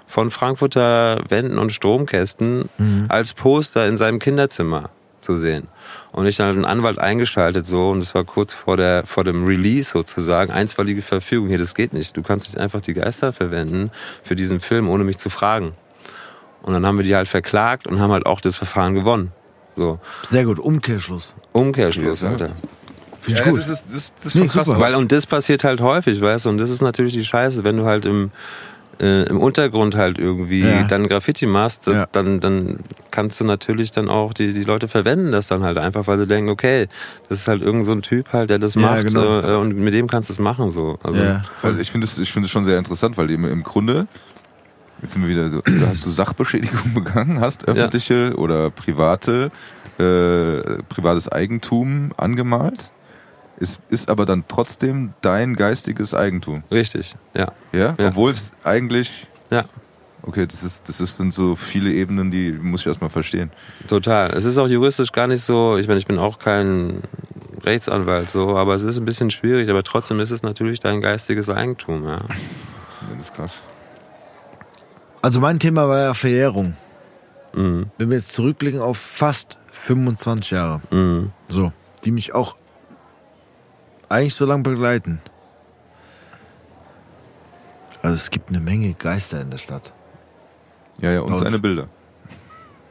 von 0.07 0.31
Frankfurter 0.31 1.21
Wänden 1.29 1.59
und 1.59 1.71
Stromkästen 1.71 2.69
als 3.09 3.33
Poster 3.33 3.85
in 3.85 3.97
seinem 3.97 4.19
Kinderzimmer 4.19 4.89
zu 5.21 5.37
sehen. 5.37 5.67
Und 6.11 6.25
ich 6.25 6.37
dann 6.37 6.47
halt 6.47 6.55
einen 6.55 6.65
Anwalt 6.65 6.97
eingeschaltet 6.97 7.65
so 7.65 7.89
und 7.89 7.99
es 7.99 8.15
war 8.15 8.23
kurz 8.23 8.53
vor 8.53 8.77
der 8.77 9.05
vor 9.05 9.23
dem 9.23 9.45
Release 9.45 9.91
sozusagen. 9.91 10.51
Einstweilige 10.51 11.01
Verfügung 11.01 11.49
hier 11.49 11.57
das 11.57 11.75
geht 11.75 11.93
nicht. 11.93 12.15
Du 12.17 12.23
kannst 12.23 12.47
nicht 12.47 12.57
einfach 12.57 12.81
die 12.81 12.93
Geister 12.93 13.33
verwenden 13.33 13.91
für 14.23 14.35
diesen 14.35 14.59
Film 14.59 14.89
ohne 14.89 15.03
mich 15.03 15.17
zu 15.17 15.29
fragen. 15.29 15.73
Und 16.63 16.73
dann 16.73 16.85
haben 16.85 16.97
wir 16.97 17.03
die 17.03 17.15
halt 17.15 17.27
verklagt 17.27 17.85
und 17.85 17.99
haben 17.99 18.11
halt 18.11 18.25
auch 18.25 18.41
das 18.41 18.57
Verfahren 18.57 18.95
gewonnen. 18.95 19.31
So. 19.75 19.99
Sehr 20.23 20.45
gut, 20.45 20.57
Umkehrschluss. 20.57 21.35
Umkehrschluss 21.51 22.23
Alter 22.23 22.51
Finde 23.27 23.39
ich 23.41 23.45
ja, 23.45 23.51
gut. 23.51 23.59
das 23.59 23.69
ist, 23.69 23.83
das, 23.93 24.15
das 24.15 24.25
ist 24.25 24.35
Nee, 24.35 24.47
super. 24.47 24.79
weil 24.79 24.95
und 24.95 25.11
das 25.11 25.25
passiert 25.25 25.63
halt 25.63 25.81
häufig 25.81 26.19
weißt 26.21 26.45
du 26.45 26.49
und 26.49 26.57
das 26.57 26.69
ist 26.69 26.81
natürlich 26.81 27.13
die 27.13 27.23
Scheiße 27.25 27.63
wenn 27.63 27.77
du 27.77 27.85
halt 27.85 28.05
im 28.05 28.31
äh, 28.99 29.23
im 29.29 29.37
Untergrund 29.39 29.93
halt 29.95 30.17
irgendwie 30.17 30.61
Ja. 30.61 30.81
dann 30.85 31.07
Graffiti 31.07 31.45
machst, 31.45 31.85
dann- 31.85 31.93
Ja. 31.93 32.05
dann, 32.11 32.39
dann 32.39 32.79
kannst 33.11 33.39
du 33.39 33.43
natürlich 33.43 33.91
dann 33.91 34.09
auch, 34.09 34.33
die, 34.33 34.53
die 34.53 34.63
Leute 34.63 34.87
verwenden 34.87 35.31
das 35.31 35.45
dann 35.47 35.61
halt 35.63 35.77
einfach, 35.77 36.07
weil 36.07 36.17
sie 36.17 36.25
denken, 36.25 36.49
okay, 36.49 36.87
das 37.29 37.41
ist 37.41 37.47
halt 37.47 37.61
irgend 37.61 37.85
so 37.85 37.91
ein 37.91 38.01
Typ 38.01 38.33
halt, 38.33 38.49
der 38.49 38.57
das 38.57 38.73
Ja, 38.73 38.81
macht 38.81 39.03
genau. 39.05 39.41
äh, 39.41 39.55
und 39.57 39.77
mit 39.77 39.93
dem 39.93 40.07
kannst 40.07 40.29
du 40.29 40.33
es 40.33 40.39
machen 40.39 40.71
so. 40.71 40.97
Also, 41.03 41.19
Ja. 41.19 41.43
Weil 41.61 41.79
ich 41.79 41.91
finde 41.91 42.07
es 42.07 42.17
ich 42.17 42.31
finde 42.33 42.47
es 42.47 42.51
schon 42.51 42.65
sehr 42.65 42.79
interessant, 42.79 43.17
weil 43.19 43.29
im, 43.29 43.45
im 43.45 43.61
Grunde, 43.61 44.07
jetzt 45.03 45.13
sind 45.13 45.21
wir 45.21 45.29
wieder 45.29 45.47
so, 45.49 45.61
da 45.61 45.89
hast 45.89 46.03
du 46.03 46.09
Sachbeschädigung 46.09 46.93
begangen, 46.95 47.39
hast 47.39 47.67
öffentliche 47.67 48.33
oder 48.35 48.71
private, 48.71 49.51
äh, 49.99 50.81
privates 50.89 51.31
Eigentum 51.31 52.13
angemalt, 52.17 52.89
ist, 53.57 53.79
ist 53.89 54.09
aber 54.09 54.25
dann 54.25 54.45
trotzdem 54.47 55.13
dein 55.21 55.55
geistiges 55.55 56.13
Eigentum. 56.13 56.63
Richtig, 56.71 57.15
ja. 57.33 57.51
Ja? 57.71 57.95
Ja. 57.99 58.09
Obwohl 58.09 58.31
es 58.31 58.51
eigentlich. 58.63 59.27
Ja. 59.49 59.65
Okay, 60.23 60.45
das 60.45 60.63
ist, 60.63 60.89
das 60.89 60.99
ist, 60.99 61.17
sind 61.17 61.33
so 61.33 61.55
viele 61.55 61.91
Ebenen, 61.91 62.31
die 62.31 62.51
muss 62.51 62.81
ich 62.81 62.87
erstmal 62.87 63.09
verstehen. 63.09 63.51
Total. 63.87 64.31
Es 64.31 64.45
ist 64.45 64.57
auch 64.57 64.67
juristisch 64.67 65.11
gar 65.11 65.27
nicht 65.27 65.43
so, 65.43 65.77
ich 65.77 65.87
meine, 65.87 65.99
ich 65.99 66.05
bin 66.05 66.17
auch 66.17 66.37
kein 66.39 67.01
Rechtsanwalt 67.63 68.29
so, 68.29 68.57
aber 68.57 68.73
es 68.75 68.83
ist 68.83 68.97
ein 68.97 69.05
bisschen 69.05 69.31
schwierig, 69.31 69.69
aber 69.69 69.83
trotzdem 69.83 70.19
ist 70.19 70.31
es 70.31 70.43
natürlich 70.43 70.79
dein 70.79 71.01
geistiges 71.01 71.49
Eigentum, 71.49 72.03
ja. 72.03 72.17
Ja, 72.17 72.25
das 73.17 73.27
ist 73.27 73.35
krass. 73.35 73.61
Also 75.21 75.39
mein 75.39 75.59
Thema 75.59 75.87
war 75.87 75.99
ja 75.99 76.13
Verjährung. 76.13 76.75
Mhm. 77.53 77.87
Wenn 77.97 78.09
wir 78.09 78.17
jetzt 78.17 78.33
zurückblicken 78.33 78.81
auf 78.81 78.97
fast 78.97 79.59
25 79.71 80.51
Jahre. 80.51 80.81
Mhm. 80.91 81.31
So, 81.47 81.71
die 82.05 82.11
mich 82.11 82.33
auch 82.33 82.57
eigentlich 84.09 84.35
so 84.35 84.45
lange 84.45 84.63
begleiten. 84.63 85.21
Also 88.01 88.15
es 88.15 88.29
gibt 88.29 88.49
eine 88.49 88.59
Menge 88.59 88.93
Geister 88.93 89.41
in 89.41 89.49
der 89.51 89.57
Stadt. 89.57 89.93
Ja, 90.99 91.11
ja, 91.11 91.21
und 91.21 91.31
uns. 91.31 91.39
seine 91.39 91.59
Bilder. 91.59 91.87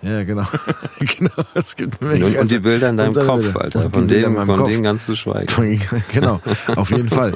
Ja, 0.02 0.22
genau. 0.24 0.44
genau, 0.98 1.32
es 1.54 1.74
gibt 1.74 2.00
eine 2.00 2.10
Menge 2.12 2.26
Und, 2.26 2.36
und 2.36 2.50
die. 2.50 2.58
Bilder 2.58 2.90
in 2.90 2.96
deinem 2.96 3.14
Kopf, 3.14 3.42
Bilder. 3.42 3.60
Alter. 3.60 3.84
Und 3.86 3.94
Von 3.94 4.08
denen, 4.08 4.36
von 4.36 4.56
Kopf. 4.56 4.82
ganz 4.82 5.06
zu 5.06 5.16
schweigen. 5.16 5.48
Von- 5.48 5.80
genau, 6.12 6.40
auf 6.76 6.90
jeden 6.90 7.08
Fall. 7.08 7.34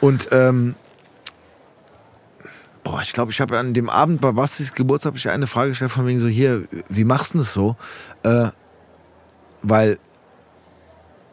Und 0.00 0.28
ähm, 0.32 0.74
boah, 2.82 3.00
ich 3.02 3.12
glaube, 3.12 3.30
ich 3.30 3.40
habe 3.40 3.58
an 3.58 3.74
dem 3.74 3.88
Abend 3.90 4.20
bei 4.20 4.32
Bastis 4.32 4.72
Geburtstag 4.72 5.12
hab 5.12 5.16
ich 5.16 5.28
eine 5.28 5.46
Frage 5.46 5.70
gestellt 5.70 5.90
von 5.90 6.06
wegen 6.06 6.18
so 6.18 6.28
hier, 6.28 6.62
wie 6.88 7.04
machst 7.04 7.34
du 7.34 7.38
das 7.38 7.52
so? 7.52 7.76
Äh, 8.22 8.48
weil, 9.62 9.98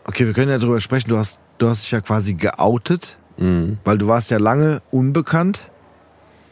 okay, 0.06 0.26
wir 0.28 0.34
können 0.34 0.52
ja 0.52 0.60
drüber 0.60 0.80
sprechen. 0.82 1.10
Du 1.10 1.18
hast, 1.18 1.40
du 1.60 1.70
hast 1.70 1.84
dich 1.84 1.92
ja 1.92 2.02
quasi 2.02 2.34
geoutet, 2.34 3.18
Mhm. 3.38 3.78
weil 3.86 3.98
du 3.98 4.08
warst 4.08 4.32
ja 4.32 4.38
lange 4.40 4.82
unbekannt 4.92 5.70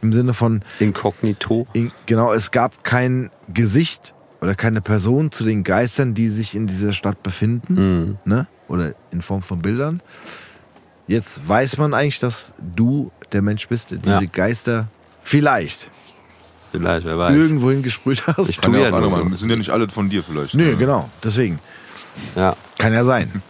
im 0.02 0.14
Sinne 0.14 0.34
von 0.34 0.62
Inkognito. 0.80 1.68
in- 1.74 1.92
genau, 2.06 2.32
es 2.32 2.52
gab 2.52 2.84
kein 2.84 3.30
Gesicht 3.54 4.14
oder 4.42 4.54
keine 4.56 4.82
Person 4.82 5.32
zu 5.32 5.44
den 5.44 5.64
Geistern, 5.64 6.14
die 6.14 6.30
sich 6.30 6.56
in 6.56 6.68
dieser 6.68 6.94
Stadt 6.94 7.24
befinden 7.24 7.74
Mhm. 7.74 8.18
ne? 8.26 8.48
oder 8.68 8.94
in 9.12 9.22
Form 9.22 9.42
von 9.42 9.60
Bildern. 9.60 10.02
Jetzt 11.08 11.48
weiß 11.48 11.78
man 11.78 11.94
eigentlich, 11.94 12.20
dass 12.20 12.54
du 12.60 13.12
der 13.32 13.42
Mensch 13.42 13.68
bist, 13.70 13.92
der 13.92 13.98
diese 13.98 14.26
Ja. 14.26 14.30
Geister 14.32 14.88
vielleicht 15.24 15.90
Vielleicht, 16.72 17.06
wer 17.06 17.18
weiß. 17.18 17.34
irgendwohin 17.36 17.82
gesprüht 17.82 18.24
hast. 18.28 18.50
Ich 18.50 18.60
Kann 18.62 18.74
Tu 18.74 18.78
ja 18.80 18.90
ja 18.90 19.00
nur. 19.00 19.38
Sind 19.38 19.50
ja 19.50 19.56
nicht 19.56 19.70
alle 19.70 19.88
von 19.90 20.10
dir 20.10 20.22
vielleicht. 20.22 20.54
Nö, 20.54 20.76
genau, 20.76 21.10
deswegen. 21.24 21.60
Ja. 22.36 22.56
Kann 22.78 22.94
ja 22.94 23.04
sein. 23.06 23.42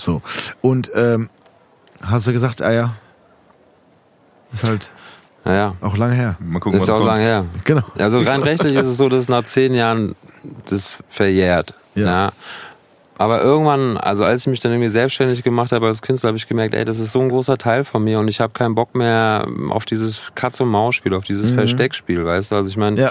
So. 0.00 0.22
Und 0.60 0.90
ähm, 0.94 1.28
hast 2.02 2.26
du 2.26 2.32
gesagt, 2.32 2.62
ah 2.62 2.72
ja, 2.72 2.94
ist 4.52 4.64
halt 4.64 4.92
Naja. 5.44 5.74
auch 5.80 5.96
lange 5.96 6.14
her. 6.14 6.36
Mal 6.40 6.58
gucken, 6.60 6.78
Ist 6.78 6.82
was 6.88 6.90
auch 6.90 6.98
kommt. 6.98 7.06
lange 7.10 7.22
her. 7.22 7.44
Genau. 7.64 7.82
Also 7.98 8.20
rein 8.20 8.42
rechtlich 8.42 8.74
ist 8.74 8.86
es 8.86 8.96
so, 8.96 9.08
dass 9.08 9.28
nach 9.28 9.44
zehn 9.44 9.74
Jahren 9.74 10.14
das 10.68 10.98
verjährt. 11.08 11.74
Ja. 11.94 12.06
Ja. 12.06 12.32
Aber 13.18 13.42
irgendwann, 13.42 13.98
also 13.98 14.24
als 14.24 14.42
ich 14.42 14.46
mich 14.46 14.60
dann 14.60 14.72
irgendwie 14.72 14.88
selbstständig 14.88 15.42
gemacht 15.42 15.72
habe 15.72 15.86
als 15.88 16.00
Künstler, 16.00 16.28
habe 16.28 16.38
ich 16.38 16.48
gemerkt, 16.48 16.74
ey, 16.74 16.86
das 16.86 16.98
ist 16.98 17.12
so 17.12 17.20
ein 17.20 17.28
großer 17.28 17.58
Teil 17.58 17.84
von 17.84 18.02
mir 18.02 18.18
und 18.18 18.28
ich 18.28 18.40
habe 18.40 18.54
keinen 18.54 18.74
Bock 18.74 18.94
mehr 18.94 19.46
auf 19.68 19.84
dieses 19.84 20.32
Katz-und-Maus-Spiel, 20.34 21.12
auf 21.12 21.24
dieses 21.24 21.50
Versteckspiel, 21.50 22.24
weißt 22.24 22.50
du? 22.52 22.56
Also 22.56 22.70
ich 22.70 22.78
meine, 22.78 22.98
Ja. 22.98 23.10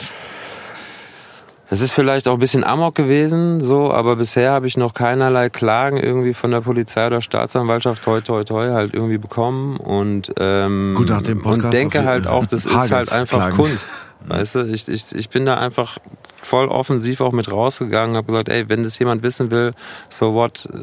Das 1.70 1.82
ist 1.82 1.91
vielleicht 1.91 2.28
auch 2.28 2.34
ein 2.34 2.39
bisschen 2.39 2.63
Amok 2.63 2.95
gewesen, 2.95 3.61
so, 3.61 3.91
aber 3.91 4.15
bisher 4.15 4.51
habe 4.51 4.67
ich 4.67 4.76
noch 4.76 4.93
keinerlei 4.93 5.49
Klagen 5.49 5.97
irgendwie 5.97 6.34
von 6.34 6.49
der 6.51 6.61
Polizei 6.61 7.05
oder 7.05 7.22
Staatsanwaltschaft 7.22 8.03
toi 8.03 8.22
toi 8.22 8.43
toi 8.43 8.72
halt 8.72 8.93
irgendwie 8.93 9.20
bekommen 9.20 9.78
und 9.78 10.34
ähm, 10.39 10.95
Gut, 10.97 11.09
nach 11.09 11.22
dem 11.22 11.41
Podcast 11.41 11.65
und 11.65 11.74
denke 11.74 12.05
halt 12.05 12.26
auch, 12.26 12.47
das 12.47 12.65
ist 12.65 12.76
halt 12.76 13.11
einfach 13.11 13.38
Klagen. 13.38 13.55
Kunst. 13.55 13.88
Weißt 14.28 14.55
du, 14.55 14.59
ich, 14.67 14.88
ich, 14.89 15.15
ich 15.15 15.30
bin 15.30 15.45
da 15.45 15.55
einfach 15.55 15.97
voll 16.41 16.67
offensiv 16.67 17.22
auch 17.22 17.32
mit 17.32 17.49
rausgegangen, 17.51 18.15
habe 18.17 18.28
gesagt, 18.28 18.49
ey, 18.49 18.67
wenn 18.70 18.84
das 18.84 18.99
jemand 18.99 19.24
wissen 19.24 19.49
will, 19.49 19.74
so 20.09 20.34
what, 20.34 20.67
äh, 20.74 20.78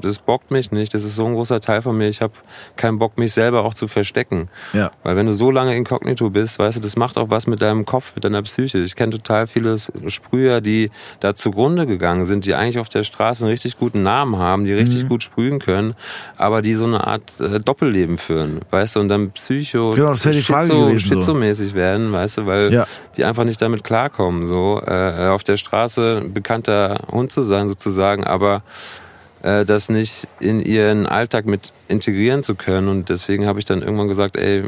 das 0.00 0.18
bockt 0.18 0.50
mich 0.50 0.72
nicht, 0.72 0.92
das 0.94 1.02
ist 1.02 1.16
so 1.16 1.24
ein 1.26 1.34
großer 1.34 1.60
Teil 1.60 1.80
von 1.82 1.96
mir, 1.96 2.08
ich 2.08 2.20
habe 2.20 2.32
keinen 2.76 2.98
Bock, 2.98 3.18
mich 3.18 3.32
selber 3.32 3.64
auch 3.64 3.74
zu 3.74 3.88
verstecken. 3.88 4.48
Ja. 4.72 4.90
Weil 5.02 5.16
wenn 5.16 5.26
du 5.26 5.32
so 5.32 5.50
lange 5.50 5.74
inkognito 5.76 6.28
bist, 6.30 6.58
weißt 6.58 6.76
du, 6.76 6.80
das 6.80 6.96
macht 6.96 7.16
auch 7.18 7.30
was 7.30 7.46
mit 7.46 7.62
deinem 7.62 7.84
Kopf, 7.86 8.12
mit 8.14 8.24
deiner 8.24 8.42
Psyche. 8.42 8.78
Ich 8.78 8.94
kenne 8.94 9.12
total 9.12 9.46
viele 9.46 9.76
Sprüher, 10.08 10.60
die 10.60 10.90
da 11.20 11.34
zugrunde 11.34 11.86
gegangen 11.86 12.26
sind, 12.26 12.44
die 12.44 12.54
eigentlich 12.54 12.78
auf 12.78 12.88
der 12.90 13.04
Straße 13.04 13.44
einen 13.44 13.50
richtig 13.52 13.78
guten 13.78 14.02
Namen 14.02 14.36
haben, 14.36 14.64
die 14.64 14.72
Mhm. 14.72 14.78
richtig 14.78 15.08
gut 15.08 15.22
sprühen 15.22 15.58
können, 15.60 15.94
aber 16.36 16.62
die 16.62 16.74
so 16.74 16.84
eine 16.84 17.06
Art 17.06 17.40
äh, 17.40 17.58
Doppelleben 17.60 18.18
führen, 18.18 18.60
weißt 18.70 18.96
du, 18.96 19.00
und 19.00 19.08
dann 19.08 19.30
psycho, 19.32 19.90
Genau, 19.90 20.10
das 20.10 20.24
wäre 20.24 20.34
die 20.34 20.42
Frage 20.42 20.66
schizo, 20.66 20.86
gewesen, 20.86 21.70
so. 21.70 21.74
werden, 21.74 22.12
weißt 22.12 22.38
du, 22.38 22.46
weil 22.46 22.72
Ja. 22.72 22.81
Die 23.16 23.24
einfach 23.24 23.44
nicht 23.44 23.60
damit 23.60 23.84
klarkommen, 23.84 24.48
so 24.48 24.82
äh, 24.86 25.28
auf 25.28 25.44
der 25.44 25.56
Straße 25.56 26.22
ein 26.22 26.32
bekannter 26.32 27.00
Hund 27.10 27.32
zu 27.32 27.42
sein 27.42 27.68
sozusagen, 27.68 28.24
aber 28.24 28.62
äh, 29.42 29.64
das 29.64 29.88
nicht 29.88 30.28
in 30.40 30.60
ihren 30.60 31.06
Alltag 31.06 31.46
mit 31.46 31.72
integrieren 31.88 32.42
zu 32.42 32.54
können. 32.54 32.88
Und 32.88 33.08
deswegen 33.08 33.46
habe 33.46 33.58
ich 33.58 33.64
dann 33.64 33.82
irgendwann 33.82 34.08
gesagt, 34.08 34.36
ey, 34.36 34.64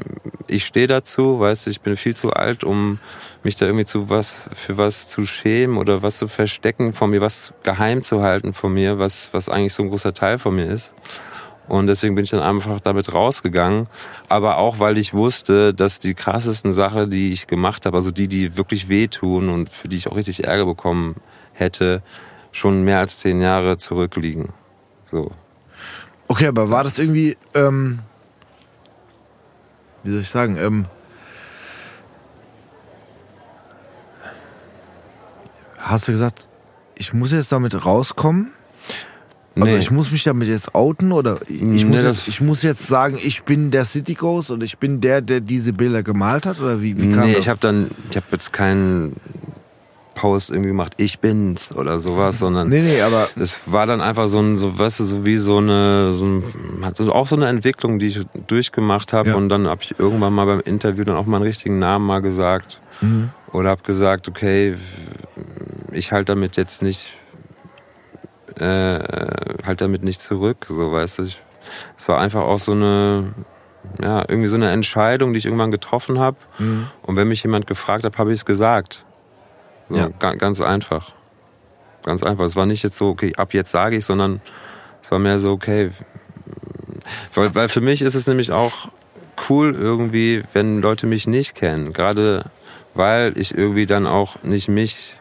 ich 0.49 0.65
stehe 0.65 0.87
dazu, 0.87 1.41
weißt 1.41 1.67
du, 1.67 1.71
ich 1.71 1.81
bin 1.81 1.97
viel 1.97 2.17
zu 2.17 2.33
alt, 2.33 2.65
um 2.65 2.99
mich 3.43 3.57
da 3.57 3.67
irgendwie 3.67 3.85
zu 3.85 4.11
was 4.11 4.49
für 4.53 4.77
was 4.77 5.09
zu 5.09 5.27
schämen 5.27 5.77
oder 5.77 6.03
was 6.03 6.19
zu 6.19 6.29
verstecken 6.29 6.93
von 6.93 7.11
mir, 7.11 7.21
was 7.21 7.53
geheim 7.63 8.03
zu 8.03 8.23
halten 8.23 8.53
von 8.53 8.75
mir, 8.75 8.99
was, 8.99 9.29
was 9.33 9.49
eigentlich 9.49 9.75
so 9.75 9.83
ein 9.83 9.91
großer 9.91 10.13
Teil 10.13 10.39
von 10.39 10.57
mir 10.57 10.67
ist. 10.67 10.93
Und 11.67 11.87
deswegen 11.87 12.15
bin 12.15 12.25
ich 12.25 12.31
dann 12.31 12.41
einfach 12.41 12.81
damit 12.81 13.15
rausgegangen. 13.15 13.87
Aber 14.29 14.59
auch, 14.59 14.79
weil 14.79 14.99
ich 14.99 15.15
wusste, 15.15 15.73
dass 15.73 15.99
die 15.99 16.15
krassesten 16.15 16.73
Sachen, 16.73 17.11
die 17.11 17.33
ich 17.33 17.47
gemacht 17.47 17.87
habe, 17.87 17.97
also 17.97 18.11
die, 18.11 18.29
die 18.29 18.57
wirklich 18.57 18.89
wehtun 18.89 19.49
und 19.49 19.71
für 19.71 19.89
die 19.89 19.97
ich 19.97 20.09
auch 20.09 20.17
richtig 20.17 20.45
Ärger 20.45 20.67
bekommen 20.67 21.17
hätte, 21.53 22.03
schon 22.53 22.83
mehr 22.85 22.99
als 22.99 23.19
zehn 23.19 23.41
Jahre 23.41 23.79
zurückliegen. 23.79 24.51
So. 25.11 25.33
Okay, 26.29 26.47
aber 26.47 26.71
war 26.71 26.85
das 26.85 26.99
irgendwie, 26.99 27.37
ähm, 27.55 28.01
wie 30.03 30.13
soll 30.13 30.21
ich 30.21 30.31
sagen, 30.31 30.57
ähm, 30.59 30.87
hast 35.79 36.09
du 36.09 36.13
gesagt, 36.13 36.49
ich 36.97 37.13
muss 37.13 37.33
jetzt 37.33 37.53
damit 37.53 37.85
rauskommen? 37.85 38.53
Also 39.57 39.73
Nee. 39.73 39.79
ich 39.79 39.91
muss 39.91 40.11
mich 40.11 40.25
damit 40.25 40.49
jetzt 40.49 40.75
outen 40.75 41.13
oder 41.13 41.39
ich, 41.49 41.63
Nee, 41.63 41.85
muss, 41.85 42.03
jetzt, 42.03 42.29
ich 42.29 42.41
muss 42.41 42.63
jetzt 42.63 42.89
sagen, 42.89 43.19
ich 43.23 43.45
bin 43.45 43.71
der 43.71 43.85
City 43.85 44.15
Ghost 44.15 44.51
oder 44.51 44.65
ich 44.65 44.79
bin 44.79 45.01
der, 45.01 45.21
der 45.21 45.41
diese 45.41 45.73
Bilder 45.73 46.03
gemalt 46.03 46.45
hat 46.45 46.61
oder 46.61 46.83
wie, 46.83 47.01
wie 47.01 47.11
kam 47.13 47.27
nee, 47.27 47.35
das? 47.35 47.41
ich 47.43 47.49
habe 47.49 47.61
dann, 47.61 47.91
ich 48.11 48.17
habe 48.17 48.27
jetzt 48.33 48.53
keinen 48.53 49.15
Post 50.15 50.51
irgendwie 50.51 50.69
gemacht, 50.69 50.95
ich 50.97 51.19
bin's 51.19 51.73
oder 51.73 52.01
sowas, 52.01 52.39
sondern 52.39 52.69
nee, 52.69 52.81
nee, 52.81 53.01
aber 53.01 53.29
das 53.37 53.59
war 53.67 53.87
dann 53.87 54.01
einfach 54.01 54.29
so 54.29 54.41
ein, 54.41 54.57
so, 54.57 54.79
weißt 54.79 55.01
du, 55.01 55.05
so 55.05 55.27
wie 55.27 55.37
so 55.37 55.59
eine, 55.59 56.13
so 56.15 56.25
ein, 56.25 56.45
hat 56.83 56.97
so, 56.97 57.13
auch 57.13 57.27
so 57.27 57.37
eine 57.37 57.47
Entwicklung, 57.49 57.99
die 57.99 58.07
ich 58.07 58.21
durchgemacht 58.47 59.13
habe. 59.13 59.31
Ja. 59.31 59.35
Und 59.37 59.49
dann 59.49 59.67
habe 59.67 59.83
ich 59.83 59.99
irgendwann 59.99 60.33
mal 60.33 60.47
beim 60.47 60.61
Interview 60.61 61.05
dann 61.05 61.17
auch 61.17 61.27
meinen 61.27 61.43
richtigen 61.43 61.79
Namen 61.79 62.07
mal 62.07 62.21
gesagt. 62.23 62.81
Mhm. 63.01 63.31
Oder 63.53 63.71
habe 63.71 63.83
gesagt, 63.83 64.29
okay, 64.29 64.77
ich 65.93 66.13
halte 66.13 66.33
damit 66.33 66.57
jetzt 66.57 66.83
nicht, 66.83 67.13
äh, 68.59 69.65
halt 69.67 69.81
damit 69.81 70.03
nicht 70.03 70.21
zurück, 70.21 70.67
so 70.69 70.93
weißt 70.93 71.19
du. 71.21 71.23
Es 71.97 72.09
war 72.09 72.21
einfach 72.21 72.43
auch 72.43 72.59
so 72.59 72.73
eine, 72.73 73.33
ja, 74.03 74.25
irgendwie 74.29 74.49
so 74.49 74.57
eine 74.57 74.71
Entscheidung, 74.71 75.33
die 75.33 75.39
ich 75.39 75.47
irgendwann 75.47 75.71
getroffen 75.71 76.19
habe. 76.19 76.37
Mhm. 76.59 76.89
Und 77.03 77.17
wenn 77.17 77.29
mich 77.29 77.43
jemand 77.43 77.67
gefragt 77.67 78.05
hat, 78.05 78.19
habe 78.19 78.33
ich 78.33 78.41
es 78.41 78.45
gesagt. 78.45 79.05
So, 79.89 79.97
Ja. 79.97 80.11
ga, 80.19 80.35
ganz 80.35 80.61
einfach. 80.61 81.13
Ganz 82.05 82.23
einfach. 82.23 82.45
Es 82.45 82.55
war 82.55 82.67
nicht 82.67 82.83
jetzt 82.83 82.97
so, 82.99 83.09
okay, 83.09 83.33
ab 83.37 83.55
jetzt 83.55 83.71
sage 83.71 83.97
ich, 83.97 84.05
sondern 84.05 84.41
es 85.03 85.11
war 85.11 85.19
mehr 85.19 85.39
so, 85.39 85.53
okay. 85.53 85.91
Weil, 87.35 87.55
weil 87.55 87.69
für 87.69 87.81
mich 87.81 88.03
ist 88.03 88.15
es 88.15 88.27
nämlich 88.27 88.53
auch 88.53 88.89
cool 89.49 89.75
irgendwie, 89.75 90.43
wenn 90.53 90.81
Leute 90.81 91.07
mich 91.07 91.27
nicht 91.27 91.55
kennen. 91.55 91.93
Gerade 91.93 92.45
weil 92.95 93.33
ich 93.37 93.57
irgendwie 93.57 93.87
dann 93.87 94.07
auch 94.07 94.43
nicht 94.43 94.69
mich 94.69 95.17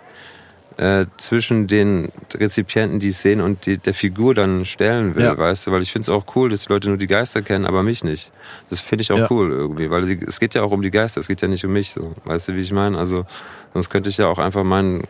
äh, 0.78 1.06
zwischen 1.18 1.68
den 1.68 2.10
Rezipienten, 2.34 3.00
die 3.00 3.10
es 3.10 3.22
sehen, 3.22 3.42
und 3.42 3.66
die, 3.66 3.78
der 3.78 3.94
Figur 3.94 4.34
dann 4.34 4.66
stellen 4.66 5.16
will, 5.16 5.24
Ja. 5.24 5.38
weißt 5.38 5.68
du? 5.68 5.72
Weil 5.72 5.82
ich 5.84 5.92
finde 5.92 6.04
es 6.04 6.10
auch 6.10 6.26
cool, 6.36 6.50
dass 6.50 6.66
die 6.66 6.74
Leute 6.74 6.88
nur 6.90 6.98
die 6.98 7.08
Geister 7.08 7.42
kennen, 7.42 7.66
aber 7.66 7.84
mich 7.84 8.04
nicht. 8.04 8.32
Das 8.70 8.80
finde 8.80 9.04
ich 9.04 9.12
auch 9.12 9.18
Ja. 9.20 9.28
cool 9.30 9.52
irgendwie, 9.52 9.90
weil 9.92 10.06
die, 10.06 10.26
es 10.26 10.40
geht 10.40 10.56
ja 10.56 10.64
auch 10.64 10.72
um 10.72 10.82
die 10.82 10.92
Geister, 10.92 11.20
es 11.22 11.28
geht 11.28 11.42
ja 11.42 11.48
nicht 11.48 11.64
um 11.66 11.74
mich, 11.74 11.92
so. 11.92 12.14
Weißt 12.26 12.48
du, 12.48 12.56
wie 12.56 12.62
ich 12.62 12.72
meine? 12.72 12.98
Also, 12.98 13.26
sonst 13.74 13.90
könnte 13.90 14.10
ich 14.10 14.18
ja 14.18 14.28
auch 14.28 14.40
einfach 14.40 14.64
meinen 14.64 15.04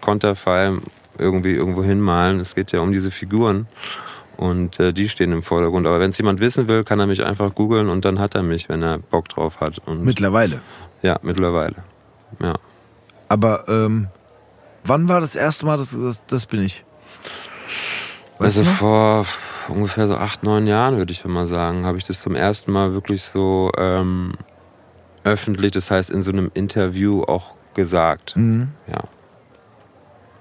Konterfei 0.00 0.72
irgendwie 1.18 1.52
irgendwo 1.54 1.82
hinmalen. 1.82 2.40
Es 2.40 2.54
geht 2.54 2.72
ja 2.72 2.80
um 2.80 2.92
diese 2.92 3.10
Figuren. 3.10 3.66
Und 4.38 4.80
äh, 4.80 4.94
die 4.94 5.10
stehen 5.10 5.32
im 5.32 5.42
Vordergrund. 5.42 5.86
Aber 5.86 6.00
wenn 6.00 6.08
es 6.10 6.16
jemand 6.16 6.40
wissen 6.40 6.66
will, 6.66 6.82
kann 6.82 6.98
er 6.98 7.06
mich 7.06 7.22
einfach 7.22 7.54
googeln 7.54 7.90
und 7.90 8.06
dann 8.06 8.18
hat 8.18 8.34
er 8.34 8.42
mich, 8.42 8.70
wenn 8.70 8.82
er 8.82 8.96
Bock 8.98 9.28
drauf 9.28 9.60
hat. 9.60 9.80
Und 9.84 10.02
mittlerweile. 10.02 10.62
ja, 11.02 11.18
mittlerweile. 11.20 11.74
Ja. 12.42 12.54
Aber 13.28 13.64
ähm, 13.68 14.06
wann 14.84 15.08
war 15.08 15.20
das 15.20 15.34
erste 15.36 15.66
Mal, 15.66 15.76
das, 15.76 15.90
das, 15.90 16.22
das 16.26 16.46
bin 16.46 16.62
ich? 16.62 16.84
Weißt 18.38 18.58
also 18.58 18.70
du 18.70 18.76
vor 18.76 19.26
ungefähr 19.68 20.06
so 20.08 20.16
acht, 20.16 20.42
neun 20.42 20.66
Jahren, 20.66 20.96
würde 20.96 21.12
ich 21.12 21.24
mal 21.24 21.46
sagen, 21.46 21.84
habe 21.84 21.98
ich 21.98 22.04
das 22.04 22.20
zum 22.20 22.34
ersten 22.34 22.72
Mal 22.72 22.92
wirklich 22.92 23.22
so 23.22 23.70
ähm, 23.76 24.32
öffentlich, 25.24 25.72
das 25.72 25.90
heißt 25.90 26.10
in 26.10 26.22
so 26.22 26.30
einem 26.32 26.50
Interview 26.54 27.22
auch 27.24 27.54
gesagt. 27.74 28.36
Mhm. 28.36 28.70
Ja. 28.86 29.04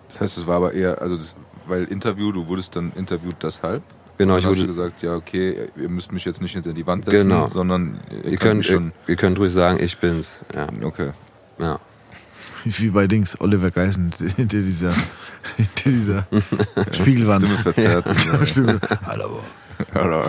Das 0.07 0.21
heißt, 0.21 0.37
es 0.37 0.47
war 0.47 0.55
aber 0.57 0.73
eher, 0.73 1.01
also 1.01 1.15
das, 1.15 1.35
weil 1.67 1.83
Interview, 1.85 2.31
du 2.31 2.47
wurdest 2.47 2.75
dann 2.75 2.91
interviewt 2.95 3.35
deshalb. 3.43 3.83
Genau, 4.17 4.37
ich 4.37 4.43
du 4.43 4.49
wurde, 4.49 4.67
gesagt, 4.67 5.01
ja, 5.01 5.15
okay, 5.15 5.69
ihr 5.77 5.87
müsst 5.89 6.11
mich 6.11 6.25
jetzt 6.25 6.41
nicht 6.41 6.53
hinter 6.53 6.73
die 6.73 6.85
Wand 6.85 7.05
setzen, 7.05 7.29
Genau. 7.29 7.47
sondern 7.47 7.99
ihr, 8.09 8.31
ihr, 8.31 8.37
könnt 8.37 8.65
könnt, 8.65 8.91
ihr, 9.07 9.11
ihr 9.11 9.15
könnt 9.15 9.39
ruhig 9.39 9.53
sagen, 9.53 9.81
ich 9.81 9.97
bin's. 9.97 10.39
Ja, 10.53 10.67
Okay. 10.83 11.11
ja. 11.57 11.79
Wie 12.65 12.89
bei 12.89 13.07
Dings, 13.07 13.39
Oliver 13.39 13.71
Geissen 13.71 14.11
hinter 14.35 14.57
dieser, 14.61 14.91
hinter 15.57 15.89
dieser 15.89 16.27
Spiegelwand. 16.91 17.45
Stimme 17.45 17.61
verzerrt. 17.61 18.11
Genau, 18.25 18.45
Stimme. 18.45 18.79
Hallo, 19.05 19.41
Hallo, 19.93 20.23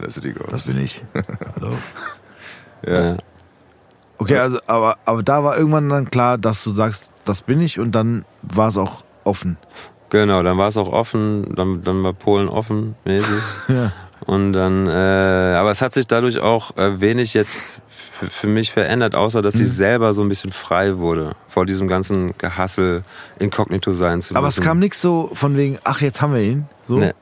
das 0.00 0.16
ist 0.16 0.24
die 0.24 0.34
das 0.50 0.62
bin 0.62 0.78
ich. 0.78 1.02
Hallo. 1.56 1.72
Ja. 2.86 3.10
ja. 3.10 3.16
Okay, 4.18 4.38
also, 4.38 4.58
aber, 4.66 4.98
aber 5.04 5.22
da 5.22 5.44
war 5.44 5.56
irgendwann 5.56 5.88
dann 5.88 6.10
klar, 6.10 6.38
dass 6.38 6.64
du 6.64 6.70
sagst, 6.70 7.12
das 7.24 7.42
bin 7.42 7.60
ich 7.60 7.78
und 7.78 7.92
dann 7.92 8.24
war 8.42 8.68
es 8.68 8.76
auch 8.76 9.04
offen. 9.24 9.58
Genau, 10.10 10.42
dann 10.42 10.58
war 10.58 10.68
es 10.68 10.76
auch 10.76 10.90
offen, 10.90 11.54
dann, 11.54 11.82
dann 11.82 12.02
war 12.02 12.12
Polen 12.12 12.48
offen 12.48 12.94
mäßig. 13.04 13.42
Ja. 13.68 13.92
Und 14.26 14.52
dann, 14.52 14.88
äh, 14.88 15.54
aber 15.56 15.70
es 15.70 15.80
hat 15.80 15.94
sich 15.94 16.06
dadurch 16.06 16.40
auch 16.40 16.76
äh, 16.76 17.00
wenig 17.00 17.34
jetzt 17.34 17.80
für, 18.18 18.26
für 18.26 18.46
mich 18.46 18.72
verändert, 18.72 19.14
außer 19.14 19.42
dass 19.42 19.54
ich 19.56 19.70
selber 19.72 20.12
so 20.14 20.22
ein 20.22 20.28
bisschen 20.28 20.52
frei 20.52 20.98
wurde 20.98 21.34
vor 21.46 21.66
diesem 21.66 21.88
ganzen 21.88 22.36
Gehassel, 22.38 23.04
inkognito 23.38 23.92
sein 23.92 24.20
zu 24.20 24.32
müssen. 24.32 24.36
Aber 24.36 24.48
es 24.48 24.60
kam 24.60 24.78
nichts 24.78 25.00
so 25.00 25.30
von 25.32 25.56
wegen, 25.56 25.76
ach, 25.84 26.00
jetzt 26.00 26.20
haben 26.20 26.34
wir 26.34 26.42
ihn. 26.42 26.66
So. 26.82 26.98
Nee, 26.98 27.12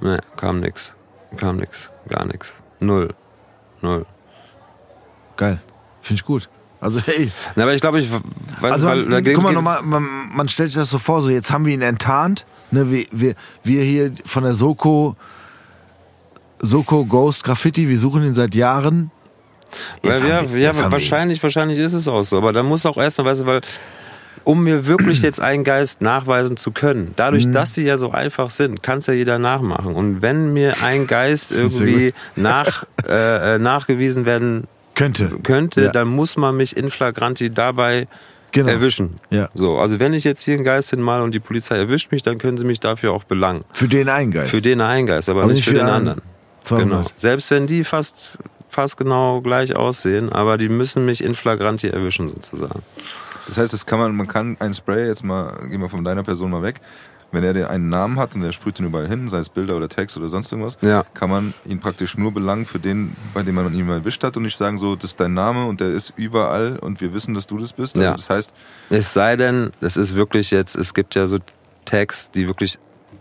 nee, 0.00 0.16
kam 0.36 0.60
nix. 0.60 0.94
Kam 1.36 1.56
nix. 1.56 1.90
Gar 2.08 2.24
nix. 2.26 2.62
Null. 2.80 3.10
Null. 3.82 4.06
Geil. 5.36 5.60
Finde 6.00 6.20
ich 6.20 6.24
gut. 6.24 6.48
Also, 6.80 7.00
hey. 7.00 7.30
Na, 7.54 7.64
aber 7.64 7.74
ich 7.74 7.80
glaube, 7.80 7.98
ich 7.98 8.10
weiß 8.60 8.72
Also, 8.72 8.88
weil, 8.88 9.06
da 9.08 9.20
geht- 9.20 9.34
guck 9.34 9.44
mal 9.44 9.52
nochmal, 9.52 9.82
man, 9.82 10.04
man 10.32 10.48
stellt 10.48 10.70
sich 10.70 10.76
das 10.76 10.88
so 10.90 10.98
vor, 10.98 11.20
so 11.22 11.28
jetzt 11.30 11.50
haben 11.50 11.66
wir 11.66 11.74
ihn 11.74 11.82
enttarnt. 11.82 12.46
Ne, 12.70 12.90
wir, 12.90 13.06
wir, 13.12 13.34
wir 13.62 13.82
hier 13.82 14.12
von 14.24 14.42
der 14.44 14.54
Soko, 14.54 15.16
Soko 16.58 17.04
Ghost 17.04 17.44
Graffiti, 17.44 17.88
wir 17.88 17.98
suchen 17.98 18.24
ihn 18.24 18.32
seit 18.34 18.54
Jahren. 18.54 19.10
Jetzt 20.02 20.22
ja, 20.22 20.52
wir- 20.52 20.60
ja 20.60 20.90
wahrscheinlich, 20.92 21.42
wahrscheinlich 21.42 21.78
ist 21.78 21.92
es 21.92 22.08
auch 22.08 22.22
so. 22.22 22.38
Aber 22.38 22.52
da 22.52 22.62
muss 22.62 22.86
auch 22.86 22.96
erst, 22.96 23.18
weißt 23.22 23.42
du, 23.42 23.46
weil 23.46 23.60
um 24.44 24.62
mir 24.62 24.86
wirklich 24.86 25.22
jetzt 25.22 25.40
einen 25.40 25.64
Geist 25.64 26.00
nachweisen 26.00 26.56
zu 26.56 26.70
können, 26.70 27.06
Mhm. 27.06 27.12
dadurch, 27.16 27.50
dass 27.50 27.74
sie 27.74 27.82
ja 27.82 27.96
so 27.96 28.12
einfach 28.12 28.50
sind, 28.50 28.82
kann 28.82 28.98
es 28.98 29.06
ja 29.08 29.14
jeder 29.14 29.38
nachmachen. 29.40 29.94
Und 29.94 30.22
wenn 30.22 30.52
mir 30.52 30.82
ein 30.82 31.06
Geist 31.08 31.50
irgendwie 31.50 32.14
nach, 32.36 32.84
äh, 33.08 33.56
äh, 33.56 33.58
nachgewiesen 33.58 34.24
werden 34.24 34.68
Könnte. 34.94 35.30
könnte, 35.42 35.84
Ja. 35.84 35.90
dann 35.90 36.08
muss 36.08 36.36
man 36.36 36.56
mich 36.56 36.76
in 36.76 36.90
flagranti 36.90 37.50
dabei 37.52 38.06
Genau. 38.52 38.68
erwischen. 38.70 39.18
Ja. 39.30 39.48
So, 39.54 39.78
also 39.78 39.98
wenn 39.98 40.14
ich 40.14 40.22
jetzt 40.22 40.42
hier 40.42 40.54
einen 40.54 40.64
Geist 40.64 40.90
hinmale 40.90 41.24
und 41.24 41.32
die 41.34 41.40
Polizei 41.40 41.76
erwischt 41.76 42.12
mich, 42.12 42.22
dann 42.22 42.38
können 42.38 42.56
sie 42.56 42.64
mich 42.64 42.78
dafür 42.78 43.12
auch 43.12 43.24
belangen. 43.24 43.64
Für 43.72 43.88
den 43.88 44.08
einen 44.08 44.30
Geist. 44.30 44.50
Für 44.52 44.62
den 44.62 44.80
einen 44.80 45.06
Geist, 45.08 45.28
aber, 45.28 45.42
Aber 45.42 45.52
nicht 45.52 45.64
für, 45.64 45.74
den 45.74 45.86
anderen. 45.88 46.22
200. 46.62 46.98
Genau. 47.04 47.10
Selbst 47.18 47.50
wenn 47.50 47.66
die 47.66 47.82
fast, 47.84 48.38
fast 48.76 48.96
genau 48.98 49.40
gleich 49.40 49.74
aussehen, 49.74 50.30
aber 50.30 50.58
die 50.58 50.68
müssen 50.68 51.04
mich 51.06 51.24
in 51.24 51.34
flagranti 51.34 51.88
erwischen 51.88 52.28
sozusagen. 52.28 52.82
Das 53.46 53.56
heißt, 53.58 53.72
das 53.72 53.86
kann 53.86 53.98
man, 53.98 54.14
man 54.14 54.26
kann 54.28 54.56
einen 54.60 54.74
Spray 54.74 55.06
jetzt 55.08 55.24
mal, 55.24 55.66
gehen 55.70 55.80
wir 55.80 55.88
von 55.88 56.04
deiner 56.04 56.22
Person 56.22 56.50
mal 56.50 56.62
weg. 56.62 56.80
Wenn 57.32 57.42
er 57.42 57.54
den 57.54 57.64
einen 57.64 57.88
Namen 57.88 58.18
hat 58.18 58.34
und 58.34 58.42
der 58.42 58.52
sprüht 58.52 58.78
den 58.78 58.86
überall 58.86 59.08
hin, 59.08 59.28
sei 59.28 59.38
es 59.38 59.48
Bilder 59.48 59.76
oder 59.76 59.88
Text 59.88 60.16
oder 60.16 60.28
sonst 60.28 60.52
irgendwas, 60.52 60.76
Ja. 60.82 61.04
kann 61.14 61.28
man 61.30 61.54
ihn 61.64 61.80
praktisch 61.80 62.16
nur 62.16 62.32
belangen 62.32 62.66
für 62.66 62.78
den, 62.78 63.16
bei 63.34 63.42
dem 63.42 63.54
man 63.56 63.74
ihn 63.74 63.86
mal 63.86 63.94
erwischt 63.98 64.22
hat 64.22 64.36
und 64.36 64.44
nicht 64.44 64.56
sagen 64.56 64.78
so, 64.78 64.94
das 64.94 65.10
ist 65.10 65.20
dein 65.20 65.34
Name 65.34 65.66
und 65.66 65.80
der 65.80 65.88
ist 65.88 66.12
überall 66.16 66.78
und 66.78 67.00
wir 67.00 67.12
wissen, 67.14 67.34
dass 67.34 67.46
du 67.46 67.58
das 67.58 67.72
bist. 67.72 67.96
Also 67.96 68.04
Ja. 68.06 68.12
das 68.12 68.28
heißt, 68.30 68.54
Es 68.90 69.12
sei 69.12 69.36
denn, 69.36 69.72
es 69.80 69.96
ist 69.96 70.14
wirklich 70.14 70.50
jetzt, 70.50 70.76
es 70.76 70.92
gibt 70.94 71.14
ja 71.14 71.26
so 71.26 71.38
Tags, 71.84 72.30
die 72.30 72.46
wirklich 72.46 72.78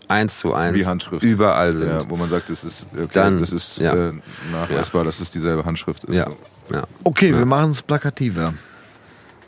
eins 0.10 0.40
zu 0.40 0.54
eins 0.54 0.78
Wie 0.78 0.86
Handschrift. 0.86 1.24
überall 1.24 1.76
sind. 1.76 1.88
ja, 1.90 2.10
wo 2.10 2.16
man 2.16 2.30
sagt, 2.30 2.50
das 2.50 2.64
ist, 2.64 2.88
okay, 2.94 3.08
Dann, 3.14 3.40
das 3.40 3.52
ist 3.52 3.78
ja. 3.80 3.94
äh, 4.10 4.14
nachweisbar, 4.52 5.04
dass 5.04 5.20
es 5.20 5.32
dieselbe 5.32 5.66
Handschrift 5.66 6.04
ist. 6.06 6.18
Ja. 6.18 6.28
Ja. 6.72 6.84
Okay, 7.04 7.34
wir 7.34 7.46
machen 7.46 7.72
es 7.72 7.82
plakativer. 7.82 8.54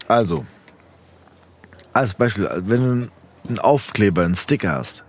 Also, 0.07 0.45
als 1.93 2.13
Beispiel, 2.13 2.47
wenn 2.63 3.01
du 3.01 3.09
einen 3.49 3.59
Aufkleber, 3.59 4.23
einen 4.23 4.35
Sticker 4.35 4.73
hast, 4.73 5.03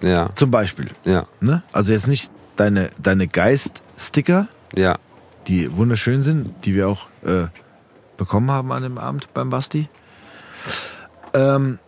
Ja, 0.00 0.30
zum 0.36 0.50
Beispiel, 0.50 0.90
ja, 1.04 1.26
ne? 1.40 1.62
Also 1.72 1.92
jetzt 1.92 2.06
nicht 2.06 2.30
deine, 2.56 2.90
deine 3.02 3.26
Geist-Sticker, 3.26 4.48
ja. 4.74 4.96
die 5.48 5.76
wunderschön 5.76 6.22
sind, 6.22 6.64
die 6.64 6.74
wir 6.74 6.88
auch 6.88 7.08
äh, 7.24 7.46
bekommen 8.16 8.50
haben 8.50 8.70
an 8.70 8.82
dem 8.84 8.98
Abend 8.98 9.32
beim 9.34 9.50
Basti. 9.50 9.88
Ähm, 11.32 11.78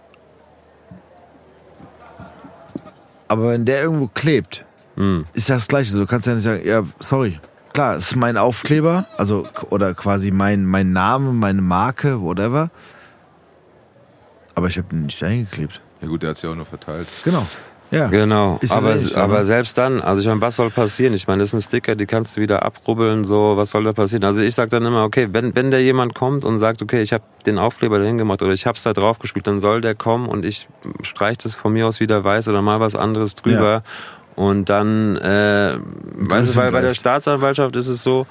aber 3.28 3.50
wenn 3.50 3.64
der 3.64 3.82
irgendwo 3.82 4.08
klebt, 4.08 4.64
Hm. 4.96 5.24
ist 5.34 5.48
ja 5.48 5.56
das 5.56 5.68
Gleiche. 5.68 5.94
Du 5.94 6.06
kannst 6.06 6.26
ja 6.26 6.34
nicht 6.34 6.42
sagen, 6.44 6.66
ja, 6.66 6.82
sorry. 7.00 7.38
Klar, 7.74 7.96
es 7.96 8.06
ist 8.12 8.16
mein 8.16 8.38
Aufkleber, 8.38 9.04
also 9.18 9.42
oder 9.68 9.92
quasi 9.92 10.30
mein, 10.30 10.64
mein 10.64 10.92
Name, 10.92 11.32
meine 11.32 11.60
Marke, 11.60 12.22
whatever. 12.22 12.70
Aber 14.54 14.68
ich 14.68 14.78
habe 14.78 14.88
den 14.88 15.04
nicht 15.04 15.22
eingeklebt. 15.22 15.82
Ja 16.00 16.08
gut, 16.08 16.22
der 16.22 16.30
hat 16.30 16.36
es 16.38 16.42
ja 16.42 16.50
auch 16.50 16.54
nur 16.54 16.64
verteilt. 16.64 17.08
Genau. 17.24 17.46
Ja. 17.90 18.08
Genau, 18.08 18.58
ja 18.62 18.76
aber, 18.76 18.96
ähnlich, 18.96 19.16
aber 19.16 19.44
selbst 19.44 19.78
dann, 19.78 20.00
also 20.00 20.20
ich 20.20 20.26
meine, 20.26 20.40
was 20.40 20.56
soll 20.56 20.70
passieren? 20.70 21.14
Ich 21.14 21.26
meine, 21.26 21.42
das 21.42 21.50
ist 21.50 21.54
ein 21.54 21.60
Sticker, 21.60 21.94
die 21.94 22.06
kannst 22.06 22.36
du 22.36 22.40
wieder 22.40 22.64
abrubbeln, 22.64 23.24
so, 23.24 23.56
was 23.56 23.70
soll 23.70 23.84
da 23.84 23.92
passieren? 23.92 24.24
Also 24.24 24.42
ich 24.42 24.54
sag 24.54 24.70
dann 24.70 24.84
immer, 24.84 25.04
okay, 25.04 25.28
wenn, 25.32 25.54
wenn 25.54 25.70
da 25.70 25.78
jemand 25.78 26.14
kommt 26.14 26.44
und 26.44 26.58
sagt, 26.58 26.82
okay, 26.82 27.02
ich 27.02 27.12
habe 27.12 27.22
den 27.46 27.58
Aufkleber 27.58 27.98
dahin 27.98 28.18
gemacht 28.18 28.42
oder 28.42 28.52
ich 28.52 28.66
hab's 28.66 28.82
da 28.82 28.92
drauf 28.92 29.18
gespielt, 29.18 29.46
dann 29.46 29.60
soll 29.60 29.80
der 29.80 29.94
kommen 29.94 30.26
und 30.28 30.44
ich 30.44 30.68
streich 31.02 31.38
das 31.38 31.54
von 31.54 31.72
mir 31.72 31.86
aus 31.86 32.00
wieder 32.00 32.24
weiß 32.24 32.48
oder 32.48 32.60
mal 32.60 32.80
was 32.80 32.96
anderes 32.96 33.36
drüber. 33.36 33.82
Und 34.34 34.68
dann, 34.68 35.16
äh, 35.16 35.78
weißt 35.78 36.54
du, 36.54 36.56
weil 36.56 36.70
bei 36.70 36.82
der. 36.82 36.90
Staatsanwaltschaft 36.90 37.74
ist 37.76 37.88
es 37.88 38.02
so, 38.02 38.26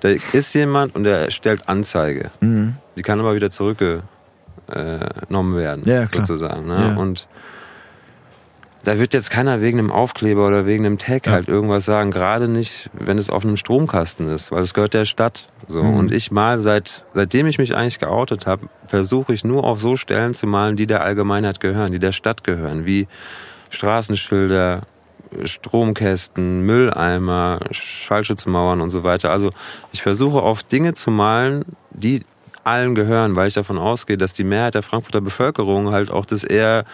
da 0.00 0.08
ist 0.08 0.54
jemand 0.54 0.94
und 0.94 1.04
der 1.04 1.30
stellt 1.30 1.68
Anzeige. 1.68 2.30
Mhm. 2.40 2.76
Die 2.96 3.02
kann 3.02 3.18
aber 3.18 3.34
wieder 3.34 3.50
zurückgenommen 3.50 4.06
werden, 4.68 5.82
Ja, 5.84 6.06
sozusagen. 6.12 6.66
Ne? 6.66 6.92
Ja. 6.94 7.00
Und 7.00 7.26
da 8.84 8.98
wird 8.98 9.12
jetzt 9.12 9.30
keiner 9.30 9.60
wegen 9.60 9.78
einem 9.78 9.92
Aufkleber 9.92 10.46
oder 10.46 10.64
wegen 10.64 10.86
einem 10.86 10.98
Tag 10.98 11.26
Ja. 11.26 11.32
halt 11.32 11.48
irgendwas 11.48 11.84
sagen, 11.84 12.10
gerade 12.10 12.48
nicht, 12.48 12.88
wenn 12.94 13.18
es 13.18 13.28
auf 13.28 13.44
einem 13.44 13.56
Stromkasten 13.56 14.28
ist, 14.28 14.50
weil 14.52 14.62
es 14.62 14.72
gehört 14.72 14.94
der 14.94 15.04
Stadt. 15.04 15.50
So. 15.68 15.82
Mhm. 15.82 15.94
Und 15.94 16.14
ich 16.14 16.30
mal 16.30 16.60
seit, 16.60 17.04
seitdem 17.12 17.46
ich 17.46 17.58
mich 17.58 17.76
eigentlich 17.76 17.98
geoutet 17.98 18.46
habe, 18.46 18.68
versuche 18.86 19.34
ich 19.34 19.44
nur 19.44 19.64
auf 19.64 19.80
so 19.80 19.96
Stellen 19.96 20.34
zu 20.34 20.46
malen, 20.46 20.76
die 20.76 20.86
der 20.86 21.02
Allgemeinheit 21.02 21.60
gehören, 21.60 21.92
die 21.92 21.98
der 21.98 22.12
Stadt 22.12 22.42
gehören, 22.42 22.86
wie 22.86 23.06
Straßenschilder, 23.68 24.82
Stromkästen, 25.44 26.62
Mülleimer, 26.62 27.60
Schallschutzmauern 27.70 28.80
und 28.80 28.90
so 28.90 29.04
weiter. 29.04 29.30
Also 29.30 29.50
ich 29.92 30.02
versuche 30.02 30.42
auf 30.42 30.62
Dinge 30.62 30.94
zu 30.94 31.10
malen, 31.10 31.64
die 31.90 32.24
allen 32.64 32.94
gehören, 32.94 33.36
weil 33.36 33.48
ich 33.48 33.54
davon 33.54 33.78
ausgehe, 33.78 34.18
dass 34.18 34.32
die 34.32 34.44
Mehrheit 34.44 34.74
der 34.74 34.82
Frankfurter 34.82 35.20
Bevölkerung 35.20 35.92
halt 35.92 36.10
auch 36.10 36.26
das 36.26 36.44
eher 36.44 36.84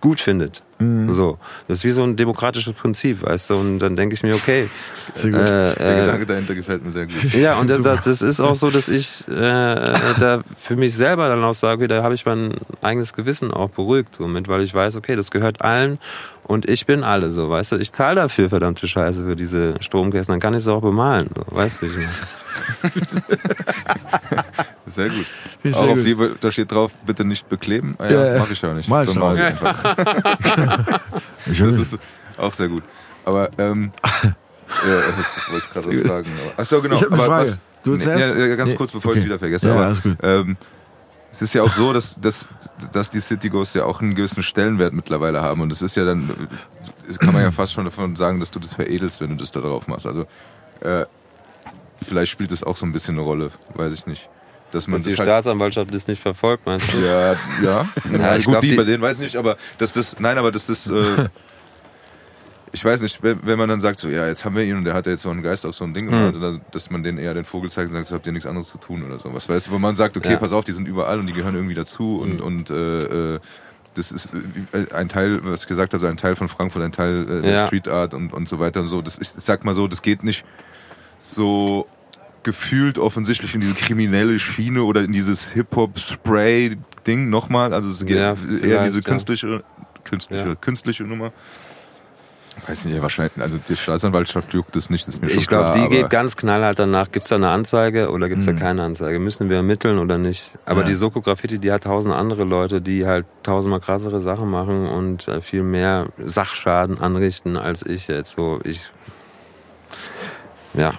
gut 0.00 0.20
findet. 0.20 0.62
Mhm. 0.78 1.12
So, 1.12 1.38
das 1.68 1.78
ist 1.78 1.84
wie 1.84 1.92
so 1.92 2.02
ein 2.02 2.16
demokratisches 2.16 2.74
Prinzip, 2.74 3.22
weißt 3.22 3.50
du? 3.50 3.54
Und 3.56 3.78
dann 3.78 3.96
denke 3.96 4.14
ich 4.14 4.22
mir, 4.22 4.34
okay, 4.34 4.68
Sehr 5.12 5.30
gut. 5.30 5.40
äh, 5.40 5.74
Der 5.74 5.98
äh, 5.98 6.00
Gedanke 6.02 6.26
dahinter 6.26 6.54
gefällt 6.54 6.84
mir 6.84 6.92
sehr 6.92 7.06
gut. 7.06 7.14
ja, 7.34 7.58
und 7.58 7.70
das, 7.70 7.80
das, 7.80 8.04
das 8.04 8.22
ist 8.22 8.40
auch 8.40 8.56
so, 8.56 8.70
dass 8.70 8.88
ich 8.88 9.26
äh, 9.28 9.32
da 9.34 10.42
für 10.56 10.76
mich 10.76 10.94
selber 10.94 11.28
dann 11.28 11.42
auch 11.44 11.54
sage, 11.54 11.88
da 11.88 12.02
habe 12.02 12.14
ich 12.14 12.26
mein 12.26 12.54
eigenes 12.82 13.14
Gewissen 13.14 13.52
auch 13.52 13.70
beruhigt 13.70 14.14
somit, 14.16 14.48
weil 14.48 14.62
ich 14.62 14.74
weiß, 14.74 14.96
okay, 14.96 15.16
das 15.16 15.30
gehört 15.30 15.62
allen 15.62 15.98
und 16.44 16.68
ich 16.68 16.84
bin 16.84 17.02
alle 17.02 17.32
so, 17.32 17.48
weißt 17.48 17.72
du. 17.72 17.76
Ich 17.76 17.92
zahle 17.92 18.16
dafür 18.16 18.50
verdammte 18.50 18.86
Scheiße 18.86 19.24
für 19.24 19.36
diese 19.36 19.74
Stromkästen, 19.80 20.34
dann 20.34 20.40
kann 20.40 20.54
ich 20.54 20.60
es 20.60 20.68
auch 20.68 20.82
bemalen, 20.82 21.30
so, 21.34 21.56
weißt 21.56 21.82
du. 21.82 21.86
Sehr 24.86 25.08
gut. 25.08 25.26
Auch 25.64 25.74
sehr 25.74 25.88
auf 25.88 25.96
gut. 25.96 26.04
die, 26.04 26.16
da 26.40 26.50
steht 26.50 26.70
drauf, 26.70 26.92
bitte 27.04 27.24
nicht 27.24 27.48
bekleben. 27.48 27.96
Ah, 27.98 28.08
Ja, 28.08 28.34
ja, 28.34 28.38
mach 28.38 28.50
ich 28.50 28.62
ja 28.62 28.72
nicht. 28.72 28.88
Ich 28.88 29.06
Dann 29.06 29.18
mach 29.18 29.34
ich 29.34 29.40
einfach. 29.40 29.96
Das 31.46 31.58
ist 31.60 31.98
auch 32.36 32.52
sehr 32.52 32.68
gut. 32.68 32.82
Aber, 33.24 33.50
ähm, 33.58 33.92
ja, 34.04 34.32
das 35.16 35.50
wollte 35.50 35.64
ich 35.66 35.72
gerade 35.72 35.86
was 35.88 36.08
fragen. 36.10 36.30
Aber, 36.42 36.52
ach 36.56 36.66
so, 36.66 36.82
genau. 36.82 36.94
Ich 36.96 37.02
hab 37.02 37.12
eine 37.12 37.22
Frage. 37.22 37.50
Was, 37.50 37.58
Du 37.84 37.92
nee, 37.92 37.98
zuerst? 37.98 38.36
ja, 38.36 38.56
ganz 38.56 38.70
Nee, 38.70 38.76
kurz, 38.76 38.90
bevor 38.90 39.10
okay. 39.12 39.18
ich 39.20 39.24
es 39.24 39.28
wieder 39.28 39.38
vergesse. 39.38 39.68
Ja, 39.68 39.74
aber, 39.74 39.84
alles 39.86 40.02
gut. 40.02 40.16
Ähm, 40.22 40.56
es 41.30 41.40
ist 41.40 41.54
ja 41.54 41.62
auch 41.62 41.70
so, 41.72 41.92
dass, 41.92 42.20
dass, 42.20 42.48
dass 42.92 43.10
die 43.10 43.20
City 43.20 43.48
Ghosts 43.48 43.74
ja 43.74 43.84
auch 43.84 44.00
einen 44.00 44.14
gewissen 44.16 44.42
Stellenwert 44.42 44.92
mittlerweile 44.92 45.40
haben. 45.40 45.60
Und 45.60 45.70
es 45.70 45.82
ist 45.82 45.94
ja 45.96 46.04
dann, 46.04 46.48
kann 47.20 47.32
man 47.32 47.42
ja 47.42 47.52
fast 47.52 47.74
schon 47.74 47.84
davon 47.84 48.16
sagen, 48.16 48.40
dass 48.40 48.50
du 48.50 48.58
das 48.58 48.74
veredelst, 48.74 49.20
wenn 49.20 49.30
du 49.30 49.36
das 49.36 49.52
da 49.52 49.60
drauf 49.60 49.86
machst. 49.86 50.06
Also, 50.06 50.26
äh, 50.80 51.06
vielleicht 52.04 52.32
spielt 52.32 52.50
das 52.50 52.64
auch 52.64 52.76
so 52.76 52.86
ein 52.86 52.92
bisschen 52.92 53.14
eine 53.14 53.22
Rolle, 53.22 53.50
weiß 53.74 53.92
ich 53.92 54.06
nicht. 54.06 54.28
Dass 54.72 54.88
man 54.88 54.98
Dass 55.00 55.04
die 55.04 55.10
das 55.10 55.18
halt 55.20 55.28
Staatsanwaltschaft 55.28 55.94
das 55.94 56.06
nicht 56.08 56.20
verfolgt, 56.20 56.66
meinst 56.66 56.92
du? 56.92 56.98
ja, 56.98 57.32
ja. 57.62 57.86
Ja, 58.12 58.36
ich 58.36 58.44
gut, 58.44 58.52
glaub, 58.52 58.60
die, 58.62 58.70
die- 58.70 58.76
bei 58.76 58.84
denen 58.84 59.00
weiß 59.02 59.18
ich 59.20 59.24
nicht, 59.24 59.36
aber 59.36 59.56
dass 59.78 59.92
das, 59.92 60.18
nein, 60.18 60.36
aber 60.38 60.50
dass 60.50 60.66
das, 60.66 60.86
äh, 60.88 61.28
ich 62.72 62.84
weiß 62.84 63.00
nicht, 63.00 63.20
wenn, 63.22 63.58
man 63.58 63.68
dann 63.68 63.80
sagt, 63.80 64.00
so, 64.00 64.08
ja, 64.08 64.26
jetzt 64.26 64.44
haben 64.44 64.56
wir 64.56 64.64
ihn 64.64 64.76
und 64.76 64.84
der 64.84 64.92
hat 64.94 65.06
ja 65.06 65.12
jetzt 65.12 65.22
so 65.22 65.30
einen 65.30 65.42
Geist 65.42 65.64
auf 65.64 65.74
so 65.76 65.84
ein 65.84 65.94
Ding 65.94 66.06
gemacht, 66.10 66.34
oder 66.36 66.58
dass 66.72 66.90
man 66.90 67.02
denen 67.02 67.16
eher 67.18 67.32
den 67.32 67.44
Vogel 67.44 67.70
zeigt 67.70 67.90
und 67.90 67.94
sagt, 67.96 68.08
so, 68.08 68.14
habt 68.16 68.26
ihr 68.26 68.32
nichts 68.32 68.46
anderes 68.46 68.68
zu 68.68 68.78
tun 68.78 69.02
oder 69.04 69.18
so. 69.18 69.32
Was 69.32 69.48
weißt 69.48 69.68
du, 69.68 69.70
wo 69.70 69.78
man 69.78 69.94
sagt, 69.94 70.16
okay, 70.16 70.32
Ja. 70.32 70.36
pass 70.36 70.52
auf, 70.52 70.64
die 70.64 70.72
sind 70.72 70.86
überall 70.88 71.18
und 71.20 71.26
die 71.26 71.32
gehören 71.32 71.54
irgendwie 71.54 71.74
dazu 71.76 72.18
und, 72.20 72.40
und 72.40 72.68
äh, 72.70 73.34
äh, 73.36 73.40
das 73.94 74.12
ist 74.12 74.30
äh, 74.72 74.92
ein 74.92 75.08
Teil, 75.08 75.40
was 75.44 75.62
ich 75.62 75.68
gesagt 75.68 75.94
habe, 75.94 76.06
ein 76.08 76.18
Teil 76.18 76.36
von 76.36 76.48
Frankfurt, 76.48 76.82
ein 76.82 76.92
Teil 76.92 77.42
äh, 77.44 77.50
Ja. 77.52 77.66
Street 77.66 77.88
Art 77.88 78.12
und, 78.12 78.32
und 78.34 78.46
so 78.48 78.58
weiter 78.58 78.80
und 78.80 78.88
so. 78.88 79.00
Das 79.00 79.16
ich 79.18 79.28
sag 79.30 79.64
mal 79.64 79.74
so, 79.74 79.86
das 79.88 80.02
geht 80.02 80.22
nicht 80.22 80.44
so 81.24 81.86
gefühlt 82.46 82.96
offensichtlich 82.98 83.54
in 83.56 83.60
diese 83.60 83.74
kriminelle 83.74 84.38
Schiene 84.38 84.84
oder 84.84 85.02
in 85.02 85.12
dieses 85.12 85.50
Hip-Hop-Spray-Ding 85.52 87.28
nochmal. 87.28 87.74
Also 87.74 87.90
es 87.90 88.06
geht 88.06 88.16
Ja, 88.16 88.34
eher 88.62 88.84
diese 88.84 88.98
ja. 89.00 89.02
künstliche, 89.02 89.64
künstliche, 90.04 90.48
Ja. 90.50 90.54
künstliche 90.54 91.02
Nummer. 91.02 91.32
Weiß 92.66 92.84
nicht, 92.86 93.02
wahrscheinlich, 93.02 93.38
also 93.38 93.58
die 93.68 93.76
Staatsanwaltschaft 93.76 94.54
juckt 94.54 94.74
es 94.76 94.88
nicht, 94.88 95.06
das 95.06 95.16
ist 95.16 95.20
mir 95.22 95.28
schon 95.28 95.38
Ich 95.40 95.46
glaube, 95.46 95.78
die 95.78 95.88
geht 95.88 96.08
ganz 96.08 96.36
knallhart 96.36 96.78
danach, 96.78 97.10
gibt 97.12 97.26
es 97.26 97.28
da 97.30 97.36
eine 97.36 97.48
Anzeige 97.50 98.10
oder 98.10 98.28
gibt 98.30 98.40
es 98.40 98.46
da 98.46 98.54
keine 98.54 98.82
Anzeige? 98.82 99.18
Müssen 99.18 99.50
wir 99.50 99.56
ermitteln 99.58 99.98
oder 99.98 100.16
nicht? 100.16 100.52
Aber 100.64 100.80
Ja. 100.82 100.86
die 100.86 100.94
Soko 100.94 101.20
Graffiti, 101.20 101.58
die 101.58 101.70
hat 101.70 101.82
tausend 101.84 102.14
andere 102.14 102.44
Leute, 102.44 102.80
die 102.80 103.04
halt 103.06 103.26
tausendmal 103.42 103.80
krassere 103.80 104.20
Sachen 104.22 104.48
machen 104.50 104.86
und 104.86 105.28
äh, 105.28 105.42
viel 105.42 105.64
mehr 105.64 106.06
Sachschaden 106.24 106.98
anrichten 106.98 107.56
als 107.58 107.84
ich 107.84 108.06
jetzt. 108.08 108.36
So, 108.36 108.60
ich. 108.64 108.80
Ja. 110.72 110.94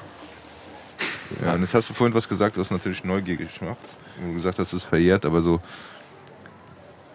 Ja, 1.43 1.53
und 1.53 1.61
jetzt 1.61 1.73
hast 1.73 1.89
du 1.89 1.93
vorhin 1.93 2.13
was 2.13 2.27
gesagt, 2.27 2.57
was 2.57 2.71
natürlich 2.71 3.03
neugierig 3.03 3.61
macht. 3.61 3.77
Wo 4.21 4.27
du 4.29 4.33
gesagt 4.35 4.59
hast, 4.59 4.67
es 4.73 4.83
ist 4.83 4.89
verjährt, 4.89 5.25
aber 5.25 5.41
so. 5.41 5.59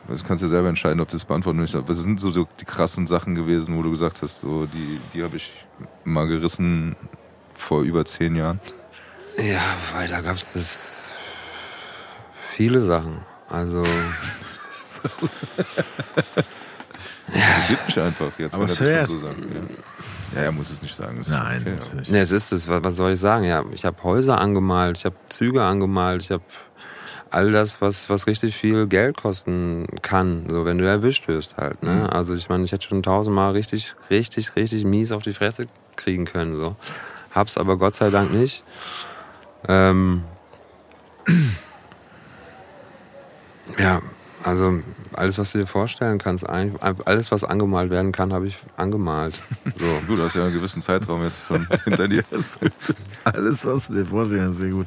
Das 0.09 0.25
kannst 0.25 0.43
du 0.43 0.49
selber 0.49 0.69
entscheiden, 0.69 1.01
ob 1.01 1.09
du 1.09 1.17
das 1.17 1.25
beantworten 1.25 1.61
willst. 1.61 1.77
Aber 1.77 1.89
Was 1.89 1.99
sind 1.99 2.19
so, 2.21 2.33
so 2.33 2.49
die 2.59 2.65
krassen 2.65 3.07
Sachen 3.07 3.37
gewesen, 3.37 3.77
wo 3.77 3.83
du 3.83 3.91
gesagt 3.91 4.21
hast, 4.23 4.41
so, 4.41 4.67
die, 4.67 5.01
die 5.15 5.23
habe 5.23 5.37
ich 5.37 5.53
mal 6.05 6.27
gerissen 6.27 6.97
vor 7.55 7.83
über 7.83 8.05
zehn 8.05 8.35
Jahren? 8.35 8.59
Ja, 9.39 9.77
weil 9.95 10.09
da 10.09 10.21
gab 10.21 10.37
es 10.37 10.53
das 10.53 11.13
viele 12.51 12.83
Sachen. 12.83 13.19
Also. 13.49 13.83
Interessiert 17.29 17.87
mich 17.87 18.01
einfach 18.01 18.39
jetzt. 18.39 18.55
Aber 18.55 18.65
es 18.65 18.73
er 18.73 18.77
das 18.77 18.79
verjährt. 18.79 19.11
so 19.11 19.19
sagt. 19.21 19.39
Ja. 19.39 19.61
Ja, 20.35 20.43
er 20.43 20.53
muss 20.53 20.71
es 20.71 20.83
nicht 20.83 20.95
sagen. 20.97 21.21
Nein, 21.29 21.63
okay, 21.63 21.75
das 21.77 21.85
ist 21.87 21.91
aber- 21.93 22.01
nicht. 22.01 22.11
Ne, 22.13 22.21
es 22.21 22.31
ist 22.31 22.53
es. 22.53 22.69
Was 22.69 22.85
was 22.85 22.97
soll 22.97 23.13
ich 23.13 23.21
sagen? 23.21 23.45
Ja, 23.45 23.65
ich 23.73 23.85
habe 23.85 24.03
Häuser 24.03 24.41
angemalt, 24.41 24.99
ich 24.99 25.05
habe 25.05 25.17
Züge 25.29 25.63
angemalt, 25.63 26.23
ich 26.23 26.31
habe 26.31 26.43
all 27.31 27.51
das, 27.51 27.81
was, 27.81 28.11
was 28.11 28.27
richtig 28.27 28.55
viel 28.57 28.87
Geld 28.87 29.17
kosten 29.17 29.87
kann, 30.03 30.45
so 30.51 30.67
wenn 30.67 30.77
du 30.77 30.85
erwischt 30.87 31.29
wirst 31.29 31.57
halt. 31.57 31.83
Ne? 31.83 31.95
Mhm. 31.95 32.07
Also 32.11 32.35
ich 32.35 32.49
meine, 32.51 32.65
ich 32.65 32.73
hätte 32.73 32.87
schon 32.87 33.03
tausendmal 33.03 33.53
richtig, 33.53 33.95
richtig, 34.11 34.55
richtig 34.55 34.85
mies 34.85 35.13
auf 35.13 35.23
die 35.23 35.33
Fresse 35.33 35.67
kriegen 35.97 36.27
können. 36.27 36.57
So. 36.57 36.77
Hab's 37.35 37.57
aber 37.57 37.79
Gott 37.79 37.95
sei 37.95 38.11
Dank 38.11 38.35
nicht. 38.35 38.65
Ähm, 39.67 40.25
ja, 43.79 44.03
also 44.45 44.81
alles, 45.13 45.39
was 45.39 45.53
du 45.53 45.59
dir 45.59 45.67
vorstellen 45.67 46.19
kannst, 46.19 46.49
eigentlich, 46.49 46.83
alles, 46.83 47.31
was 47.31 47.45
angemalt 47.45 47.91
werden 47.91 48.13
kann, 48.13 48.33
habe 48.33 48.47
ich 48.47 48.57
angemalt. 48.77 49.35
So. 49.77 49.87
Du, 50.07 50.17
du 50.17 50.23
hast 50.23 50.35
ja 50.35 50.45
einen 50.45 50.53
gewissen 50.53 50.83
Zeitraum 50.83 51.23
jetzt 51.23 51.47
schon 51.47 51.67
hinter 51.85 52.09
dir. 52.09 52.25
Alles, 53.25 53.65
was 53.65 53.87
du 53.87 53.95
dir 53.95 54.07
vorstellen 54.07 54.45
kannst, 54.45 54.59
sehr 54.59 54.71
gut. 54.71 54.87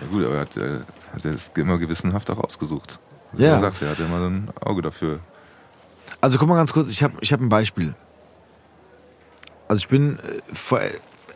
Ja 0.00 0.06
gut, 0.08 0.24
aber 0.24 0.34
er 0.34 0.40
hat, 0.40 0.56
äh, 0.56 0.80
hat 1.12 1.24
er 1.24 1.34
es 1.34 1.50
immer 1.54 1.78
gewissenhaft 1.78 2.30
auch 2.30 2.38
ausgesucht. 2.38 2.98
Wie 3.32 3.42
Ja. 3.42 3.54
Er 3.54 3.60
sagt, 3.60 3.82
er 3.82 3.90
hat 3.90 3.98
ja 3.98 4.06
immer 4.06 4.28
ein 4.28 4.50
Auge 4.60 4.82
dafür. 4.82 5.20
Also 6.20 6.38
guck 6.38 6.48
mal 6.48 6.56
ganz 6.56 6.72
kurz, 6.72 6.88
ich 6.90 7.02
habe 7.02 7.14
ich 7.20 7.32
hab 7.32 7.40
ein 7.40 7.48
Beispiel. 7.48 7.94
Also 9.68 9.80
ich 9.80 9.88
bin 9.88 10.18
äh, 10.18 10.54
vor 10.54 10.80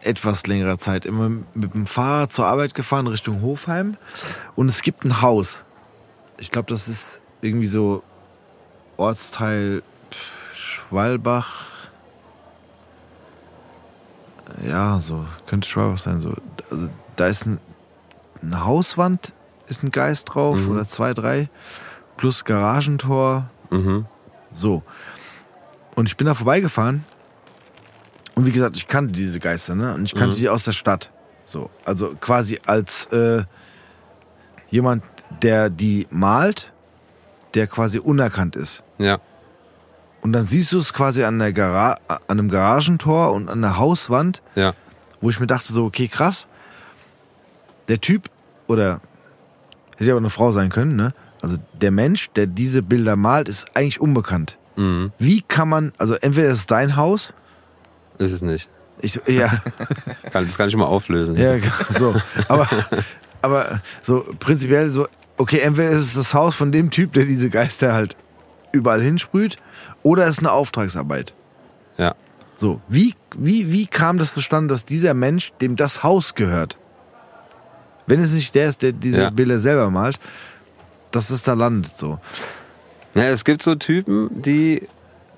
etwas 0.02 0.46
längerer 0.46 0.78
Zeit 0.78 1.04
immer 1.04 1.28
mit 1.28 1.74
dem 1.74 1.86
Fahrrad 1.86 2.32
zur 2.32 2.46
Arbeit 2.46 2.74
gefahren 2.74 3.06
Richtung 3.06 3.42
Hofheim 3.42 3.96
und 4.56 4.68
es 4.68 4.82
gibt 4.82 5.04
ein 5.04 5.20
Haus. 5.20 5.64
Ich 6.38 6.50
glaube, 6.50 6.70
das 6.70 6.88
ist 6.88 7.19
irgendwie 7.40 7.66
so 7.66 8.02
Ortsteil 8.96 9.82
Schwalbach. 10.52 11.66
Ja, 14.66 14.98
so 15.00 15.24
könnte 15.46 15.68
Schwalbach 15.68 15.98
sein. 15.98 16.20
So. 16.20 16.34
Also, 16.70 16.88
da 17.16 17.26
ist 17.26 17.46
ein, 17.46 17.58
eine 18.42 18.64
Hauswand, 18.64 19.32
ist 19.68 19.82
ein 19.82 19.90
Geist 19.90 20.28
drauf 20.34 20.58
Mhm. 20.58 20.70
oder 20.72 20.86
zwei, 20.88 21.14
drei 21.14 21.48
plus 22.16 22.44
Garagentor. 22.44 23.48
Mhm. 23.70 24.06
So. 24.52 24.82
Und 25.94 26.08
ich 26.08 26.16
bin 26.16 26.26
da 26.26 26.34
vorbeigefahren. 26.34 27.04
Und 28.34 28.46
wie 28.46 28.52
gesagt, 28.52 28.76
ich 28.76 28.88
kannte 28.88 29.12
diese 29.12 29.38
Geister, 29.38 29.74
ne? 29.74 29.94
Und 29.94 30.04
ich 30.04 30.14
kannte 30.14 30.36
Mhm. 30.36 30.40
die 30.40 30.48
aus 30.48 30.64
der 30.64 30.72
Stadt. 30.72 31.12
So. 31.44 31.70
Also 31.84 32.14
quasi 32.20 32.58
als 32.66 33.06
äh, 33.06 33.44
jemand, 34.70 35.04
der 35.42 35.68
die 35.70 36.06
malt, 36.10 36.72
der 37.54 37.66
quasi 37.66 37.98
unerkannt 37.98 38.56
ist. 38.56 38.82
Ja. 38.98 39.18
Und 40.22 40.32
dann 40.32 40.42
siehst 40.46 40.72
du 40.72 40.78
es 40.78 40.92
quasi 40.92 41.24
an, 41.24 41.38
der 41.38 41.52
Gara 41.52 41.96
an 42.08 42.18
einem 42.28 42.48
Garagentor 42.50 43.32
und 43.32 43.48
an 43.48 43.62
der 43.62 43.78
Hauswand, 43.78 44.42
Ja. 44.54 44.74
wo 45.20 45.30
ich 45.30 45.40
mir 45.40 45.46
dachte, 45.46 45.72
so, 45.72 45.84
okay, 45.86 46.08
krass. 46.08 46.46
Der 47.88 48.00
Typ, 48.00 48.28
oder 48.66 49.00
hätte 49.96 50.04
ja 50.10 50.14
auch 50.14 50.18
eine 50.18 50.30
Frau 50.30 50.52
sein 50.52 50.68
können, 50.70 50.96
ne? 50.96 51.14
Also 51.42 51.56
der 51.80 51.90
Mensch, 51.90 52.30
der 52.32 52.46
diese 52.46 52.82
Bilder 52.82 53.16
malt, 53.16 53.48
ist 53.48 53.66
eigentlich 53.74 54.00
unbekannt. 54.00 54.58
Mhm. 54.76 55.10
Wie 55.18 55.40
kann 55.42 55.68
man, 55.70 55.92
also 55.96 56.14
entweder 56.14 56.48
ist 56.48 56.58
es 56.58 56.66
dein 56.66 56.96
Haus, 56.96 57.32
Ist 58.18 58.32
es 58.32 58.42
nicht. 58.42 58.68
ich, 59.00 59.18
ja, 59.26 59.62
das 60.32 60.56
kann 60.58 60.68
ich 60.68 60.76
mal 60.76 60.84
auflösen. 60.84 61.36
ja, 61.36 61.54
so, 61.98 62.14
aber, 62.46 62.68
aber 63.40 63.80
so 64.02 64.26
prinzipiell 64.38 64.90
so, 64.90 65.08
okay, 65.40 65.60
entweder 65.60 65.90
ist 65.90 66.04
es 66.04 66.14
das 66.14 66.34
Haus 66.34 66.54
von 66.54 66.70
dem 66.70 66.90
Typ, 66.90 67.14
der 67.14 67.24
diese 67.24 67.48
Geister 67.48 67.94
halt 67.94 68.16
überall 68.72 69.00
hinsprüht, 69.00 69.56
oder 70.02 70.24
es 70.24 70.32
ist 70.32 70.38
eine 70.40 70.52
Auftragsarbeit. 70.52 71.34
Ja. 71.96 72.14
So, 72.54 72.80
wie, 72.88 73.14
wie, 73.36 73.72
wie 73.72 73.86
kam 73.86 74.18
das 74.18 74.34
zustande, 74.34 74.72
dass 74.72 74.84
dieser 74.84 75.14
Mensch, 75.14 75.52
dem 75.60 75.76
das 75.76 76.02
Haus 76.02 76.34
gehört, 76.34 76.78
wenn 78.06 78.20
es 78.20 78.34
nicht 78.34 78.54
der 78.54 78.68
ist, 78.68 78.82
der 78.82 78.92
diese 78.92 79.22
Ja. 79.22 79.30
Bilder 79.30 79.58
selber 79.58 79.90
malt, 79.90 80.20
dass 81.10 81.30
es 81.30 81.42
da 81.42 81.54
landet, 81.54 81.96
so. 81.96 82.18
Ja, 83.14 83.24
es 83.24 83.44
gibt 83.44 83.62
so 83.62 83.74
Typen, 83.74 84.42
die 84.42 84.86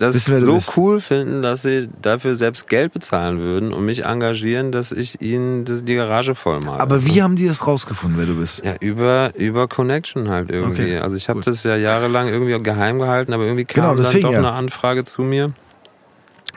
das 0.02 0.24
so 0.24 0.54
bist. 0.54 0.76
cool 0.76 1.00
finden, 1.00 1.42
dass 1.42 1.62
sie 1.62 1.88
dafür 2.00 2.36
selbst 2.36 2.68
Geld 2.68 2.92
bezahlen 2.92 3.38
würden 3.38 3.72
und 3.72 3.84
mich 3.84 4.04
engagieren, 4.04 4.72
dass 4.72 4.92
ich 4.92 5.20
ihnen 5.20 5.64
das, 5.64 5.84
die 5.84 5.94
Garage 5.94 6.34
voll 6.34 6.60
mache. 6.60 6.80
Aber 6.80 7.06
wie 7.06 7.22
haben 7.22 7.36
die 7.36 7.46
das 7.46 7.66
rausgefunden, 7.66 8.18
wer 8.18 8.26
du 8.26 8.36
bist? 8.36 8.64
Ja, 8.64 8.74
über, 8.80 9.32
über 9.36 9.68
Connection 9.68 10.28
halt 10.28 10.50
irgendwie. 10.50 10.82
Okay, 10.82 10.98
also 10.98 11.16
ich 11.16 11.28
habe 11.28 11.40
das 11.40 11.62
ja 11.62 11.76
jahrelang 11.76 12.28
irgendwie 12.28 12.60
geheim 12.62 12.98
gehalten, 12.98 13.32
aber 13.32 13.44
irgendwie 13.44 13.64
kam 13.64 13.84
Genau, 13.84 13.94
deswegen, 13.94 14.22
dann 14.22 14.32
doch 14.32 14.42
ja. 14.42 14.48
eine 14.48 14.52
Anfrage 14.52 15.04
zu 15.04 15.22
mir. 15.22 15.52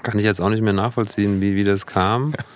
Kann 0.03 0.19
ich 0.19 0.25
jetzt 0.25 0.41
auch 0.41 0.49
nicht 0.49 0.61
mehr 0.61 0.73
nachvollziehen, 0.73 1.41
wie, 1.41 1.55
wie 1.55 1.63
das 1.63 1.85
kam. 1.85 2.33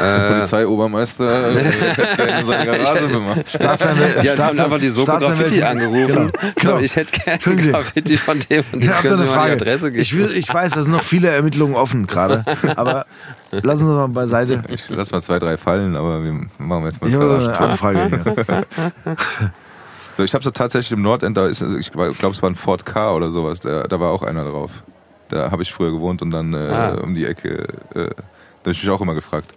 äh, 0.00 0.28
Polizeiobermeister 0.28 1.28
äh, 1.28 1.54
hat 1.96 2.16
gerne 2.16 2.40
in 2.40 2.46
seine 2.46 2.66
Garage 2.66 3.08
gemacht. 3.08 3.40
Staatsanwält- 3.48 4.22
die 4.22 4.30
haben 4.30 4.58
einfach 4.60 4.78
die 4.80 4.88
Soko 4.88 5.18
Graffiti 5.18 5.56
Staatsanwältin- 5.60 5.64
angerufen. 5.64 6.32
Genau, 6.32 6.52
genau. 6.56 6.78
ich 6.78 6.96
hätte 6.96 7.20
gerne. 7.20 7.62
Graffiti 7.70 8.16
von 8.16 8.38
dem 8.50 8.64
und 8.72 8.82
Ich 8.84 8.88
habe 8.90 9.08
da 9.08 9.14
eine 9.16 9.26
Frage. 9.26 9.52
Adresse 9.54 9.90
geben. 9.90 10.02
Ich, 10.02 10.16
will, 10.16 10.30
ich 10.34 10.52
weiß, 10.52 10.72
da 10.72 10.82
sind 10.82 10.92
noch 10.92 11.02
viele 11.02 11.28
Ermittlungen 11.28 11.74
offen 11.74 12.06
gerade. 12.06 12.44
Aber 12.76 13.06
lassen 13.50 13.86
Sie 13.86 13.92
mal 13.92 14.08
beiseite. 14.08 14.62
Ich 14.68 14.88
lass 14.88 15.10
mal 15.12 15.22
zwei, 15.22 15.38
drei 15.38 15.56
fallen, 15.56 15.94
aber 15.96 16.24
wir 16.24 16.32
machen 16.58 16.84
jetzt 16.84 17.02
mal 17.02 17.08
Ich 17.08 17.14
eine. 17.16 17.58
Anfrage 17.58 18.08
hier. 18.08 18.64
So, 20.16 20.22
ich 20.24 20.34
habe 20.34 20.44
so 20.44 20.50
tatsächlich 20.50 20.92
im 20.92 21.00
Nordend, 21.00 21.38
da 21.38 21.46
ist, 21.46 21.62
ich 21.62 21.90
glaube, 21.90 22.10
es 22.18 22.42
war 22.42 22.50
ein 22.50 22.54
Ford 22.54 22.84
K 22.84 23.14
oder 23.14 23.30
sowas, 23.30 23.60
da, 23.60 23.84
da 23.84 23.98
war 23.98 24.10
auch 24.10 24.22
einer 24.22 24.44
drauf. 24.44 24.70
Da 25.30 25.50
habe 25.50 25.62
ich 25.62 25.72
früher 25.72 25.90
gewohnt 25.90 26.20
und 26.20 26.30
dann 26.30 26.52
äh, 26.52 26.58
Ah. 26.58 26.88
um 27.02 27.14
die 27.14 27.24
Ecke, 27.24 27.60
äh, 27.94 27.94
da 27.94 28.00
habe 28.60 28.72
ich 28.72 28.82
mich 28.82 28.90
auch 28.90 29.00
immer 29.00 29.14
gefragt. 29.14 29.54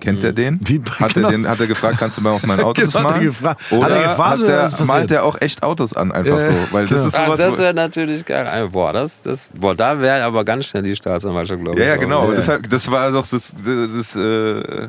Kennt 0.00 0.24
er 0.24 0.32
den? 0.32 0.58
Wie- 0.62 0.80
hat, 0.98 1.14
genau. 1.14 1.28
er 1.28 1.32
den? 1.32 1.48
hat 1.48 1.60
er 1.60 1.66
gefragt, 1.66 1.98
kannst 1.98 2.16
du 2.18 2.22
mal 2.22 2.30
auf 2.30 2.44
mein 2.46 2.58
Auto 2.64 2.80
das 2.82 2.92
Genau, 2.94 3.04
hat 3.04 3.10
er 3.10 3.16
malen? 3.18 3.26
gefragt. 3.26 3.60
Oder 3.70 3.84
Hat 3.84 3.90
er 3.92 4.02
gefragt 4.08 4.40
hat 4.40 4.48
der, 4.48 4.64
ist 4.64 4.86
malt 4.86 5.10
der 5.10 5.24
auch 5.24 5.36
echt 5.40 5.62
Autos 5.62 5.94
an, 5.94 6.10
einfach 6.12 6.38
Ja, 6.38 6.42
so? 6.42 6.52
Weil 6.72 6.86
das 6.86 6.90
genau. 7.02 7.06
ist 7.08 7.18
Ach, 7.18 7.26
sowas, 7.26 7.40
das 7.40 7.52
wo- 7.52 7.58
wäre 7.58 7.74
natürlich 7.74 8.24
geil. 8.24 8.46
Ah, 8.46 8.66
Boah, 8.66 8.92
das, 8.92 9.22
das, 9.22 9.50
boah, 9.54 9.74
da 9.74 10.00
wäre 10.00 10.24
aber 10.24 10.44
ganz 10.44 10.66
schnell 10.66 10.82
die 10.82 10.96
Staatsanwaltschaft, 10.96 11.60
glaube 11.62 11.78
ich. 11.78 11.84
Ja, 11.84 11.92
ja, 11.92 11.96
genau. 11.96 12.30
Ja. 12.30 12.36
Das, 12.36 12.50
das 12.68 12.90
war 12.90 13.10
doch 13.12 13.26
das, 13.26 13.54
das, 13.54 13.90
das 13.96 14.16
äh, 14.16 14.88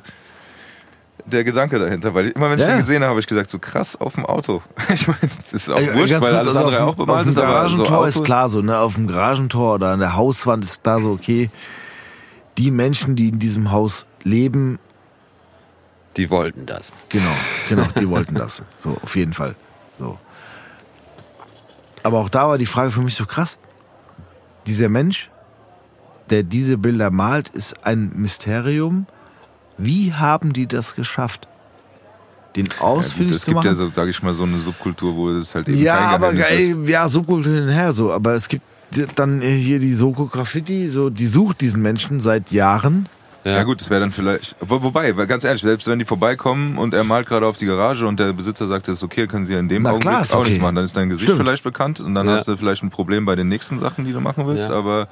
der 1.26 1.44
Gedanke 1.44 1.78
dahinter, 1.78 2.14
weil 2.16 2.30
immer 2.30 2.50
wenn 2.50 2.58
ich 2.58 2.64
Ja. 2.66 2.72
den 2.72 2.80
gesehen 2.80 3.04
habe, 3.04 3.12
habe 3.12 3.20
ich 3.20 3.28
gesagt, 3.28 3.50
so 3.50 3.60
krass 3.60 4.00
auf 4.00 4.16
dem 4.16 4.26
Auto. 4.26 4.62
Ich 4.94 5.08
meine, 5.08 5.20
das 5.22 5.54
ist 5.54 5.70
auch 5.70 5.78
Ey, 5.78 5.94
wurscht, 5.94 6.14
ganz 6.14 6.26
weil 6.26 6.36
alles 6.36 6.48
also 6.48 6.60
andere 6.60 6.84
auch 6.84 6.96
bemalt 6.96 7.20
auf 7.20 7.24
dem 7.26 7.30
ist, 7.30 7.38
aber 7.38 7.48
so 7.70 7.78
Garagentor 7.78 8.08
ist 8.08 8.24
klar 8.24 8.50
so, 8.50 8.62
ne? 8.62 8.80
Auf 8.80 8.96
dem 8.96 9.08
Garagentor 9.08 9.76
oder 9.76 9.90
an 9.90 10.00
der 10.00 10.16
Hauswand 10.16 10.64
ist 10.64 10.82
da 10.84 11.00
so, 11.00 11.12
okay, 11.12 11.50
die 12.58 12.72
Menschen, 12.72 13.16
die 13.16 13.30
in 13.30 13.40
diesem 13.40 13.72
Haus 13.72 14.06
leben, 14.24 14.80
Die 16.18 16.30
wollten 16.30 16.66
das. 16.66 16.92
genau, 17.10 17.32
genau, 17.70 17.88
die 18.00 18.10
wollten 18.10 18.36
das. 18.36 18.62
So, 18.78 18.98
auf 19.02 19.16
jeden 19.16 19.34
Fall. 19.34 19.56
So. 19.94 20.18
Aber 22.04 22.20
auch 22.20 22.30
da 22.30 22.48
war 22.48 22.58
die 22.58 22.66
Frage 22.66 22.92
für 22.92 23.02
mich 23.02 23.16
so 23.16 23.26
krass. 23.26 23.58
Dieser 24.68 24.90
Mensch, 24.90 25.30
der 26.30 26.44
diese 26.44 26.78
Bilder 26.78 27.12
malt, 27.12 27.50
ist 27.50 27.86
ein 27.86 28.12
Mysterium. 28.16 29.06
Wie 29.78 30.14
haben 30.14 30.54
die 30.54 30.68
das 30.68 30.96
geschafft? 30.96 31.48
Den 32.56 32.66
Ja, 32.66 32.72
gut, 32.74 32.82
ausfindig 32.82 33.36
es 33.38 33.42
zu 33.42 33.46
gibt 33.48 33.56
machen? 33.56 33.68
ja, 33.68 33.74
so, 33.74 33.90
sage 33.90 34.10
ich 34.12 34.22
mal, 34.22 34.34
so 34.34 34.44
eine 34.44 34.58
Subkultur, 34.58 35.16
wo 35.16 35.30
es 35.30 35.56
halt 35.56 35.70
eben 35.70 35.78
Ja, 35.82 35.96
kein 35.98 36.08
aber 36.16 36.34
ist. 36.34 36.76
ja, 36.88 37.08
Subkultur 37.08 37.54
hin 37.54 37.64
und 37.64 37.70
her 37.70 37.94
so. 37.94 38.12
Aber 38.12 38.34
es 38.34 38.48
gibt 38.50 38.64
dann 39.16 39.40
hier 39.42 39.80
die 39.80 39.94
Soko 39.94 40.26
Graffiti, 40.26 40.90
so, 40.90 41.10
die 41.10 41.28
sucht 41.28 41.62
diesen 41.62 41.82
Menschen 41.82 42.20
seit 42.20 42.52
Jahren. 42.52 43.08
Ja, 43.44 43.64
gut, 43.64 43.82
das 43.82 43.90
wäre 43.90 44.02
dann 44.02 44.12
vielleicht. 44.12 44.56
Wo, 44.60 44.84
wobei, 44.84 45.12
ganz 45.14 45.44
ehrlich, 45.44 45.64
selbst 45.64 45.88
wenn 45.88 45.98
die 45.98 46.06
vorbeikommen 46.06 46.78
und 46.78 46.94
er 46.94 47.04
malt 47.04 47.28
gerade 47.28 47.48
auf 47.48 47.58
die 47.58 47.66
Garage 47.66 48.06
und 48.06 48.20
der 48.20 48.34
Besitzer 48.34 48.68
sagt, 48.68 48.88
das 48.88 48.98
ist 48.98 49.04
okay, 49.04 49.26
können 49.26 49.46
sie 49.46 49.54
ja 49.54 49.60
in 49.60 49.68
dem 49.68 49.82
Na 49.84 49.90
Augenblick 49.92 50.12
klar, 50.14 50.22
auch 50.32 50.42
okay. 50.42 50.50
nichts 50.50 50.62
machen. 50.62 50.76
Dann 50.76 50.84
ist 50.84 50.96
dein 50.96 51.10
Gesicht 51.10 51.24
Stimmt. 51.28 51.40
vielleicht 51.42 51.64
bekannt 51.64 52.00
und 52.02 52.14
dann 52.14 52.28
Ja. 52.28 52.34
hast 52.34 52.48
du 52.48 52.56
vielleicht 52.56 52.84
ein 52.84 52.92
Problem 52.92 53.26
bei 53.26 53.36
den 53.36 53.48
nächsten 53.48 53.80
Sachen, 53.80 54.06
die 54.06 54.14
du 54.14 54.22
machen 54.22 54.46
willst. 54.48 54.70
Ja. 54.70 54.76
Aber 54.76 55.08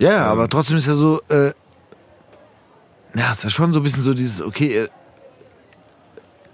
Ja, 0.00 0.10
ja, 0.10 0.24
aber 0.26 0.48
trotzdem 0.48 0.76
ist 0.76 0.86
ja 0.86 0.94
so, 0.94 1.20
äh, 1.28 1.52
ja, 3.14 3.30
ist 3.30 3.44
ja 3.44 3.50
schon 3.50 3.72
so 3.72 3.78
ein 3.80 3.82
bisschen 3.84 4.02
so 4.02 4.12
dieses, 4.14 4.42
okay, 4.42 4.78
äh, 4.78 4.88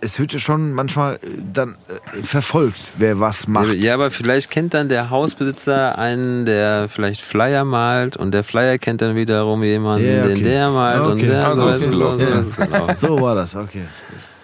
es 0.01 0.19
wird 0.21 0.33
ja 0.33 0.39
schon 0.39 0.73
manchmal 0.73 1.15
äh, 1.17 1.19
dann 1.53 1.77
äh, 1.89 2.23
verfolgt, 2.23 2.81
wer 2.97 3.19
was 3.21 3.49
macht. 3.49 3.75
Ja, 3.77 3.95
aber 3.95 4.11
vielleicht 4.11 4.51
kennt 4.51 4.75
dann 4.75 4.89
der 4.89 5.11
Hausbesitzer 5.11 5.99
einen, 5.99 6.45
der 6.47 6.89
vielleicht 6.89 7.21
Flyer 7.21 7.65
malt 7.65 8.17
und 8.17 8.31
der 8.33 8.45
Flyer 8.45 8.79
kennt 8.79 9.01
dann 9.03 9.17
wiederum 9.17 9.63
jemanden, 9.65 10.07
Ja, 10.07 10.25
okay. 10.25 10.35
den 10.35 10.45
der 10.45 10.71
malt 10.71 11.01
und 11.03 11.13
Okay. 11.19 11.27
der. 11.27 11.45
Ah, 11.47 11.55
so 11.57 11.63
so 11.63 11.69
ist 11.71 11.81
es 11.83 11.91
gelaufen. 11.91 12.19
so 12.19 12.61
Ja. 12.61 12.67
gelaufen. 12.67 12.95
So 12.97 13.21
war 13.21 13.35
das, 13.35 13.57
okay. 13.57 13.85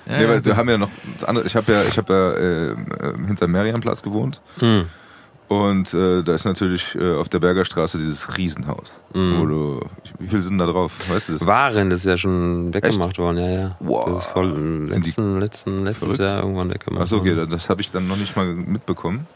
Ja, 0.07 0.17
nee, 0.19 0.23
ja, 0.25 0.29
weil 0.29 0.45
wir 0.45 0.57
haben 0.57 0.69
ja 0.69 0.77
noch 0.79 0.91
andere. 1.27 1.47
Ich 1.47 1.57
habe 1.57 1.73
ja, 1.73 1.83
ich 1.85 1.97
habe 1.97 2.13
ja 2.13 3.09
äh, 3.13 3.27
hinter 3.27 3.47
Merianplatz 3.49 4.03
gewohnt 4.03 4.41
Hm. 4.59 4.87
Und 5.49 5.93
äh, 5.95 6.23
da 6.23 6.35
ist 6.35 6.45
natürlich 6.45 6.95
äh, 6.95 7.15
auf 7.17 7.29
der 7.29 7.39
Bergerstraße 7.39 7.99
dieses 7.99 8.37
Riesenhaus, 8.37 9.01
Mhm. 9.13 9.39
wo 9.41 9.47
du, 9.47 9.81
wie 10.19 10.29
viele 10.29 10.43
sind 10.43 10.59
da 10.59 10.67
drauf? 10.67 10.93
Weißt 11.09 11.29
du 11.29 11.33
das? 11.35 11.47
Waren, 11.47 11.91
das 11.91 12.01
ist 12.01 12.07
ja 12.07 12.17
schon 12.17 12.73
weggemacht 12.73 13.19
worden, 13.19 13.39
ja, 13.39 13.49
ja. 13.51 13.77
Wow. 13.81 14.07
Das 14.07 14.19
ist 14.19 14.27
voll 14.27 14.51
im 14.51 14.89
Sind 14.89 15.05
die 15.05 15.09
letzten, 15.11 15.41
letzten, 15.41 15.85
letztes 15.85 16.17
verrückt? 16.17 16.21
Jahr 16.33 16.43
irgendwann 16.43 16.71
weggemacht 16.71 17.03
Achso, 17.03 17.17
okay, 17.17 17.37
worden. 17.37 17.51
das 17.51 17.69
habe 17.71 17.81
ich 17.83 17.91
dann 17.91 18.07
noch 18.07 18.17
nicht 18.17 18.35
mal 18.37 18.47
mitbekommen. 18.47 19.27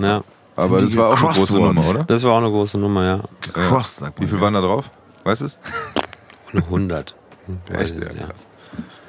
Ja, 0.00 0.22
Aber 0.56 0.78
das 0.78 0.96
war 0.96 1.08
auch 1.08 1.10
eine 1.12 1.20
gecrossed 1.28 1.38
große 1.48 1.60
worden? 1.60 1.74
Nummer, 1.76 1.88
oder? 1.90 2.04
das 2.04 2.22
war 2.24 2.32
auch 2.32 2.38
eine 2.38 2.50
große 2.50 2.78
Nummer, 2.80 3.04
ja. 3.04 3.20
Cross, 3.52 3.96
sagt 3.96 4.18
Wie 4.18 4.22
man. 4.24 4.30
viel 4.30 4.40
waren 4.40 4.54
da 4.54 4.60
drauf? 4.60 4.90
Weißt 5.24 5.42
du 5.42 5.46
es? 5.46 5.58
Eine 6.52 6.62
100. 6.62 7.14
Weiß 7.70 7.92
Echt? 7.92 8.02
Ja, 8.02 8.26
krass. 8.26 8.46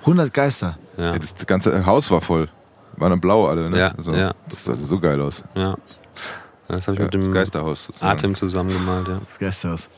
100 0.02 0.34
Geister. 0.34 0.78
Ja, 0.98 1.14
Ja, 1.14 1.20
das 1.20 1.36
ganze 1.48 1.86
Haus 1.86 2.12
war 2.12 2.20
voll. 2.22 2.50
Waren 2.98 3.12
dann 3.12 3.22
blau 3.22 3.48
alle, 3.48 3.70
ne? 3.70 3.80
Ja, 3.80 3.94
also, 3.96 4.14
ja. 4.14 4.34
Das 4.50 4.66
sah 4.66 4.76
so 4.76 5.00
geil 5.00 5.22
aus. 5.22 5.44
ja. 5.56 5.78
Das 6.70 6.88
habe 6.88 6.96
ich 6.96 7.00
Ja, 7.00 7.06
mit 7.06 7.14
dem 7.16 7.32
Geisterhaus. 7.34 7.86
sozusagen. 7.86 8.12
Atem 8.12 8.36
zusammengemalt, 8.36 9.08
ja. 9.08 9.18
Das 9.20 9.38
Geisterhaus. 9.40 9.90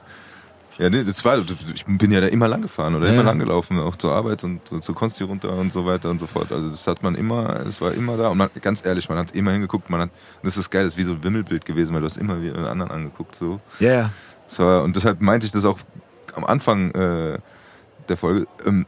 Ja, 0.77 0.89
nee, 0.89 1.03
das 1.03 1.23
war, 1.25 1.37
ich 1.75 1.85
bin 1.85 2.11
ja 2.11 2.21
da 2.21 2.27
immer 2.27 2.47
lang 2.47 2.61
gefahren 2.63 2.95
oder 2.95 3.05
Ja. 3.07 3.13
immer 3.13 3.23
lang 3.23 3.37
gelaufen, 3.37 3.77
auch 3.77 3.95
zur 3.97 4.13
Arbeit 4.13 4.43
und 4.43 4.61
zur 4.83 4.95
Konsti 4.95 5.23
runter 5.25 5.51
und 5.51 5.71
so 5.71 5.85
weiter 5.85 6.09
und 6.09 6.19
so 6.19 6.25
fort. 6.27 6.51
Also 6.51 6.69
das 6.69 6.87
hat 6.87 7.03
man 7.03 7.13
immer, 7.15 7.59
es 7.67 7.81
war 7.81 7.93
immer 7.93 8.17
da 8.17 8.29
und 8.29 8.37
man, 8.37 8.49
ganz 8.61 8.83
ehrlich, 8.83 9.07
man 9.09 9.17
hat 9.19 9.35
immer 9.35 9.51
hingeguckt, 9.51 9.89
man 9.91 10.01
hat, 10.01 10.09
das 10.41 10.57
ist 10.57 10.71
geil, 10.71 10.85
das 10.85 10.93
ist 10.93 10.97
wie 10.97 11.03
so 11.03 11.11
ein 11.11 11.23
Wimmelbild 11.23 11.65
gewesen, 11.65 11.93
weil 11.93 11.99
du 11.99 12.05
hast 12.07 12.17
immer 12.17 12.41
wieder 12.41 12.55
einen 12.55 12.65
anderen 12.65 12.91
angeguckt, 12.91 13.35
so. 13.35 13.59
Ja, 13.79 13.93
ja. 13.93 14.09
Das 14.47 14.57
war, 14.59 14.83
und 14.83 14.95
deshalb 14.95 15.21
meinte 15.21 15.45
ich 15.45 15.51
das 15.51 15.65
auch 15.65 15.77
am 16.33 16.45
Anfang 16.45 16.91
äh, 16.95 17.37
der 18.09 18.17
Folge, 18.17 18.47
ähm, 18.65 18.87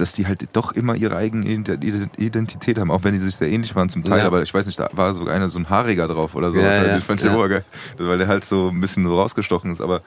dass 0.00 0.12
die 0.12 0.26
halt 0.26 0.46
doch 0.52 0.72
immer 0.72 0.94
ihre 0.94 1.16
eigene 1.16 1.46
Ident- 1.46 2.18
Identität 2.18 2.78
haben, 2.78 2.90
auch 2.90 3.04
wenn 3.04 3.14
die 3.14 3.18
sich 3.20 3.36
sehr 3.36 3.48
ähnlich 3.50 3.74
waren 3.76 3.88
zum 3.88 4.04
Teil, 4.04 4.20
Ja. 4.20 4.26
aber 4.26 4.42
ich 4.42 4.52
weiß 4.52 4.66
nicht, 4.66 4.78
da 4.78 4.88
war 4.92 5.12
sogar 5.14 5.34
einer 5.34 5.48
so 5.48 5.58
ein 5.58 5.68
Haariger 5.68 6.08
drauf 6.08 6.34
oder 6.34 6.50
so. 6.50 6.58
Ja, 6.58 6.66
Das 6.68 6.76
halt, 6.78 6.86
ja, 6.88 6.98
ich 6.98 7.04
fand 7.04 7.20
den 7.22 7.28
ja. 7.28 7.34
obergeil, 7.36 7.64
weil 7.98 8.18
der 8.18 8.28
halt 8.28 8.44
so 8.44 8.68
ein 8.68 8.80
bisschen 8.80 9.04
so 9.04 9.18
rausgestochen 9.18 9.72
ist, 9.72 9.80
aber 9.80 10.00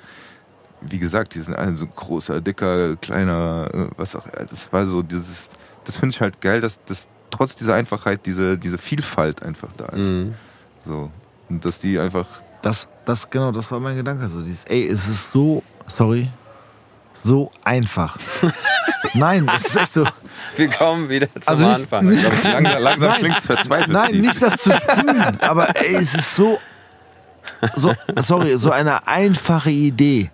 wie 0.81 0.97
gesagt, 0.99 1.35
die 1.35 1.39
sind 1.41 1.55
alle 1.55 1.73
so 1.73 1.85
großer, 1.85 2.41
dicker, 2.41 2.95
kleiner, 2.97 3.69
äh, 3.73 3.85
was 3.97 4.15
auch, 4.15 4.27
das 4.49 4.71
war 4.73 4.85
so 4.85 5.01
dieses, 5.03 5.49
das 5.85 5.97
finde 5.97 6.15
ich 6.15 6.21
halt 6.21 6.41
geil, 6.41 6.59
dass, 6.61 6.83
dass 6.85 7.07
trotz 7.29 7.55
dieser 7.55 7.75
Einfachheit 7.75 8.25
diese, 8.25 8.57
diese 8.57 8.77
Vielfalt 8.77 9.43
einfach 9.43 9.69
da 9.77 9.85
ist. 9.87 10.09
Mhm. 10.09 10.33
So. 10.83 11.11
Und 11.49 11.63
dass 11.65 11.79
die 11.79 11.99
einfach, 11.99 12.25
Das, 12.61 12.87
das, 13.05 13.29
genau, 13.29 13.51
das 13.51 13.71
war 13.71 13.79
mein 13.79 13.95
Gedanke. 13.95 14.27
So 14.27 14.41
dieses, 14.41 14.63
ey, 14.65 14.87
es 14.87 15.07
ist 15.07 15.31
so, 15.31 15.61
sorry, 15.87 16.29
so 17.13 17.51
einfach. 17.63 18.17
Nein, 19.13 19.49
es 19.55 19.67
ist 19.67 19.75
echt 19.75 19.93
so. 19.93 20.05
Wir 20.55 20.69
kommen 20.69 21.09
wieder 21.09 21.27
zum 21.33 21.41
Also 21.45 21.67
nicht- 21.67 21.81
Anfang. 21.81 22.05
nicht- 22.05 22.23
ich 22.23 22.41
glaub, 22.41 22.53
langsam, 22.63 22.81
langsam 22.83 23.13
klingt 23.15 23.37
es 23.39 23.45
verzweifelt. 23.45 23.89
Nein, 23.91 24.09
Steve. 24.09 24.27
nicht 24.27 24.41
das 24.41 24.55
zu 24.57 24.71
sprühen, 24.71 25.41
aber 25.41 25.75
ey, 25.75 25.95
es 25.95 26.13
ist 26.13 26.35
so, 26.35 26.59
so, 27.75 27.93
sorry, 28.21 28.57
so 28.57 28.71
eine 28.71 29.07
einfache 29.07 29.69
Idee. 29.71 30.31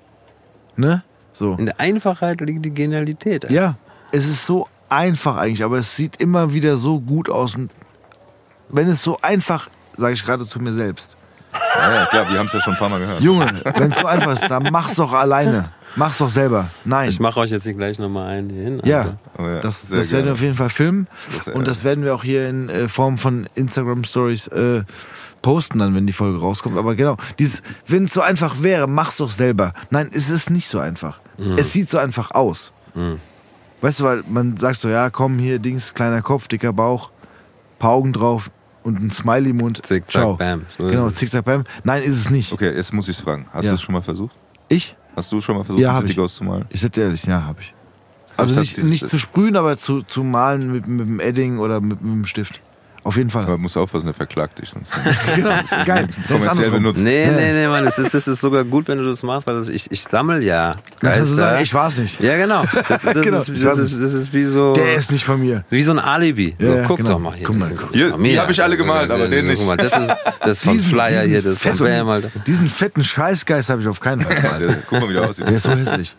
Ne? 0.76 1.04
So. 1.34 1.54
In 1.54 1.66
der 1.68 1.80
Einfachheit 1.80 2.42
liegt 2.42 2.64
die 2.66 2.74
Genialität. 2.74 3.50
Ja, 3.50 3.76
es 4.12 4.28
ist 4.28 4.46
so 4.46 4.68
einfach 4.90 5.38
eigentlich, 5.38 5.64
aber 5.64 5.78
es 5.78 5.96
sieht 5.96 6.18
immer 6.22 6.54
wieder 6.54 6.78
so 6.78 7.00
gut 7.00 7.30
aus. 7.30 7.56
Und 7.56 7.72
wenn 8.70 8.88
es 8.88 9.02
so 9.02 9.20
einfach, 9.22 9.70
sage 9.96 10.14
ich 10.14 10.24
gerade 10.26 10.48
zu 10.48 10.60
mir 10.60 10.74
selbst, 10.74 11.16
Ja, 11.80 11.94
ja, 11.94 12.06
klar, 12.06 12.30
wir 12.30 12.38
haben 12.40 12.46
es 12.48 12.54
ja 12.54 12.62
schon 12.62 12.74
ein 12.74 12.80
paar 12.80 12.90
Mal 12.90 13.00
gehört. 13.00 13.22
Junge, 13.22 13.62
wenn 13.76 13.92
es 13.92 13.98
so 13.98 14.06
einfach 14.06 14.32
ist, 14.34 14.48
dann 14.50 14.64
mach's 14.72 14.96
doch 14.96 15.12
alleine. 15.14 15.72
Mach's 15.96 16.20
doch 16.20 16.30
selber. 16.30 16.70
Nein. 16.86 17.10
Ich 17.10 17.20
mache 17.20 17.40
euch 17.40 17.50
jetzt 17.52 17.64
hier 17.64 17.74
gleich 17.74 17.98
nochmal 17.98 18.30
einen 18.30 18.50
hier 18.50 18.64
hin. 18.64 18.82
Ja, 18.86 19.00
Also. 19.00 19.14
Oh 19.40 19.44
ja, 19.44 19.60
das, 19.62 19.90
werden 20.12 20.26
wir 20.26 20.34
auf 20.34 20.42
jeden 20.42 20.54
Fall 20.56 20.70
filmen. 20.70 21.08
Das, 21.46 21.54
Und 21.56 21.68
das 21.68 21.84
werden 21.84 22.04
wir 22.04 22.14
auch 22.14 22.24
hier 22.24 22.48
in 22.50 22.70
äh, 22.70 22.88
Form 22.88 23.18
von 23.18 23.48
Instagram 23.56 24.04
Stories 24.04 24.48
äh, 24.50 24.84
posten, 25.42 25.80
dann, 25.80 25.96
wenn 25.96 26.06
die 26.06 26.14
Folge 26.14 26.40
rauskommt. 26.40 26.78
Aber 26.78 26.96
genau, 26.96 27.18
dieses, 27.40 27.64
wenn 27.88 28.04
es 28.04 28.14
so 28.14 28.22
einfach 28.22 28.62
wäre, 28.62 28.88
mach's 28.88 29.18
doch 29.18 29.30
selber. 29.30 29.74
Nein, 29.90 30.10
es 30.14 30.30
ist 30.30 30.50
nicht 30.52 30.70
so 30.70 30.78
einfach. 30.80 31.20
Mhm. 31.38 31.58
Es 31.58 31.74
sieht 31.74 31.90
so 31.90 31.98
einfach 31.98 32.32
aus. 32.32 32.72
Weißt 33.82 34.00
du, 34.00 34.04
weil 34.06 34.24
man 34.28 34.58
sagt 34.58 34.80
so, 34.80 34.90
ja, 34.90 35.10
komm, 35.10 35.38
hier, 35.40 35.60
Dings, 35.60 35.94
kleiner 35.94 36.22
Kopf, 36.24 36.48
dicker 36.48 36.74
Bauch, 36.74 37.12
paar 37.80 37.92
Augen 37.92 38.12
drauf 38.14 38.50
und 38.84 39.00
ein 39.00 39.12
Smiley-Mund. 39.12 39.86
Zick, 39.86 40.08
Ciao. 40.10 40.32
zack, 40.32 40.40
bam. 40.40 40.66
So 40.76 40.86
genau, 40.86 41.08
es. 41.08 41.16
zick, 41.16 41.30
zack, 41.30 41.46
bam. 41.46 41.64
Nein, 41.84 42.02
ist 42.02 42.16
es 42.18 42.30
nicht. 42.32 42.52
Okay, 42.54 42.76
jetzt 42.76 42.92
muss 42.94 43.08
ich 43.08 43.18
es 43.18 43.24
fragen. 43.24 43.46
Hast 43.54 43.66
Ja. 43.66 43.72
du 43.72 43.76
es 43.76 43.82
schon 43.82 43.94
mal 43.94 44.02
versucht? 44.02 44.36
Ich? 44.70 44.96
Hast 45.16 45.32
du 45.32 45.42
schon 45.42 45.58
mal 45.58 45.64
versucht, 45.64 45.82
Ja, 45.82 45.96
City 46.00 46.12
ich. 46.12 46.18
Ghost 46.18 46.36
zu 46.36 46.44
malen? 46.44 46.66
Ich 46.70 46.82
sag 46.82 46.96
ehrlich, 46.98 47.24
ja, 47.24 47.44
habe 47.44 47.62
ich. 47.62 47.74
Also 48.38 48.60
nicht, 48.60 48.78
nicht 48.84 49.10
zu 49.10 49.18
sprühen, 49.18 49.56
aber 49.56 49.78
zu, 49.78 50.04
zu 50.04 50.24
malen 50.24 50.72
mit, 50.72 50.88
mit 50.88 51.08
dem 51.08 51.20
Edding 51.20 51.58
oder 51.58 51.82
mit, 51.82 52.02
mit 52.02 52.14
dem 52.14 52.26
Stift. 52.26 52.62
Auf 53.08 53.16
jeden 53.16 53.30
Fall. 53.30 53.44
Aber 53.44 53.58
musst 53.58 53.78
aufpassen, 53.78 54.06
der 54.06 54.14
verklagt 54.14 54.60
dich 54.60 54.70
sonst. 54.70 54.92
genau, 55.36 55.50
geil. 55.86 56.08
Das 56.28 56.38
ist 56.38 56.48
kommerziell 56.50 56.72
benutzt. 56.72 57.02
Nee, 57.02 57.28
nee, 57.32 57.54
nee, 57.54 57.68
Mann, 57.68 57.86
das 57.86 57.98
ist, 57.98 58.14
das 58.14 58.28
ist 58.28 58.42
sogar 58.42 58.66
gut, 58.66 58.88
wenn 58.90 58.98
du 58.98 59.06
das 59.06 59.24
machst, 59.24 59.48
weil 59.48 59.56
das, 59.56 59.70
ich, 59.70 59.90
ich 59.92 60.04
sammle 60.04 60.44
ja 60.44 60.76
Dann 61.00 61.14
kannst 61.14 61.32
du 61.32 61.36
Geister. 61.36 61.36
sagen, 61.36 61.64
ich 61.64 61.74
war's 61.74 61.98
nicht. 62.00 62.20
ja, 62.20 62.36
genau. 62.38 62.64
Das, 62.90 63.02
das, 63.04 63.14
Genau, 63.22 63.38
ist, 63.38 63.50
das, 63.64 63.78
ist, 63.78 63.94
das 64.02 64.14
ist 64.14 64.34
wie 64.34 64.44
so, 64.44 64.74
Der 64.74 64.96
ist 64.96 65.12
nicht 65.12 65.24
von 65.24 65.40
mir. 65.40 65.64
wie 65.70 65.84
so 65.84 65.92
ein 65.92 66.00
Alibi. 66.00 66.56
Ja, 66.60 66.82
so, 66.84 66.88
guck 66.88 66.98
genau. 66.98 67.10
doch 67.12 67.20
mal 67.20 67.34
hier. 67.34 67.48
Guck 67.48 67.58
mal, 67.58 67.70
guck. 67.76 67.94
Hier, 67.94 68.10
von 68.12 68.22
mir. 68.22 68.32
die 68.34 68.40
hab 68.42 68.50
ich 68.50 68.62
alle 68.62 68.76
gemalt, 68.78 69.10
aber 69.10 69.28
den 69.30 69.48
nicht. 69.48 69.58
Guck 69.60 69.68
mal, 69.68 69.78
das 69.78 69.98
ist, 69.98 70.10
das 70.42 70.52
ist 70.52 70.64
von 70.64 70.74
Diesen- 70.74 70.90
Flyer 70.90 71.08
diesen 71.22 71.30
hier, 71.30 71.42
das 71.42 71.54
ist 71.54 71.62
von 71.62 71.76
fetten- 71.76 71.98
Bam, 71.98 72.10
Alter. 72.10 72.30
Diesen 72.46 72.68
fetten 72.68 73.04
Scheißgeist 73.04 73.70
habe 73.70 73.82
ich 73.82 73.88
auf 73.88 74.00
keinen 74.02 74.22
Fall 74.22 74.36
gemalt. 74.36 74.84
guck 74.90 75.00
mal, 75.00 75.10
wie 75.10 75.14
der 75.14 75.30
aussieht. 75.30 75.48
Der 75.48 75.56
ist 75.56 75.64
so 75.64 75.72
hässlich. 75.72 76.16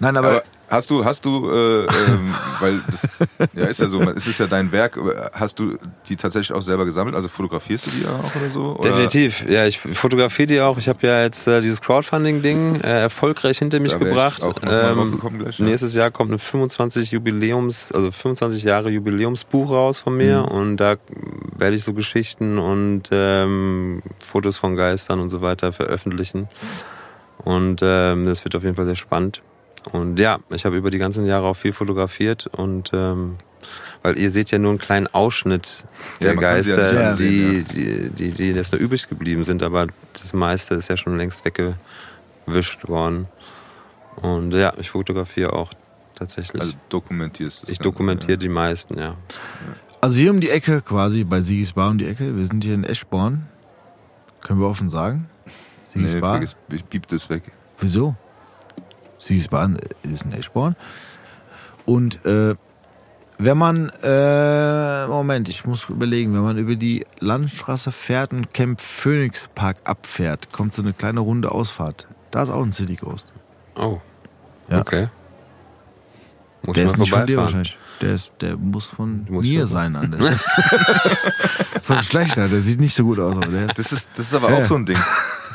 Nein, 0.00 0.16
aber, 0.16 0.28
Aber 0.28 0.42
hast 0.68 0.90
du, 0.90 1.04
hast 1.04 1.24
du, 1.24 1.50
äh, 1.50 1.84
ähm, 1.84 2.34
weil 2.60 2.80
das, 2.86 3.18
ja 3.54 3.64
ist 3.66 3.80
ja 3.80 3.88
so, 3.88 4.00
es 4.02 4.26
ist 4.26 4.38
ja 4.38 4.46
dein 4.46 4.72
Werk, 4.72 4.98
hast 5.32 5.58
du 5.58 5.78
die 6.08 6.16
tatsächlich 6.16 6.56
auch 6.56 6.62
selber 6.62 6.84
gesammelt? 6.84 7.14
Also 7.14 7.28
fotografierst 7.28 7.86
du 7.86 7.90
die 7.90 8.06
auch 8.06 8.34
oder 8.36 8.50
so? 8.50 8.76
Oder? 8.76 8.90
Definitiv, 8.90 9.48
ja, 9.48 9.66
ich 9.66 9.78
fotografiere 9.78 10.46
die 10.46 10.60
auch. 10.60 10.78
Ich 10.78 10.88
habe 10.88 11.06
ja 11.06 11.22
jetzt 11.22 11.46
äh, 11.46 11.60
dieses 11.60 11.80
Crowdfunding-Ding 11.80 12.80
äh, 12.80 13.02
erfolgreich 13.02 13.58
hinter 13.58 13.80
mich 13.80 13.98
gebracht. 13.98 14.42
gekommen 15.12 15.38
gleich, 15.38 15.58
ja. 15.58 15.64
nächstes 15.64 15.94
Jahr 15.94 16.10
kommt 16.10 16.32
ein 16.32 16.38
25 16.38 17.10
Jubiläums, 17.12 17.92
also 17.92 18.10
25 18.10 18.62
Jahre 18.64 18.90
Jubiläumsbuch 18.90 19.70
raus 19.70 20.00
von 20.00 20.16
mir 20.16 20.42
Mhm. 20.42 20.48
und 20.48 20.76
da 20.78 20.96
werde 21.56 21.76
ich 21.76 21.84
so 21.84 21.92
Geschichten 21.94 22.58
und 22.58 23.04
ähm, 23.12 24.02
Fotos 24.20 24.56
von 24.58 24.76
Geistern 24.76 25.20
und 25.20 25.30
so 25.30 25.42
weiter 25.42 25.72
veröffentlichen. 25.72 26.48
Und 27.38 27.80
ähm, 27.82 28.26
das 28.26 28.44
wird 28.44 28.56
auf 28.56 28.62
jeden 28.62 28.76
Fall 28.76 28.86
sehr 28.86 28.96
spannend. 28.96 29.42
Und 29.92 30.18
ja, 30.18 30.38
ich 30.50 30.64
habe 30.64 30.76
über 30.76 30.90
die 30.90 30.98
ganzen 30.98 31.26
Jahre 31.26 31.46
auch 31.46 31.56
viel 31.56 31.72
fotografiert 31.72 32.46
und 32.46 32.90
ähm, 32.92 33.36
weil 34.02 34.18
ihr 34.18 34.30
seht 34.30 34.50
ja 34.50 34.58
nur 34.58 34.70
einen 34.70 34.78
kleinen 34.78 35.06
Ausschnitt 35.08 35.84
Ja, 36.20 36.26
der 36.26 36.34
ja 36.34 36.40
Geister, 36.40 37.10
nicht 37.10 37.20
die, 37.20 37.24
sehen, 37.24 37.66
die, 37.72 38.10
die, 38.10 38.32
die 38.32 38.50
jetzt 38.52 38.72
nur 38.72 38.80
übrig 38.80 39.08
geblieben 39.08 39.44
sind, 39.44 39.62
aber 39.62 39.86
das 40.12 40.32
meiste 40.32 40.74
ist 40.74 40.88
ja 40.88 40.96
schon 40.96 41.16
längst 41.16 41.44
weggewischt 41.44 42.88
worden. 42.88 43.28
Und 44.16 44.52
ja, 44.52 44.74
ich 44.78 44.90
fotografiere 44.90 45.52
auch 45.52 45.70
tatsächlich. 46.14 46.60
Also 46.60 46.74
dokumentierst 46.88 47.66
du 47.66 47.72
ich 47.72 47.78
dokumentiere 47.78 48.38
die 48.38 48.48
meisten, 48.48 48.98
ja. 48.98 49.16
also 50.00 50.16
hier 50.16 50.30
um 50.30 50.40
die 50.40 50.50
Ecke, 50.50 50.82
quasi 50.82 51.24
bei 51.24 51.40
Sigis 51.40 51.72
Bar 51.72 51.90
um 51.90 51.98
die 51.98 52.06
Ecke, 52.06 52.36
wir 52.36 52.46
sind 52.46 52.62
hier 52.62 52.74
in 52.74 52.84
Eschborn. 52.84 53.48
Können 54.42 54.60
wir 54.60 54.68
offen 54.68 54.90
sagen? 54.90 55.28
Sigis 55.86 56.14
Nee, 56.14 56.20
Bar? 56.20 56.42
ich 56.42 56.88
piep 56.88 57.08
das 57.08 57.30
weg. 57.30 57.44
Wieso? 57.80 58.14
Bar 59.50 59.70
ist 60.02 60.22
in 60.22 60.32
Eschborn. 60.32 60.76
Und 61.86 62.24
äh, 62.24 62.54
wenn 63.38 63.58
man, 63.58 63.90
äh, 64.02 65.06
Moment, 65.08 65.48
ich 65.48 65.64
muss 65.66 65.88
überlegen, 65.88 66.32
wenn 66.34 66.42
man 66.42 66.56
über 66.56 66.76
die 66.76 67.04
Landstraße 67.20 67.90
fährt 67.92 68.32
und 68.32 68.54
Camp 68.54 68.80
Phoenix 68.80 69.48
Park 69.54 69.78
abfährt, 69.84 70.52
kommt 70.52 70.74
so 70.74 70.82
eine 70.82 70.92
kleine 70.92 71.20
runde 71.20 71.50
Ausfahrt. 71.50 72.06
Da 72.30 72.44
ist 72.44 72.50
auch 72.50 72.62
ein 72.62 72.72
City 72.72 72.94
Ghost. 72.96 73.32
Oh. 73.76 74.00
Ja. 74.68 74.80
Okay. 74.80 75.08
Muss 76.62 76.74
Der 76.74 76.84
ist 76.84 76.96
nicht 76.96 77.10
von 77.10 77.26
dir 77.26 77.36
wahrscheinlich. 77.38 77.76
Der, 78.00 78.14
ist, 78.14 78.32
der 78.40 78.56
muss 78.56 78.86
von 78.86 79.26
Muss 79.28 79.44
mir 79.44 79.66
sein 79.66 79.94
an 79.96 80.12
der 80.12 80.38
so 81.82 81.94
ein 81.94 82.02
schlechter, 82.02 82.48
der 82.48 82.60
sieht 82.60 82.80
nicht 82.80 82.94
so 82.94 83.04
gut 83.04 83.18
aus. 83.20 83.36
Aber 83.36 83.46
der 83.46 83.68
ist 83.68 83.78
Das 83.78 83.92
ist, 83.92 84.08
das 84.16 84.26
ist 84.26 84.34
aber 84.34 84.50
Ja. 84.50 84.58
auch 84.58 84.64
so 84.64 84.76
ein 84.76 84.86
Ding. 84.86 84.98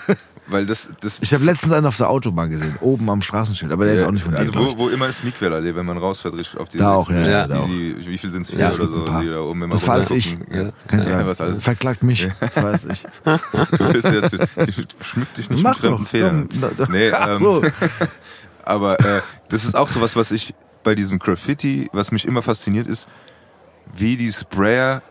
Weil 0.49 0.65
das, 0.65 0.89
das 1.01 1.19
ich 1.21 1.34
habe 1.34 1.43
letztens 1.43 1.73
einen 1.73 1.85
auf 1.85 1.97
der 1.97 2.09
Autobahn 2.09 2.49
gesehen, 2.49 2.76
oben 2.81 3.09
am 3.09 3.21
Straßenschild, 3.21 3.71
aber 3.71 3.85
der 3.85 3.95
ist 3.95 4.03
auch 4.03 4.11
nicht 4.11 4.23
von 4.23 4.34
dir. 4.34 4.39
also 4.39 4.53
wo, 4.55 4.77
wo 4.77 4.89
immer 4.89 5.07
ist 5.07 5.23
Miquel 5.23 5.51
wenn 5.76 5.85
man 5.85 5.97
rausfährt 5.97 6.34
auf 6.57 6.69
die 6.69 6.77
Da 6.77 6.93
auch, 6.93 7.09
ja, 7.09 7.27
ja, 7.27 7.47
die, 7.47 7.53
auch. 7.53 7.67
die, 7.67 7.95
wie 8.07 8.17
viel 8.17 8.31
sind 8.31 8.41
es? 8.41 8.49
Vier 8.49 8.59
Ja, 8.59 8.67
oder 8.69 8.88
so, 8.88 9.05
da 9.05 9.41
oben 9.41 9.63
immer 9.63 9.71
Das 9.71 9.85
war 9.88 9.95
alles 9.95 10.11
ich. 10.11 10.38
Ja. 10.51 10.71
Kann 10.88 11.01
ich 11.01 11.07
Ja, 11.07 11.26
was 11.26 11.41
alles. 11.41 11.63
Verklagt 11.63 12.03
mich, 12.03 12.27
das 12.39 12.55
weiß 12.55 12.85
ich. 12.85 13.03
Du 13.77 13.93
bist 13.93 14.11
jetzt, 14.11 14.38
schmück 15.03 15.34
dich 15.35 15.49
nicht 15.49 15.63
Mach 15.63 15.81
mit 15.81 15.91
fremden 15.91 16.03
doch. 16.03 16.07
Federn. 16.07 16.49
Komm, 16.77 16.91
Nee, 16.91 17.07
ähm, 17.27 17.35
so. 17.35 17.61
Aber 18.63 18.99
äh, 18.99 19.21
das 19.49 19.65
ist 19.65 19.76
auch 19.76 19.89
sowas, 19.89 20.15
was 20.15 20.31
ich 20.31 20.53
bei 20.84 20.95
diesem 20.95 21.19
Graffiti, 21.19 21.89
was 21.93 22.11
mich 22.11 22.26
immer 22.26 22.41
fasziniert, 22.41 22.88
ist, 22.88 23.07
wie 23.93 24.17
die 24.17 24.31
Sprayer 24.31 25.01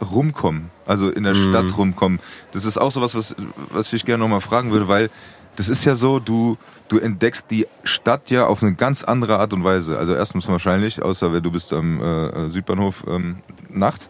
rumkommen, 0.00 0.70
also 0.86 1.10
in 1.10 1.24
der 1.24 1.34
Mhm. 1.34 1.50
Stadt 1.50 1.76
rumkommen. 1.76 2.20
Das 2.52 2.64
ist 2.64 2.78
auch 2.78 2.92
sowas, 2.92 3.14
was, 3.14 3.34
was 3.70 3.92
ich 3.92 4.04
gerne 4.04 4.22
nochmal 4.22 4.40
fragen 4.40 4.70
würde, 4.70 4.88
weil 4.88 5.10
das 5.56 5.68
ist 5.68 5.84
ja 5.84 5.96
so, 5.96 6.20
du, 6.20 6.56
du 6.88 6.98
entdeckst 6.98 7.50
die 7.50 7.66
Stadt 7.82 8.30
ja 8.30 8.46
auf 8.46 8.62
eine 8.62 8.74
ganz 8.74 9.02
andere 9.02 9.38
Art 9.40 9.52
und 9.52 9.64
Weise. 9.64 9.98
Also 9.98 10.14
erstens 10.14 10.46
wahrscheinlich, 10.46 11.02
außer 11.02 11.32
wenn 11.32 11.42
du 11.42 11.50
bist 11.50 11.72
am 11.72 12.00
äh, 12.00 12.48
Südbahnhof 12.48 13.04
ähm, 13.08 13.38
nachts. 13.68 14.08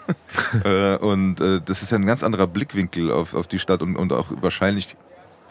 äh, 0.64 0.96
und 0.96 1.40
äh, 1.40 1.60
das 1.64 1.82
ist 1.82 1.90
ja 1.90 1.98
ein 1.98 2.04
ganz 2.06 2.22
anderer 2.22 2.46
Blickwinkel 2.46 3.10
auf, 3.10 3.34
auf 3.34 3.46
die 3.46 3.58
Stadt 3.58 3.82
und, 3.82 3.96
und 3.96 4.12
auch 4.12 4.26
wahrscheinlich 4.42 4.94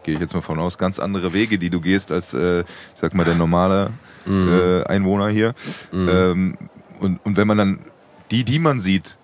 gehe 0.03 0.13
ich 0.15 0.19
jetzt 0.19 0.33
mal 0.35 0.41
von 0.41 0.59
aus, 0.59 0.77
ganz 0.77 0.99
andere 0.99 1.33
Wege, 1.33 1.57
die 1.57 1.69
du 1.69 1.79
gehst 1.81 2.11
als, 2.11 2.33
äh, 2.33 2.59
ich 2.61 2.65
sag 2.95 3.13
mal, 3.13 3.23
der 3.23 3.35
normale 3.35 3.91
äh, 4.27 4.83
Einwohner 4.83 5.29
hier. 5.29 5.55
Ähm, 5.93 6.57
und, 6.99 7.25
und 7.25 7.37
wenn 7.37 7.47
man 7.47 7.57
dann 7.57 7.79
die, 8.29 8.43
die 8.43 8.59
man 8.59 8.79
sieht, 8.79 9.17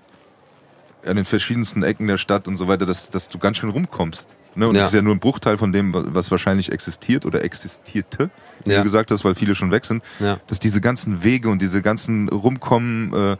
an 1.05 1.15
den 1.15 1.25
verschiedensten 1.25 1.83
Ecken 1.83 2.07
der 2.07 2.17
Stadt 2.17 2.47
und 2.47 2.57
so 2.57 2.67
weiter, 2.67 2.85
dass, 2.85 3.09
dass 3.09 3.29
du 3.29 3.37
ganz 3.39 3.57
schön 3.57 3.69
rumkommst. 3.69 4.27
Ne? 4.55 4.67
Und 4.67 4.75
Ja. 4.75 4.81
das 4.81 4.89
ist 4.89 4.95
ja 4.95 5.01
nur 5.01 5.15
ein 5.15 5.19
Bruchteil 5.19 5.57
von 5.57 5.71
dem, 5.71 5.93
was 5.93 6.31
wahrscheinlich 6.31 6.71
existiert 6.71 7.25
oder 7.25 7.43
existierte, 7.43 8.29
wie 8.65 8.71
Ja. 8.71 8.77
du 8.79 8.83
gesagt 8.83 9.11
hast, 9.11 9.23
weil 9.23 9.35
viele 9.35 9.55
schon 9.55 9.71
weg 9.71 9.85
sind. 9.85 10.03
Ja. 10.19 10.39
Dass 10.47 10.59
diese 10.59 10.81
ganzen 10.81 11.23
Wege 11.23 11.49
und 11.49 11.61
diese 11.61 11.81
ganzen 11.81 12.27
Rumkommen, 12.29 13.13
äh, 13.13 13.37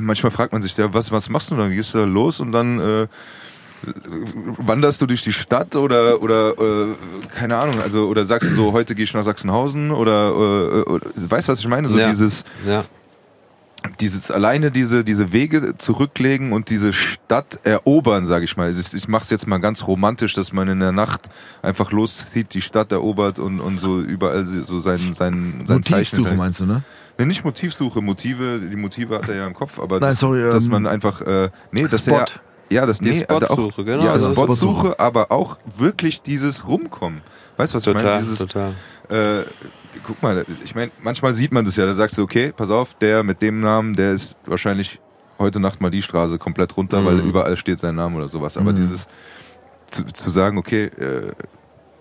manchmal 0.00 0.32
fragt 0.32 0.52
man 0.52 0.62
sich 0.62 0.76
ja, 0.76 0.92
was, 0.94 1.12
was 1.12 1.28
machst 1.28 1.50
du 1.50 1.56
dann? 1.56 1.70
Gehst 1.70 1.94
du 1.94 1.98
da 1.98 2.04
los 2.04 2.40
und 2.40 2.52
dann 2.52 2.80
äh, 2.80 3.06
wanderst 4.58 5.00
du 5.00 5.06
durch 5.06 5.22
die 5.22 5.32
Stadt 5.32 5.76
oder 5.76 6.20
oder 6.22 6.50
äh, 6.58 6.86
keine 7.34 7.56
Ahnung, 7.56 7.80
also 7.80 8.08
oder 8.08 8.24
sagst 8.26 8.50
du 8.50 8.54
so, 8.54 8.72
heute 8.72 8.94
gehe 8.96 9.04
ich 9.04 9.14
nach 9.14 9.22
Sachsenhausen 9.22 9.92
oder, 9.92 10.30
äh, 10.30 10.82
oder 10.90 11.06
weißt 11.14 11.46
du, 11.48 11.52
was 11.52 11.60
ich 11.60 11.68
meine? 11.68 11.88
So 11.88 11.98
Ja. 11.98 12.08
dieses 12.08 12.44
Ja. 12.66 12.84
Dieses 14.00 14.30
alleine 14.30 14.70
diese 14.70 15.04
diese 15.04 15.32
Wege 15.32 15.76
zurücklegen 15.78 16.52
und 16.52 16.70
diese 16.70 16.92
Stadt 16.92 17.60
erobern, 17.62 18.24
sage 18.24 18.44
ich 18.44 18.56
mal. 18.56 18.76
Ich, 18.76 18.92
ich 18.92 19.08
mache 19.08 19.22
es 19.22 19.30
jetzt 19.30 19.46
mal 19.46 19.58
ganz 19.58 19.86
romantisch, 19.86 20.34
dass 20.34 20.52
man 20.52 20.68
in 20.68 20.80
der 20.80 20.92
Nacht 20.92 21.28
einfach 21.62 21.92
loszieht, 21.92 22.54
die 22.54 22.60
Stadt 22.60 22.92
erobert 22.92 23.38
und 23.38 23.60
und 23.60 23.78
so 23.78 24.00
überall 24.00 24.46
so 24.46 24.78
sein 24.78 25.14
sein 25.14 25.62
sein 25.64 25.82
Zeichen 25.82 26.18
Motivsuche 26.18 26.36
meinst 26.36 26.60
du, 26.60 26.66
ne? 26.66 26.82
Nee, 27.18 27.26
nicht 27.26 27.44
Motivsuche, 27.44 28.00
Motive, 28.00 28.60
die 28.60 28.76
Motive 28.76 29.16
hat 29.16 29.28
er 29.28 29.36
ja 29.36 29.46
im 29.46 29.54
Kopf, 29.54 29.80
aber 29.80 29.98
Nein, 29.98 30.10
das, 30.10 30.20
sorry, 30.20 30.40
dass 30.42 30.66
ähm, 30.66 30.70
man 30.70 30.86
einfach 30.86 31.20
äh, 31.20 31.50
nee, 31.72 31.82
dass 31.86 32.02
Spot. 32.02 32.14
er 32.14 32.26
ja, 32.70 32.84
das 32.84 33.00
nee, 33.00 33.24
also 33.26 33.46
Spotsuche, 33.46 33.80
auch, 33.80 33.84
genau, 33.84 34.04
Ja, 34.04 34.12
also 34.12 34.32
Spotsuche, 34.32 35.00
aber 35.00 35.32
auch 35.32 35.58
wirklich 35.76 36.22
dieses 36.22 36.66
Rumkommen. 36.66 37.22
Weißt 37.56 37.72
du, 37.72 37.76
was 37.78 37.86
ich 37.86 37.94
meine? 37.94 38.06
Total, 38.06 38.20
Dieses, 38.20 38.38
total. 38.38 38.72
äh, 39.08 39.44
guck 40.02 40.22
mal, 40.22 40.44
ich 40.62 40.74
meine, 40.74 40.90
manchmal 41.02 41.34
sieht 41.34 41.52
man 41.52 41.64
das 41.64 41.76
ja, 41.76 41.86
da 41.86 41.94
sagst 41.94 42.18
du, 42.18 42.22
okay, 42.22 42.52
pass 42.56 42.70
auf, 42.70 42.94
der 42.94 43.22
mit 43.22 43.42
dem 43.42 43.60
Namen, 43.60 43.94
der 43.94 44.12
ist 44.12 44.36
wahrscheinlich 44.46 45.00
heute 45.38 45.60
Nacht 45.60 45.80
mal 45.80 45.90
die 45.90 46.02
Straße 46.02 46.38
komplett 46.38 46.76
runter, 46.76 47.00
Mhm. 47.00 47.04
weil 47.06 47.20
überall 47.20 47.56
steht 47.56 47.78
sein 47.78 47.94
Name 47.94 48.16
oder 48.16 48.28
sowas. 48.28 48.56
Aber 48.56 48.72
Mhm. 48.72 48.76
dieses 48.76 49.06
zu, 49.90 50.04
zu 50.04 50.30
sagen, 50.30 50.58
okay, 50.58 50.84
äh, 50.84 51.32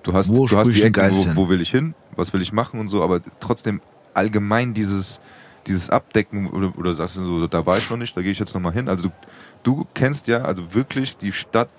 du 0.03 0.13
hast, 0.13 0.29
Wo 0.29 0.47
du 0.47 0.57
hast 0.57 0.71
die 0.73 0.81
Ecke, 0.81 1.01
wo, 1.11 1.35
wo 1.35 1.49
will 1.49 1.61
ich 1.61 1.71
hin, 1.71 1.93
was 2.15 2.33
will 2.33 2.41
ich 2.41 2.51
machen 2.51 2.79
und 2.79 2.87
so, 2.87 3.03
aber 3.03 3.21
trotzdem 3.39 3.81
allgemein 4.13 4.73
dieses 4.73 5.19
dieses 5.67 5.89
Abdecken 5.89 6.49
oder, 6.49 6.71
oder 6.77 6.93
sagst 6.93 7.17
du 7.17 7.25
so, 7.25 7.45
da 7.47 7.65
war 7.65 7.77
ich 7.77 7.89
noch 7.89 7.97
nicht, 7.97 8.15
da 8.15 8.21
gehe 8.21 8.31
ich 8.31 8.39
jetzt 8.39 8.53
noch 8.53 8.61
mal 8.61 8.71
hin. 8.71 8.87
Also 8.87 9.09
du, 9.09 9.13
du 9.63 9.85
kennst 9.93 10.29
ja 10.29 10.43
also 10.43 10.73
wirklich 10.73 11.17
die 11.17 11.33
Stadt 11.33 11.69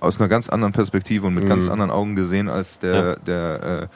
aus 0.00 0.20
einer 0.20 0.28
ganz 0.28 0.50
anderen 0.50 0.74
Perspektive 0.74 1.26
und 1.26 1.32
mit 1.34 1.44
Mhm. 1.44 1.48
ganz 1.48 1.68
anderen 1.70 1.90
Augen 1.90 2.14
gesehen 2.14 2.50
als 2.50 2.78
der 2.80 2.94
Ja. 2.94 3.14
der 3.16 3.62
äh, 3.84 3.86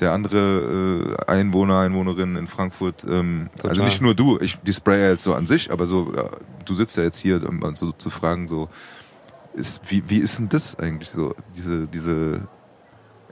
der 0.00 0.12
andere 0.12 1.16
äh, 1.26 1.30
Einwohner, 1.30 1.78
Einwohnerin 1.78 2.36
in 2.36 2.46
Frankfurt. 2.46 3.04
Ähm, 3.08 3.50
also 3.62 3.82
nicht 3.82 4.00
nur 4.00 4.14
du, 4.14 4.38
ich 4.40 4.58
die 4.58 4.72
Sprayer 4.72 5.10
jetzt 5.10 5.22
so 5.22 5.34
an 5.34 5.46
sich, 5.46 5.70
aber 5.70 5.86
so 5.86 6.12
ja, 6.14 6.30
du 6.64 6.74
sitzt 6.74 6.96
ja 6.96 7.02
jetzt 7.02 7.18
hier, 7.18 7.46
um 7.48 7.74
so 7.74 7.92
zu 7.92 8.10
fragen 8.10 8.48
so 8.48 8.68
ist 9.52 9.80
wie 9.88 10.02
wie 10.08 10.18
ist 10.18 10.38
denn 10.38 10.48
das 10.48 10.78
eigentlich 10.78 11.10
so 11.10 11.34
diese 11.56 11.86
diese 11.86 12.42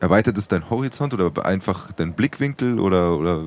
erweitert 0.01 0.37
es 0.37 0.49
dein 0.49 0.69
Horizont 0.69 1.15
oder 1.15 1.45
einfach 1.45 1.93
dein 1.93 2.13
Blickwinkel 2.13 2.79
oder 2.79 3.17
oder 3.17 3.47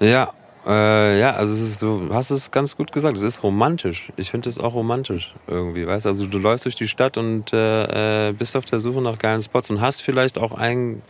Ja, 0.00 0.32
äh, 0.66 1.18
ja, 1.18 1.30
also 1.30 1.54
ist, 1.54 1.80
du 1.80 2.12
hast 2.12 2.30
es 2.30 2.50
ganz 2.50 2.76
gut 2.76 2.92
gesagt, 2.92 3.16
es 3.16 3.22
ist 3.22 3.42
romantisch. 3.42 4.12
Ich 4.16 4.30
finde 4.30 4.50
es 4.50 4.58
auch 4.58 4.74
romantisch 4.74 5.34
irgendwie, 5.46 5.86
weißt 5.86 6.06
Also 6.06 6.26
du 6.26 6.38
läufst 6.38 6.66
durch 6.66 6.76
die 6.76 6.88
Stadt 6.88 7.16
und 7.16 7.52
äh, 7.52 8.28
äh, 8.28 8.32
bist 8.32 8.56
auf 8.56 8.66
der 8.66 8.78
Suche 8.78 9.00
nach 9.00 9.18
geilen 9.18 9.40
Spots 9.40 9.70
und 9.70 9.80
hast 9.80 10.02
vielleicht 10.02 10.38
auch 10.38 10.52
einen 10.52 11.02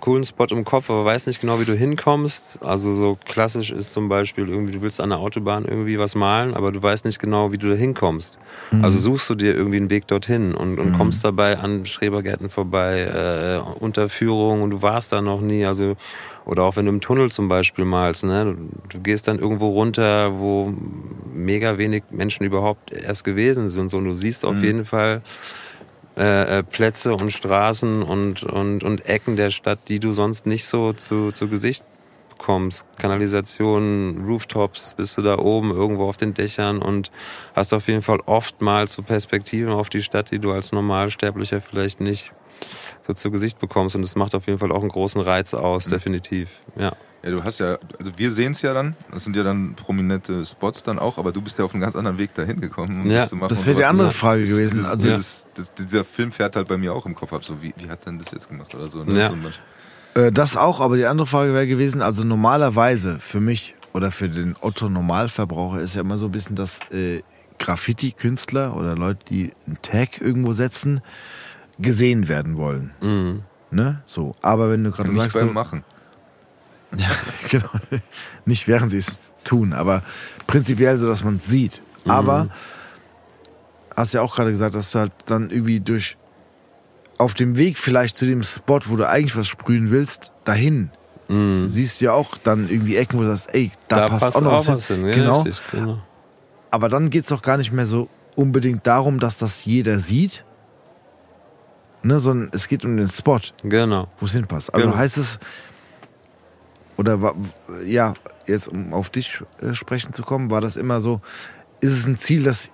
coolen 0.00 0.24
Spot 0.24 0.46
im 0.50 0.64
Kopf, 0.64 0.90
aber 0.90 1.04
weißt 1.04 1.26
nicht 1.26 1.40
genau, 1.40 1.60
wie 1.60 1.64
du 1.64 1.74
hinkommst. 1.74 2.58
Also 2.62 2.94
so 2.94 3.18
klassisch 3.24 3.70
ist 3.70 3.92
zum 3.92 4.08
Beispiel 4.08 4.48
irgendwie, 4.48 4.72
du 4.72 4.82
willst 4.82 5.00
an 5.00 5.10
der 5.10 5.18
Autobahn 5.18 5.64
irgendwie 5.64 5.98
was 5.98 6.14
malen, 6.14 6.54
aber 6.54 6.72
du 6.72 6.82
weißt 6.82 7.04
nicht 7.04 7.18
genau, 7.18 7.52
wie 7.52 7.58
du 7.58 7.68
da 7.68 7.74
hinkommst. 7.74 8.38
Also 8.82 8.98
suchst 8.98 9.28
du 9.30 9.34
dir 9.34 9.54
irgendwie 9.54 9.78
einen 9.78 9.90
Weg 9.90 10.06
dorthin 10.06 10.54
und, 10.54 10.78
und 10.78 10.92
kommst 10.92 11.24
dabei 11.24 11.58
an 11.58 11.86
Schrebergärten 11.86 12.50
vorbei, 12.50 13.00
äh, 13.02 13.80
Unterführung 13.80 14.62
und 14.62 14.70
du 14.70 14.82
warst 14.82 15.12
da 15.12 15.20
noch 15.20 15.40
nie. 15.40 15.64
Also 15.64 15.96
oder 16.48 16.62
auch 16.62 16.76
wenn 16.76 16.86
du 16.86 16.92
im 16.92 17.02
Tunnel 17.02 17.30
zum 17.30 17.48
Beispiel 17.48 17.84
malst, 17.84 18.24
ne? 18.24 18.44
Du, 18.46 18.56
du 18.88 19.02
gehst 19.02 19.28
dann 19.28 19.38
irgendwo 19.38 19.68
runter, 19.68 20.38
wo 20.38 20.72
mega 21.34 21.76
wenig 21.76 22.04
Menschen 22.10 22.44
überhaupt 22.44 22.90
erst 22.90 23.22
gewesen 23.24 23.68
sind. 23.68 23.90
So, 23.90 23.98
und 23.98 24.06
du 24.06 24.14
siehst 24.14 24.46
auf 24.46 24.56
jeden 24.62 24.86
Fall 24.86 25.20
äh, 26.18 26.58
äh, 26.58 26.62
Plätze 26.64 27.14
und 27.14 27.32
Straßen 27.32 28.02
und, 28.02 28.42
und, 28.42 28.82
und 28.82 29.06
Ecken 29.06 29.36
der 29.36 29.50
Stadt, 29.50 29.78
die 29.88 30.00
du 30.00 30.14
sonst 30.14 30.46
nicht 30.46 30.64
so 30.64 30.92
zu, 30.92 31.30
zu 31.30 31.48
Gesicht 31.48 31.84
bekommst. 32.30 32.84
Kanalisationen, 32.98 34.24
Rooftops, 34.24 34.94
bist 34.96 35.16
du 35.16 35.22
da 35.22 35.38
oben 35.38 35.70
irgendwo 35.70 36.08
auf 36.08 36.16
den 36.16 36.34
Dächern 36.34 36.82
und 36.82 37.12
hast 37.54 37.72
auf 37.72 37.86
jeden 37.88 38.02
Fall 38.02 38.20
oftmals 38.26 38.94
so 38.94 39.02
Perspektiven 39.02 39.72
auf 39.72 39.90
die 39.90 40.02
Stadt, 40.02 40.30
die 40.32 40.40
du 40.40 40.52
als 40.52 40.72
Normalsterblicher 40.72 41.60
vielleicht 41.60 42.00
nicht 42.00 42.32
so 43.06 43.12
zu 43.12 43.30
Gesicht 43.30 43.58
bekommst. 43.58 43.94
Und 43.94 44.02
das 44.02 44.16
macht 44.16 44.34
auf 44.34 44.46
jeden 44.46 44.58
Fall 44.58 44.72
auch 44.72 44.80
einen 44.80 44.88
großen 44.88 45.20
Reiz 45.20 45.54
aus, 45.54 45.84
definitiv. 45.84 46.48
Ja. 46.76 46.96
Ja, 47.22 47.30
du 47.32 47.42
hast 47.42 47.58
ja, 47.58 47.78
also 47.98 48.12
wir 48.16 48.30
sehen 48.30 48.52
es 48.52 48.62
ja 48.62 48.72
dann, 48.72 48.94
das 49.12 49.24
sind 49.24 49.34
ja 49.34 49.42
dann 49.42 49.74
prominente 49.74 50.46
Spots 50.46 50.84
dann 50.84 50.98
auch, 51.00 51.18
aber 51.18 51.32
du 51.32 51.42
bist 51.42 51.58
ja 51.58 51.64
auf 51.64 51.74
einen 51.74 51.80
ganz 51.80 51.96
anderen 51.96 52.16
Weg 52.18 52.32
dahin 52.34 52.60
gekommen. 52.60 53.02
Um 53.02 53.10
Ja, 53.10 53.22
das 53.22 53.30
zu 53.30 53.36
machen 53.36 53.48
Das 53.48 53.66
wäre 53.66 53.76
die 53.76 53.84
andere 53.84 54.06
Das- 54.08 54.14
Frage 54.16 54.42
das- 54.42 54.50
gewesen. 54.50 54.74
Dieses, 54.78 54.90
Also, 54.90 55.08
dieses, 55.08 55.46
das, 55.54 55.74
dieser 55.74 56.04
Film 56.04 56.30
fährt 56.30 56.54
halt 56.54 56.68
bei 56.68 56.76
mir 56.76 56.94
auch 56.94 57.06
im 57.06 57.14
Kopf 57.16 57.32
ab, 57.32 57.44
so 57.44 57.60
wie, 57.60 57.74
wie 57.76 57.88
hat 57.90 58.06
denn 58.06 58.18
das 58.18 58.30
jetzt 58.30 58.48
gemacht 58.48 58.72
oder 58.74 58.86
so. 58.88 59.02
Ne? 59.04 59.18
Ja. 59.18 59.30
So 60.14 60.20
Äh, 60.22 60.30
das 60.32 60.56
auch, 60.56 60.80
aber 60.80 60.96
die 60.96 61.06
andere 61.06 61.26
Frage 61.26 61.52
wäre 61.54 61.66
gewesen, 61.66 62.02
also 62.02 62.22
normalerweise 62.22 63.18
für 63.18 63.40
mich 63.40 63.74
oder 63.94 64.12
für 64.12 64.28
den 64.28 64.54
Otto 64.60 64.88
Normalverbraucher 64.88 65.80
ist 65.80 65.94
ja 65.96 66.02
immer 66.02 66.18
so 66.18 66.26
ein 66.26 66.32
bisschen, 66.32 66.54
dass 66.54 66.78
äh, 66.92 67.22
Graffiti-Künstler 67.58 68.76
oder 68.76 68.94
Leute, 68.94 69.20
die 69.28 69.52
einen 69.66 69.80
Tag 69.82 70.20
irgendwo 70.20 70.52
setzen, 70.52 71.00
gesehen 71.78 72.28
werden 72.28 72.56
wollen. 72.56 72.92
Mhm. 73.00 73.42
Ne? 73.70 74.02
So. 74.06 74.34
Aber 74.42 74.70
wenn 74.70 74.84
du 74.84 74.90
gerade 74.90 75.12
sagst, 75.12 75.36
beim 75.36 75.48
du, 75.48 75.52
Machen. 75.52 75.84
genau, 77.50 77.68
nicht 78.44 78.66
während 78.68 78.90
sie 78.90 78.98
es 78.98 79.20
tun, 79.44 79.72
aber 79.72 80.02
prinzipiell 80.46 80.96
so, 80.96 81.06
dass 81.06 81.24
man 81.24 81.36
es 81.36 81.46
sieht. 81.46 81.82
Aber 82.06 82.48
hast 83.94 84.14
ja 84.14 84.22
auch 84.22 84.34
gerade 84.34 84.50
gesagt, 84.50 84.74
dass 84.74 84.90
du 84.90 84.98
halt 85.00 85.12
dann 85.26 85.50
irgendwie 85.50 85.80
durch 85.80 86.16
auf 87.18 87.34
dem 87.34 87.56
Weg 87.56 87.76
vielleicht 87.78 88.16
zu 88.16 88.24
dem 88.24 88.42
Spot, 88.42 88.80
wo 88.86 88.96
du 88.96 89.06
eigentlich 89.08 89.36
was 89.36 89.48
sprühen 89.48 89.90
willst, 89.90 90.32
dahin 90.44 90.90
Mhm. 91.30 91.68
siehst 91.68 92.00
du 92.00 92.06
ja 92.06 92.12
auch 92.12 92.38
dann 92.38 92.70
irgendwie 92.70 92.96
Ecken, 92.96 93.18
wo 93.18 93.22
du 93.22 93.28
sagst, 93.28 93.54
ey, 93.54 93.70
da, 93.88 94.06
passt, 94.06 94.34
auch 94.34 94.40
noch 94.40 94.66
was 94.66 94.86
hin. 94.86 95.04
Ja, 95.06 95.12
genau. 95.14 95.42
richtig, 95.42 95.62
genau. 95.72 95.98
Aber 96.70 96.88
dann 96.88 97.10
geht 97.10 97.24
es 97.24 97.28
doch 97.28 97.42
gar 97.42 97.58
nicht 97.58 97.70
mehr 97.70 97.84
so 97.84 98.08
unbedingt 98.34 98.86
darum, 98.86 99.18
dass 99.18 99.36
das 99.36 99.66
jeder 99.66 99.98
sieht, 99.98 100.44
ne, 102.02 102.18
sondern 102.18 102.48
es 102.52 102.66
geht 102.68 102.84
um 102.86 102.96
den 102.96 103.08
Spot, 103.08 103.40
Genau. 103.62 104.08
wo 104.20 104.24
es 104.26 104.32
hinpasst. 104.32 104.72
Also 104.72 104.86
Genau. 104.86 104.98
heißt 104.98 105.18
es, 105.18 105.38
oder 106.98 107.22
wa- 107.22 107.34
ja, 107.86 108.12
jetzt 108.46 108.68
um 108.68 108.92
auf 108.92 109.08
dich 109.08 109.42
äh, 109.62 109.72
sprechen 109.72 110.12
zu 110.12 110.22
kommen, 110.22 110.50
war 110.50 110.60
das 110.60 110.76
immer 110.76 111.00
so, 111.00 111.20
ist 111.80 111.92
es 111.92 112.06
ein 112.06 112.16
Ziel, 112.18 112.42
dass 112.42 112.70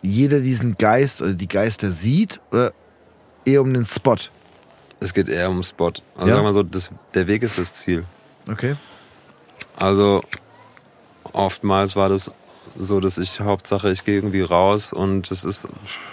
jeder 0.00 0.40
diesen 0.40 0.78
Geist 0.78 1.20
oder 1.20 1.34
die 1.34 1.48
Geister 1.48 1.90
sieht 1.92 2.40
oder 2.50 2.72
eher 3.44 3.60
um 3.60 3.74
den 3.74 3.84
Spot? 3.84 4.16
Es 5.00 5.12
geht 5.12 5.28
eher 5.28 5.50
um 5.50 5.62
Spot. 5.62 5.92
Also 6.16 6.28
Ja? 6.28 6.34
sagen 6.36 6.46
wir 6.46 6.52
so, 6.52 6.62
das, 6.62 6.90
der 7.14 7.26
Weg 7.26 7.42
ist 7.42 7.58
das 7.58 7.74
Ziel. 7.74 8.04
Okay. 8.50 8.76
Also 9.76 10.22
oftmals 11.32 11.96
war 11.96 12.08
das 12.08 12.30
so, 12.78 13.00
dass 13.00 13.18
ich 13.18 13.40
Hauptsache, 13.40 13.90
ich 13.90 14.04
gehe 14.04 14.16
irgendwie 14.16 14.40
raus 14.42 14.92
und 14.92 15.30
das 15.30 15.44
ist 15.44 15.66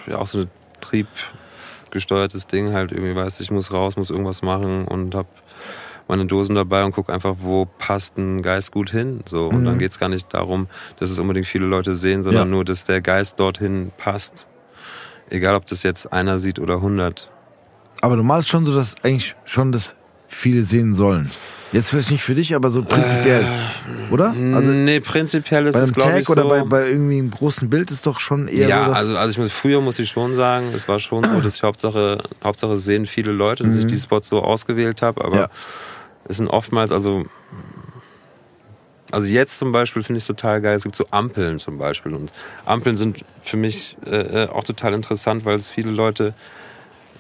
ja 0.07 0.17
auch 0.17 0.27
so 0.27 0.39
ein 0.39 0.49
triebgesteuertes 0.81 2.47
Ding 2.47 2.73
halt 2.73 2.91
irgendwie, 2.91 3.15
weißt 3.15 3.39
du, 3.39 3.43
ich 3.43 3.51
muss 3.51 3.72
raus, 3.72 3.97
muss 3.97 4.09
irgendwas 4.09 4.41
machen 4.41 4.85
und 4.88 5.13
hab 5.15 5.27
meine 6.07 6.26
Dosen 6.26 6.56
dabei 6.56 6.84
und 6.84 6.91
guck 6.94 7.10
einfach, 7.10 7.36
wo 7.40 7.65
passt 7.65 8.18
ein 8.18 8.41
Geist 8.41 8.72
gut 8.72 8.91
hin. 8.91 9.22
So 9.26 9.48
und 9.48 9.65
dann 9.65 9.80
geht's 9.80 9.99
gar 9.99 10.10
nicht 10.10 10.34
darum, 10.34 10.68
dass 10.99 11.10
es 11.10 11.18
unbedingt 11.19 11.48
viele 11.48 11.65
Leute 11.65 11.95
sehen, 11.95 12.22
sondern 12.23 12.48
Ja. 12.48 12.52
nur, 12.52 12.65
dass 12.65 12.84
der 12.86 13.02
Geist 13.02 13.40
dorthin 13.40 13.91
passt. 13.98 14.45
Egal, 15.30 15.56
ob 15.56 15.65
das 15.65 15.82
jetzt 15.84 16.11
einer 16.14 16.40
sieht 16.40 16.60
oder 16.60 16.82
hundert. 16.82 17.32
Aber 18.02 18.15
du 18.18 18.23
malst 18.23 18.49
schon 18.49 18.65
so, 18.65 18.76
dass 18.76 18.94
eigentlich 19.03 19.36
schon 19.45 19.72
das 19.72 19.95
viele 20.27 20.64
sehen 20.64 20.94
sollen. 20.94 21.32
Jetzt 21.72 21.90
vielleicht 21.90 22.11
nicht 22.11 22.23
für 22.23 22.36
dich, 22.36 22.53
aber 22.56 22.69
so 22.69 22.84
prinzipiell. 22.84 23.48
oder? 24.11 24.36
Also 24.53 24.72
nee, 24.72 24.99
prinzipiell 24.99 25.65
ist 25.68 25.76
es 25.76 25.91
glaube 25.94 26.19
ich 26.19 26.26
so. 26.27 26.34
oder 26.34 26.45
bei, 26.45 26.64
bei 26.64 26.88
irgendwie 26.90 27.18
einem 27.18 27.32
großen 27.32 27.69
Bild 27.69 27.90
ist 27.91 28.06
doch 28.06 28.19
schon 28.19 28.48
eher 28.48 28.68
ja, 28.69 28.86
so, 28.86 28.91
also, 28.94 29.18
also 29.18 29.32
ich 29.32 29.38
muss, 29.40 29.52
früher 29.52 29.82
muss 29.82 29.98
ich 29.99 30.10
schon 30.10 30.36
sagen, 30.36 30.68
es 30.76 30.88
war 30.88 30.99
schon 30.99 31.23
so, 31.23 31.41
dass 31.41 31.56
ich 31.56 31.64
Hauptsache, 31.64 32.19
Hauptsache 32.44 32.77
sehen 32.77 33.06
viele 33.07 33.32
Leute, 33.32 33.64
dass 33.64 33.76
ich 33.76 33.88
die 33.88 33.98
Spots 33.99 34.30
so 34.30 34.41
ausgewählt 34.44 35.02
habe, 35.02 35.23
aber 35.26 35.36
Mhm. 35.36 35.41
Ja. 35.41 35.49
Es 36.27 36.38
sind 36.38 36.47
oftmals, 36.47 36.91
also 36.91 37.26
also 39.11 39.27
jetzt 39.27 39.57
zum 39.57 39.72
Beispiel 39.72 40.03
finde 40.03 40.18
ich 40.18 40.23
es 40.23 40.27
total 40.27 40.61
geil, 40.61 40.76
es 40.76 40.84
gibt 40.84 40.95
so 40.95 41.06
Ampeln 41.11 41.60
zum 41.60 41.77
Beispiel 41.77 42.14
und 42.14 42.34
Ampeln 42.65 42.97
sind 42.97 43.23
für 43.41 43.56
mich 43.56 43.95
äh, 44.06 44.43
äh, 44.43 44.49
auch 44.49 44.64
total 44.64 44.93
interessant, 44.93 45.45
weil 45.45 45.56
es 45.56 45.69
viele 45.69 45.91
Leute 45.91 46.34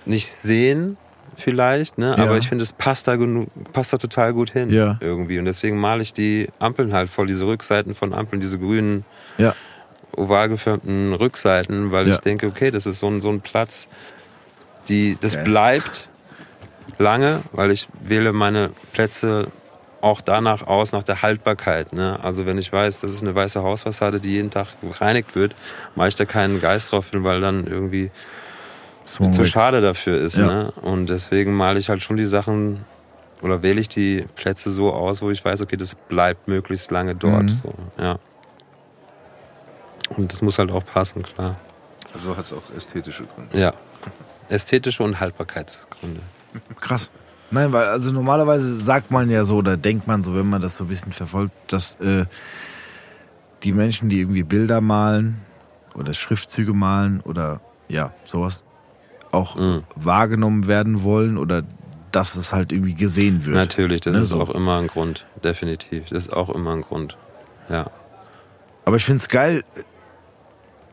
nicht 0.05 0.31
sehen 0.31 0.97
vielleicht, 1.37 1.97
ne? 1.97 2.15
Ja. 2.17 2.23
aber 2.23 2.37
ich 2.37 2.47
finde, 2.49 2.63
es 2.63 2.73
passt 2.73 3.07
da, 3.07 3.17
genug, 3.17 3.49
passt 3.73 3.93
da 3.93 3.97
total 3.97 4.33
gut 4.33 4.51
hin 4.51 4.71
Ja. 4.71 4.97
irgendwie 4.99 5.37
und 5.39 5.45
deswegen 5.45 5.77
male 5.79 6.01
ich 6.01 6.13
die 6.13 6.49
Ampeln 6.59 6.91
halt 6.91 7.09
voll, 7.09 7.27
diese 7.27 7.45
Rückseiten 7.45 7.93
von 7.93 8.13
Ampeln, 8.13 8.41
diese 8.41 8.57
grünen 8.57 9.05
ja, 9.37 9.55
oval 10.15 10.49
geförmten 10.49 11.13
Rückseiten, 11.13 11.91
weil 11.91 12.07
ich 12.07 12.17
denke, 12.19 12.47
okay, 12.47 12.71
das 12.71 12.85
ist 12.85 12.99
so 12.99 13.07
ein, 13.07 13.21
so 13.21 13.29
ein 13.29 13.41
Platz, 13.41 13.87
die, 14.87 15.17
das 15.19 15.41
bleibt 15.43 16.09
lange, 16.97 17.41
weil 17.51 17.71
ich 17.71 17.87
wähle 17.99 18.33
meine 18.33 18.71
Plätze 18.93 19.47
auch 20.01 20.21
danach 20.21 20.67
aus, 20.67 20.91
nach 20.91 21.03
der 21.03 21.23
Haltbarkeit. 21.23 21.91
Ne? 21.93 22.19
Also 22.21 22.45
wenn 22.45 22.57
ich 22.57 22.71
weiß, 22.71 22.99
das 22.99 23.11
ist 23.11 23.23
eine 23.23 23.33
weiße 23.33 23.63
Hausfassade, 23.63 24.19
die 24.19 24.33
jeden 24.33 24.51
Tag 24.51 24.67
gereinigt 24.81 25.35
wird, 25.35 25.55
mache 25.95 26.09
ich 26.09 26.15
da 26.15 26.25
keinen 26.25 26.61
Geist 26.61 26.91
drauf 26.91 27.09
hin, 27.09 27.23
weil 27.23 27.41
dann 27.41 27.65
irgendwie 27.65 28.11
Swan 29.07 29.33
zu 29.33 29.45
schade 29.45 29.81
dafür 29.81 30.19
ist. 30.19 30.37
Ja. 30.37 30.45
Ne? 30.45 30.73
Und 30.81 31.09
deswegen 31.09 31.55
male 31.55 31.79
ich 31.79 31.89
halt 31.89 32.03
schon 32.03 32.17
die 32.17 32.27
Sachen 32.27 32.85
oder 33.41 33.63
wähle 33.63 33.81
ich 33.81 33.89
die 33.89 34.25
Plätze 34.35 34.71
so 34.71 34.93
aus, 34.93 35.21
wo 35.21 35.31
ich 35.31 35.43
weiß, 35.43 35.61
okay, 35.61 35.77
das 35.77 35.95
bleibt 35.95 36.47
möglichst 36.47 36.91
lange 36.91 37.15
dort. 37.15 37.43
Mhm. 37.43 37.61
So, 37.63 37.73
ja. 37.97 38.19
Und 40.09 40.31
das 40.31 40.41
muss 40.41 40.59
halt 40.59 40.71
auch 40.71 40.85
passen, 40.85 41.23
klar. 41.23 41.55
Also 42.13 42.37
hat 42.37 42.45
es 42.45 42.53
auch 42.53 42.63
ästhetische 42.77 43.23
Gründe. 43.23 43.59
Ja. 43.59 43.73
Ästhetische 44.49 45.03
und 45.03 45.19
Haltbarkeitsgründe. 45.19 46.21
Krass. 46.79 47.11
Nein, 47.51 47.71
weil 47.73 47.85
also 47.85 48.11
normalerweise 48.11 48.75
sagt 48.75 49.11
man 49.11 49.29
ja 49.29 49.45
so 49.45 49.57
oder 49.57 49.77
denkt 49.77 50.07
man 50.07 50.23
so, 50.23 50.35
wenn 50.35 50.49
man 50.49 50.61
das 50.61 50.75
so 50.77 50.83
ein 50.85 50.87
bisschen 50.87 51.11
verfolgt, 51.13 51.53
dass 51.71 51.95
äh, 52.01 52.25
die 53.63 53.71
Menschen, 53.71 54.09
die 54.09 54.19
irgendwie 54.19 54.43
Bilder 54.43 54.81
malen 54.81 55.41
oder 55.95 56.13
Schriftzüge 56.13 56.73
malen 56.73 57.21
oder 57.21 57.61
ja, 57.87 58.11
sowas 58.25 58.63
auch 59.31 59.55
Mhm. 59.55 59.83
wahrgenommen 59.95 60.67
werden 60.67 61.03
wollen 61.03 61.37
oder 61.37 61.63
dass 62.11 62.35
es 62.35 62.53
halt 62.53 62.71
irgendwie 62.71 62.95
gesehen 62.95 63.45
wird. 63.45 63.55
Natürlich, 63.55 64.01
das 64.01 64.13
Ne, 64.15 64.21
ist 64.21 64.29
so. 64.29 64.41
auch 64.41 64.49
immer 64.49 64.79
ein 64.79 64.87
Grund. 64.87 65.25
Definitiv. 65.43 66.05
Das 66.09 66.27
ist 66.27 66.33
auch 66.33 66.49
immer 66.49 66.71
ein 66.73 66.81
Grund. 66.81 67.17
Ja. 67.69 67.91
Aber 68.85 68.95
ich 68.95 69.03
finde 69.05 69.17
es 69.17 69.27
geil, 69.29 69.63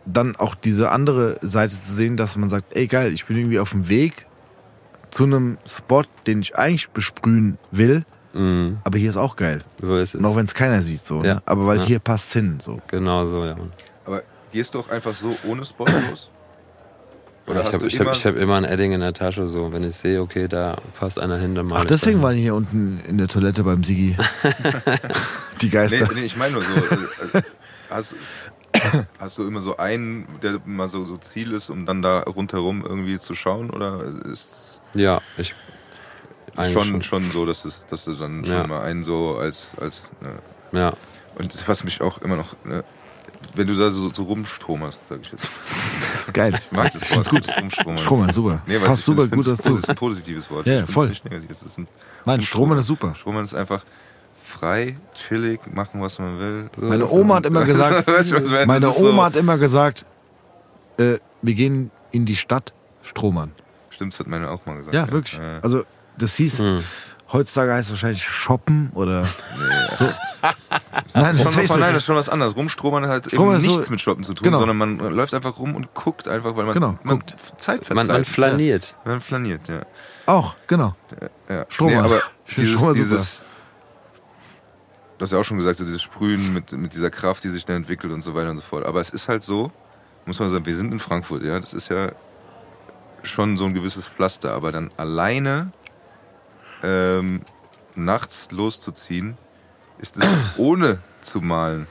dann 0.05 0.35
auch 0.37 0.55
diese 0.57 0.91
andere 0.91 1.39
Seite 1.43 1.75
zu 1.77 1.93
sehen, 1.95 2.17
dass 2.17 2.37
man 2.37 2.49
sagt, 2.49 2.75
ey 2.77 2.87
geil, 2.89 3.13
ich 3.13 3.25
bin 3.27 3.37
irgendwie 3.39 3.61
auf 3.61 3.71
dem 3.71 3.89
Weg 3.89 4.27
zu 5.13 5.23
einem 5.25 5.59
Spot, 5.67 6.03
den 6.27 6.41
ich 6.41 6.57
eigentlich 6.57 6.89
besprühen 6.91 7.59
will, 7.71 8.05
Mhm. 8.35 8.79
aber 8.85 8.99
hier 8.99 9.11
ist 9.11 9.19
auch 9.19 9.37
geil. 9.37 9.63
So 9.81 9.97
ist 9.99 10.15
es. 10.15 10.21
Und 10.21 10.25
auch 10.25 10.35
wenn 10.37 10.47
es 10.47 10.55
keiner 10.55 10.81
sieht, 10.83 11.05
so. 11.05 11.23
Ja. 11.23 11.35
Ne? 11.35 11.43
Aber 11.45 11.67
weil 11.67 11.79
Ja. 11.79 11.85
hier 11.85 11.99
passt 11.99 12.33
hin, 12.33 12.59
so. 12.61 12.81
Genau 12.89 13.27
so, 13.27 13.45
ja. 13.45 13.57
Aber 14.07 14.23
gehst 14.53 14.75
du 14.75 14.81
auch 14.81 14.89
einfach 14.89 15.15
so 15.15 15.37
ohne 15.47 15.65
Spot 15.67 15.85
los? 16.11 16.31
Oder 17.47 17.61
ich 17.69 17.73
habe 17.75 17.87
ich 17.89 18.01
hab, 18.01 18.13
ich 18.15 18.25
hab 18.25 18.37
immer 18.37 18.57
ein 18.57 18.65
Edding 18.65 18.93
in 18.93 19.01
der 19.01 19.13
Tasche, 19.13 19.47
so. 19.49 19.71
Wenn 19.73 19.83
ich 19.85 19.97
sehe, 19.97 20.21
okay, 20.23 20.49
da 20.49 20.77
passt 20.99 21.19
einer 21.19 21.37
hin, 21.37 21.55
dann 21.55 21.67
mal. 21.67 21.81
Ach, 21.83 21.85
deswegen 21.85 22.23
waren 22.23 22.35
die 22.37 22.41
hier 22.43 22.55
unten 22.55 23.01
in 23.07 23.19
der 23.19 23.29
Toilette 23.29 23.65
beim 23.65 23.85
Sigi. 23.85 24.17
die 25.61 25.69
Geister. 25.69 26.09
Nee, 26.15 26.21
nee, 26.21 26.27
ich 26.27 26.37
meine 26.37 26.55
nur 26.55 26.63
so. 26.63 26.75
äh, 26.75 27.39
äh, 27.39 27.43
Hast, 27.91 28.17
hast 29.19 29.37
du 29.39 29.47
immer 29.47 29.61
so 29.61 29.77
einen, 29.77 30.27
der 30.43 30.61
mal 30.65 30.89
so, 30.89 31.05
so 31.05 31.19
Ziel 31.19 31.53
ist, 31.53 31.69
um 31.69 31.85
dann 31.85 32.01
da 32.01 32.21
rundherum 32.21 32.83
irgendwie 32.87 33.19
zu 33.19 33.35
schauen? 33.35 33.69
Oder 33.71 34.01
ist 34.33 34.49
Ja, 34.95 35.21
ich. 35.37 35.55
Eigentlich 36.55 36.73
schon, 36.73 37.03
schon 37.03 37.31
so, 37.31 37.47
dass, 37.47 37.65
es, 37.65 37.87
dass 37.87 38.05
du 38.05 38.13
dann 38.15 38.45
schon 38.45 38.55
Ja. 38.55 38.67
mal 38.67 38.83
einen 38.83 39.05
so 39.05 39.37
als. 39.39 39.77
als 39.81 40.13
ne. 40.21 40.39
Ja. 40.79 40.93
Und 41.37 41.53
das, 41.55 41.67
was 41.67 41.83
mich 41.85 42.01
auch 42.03 42.19
immer 42.19 42.37
noch. 42.37 42.55
Ne, 42.65 42.85
wenn 43.55 43.67
du 43.67 43.75
da 43.75 43.91
so, 43.91 44.13
so 44.13 44.23
rumstromerst, 44.25 45.09
sag 45.09 45.21
ich 45.23 45.33
jetzt. 45.33 45.49
Das 46.13 46.29
ist 46.29 46.35
geil. 46.35 46.59
Ich 46.63 46.71
mag 46.73 46.93
das 46.93 47.11
Wort. 47.11 47.29
gut, 47.31 47.49
das 47.49 47.57
Rumstromern. 47.57 47.99
Stromern, 47.99 48.31
super. 48.31 48.63
Nee, 48.67 48.79
Passt 48.79 49.01
ich 49.01 49.05
super 49.07 49.27
gut 49.27 49.47
dazu. 49.47 49.71
Das 49.71 49.79
ist 49.85 49.89
ein 49.91 49.97
positives 49.97 50.51
Wort. 50.51 50.67
Ja, 50.67 50.75
ich 50.75 50.79
find's 50.81 50.93
voll. 50.93 51.09
nicht 51.09 51.25
negativ. 51.25 51.49
Das 51.49 51.63
ist 51.63 51.79
ein 51.79 51.89
Nein, 52.27 52.43
Stromern 52.43 52.79
ist 52.79 52.87
super. 52.87 53.15
Stromern 53.17 53.45
ist 53.45 53.55
einfach 53.55 53.83
frei, 54.45 54.97
chillig, 55.15 55.61
machen, 55.75 56.01
was 56.03 56.19
man 56.19 56.39
will. 56.39 56.71
Meine 56.77 57.09
Oma 57.09 57.37
hat 57.37 57.47
immer 57.47 57.65
gesagt, 57.65 58.07
meine? 58.07 58.87
ist 58.87 58.97
so- 58.97 59.09
Oma 59.09 59.25
hat 59.25 59.37
immer 59.37 59.57
gesagt, 59.59 60.05
äh, 60.99 61.17
wir 61.41 61.55
gehen 61.55 61.91
in 62.11 62.25
die 62.27 62.37
Stadt 62.37 62.73
Stromern. 63.03 63.53
Stimmt, 64.03 64.13
das 64.15 64.21
hat 64.21 64.27
meine 64.27 64.51
auch 64.51 64.67
mal 64.67 64.77
gesagt. 64.77 64.95
Ja, 64.95 65.11
wirklich. 65.11 65.39
Ja. 65.39 65.61
Also, 65.63 65.85
das 66.19 66.35
hieß, 66.35 66.59
Hm. 66.59 66.81
heutzutage 67.33 67.73
heißt 67.73 67.87
es 67.87 67.91
wahrscheinlich 67.93 68.25
shoppen 68.25 68.91
oder 68.95 69.23
Nee. 69.23 69.29
so. 69.99 70.05
Nein, 71.15 71.37
das 71.39 71.57
heißt 71.57 71.77
nein, 71.77 71.93
das 71.95 72.03
ist 72.03 72.07
schon 72.07 72.17
was 72.17 72.29
anderes. 72.29 72.57
Rumstromern 72.57 73.07
hat 73.07 73.27
Stromern 73.27 73.55
eben 73.55 73.57
ist 73.59 73.63
so- 73.65 73.71
nichts 73.77 73.91
mit 73.91 74.01
Shoppen 74.01 74.25
zu 74.25 74.35
tun, 74.35 74.45
Genau. 74.45 74.59
sondern 74.59 74.77
man 74.77 74.99
läuft 74.99 75.33
einfach 75.35 75.57
rum 75.59 75.77
und 75.77 75.95
guckt 75.95 76.27
einfach, 76.27 76.57
weil 76.57 76.65
man, 76.65 76.75
Genau, 76.75 76.99
man 77.05 77.19
guckt. 77.21 77.31
Zeit 77.59 77.85
vertreibt. 77.85 77.95
Man, 77.95 78.07
man 78.09 78.25
flaniert. 78.25 78.97
Ja. 79.05 79.11
Man 79.13 79.21
flaniert, 79.21 79.69
ja. 79.69 79.83
auch, 80.27 80.57
genau. 80.67 80.97
ja. 81.49 81.65
Stromer. 81.69 81.91
Nee, 81.93 81.97
aber 81.99 82.23
dieses, 82.57 82.71
Stromer 82.71 82.93
super. 82.93 82.95
dieses 82.95 83.45
du 85.19 85.23
hast 85.25 85.33
ja 85.33 85.39
auch 85.39 85.45
schon 85.45 85.59
gesagt, 85.59 85.79
so 85.79 85.85
dieses 85.85 86.03
Sprühen 86.03 86.53
mit, 86.53 86.73
mit 86.73 86.93
dieser 86.95 87.11
Kraft, 87.11 87.45
die 87.45 87.49
sich 87.51 87.65
dann 87.65 87.77
entwickelt 87.77 88.13
und 88.13 88.23
so 88.23 88.35
weiter 88.35 88.51
und 88.51 88.57
so 88.57 88.63
fort. 88.63 88.85
Aber 88.85 89.01
es 89.01 89.11
ist 89.11 89.29
halt 89.29 89.45
so, 89.45 89.71
muss 90.27 90.41
man 90.41 90.51
sagen, 90.51 90.67
wir 90.67 90.75
sind 90.77 90.91
in 90.93 90.99
Frankfurt, 90.99 91.45
ja, 91.45 91.61
das 91.61 91.73
ist 91.73 91.89
ja 91.89 92.11
schon 93.23 93.57
so 93.59 93.65
ein 93.67 93.75
gewisses 93.75 94.07
Pflaster, 94.07 94.53
aber 94.53 94.73
dann 94.73 94.91
alleine 94.97 95.73
ähm, 96.83 97.43
nachts 97.95 98.49
loszuziehen, 98.51 99.37
ist 99.99 100.17
es 100.17 100.27
ohne 100.57 100.99
zu 101.21 101.41
malen, 101.41 101.87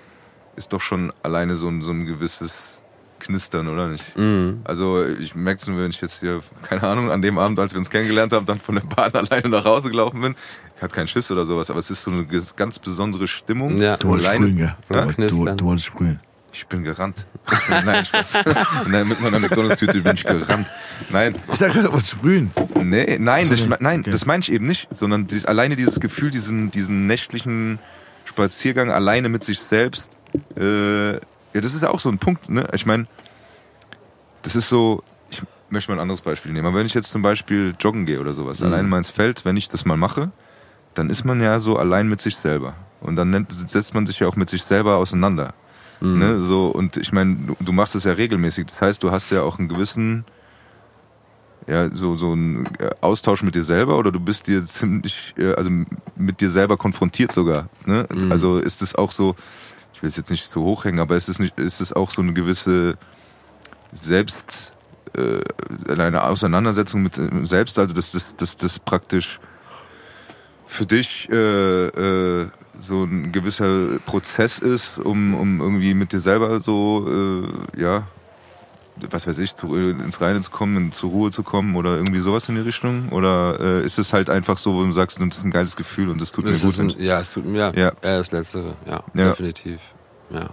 ist 0.56 0.74
doch 0.74 0.82
schon 0.82 1.14
alleine 1.24 1.56
so 1.56 1.68
ein, 1.70 1.82
so 1.82 1.91
ein 1.91 2.06
gewisses 2.06 2.84
Knistern, 3.20 3.68
oder 3.68 3.88
nicht? 3.88 4.18
Mhm. 4.18 4.62
Also 4.64 5.06
ich 5.06 5.36
merke 5.36 5.62
es 5.62 5.68
nur, 5.68 5.78
wenn 5.80 5.91
ich 5.91 6.02
jetzt 6.02 6.20
hier, 6.22 6.41
keine 6.64 6.84
Ahnung, 6.84 7.12
an 7.12 7.22
dem 7.22 7.38
Abend, 7.38 7.60
als 7.60 7.72
wir 7.74 7.78
uns 7.80 7.90
kennengelernt 7.90 8.34
haben, 8.34 8.45
dann 8.48 8.60
von 8.60 8.76
der 8.76 8.82
Bahn 8.84 9.12
alleine 9.14 9.48
nach 9.49 9.64
Hause 9.64 9.90
gelaufen 9.91 10.22
bin. 10.22 10.36
Ich 10.76 10.82
hatte 10.82 10.95
keinen 10.95 11.08
Schiss 11.08 11.32
oder 11.32 11.45
sowas, 11.45 11.70
aber 11.70 11.80
es 11.80 11.91
ist 11.91 12.02
so 12.02 12.10
eine 12.12 12.26
ganz 12.56 12.80
besondere 12.80 13.28
Stimmung. 13.28 13.78
Ja. 13.78 13.98
Du 13.98 14.08
wolltest 14.10 14.28
Alleine- 14.30 14.48
sprühen, 14.49 14.76
Du, 15.08 15.14
knistern. 15.14 15.58
du 15.58 15.66
wolltest 15.66 15.86
sprühen. 15.86 16.20
Ich 16.53 16.68
bin 16.68 16.84
gerannt. 16.84 17.26
Nein, 17.69 18.03
Spaß. 18.06 18.34
Nein, 18.90 19.07
mit 19.07 19.22
meiner 19.22 19.40
McDonalds-Tüte 19.40 20.02
bin 20.02 20.14
ich 20.15 20.23
gerannt. 20.26 20.68
Nein, 21.10 21.36
Ich 21.49 21.56
sag 21.57 21.72
gerade, 21.73 21.90
wolltest 21.91 22.11
sprühen. 22.11 22.52
nee, 22.76 23.18
nein, 23.19 23.49
das, 23.49 23.65
nein, 23.80 24.02
Okay. 24.02 24.11
das 24.11 24.26
meine 24.26 24.41
ich 24.41 24.52
eben 24.52 24.68
nicht, 24.68 24.88
sondern 24.95 25.28
dieses, 25.28 25.45
alleine 25.45 25.76
dieses 25.78 25.99
Gefühl, 25.99 26.30
diesen, 26.30 26.69
diesen 26.72 27.07
nächtlichen 27.07 27.80
Spaziergang 28.26 28.91
alleine 28.91 29.30
mit 29.30 29.44
sich 29.44 29.60
selbst. 29.61 30.18
Äh, 30.57 31.14
ja, 31.14 31.19
das 31.53 31.73
ist 31.73 31.84
ja 31.84 31.90
auch 31.90 31.99
so 31.99 32.10
ein 32.10 32.18
Punkt. 32.18 32.49
Ne? 32.49 32.68
Ich 32.73 32.86
meine, 32.86 33.06
das 34.44 34.56
ist 34.56 34.69
so. 34.69 35.03
Ich 35.30 35.41
möchte 35.69 35.91
mal 35.91 35.98
ein 35.98 36.02
anderes 36.02 36.22
Beispiel 36.22 36.52
nehmen. 36.52 36.68
Aber 36.68 36.78
wenn 36.78 36.86
ich 36.86 36.94
jetzt 36.94 37.10
zum 37.11 37.22
Beispiel 37.22 37.76
joggen 37.80 38.06
gehe 38.06 38.19
oder 38.19 38.34
sowas, 38.34 38.60
Mhm. 38.60 38.65
allein 38.68 38.90
mal 38.90 38.98
ins 38.98 39.10
Feld, 39.10 39.45
wenn 39.45 39.56
ich 39.57 39.69
das 39.69 39.86
mal 39.86 39.98
mache, 39.98 40.32
dann 40.94 41.10
ist 41.10 41.23
man 41.23 41.41
ja 41.41 41.60
so 41.60 41.78
allein 41.78 42.10
mit 42.10 42.19
sich 42.22 42.36
selber. 42.36 42.76
Und 42.99 43.15
dann 43.15 43.48
setzt 43.49 43.94
man 43.94 44.06
sich 44.06 44.19
ja 44.19 44.28
auch 44.28 44.36
mit 44.36 44.49
sich 44.49 44.64
selber 44.64 44.98
auseinander. 44.98 45.53
Mhm. 46.02 46.19
Ne, 46.19 46.40
so, 46.40 46.68
und 46.68 46.98
ich 46.98 47.14
meine, 47.14 47.36
du, 47.36 47.56
du 47.60 47.72
machst 47.72 47.95
es 47.95 48.03
ja 48.03 48.14
regelmäßig. 48.14 48.65
Das 48.65 48.82
heißt, 48.82 49.03
du 49.03 49.11
hast 49.11 49.30
ja 49.30 49.44
auch 49.44 49.60
einen 49.60 49.69
gewissen, 49.69 50.26
ja, 51.68 51.90
so, 51.90 52.18
so 52.18 52.32
einen 52.32 52.65
äh, 52.80 52.90
Austausch 53.02 53.44
mit 53.44 53.56
dir 53.56 53.64
selber 53.64 53.98
oder 53.98 54.11
du 54.11 54.19
bist 54.19 54.48
dir 54.48 54.65
ziemlich, 54.65 55.36
äh, 55.38 55.53
also 55.53 55.69
mit 56.15 56.41
dir 56.41 56.49
selber 56.49 56.76
konfrontiert 56.78 57.32
sogar. 57.32 57.69
Ne? 57.86 58.07
Mhm. 58.14 58.32
Also 58.32 58.57
ist 58.57 58.82
es 58.82 58.95
auch 58.95 59.11
so, 59.11 59.36
ich 59.94 60.02
will 60.02 60.10
es 60.10 60.18
jetzt 60.18 60.32
nicht 60.32 60.49
zu 60.49 60.64
hoch 60.64 60.86
hängen, 60.86 60.99
aber 60.99 61.15
ist 61.15 61.30
es 61.30 61.38
nicht, 61.38 61.57
ist 61.60 61.82
es 61.82 61.94
auch 61.94 62.10
so 62.10 62.22
eine 62.22 62.34
gewisse 62.34 62.98
Selbst, 63.91 64.73
äh, 65.15 65.41
eine 65.91 66.23
Auseinandersetzung 66.23 67.03
mit 67.03 67.19
äh, 67.19 67.30
selbst, 67.44 67.78
also 67.78 67.94
dass 67.94 68.11
das, 68.11 68.36
das, 68.36 68.57
das 68.57 68.80
praktisch 68.80 69.40
für 70.65 70.88
dich 70.88 71.30
äh, 71.30 71.88
äh, 71.88 72.48
so 72.82 73.03
ein 73.03 73.32
gewisser 73.32 73.99
Prozess 74.06 74.60
ist, 74.60 74.98
um, 74.98 75.34
um 75.36 75.62
irgendwie 75.62 75.94
mit 75.94 76.12
dir 76.12 76.20
selber 76.20 76.60
so, 76.60 77.08
äh, 77.78 77.82
ja, 77.82 78.03
was 79.10 79.26
weiß 79.28 79.38
ich, 79.40 79.56
zu, 79.56 79.76
äh, 79.76 79.91
ins 79.91 80.20
Reine 80.22 80.41
zu 80.41 80.52
kommen, 80.52 80.91
zur 80.91 81.10
Ruhe 81.12 81.32
zu 81.32 81.44
kommen 81.44 81.76
oder 81.76 81.95
irgendwie 81.95 82.20
sowas 82.20 82.49
in 82.49 82.56
die 82.56 82.62
Richtung? 82.62 83.10
Oder 83.10 83.60
äh, 83.60 83.86
ist 83.86 83.98
es 83.98 84.14
halt 84.14 84.30
einfach 84.30 84.58
so, 84.58 84.74
wo 84.76 84.84
du 84.84 84.91
sagst, 84.91 85.20
das 85.20 85.38
ist 85.38 85.44
ein 85.45 85.52
geiles 85.52 85.76
Gefühl 85.76 86.10
und 86.10 86.20
das 86.22 86.32
tut 86.32 86.45
Es 86.45 86.64
mir 86.64 86.72
gut? 86.72 86.80
ein, 86.80 87.03
ja, 87.03 87.20
es 87.20 87.30
tut 87.30 87.45
mir, 87.45 87.58
ja, 87.60 87.72
Ja. 87.74 87.84
ja. 87.86 87.94
das 88.02 88.32
Letztere, 88.32 88.76
ja, 88.86 89.03
Ja. 89.14 89.30
definitiv. 89.30 89.80
Ja, 90.30 90.49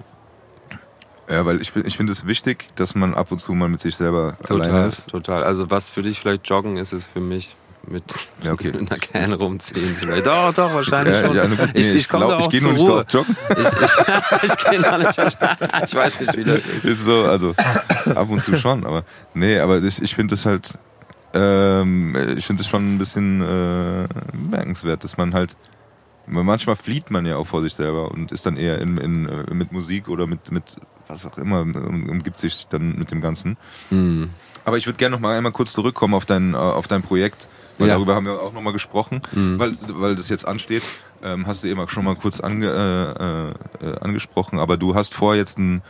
ja, 1.31 1.45
weil 1.45 1.61
ich, 1.61 1.75
ich 1.77 1.97
finde 1.97 2.13
es 2.13 2.27
wichtig, 2.27 2.71
dass 2.77 2.95
man 2.95 3.15
ab 3.15 3.31
und 3.31 3.39
zu 3.41 3.53
mal 3.53 3.69
mit 3.69 3.81
sich 3.81 3.97
selber 3.97 4.37
alleine 4.49 4.65
total, 4.73 4.87
ist. 4.87 5.09
total. 5.11 5.45
Also 5.45 5.71
was 5.71 5.91
für 5.91 6.01
dich 6.03 6.19
vielleicht 6.21 6.49
Joggen 6.49 6.79
ist, 6.79 6.93
ist 6.95 7.07
für 7.07 7.21
mich 7.21 7.55
mit, 7.91 8.05
Ja, 8.43 8.53
okay. 8.53 8.73
einer 8.79 8.99
Can 8.99 9.33
rumziehen. 9.33 9.97
Doch, 10.25 10.53
doch, 10.55 10.75
wahrscheinlich 10.75 11.15
Ja, 11.17 11.27
schon. 11.27 11.37
ja, 11.37 11.47
gut, 11.47 11.59
nee, 11.75 11.81
ich 11.81 11.95
ich 11.95 12.09
komme 12.09 12.27
glaub, 12.27 12.39
da 12.39 12.45
auch 12.45 12.45
ich 12.45 12.49
gehe 12.51 12.61
zur 12.61 12.69
nur 12.69 12.75
nicht 12.75 12.87
so 12.87 12.93
Ruhe. 12.93 13.01
oft 13.01 13.13
joggen. 13.15 13.37
Ich, 13.51 14.43
ich, 14.45 14.53
ich 14.59 14.71
gehe 14.71 14.81
noch 14.81 14.99
nicht. 14.99 15.19
Ich 15.87 15.95
weiß 15.95 16.21
nicht, 16.21 16.37
wie 16.37 16.45
das 16.45 16.67
ist. 16.67 16.85
Ist 16.85 17.05
so, 17.05 17.25
also 17.25 17.55
ab 18.15 18.29
und 18.31 18.43
zu 18.43 18.57
schon, 18.59 18.85
aber 18.87 19.05
nee, 19.35 19.59
aber 19.59 19.83
ich, 19.83 20.01
ich 20.03 20.15
finde 20.15 20.35
es 20.35 20.47
halt, 20.47 20.79
ähm, 21.35 22.17
ich 22.37 22.47
finde 22.47 22.63
es 22.63 22.69
schon 22.69 22.95
ein 22.95 22.99
bisschen 22.99 23.41
äh, 23.43 24.09
bemerkenswert, 24.33 25.05
dass 25.05 25.17
man 25.17 25.35
halt, 25.35 25.57
manchmal 26.27 26.77
flieht 26.77 27.11
man 27.11 27.27
ja 27.27 27.37
auch 27.37 27.47
vor 27.47 27.63
sich 27.63 27.75
selber 27.75 28.11
und 28.11 28.33
ist 28.33 28.47
dann 28.47 28.57
eher 28.57 28.81
in, 28.81 28.97
in, 28.99 29.29
äh, 29.29 29.55
mit 29.55 29.73
Musik 29.73 30.09
oder 30.09 30.27
mit, 30.27 30.51
mit 30.53 30.77
was 31.07 31.25
auch 31.25 31.39
immer, 31.39 31.63
um, 31.63 32.09
umgibt 32.09 32.39
sich 32.39 32.67
dann 32.69 32.97
mit 32.99 33.11
dem 33.11 33.21
Ganzen. 33.23 33.57
Hm. 33.89 34.29
Aber 34.65 34.77
ich 34.77 34.87
würde 34.87 34.99
gerne 34.99 35.17
noch 35.17 35.21
mal 35.21 35.37
einmal 35.37 35.53
kurz 35.53 35.73
zurückkommen 35.73 36.13
auf 36.15 36.27
dein, 36.27 36.53
äh, 36.53 36.57
auf 36.59 36.87
dein 36.87 37.01
Projekt, 37.03 37.49
weil 37.79 37.89
Ja. 37.89 37.95
darüber 37.95 38.15
haben 38.15 38.27
wir 38.27 38.41
auch 38.43 38.53
noch 38.53 38.61
mal 38.63 38.73
gesprochen, 38.73 39.21
Mhm. 39.33 39.59
weil, 39.59 39.73
weil 39.95 40.15
das 40.15 40.29
jetzt 40.29 40.47
ansteht. 40.47 40.83
Ähm, 41.23 41.47
hast 41.47 41.65
du 41.65 41.69
eben 41.69 41.81
auch 41.81 41.89
schon 41.91 42.05
mal 42.05 42.15
kurz 42.17 42.41
ange, 42.41 42.67
äh, 43.83 43.87
äh, 43.87 43.99
angesprochen, 44.01 44.59
aber 44.59 44.77
du 44.77 44.95
hast 44.95 45.15
vor, 45.15 45.35
jetzt 45.35 45.59
ein, 45.59 45.83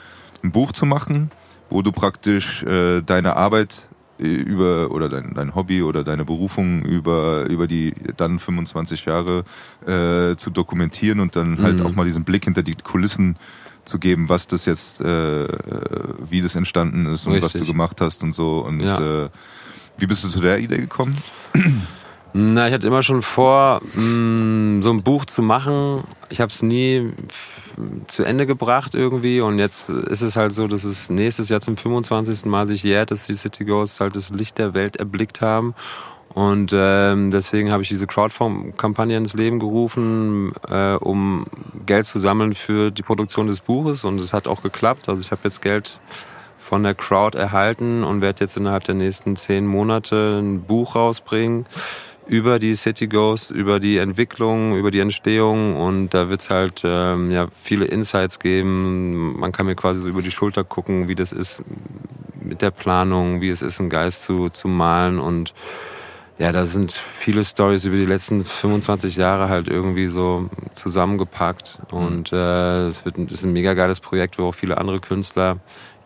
ein 0.42 0.52
Buch 0.52 0.72
zu 0.72 0.86
machen, 0.86 1.30
wo 1.68 1.82
du 1.82 1.92
praktisch 1.92 2.62
äh, 2.62 3.02
deine 3.02 3.36
Arbeit 3.36 3.88
äh, 4.18 4.24
über 4.26 4.90
oder 4.90 5.08
dein, 5.10 5.34
dein 5.34 5.54
Hobby 5.54 5.82
oder 5.82 6.02
deine 6.04 6.24
Berufung 6.24 6.82
über, 6.82 7.44
über 7.44 7.66
die 7.66 7.92
dann 8.16 8.38
25 8.38 9.04
Jahre 9.04 9.44
äh, 9.86 10.34
zu 10.36 10.48
dokumentieren 10.50 11.20
und 11.20 11.36
dann 11.36 11.60
halt 11.60 11.80
Mhm. 11.80 11.86
auch 11.86 11.94
mal 11.94 12.04
diesen 12.04 12.24
Blick 12.24 12.44
hinter 12.44 12.62
die 12.62 12.74
Kulissen 12.74 13.36
zu 13.84 13.98
geben, 13.98 14.28
was 14.28 14.46
das 14.46 14.64
jetzt, 14.66 15.00
äh, 15.00 15.44
äh, 15.44 15.48
wie 16.28 16.40
das 16.42 16.54
entstanden 16.56 17.06
ist 17.06 17.26
und 17.26 17.34
was 17.42 17.52
du 17.52 17.58
Richtig. 17.58 17.68
gemacht 17.68 18.00
hast 18.00 18.22
und 18.22 18.34
so. 18.34 18.60
Und 18.60 18.80
Ja. 18.80 19.24
äh, 19.24 19.28
wie 19.98 20.06
bist 20.06 20.24
du 20.24 20.28
zu 20.28 20.40
der 20.40 20.58
Idee 20.58 20.78
gekommen? 20.78 21.18
Na, 22.32 22.68
ich 22.68 22.74
hatte 22.74 22.86
immer 22.86 23.02
schon 23.02 23.22
vor, 23.22 23.80
mh, 23.94 24.82
so 24.82 24.90
ein 24.90 25.02
Buch 25.02 25.24
zu 25.24 25.42
machen. 25.42 26.04
Ich 26.28 26.40
habe 26.40 26.50
es 26.50 26.62
nie 26.62 27.12
zu 28.06 28.24
Ende 28.24 28.46
gebracht 28.46 28.94
irgendwie 28.94 29.40
und 29.40 29.58
jetzt 29.58 29.88
ist 29.88 30.22
es 30.22 30.36
halt 30.36 30.54
so, 30.54 30.66
dass 30.66 30.84
es 30.84 31.10
nächstes 31.10 31.48
Jahr 31.48 31.60
zum 31.60 31.76
25. 31.76 32.44
Mal 32.44 32.66
sich 32.66 32.82
jährt, 32.82 33.10
dass 33.10 33.26
die 33.26 33.34
City 33.34 33.64
Ghosts 33.64 34.00
halt 34.00 34.16
das 34.16 34.30
Licht 34.30 34.58
der 34.58 34.74
Welt 34.74 34.96
erblickt 34.96 35.40
haben. 35.40 35.74
Und 36.34 36.72
ähm, 36.74 37.30
deswegen 37.30 37.72
habe 37.72 37.82
ich 37.82 37.88
diese 37.88 38.06
Crowdfund-Kampagne 38.06 39.16
ins 39.16 39.34
Leben 39.34 39.58
gerufen, 39.58 40.52
äh, 40.68 40.94
um 40.94 41.46
Geld 41.86 42.06
zu 42.06 42.18
sammeln 42.18 42.54
für 42.54 42.90
die 42.90 43.02
Produktion 43.02 43.46
des 43.46 43.60
Buches. 43.60 44.04
Und 44.04 44.20
es 44.20 44.32
hat 44.32 44.46
auch 44.46 44.62
geklappt. 44.62 45.08
Also 45.08 45.22
ich 45.22 45.30
habe 45.30 45.40
jetzt 45.44 45.62
Geld 45.62 45.98
von 46.68 46.82
der 46.82 46.94
Crowd 46.94 47.36
erhalten 47.36 48.04
und 48.04 48.20
werde 48.20 48.44
jetzt 48.44 48.58
innerhalb 48.58 48.84
der 48.84 48.94
nächsten 48.94 49.36
zehn 49.36 49.66
Monate 49.66 50.38
ein 50.38 50.62
Buch 50.64 50.96
rausbringen 50.96 51.64
über 52.26 52.58
die 52.58 52.76
City 52.76 53.06
Ghost, 53.06 53.50
über 53.50 53.80
die 53.80 53.96
Entwicklung, 53.96 54.76
über 54.76 54.90
die 54.90 55.00
Entstehung. 55.00 55.76
Und 55.76 56.10
da 56.10 56.28
wird's 56.28 56.50
halt 56.50 56.82
ähm, 56.84 57.30
ja 57.30 57.46
viele 57.50 57.86
Insights 57.86 58.38
geben. 58.38 59.40
Man 59.40 59.50
kann 59.50 59.64
mir 59.64 59.76
quasi 59.76 60.00
so 60.02 60.08
über 60.08 60.20
die 60.20 60.30
Schulter 60.30 60.62
gucken, 60.62 61.08
wie 61.08 61.14
das 61.14 61.32
ist 61.32 61.62
mit 62.38 62.60
der 62.60 62.70
Planung, 62.70 63.40
wie 63.40 63.48
es 63.48 63.62
ist, 63.62 63.80
einen 63.80 63.88
Geist 63.88 64.24
zu, 64.24 64.50
zu 64.50 64.68
malen. 64.68 65.18
Und 65.18 65.54
ja, 66.38 66.52
da 66.52 66.66
sind 66.66 66.92
viele 66.92 67.46
Stories 67.46 67.86
über 67.86 67.96
die 67.96 68.04
letzten 68.04 68.44
25 68.44 69.16
Jahre 69.16 69.48
halt 69.48 69.68
irgendwie 69.68 70.08
so 70.08 70.50
zusammengepackt. 70.74 71.80
Und 71.90 72.30
äh, 72.30 72.88
es 72.88 73.06
wird 73.06 73.16
ein, 73.16 73.28
ist 73.28 73.42
ein 73.42 73.54
mega 73.54 73.72
geiles 73.72 74.00
Projekt, 74.00 74.38
wo 74.38 74.48
auch 74.48 74.54
viele 74.54 74.76
andere 74.76 75.00
Künstler 75.00 75.56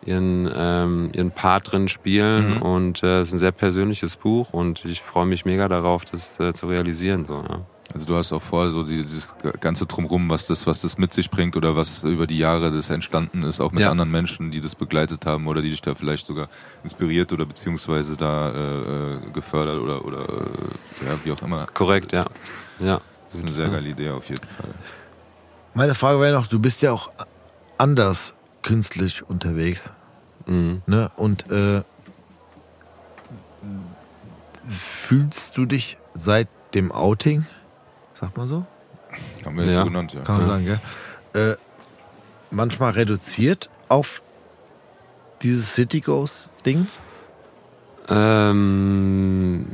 ihren 0.07 0.49
ähm, 0.55 1.09
ihren 1.13 1.31
Part 1.31 1.71
drin 1.71 1.87
spielen 1.87 2.55
Mhm. 2.55 2.61
und 2.61 3.03
äh, 3.03 3.21
es 3.21 3.29
ist 3.29 3.33
ein 3.35 3.39
sehr 3.39 3.51
persönliches 3.51 4.15
Buch 4.15 4.53
und 4.53 4.85
ich 4.85 5.01
freue 5.01 5.25
mich 5.25 5.45
mega 5.45 5.67
darauf, 5.67 6.05
das 6.05 6.39
äh, 6.39 6.53
zu 6.53 6.67
realisieren 6.67 7.25
so. 7.25 7.43
Ja. 7.47 7.61
Also 7.93 8.07
du 8.07 8.15
hast 8.15 8.33
auch 8.33 8.41
vor, 8.41 8.69
so 8.71 8.81
die- 8.83 9.03
dieses 9.03 9.35
ganze 9.59 9.85
Drumrum, 9.85 10.27
was 10.29 10.47
das, 10.47 10.65
was 10.65 10.81
das 10.81 10.97
mit 10.97 11.13
sich 11.13 11.29
bringt 11.29 11.55
oder 11.55 11.75
was 11.75 12.03
über 12.03 12.25
die 12.25 12.39
Jahre 12.39 12.71
das 12.71 12.89
entstanden 12.89 13.43
ist, 13.43 13.59
auch 13.61 13.71
mit 13.71 13.81
Ja. 13.81 13.91
anderen 13.91 14.09
Menschen, 14.09 14.49
die 14.49 14.61
das 14.61 14.73
begleitet 14.73 15.25
haben 15.27 15.45
oder 15.47 15.61
die 15.61 15.69
dich 15.69 15.81
da 15.81 15.93
vielleicht 15.93 16.25
sogar 16.25 16.47
inspiriert 16.83 17.31
oder 17.33 17.45
beziehungsweise 17.45 18.17
da 18.17 18.49
äh, 18.51 19.13
äh, 19.17 19.17
gefördert 19.33 19.79
oder 19.79 20.03
oder 20.05 20.21
äh, 20.23 21.05
ja, 21.05 21.11
wie 21.23 21.31
auch 21.33 21.41
immer. 21.43 21.67
Korrekt, 21.73 22.11
ja. 22.13 22.25
Ja. 22.79 22.99
Das 23.29 23.37
ist 23.39 23.45
eine 23.45 23.53
sehr 23.53 23.69
geile 23.69 23.89
Idee 23.89 24.09
auf 24.09 24.27
jeden 24.29 24.47
Fall. 24.47 24.69
Meine 25.75 25.93
Frage 25.95 26.19
wäre 26.19 26.33
noch, 26.33 26.47
du 26.47 26.59
bist 26.59 26.81
ja 26.81 26.91
auch 26.91 27.11
anders 27.77 28.33
künstlich 28.63 29.23
unterwegs. 29.27 29.91
Mhm. 30.45 30.81
Ne? 30.87 31.11
Und 31.15 31.49
äh, 31.51 31.83
fühlst 34.67 35.57
du 35.57 35.65
dich 35.65 35.97
seit 36.13 36.47
dem 36.73 36.91
Outing, 36.91 37.45
sagt 38.13 38.37
man 38.37 38.47
so? 38.47 38.65
Haben 39.45 39.57
wir 39.57 39.65
Ja. 39.65 39.79
so 39.79 39.85
genannt, 39.85 40.13
ja. 40.13 40.21
Kann 40.21 40.37
man 40.37 40.45
sagen, 40.45 40.65
gell? 40.65 40.79
Äh, 41.33 41.55
manchmal 42.51 42.91
reduziert 42.91 43.69
auf 43.89 44.21
dieses 45.41 45.73
City 45.75 45.99
Ghost 46.01 46.49
Ding? 46.65 46.87
Ähm, 48.09 49.67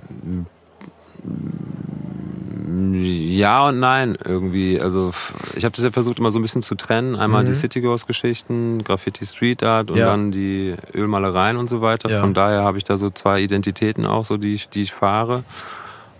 ja 2.71 3.67
und 3.67 3.79
nein 3.79 4.17
irgendwie. 4.23 4.79
Also 4.79 5.11
ich 5.55 5.65
habe 5.65 5.75
das 5.75 5.83
ja 5.85 5.91
versucht 5.91 6.19
immer 6.19 6.31
so 6.31 6.39
ein 6.39 6.41
bisschen 6.41 6.61
zu 6.61 6.75
trennen. 6.75 7.15
Einmal 7.15 7.43
Mhm. 7.43 7.47
die 7.49 7.55
City 7.55 7.81
Ghost 7.81 8.07
Geschichten, 8.07 8.83
Graffiti 8.83 9.25
Street 9.25 9.63
Art 9.63 9.91
und 9.91 9.97
Ja. 9.97 10.07
dann 10.07 10.31
die 10.31 10.75
Ölmalereien 10.93 11.57
und 11.57 11.69
so 11.69 11.81
weiter. 11.81 12.09
Ja. 12.09 12.19
Von 12.21 12.33
daher 12.33 12.63
habe 12.63 12.77
ich 12.77 12.83
da 12.83 12.97
so 12.97 13.09
zwei 13.09 13.41
Identitäten 13.41 14.05
auch, 14.05 14.25
so 14.25 14.37
die 14.37 14.53
ich, 14.53 14.69
die 14.69 14.83
ich 14.83 14.93
fahre. 14.93 15.43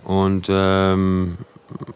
Und 0.04 0.46
ähm, 0.50 1.36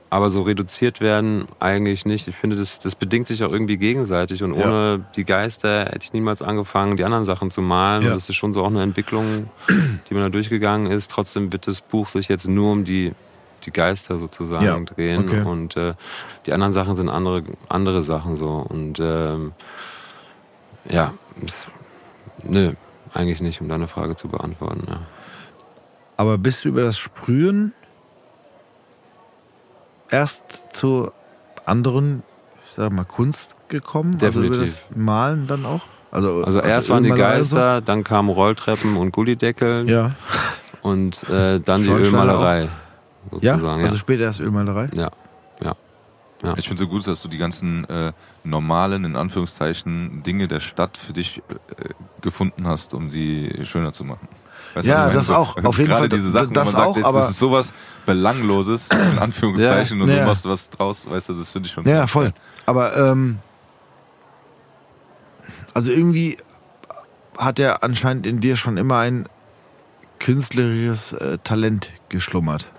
aber 0.08 0.30
so 0.30 0.42
reduziert 0.42 1.00
werden 1.00 1.46
eigentlich 1.58 2.06
nicht. 2.06 2.28
Ich 2.28 2.36
finde, 2.36 2.54
das, 2.54 2.78
das 2.78 2.94
bedingt 2.94 3.26
sich 3.26 3.42
auch 3.42 3.50
irgendwie 3.50 3.76
gegenseitig. 3.76 4.44
Und 4.44 4.54
Ja. 4.54 4.66
ohne 4.66 5.04
die 5.16 5.24
Geister 5.24 5.86
hätte 5.86 5.98
ich 6.04 6.12
niemals 6.12 6.42
angefangen, 6.42 6.96
die 6.96 7.02
anderen 7.02 7.24
Sachen 7.24 7.50
zu 7.50 7.60
malen. 7.60 8.02
Ja. 8.02 8.10
Und 8.10 8.14
das 8.14 8.28
ist 8.28 8.36
schon 8.36 8.52
so 8.52 8.62
auch 8.62 8.68
eine 8.68 8.82
Entwicklung, 8.82 9.48
die 10.08 10.14
man 10.14 10.22
da 10.22 10.28
durchgegangen 10.28 10.92
ist. 10.92 11.10
Trotzdem 11.10 11.52
wird 11.52 11.66
das 11.66 11.80
Buch 11.80 12.08
sich 12.08 12.28
jetzt 12.28 12.46
nur 12.46 12.70
um 12.70 12.84
die, 12.84 13.12
die 13.66 13.70
Geister 13.72 14.18
sozusagen 14.18 14.64
Ja, 14.64 14.78
drehen. 14.78 15.28
okay. 15.28 15.42
Und 15.42 15.76
äh, 15.76 15.94
die 16.46 16.52
anderen 16.52 16.72
Sachen 16.72 16.94
sind 16.94 17.08
andere, 17.08 17.42
andere 17.68 18.02
Sachen 18.02 18.36
so. 18.36 18.64
Und 18.68 18.98
ähm, 19.00 19.52
ja, 20.88 21.12
es, 21.44 21.66
nö, 22.42 22.72
eigentlich 23.12 23.40
nicht, 23.40 23.60
um 23.60 23.68
deine 23.68 23.88
Frage 23.88 24.16
zu 24.16 24.28
beantworten. 24.28 24.84
Ja. 24.88 25.00
Aber 26.16 26.38
bist 26.38 26.64
du 26.64 26.68
über 26.68 26.82
das 26.82 26.98
Sprühen 26.98 27.72
erst 30.10 30.68
zu 30.74 31.10
anderen, 31.64 32.22
ich 32.68 32.74
sag 32.74 32.92
mal, 32.92 33.04
Kunst 33.04 33.56
gekommen? 33.68 34.18
Also 34.20 34.42
über 34.42 34.56
das 34.58 34.76
Definitiv. 34.76 34.96
Malen 34.96 35.46
dann 35.46 35.66
auch? 35.66 35.82
Also, 36.10 36.44
Also 36.44 36.60
erst 36.60 36.90
waren 36.90 37.02
die 37.02 37.10
Ölmalerei 37.10 37.42
so? 37.42 37.56
Geister, 37.56 37.80
dann 37.80 38.04
kamen 38.04 38.28
Rolltreppen 38.30 38.96
und 38.96 39.10
Gullideckel 39.10 39.88
Ja. 39.90 40.12
und 40.82 41.28
äh, 41.28 41.58
dann 41.60 41.82
die 41.82 41.90
Ölmalerei. 41.90 42.68
Ja, 43.40 43.54
Sozusagen, 43.54 43.82
also 43.84 43.96
später 43.96 44.24
erst 44.24 44.40
Ölmalerei? 44.40 44.88
ja. 44.94 45.10
ja. 45.62 45.74
Ja. 46.42 46.54
Ich 46.58 46.66
finde 46.68 46.82
so 46.82 46.88
gut, 46.88 47.06
dass 47.06 47.22
du 47.22 47.28
die 47.28 47.38
ganzen 47.38 47.88
äh, 47.88 48.12
normalen, 48.42 49.04
in 49.06 49.16
Anführungszeichen, 49.16 50.22
Dinge 50.24 50.46
der 50.46 50.60
Stadt 50.60 50.98
für 50.98 51.14
dich 51.14 51.38
äh, 51.38 51.88
gefunden 52.20 52.66
hast, 52.66 52.92
um 52.92 53.10
sie 53.10 53.60
schöner 53.62 53.92
zu 53.94 54.04
machen. 54.04 54.28
Weißt 54.74 54.86
Ja, 54.86 54.94
was 54.94 55.00
ich 55.00 55.04
meine? 55.06 55.14
das 55.14 55.26
So, 55.28 55.34
auch, 55.36 55.56
auf 55.64 55.78
jeden 55.78 55.88
gerade 55.88 56.00
Fall, 56.00 56.08
diese 56.10 56.30
Sachen, 56.30 56.52
das 56.52 56.66
wo 56.68 56.72
man 56.72 56.76
sagt, 56.82 56.86
auch, 56.90 56.96
jetzt, 56.96 57.06
aber- 57.06 57.18
das 57.20 57.30
ist 57.30 57.38
sowas 57.38 57.72
Belangloses, 58.04 58.90
in 58.90 59.18
Anführungszeichen, 59.20 60.02
und 60.02 60.08
Ja. 60.10 60.18
du 60.20 60.26
machst 60.26 60.44
was 60.44 60.68
draus, 60.68 61.08
weißt 61.08 61.30
du, 61.30 61.32
das 61.34 61.50
finde 61.50 61.68
ich 61.68 61.72
schon 61.72 61.84
Ja, 61.88 62.06
voll. 62.06 62.24
geil. 62.24 62.34
Aber 62.66 62.94
ähm, 62.94 63.38
also 65.72 65.92
irgendwie 65.92 66.36
hat 67.38 67.58
er 67.58 67.82
anscheinend 67.82 68.26
in 68.26 68.40
dir 68.40 68.56
schon 68.56 68.76
immer 68.76 68.98
ein 68.98 69.26
künstlerisches 70.18 71.12
äh, 71.14 71.38
Talent 71.42 71.92
geschlummert. 72.10 72.70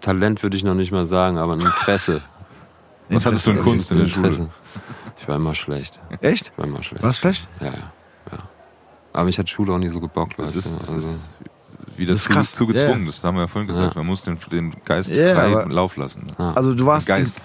Talent 0.00 0.42
würde 0.42 0.56
ich 0.56 0.64
noch 0.64 0.74
nicht 0.74 0.92
mal 0.92 1.06
sagen, 1.06 1.38
aber 1.38 1.54
ein 1.54 1.60
Interesse. 1.60 2.20
Was 3.08 3.24
hattest 3.26 3.46
du 3.46 3.52
in 3.52 3.62
Kunst 3.62 3.90
in 3.90 3.98
der 3.98 4.06
Schule? 4.06 4.28
Interesse. 4.28 4.50
Ich 5.18 5.26
war 5.28 5.36
immer 5.36 5.54
schlecht. 5.54 5.98
Echt? 6.20 6.48
Ich 6.52 6.58
war 6.58 6.66
immer 6.66 6.82
schlecht. 6.82 7.02
Was 7.02 7.18
schlecht? 7.18 7.48
Ja, 7.60 7.66
ja. 7.66 7.72
ja. 7.72 8.38
Aber 9.12 9.24
mich 9.24 9.38
hat 9.38 9.48
Schule 9.50 9.72
auch 9.72 9.78
nie 9.78 9.88
so 9.88 10.00
gebockt. 10.00 10.38
Das 10.38 10.48
weißt 10.48 10.56
ist, 10.56 10.74
du, 10.74 10.78
das 10.80 10.94
also. 10.94 11.08
ist 11.08 11.28
wieder 11.96 12.12
Das 12.12 12.22
ist 12.22 12.28
krass. 12.28 12.52
zu 12.54 12.66
gezwungen. 12.66 13.00
Ja. 13.00 13.06
Das 13.06 13.24
haben 13.24 13.34
wir 13.36 13.42
ja 13.42 13.46
vorhin 13.48 13.68
gesagt. 13.68 13.94
Ja. 13.94 14.00
Man 14.00 14.06
muss 14.06 14.22
den, 14.22 14.38
den 14.52 14.74
Geist 14.84 15.10
Ja, 15.10 15.34
frei 15.34 15.64
Lauf 15.72 15.96
lassen. 15.96 16.32
Ja. 16.38 16.52
Also 16.52 16.74
du 16.74 16.86
warst 16.86 17.08
Den 17.08 17.16
Geist 17.16 17.40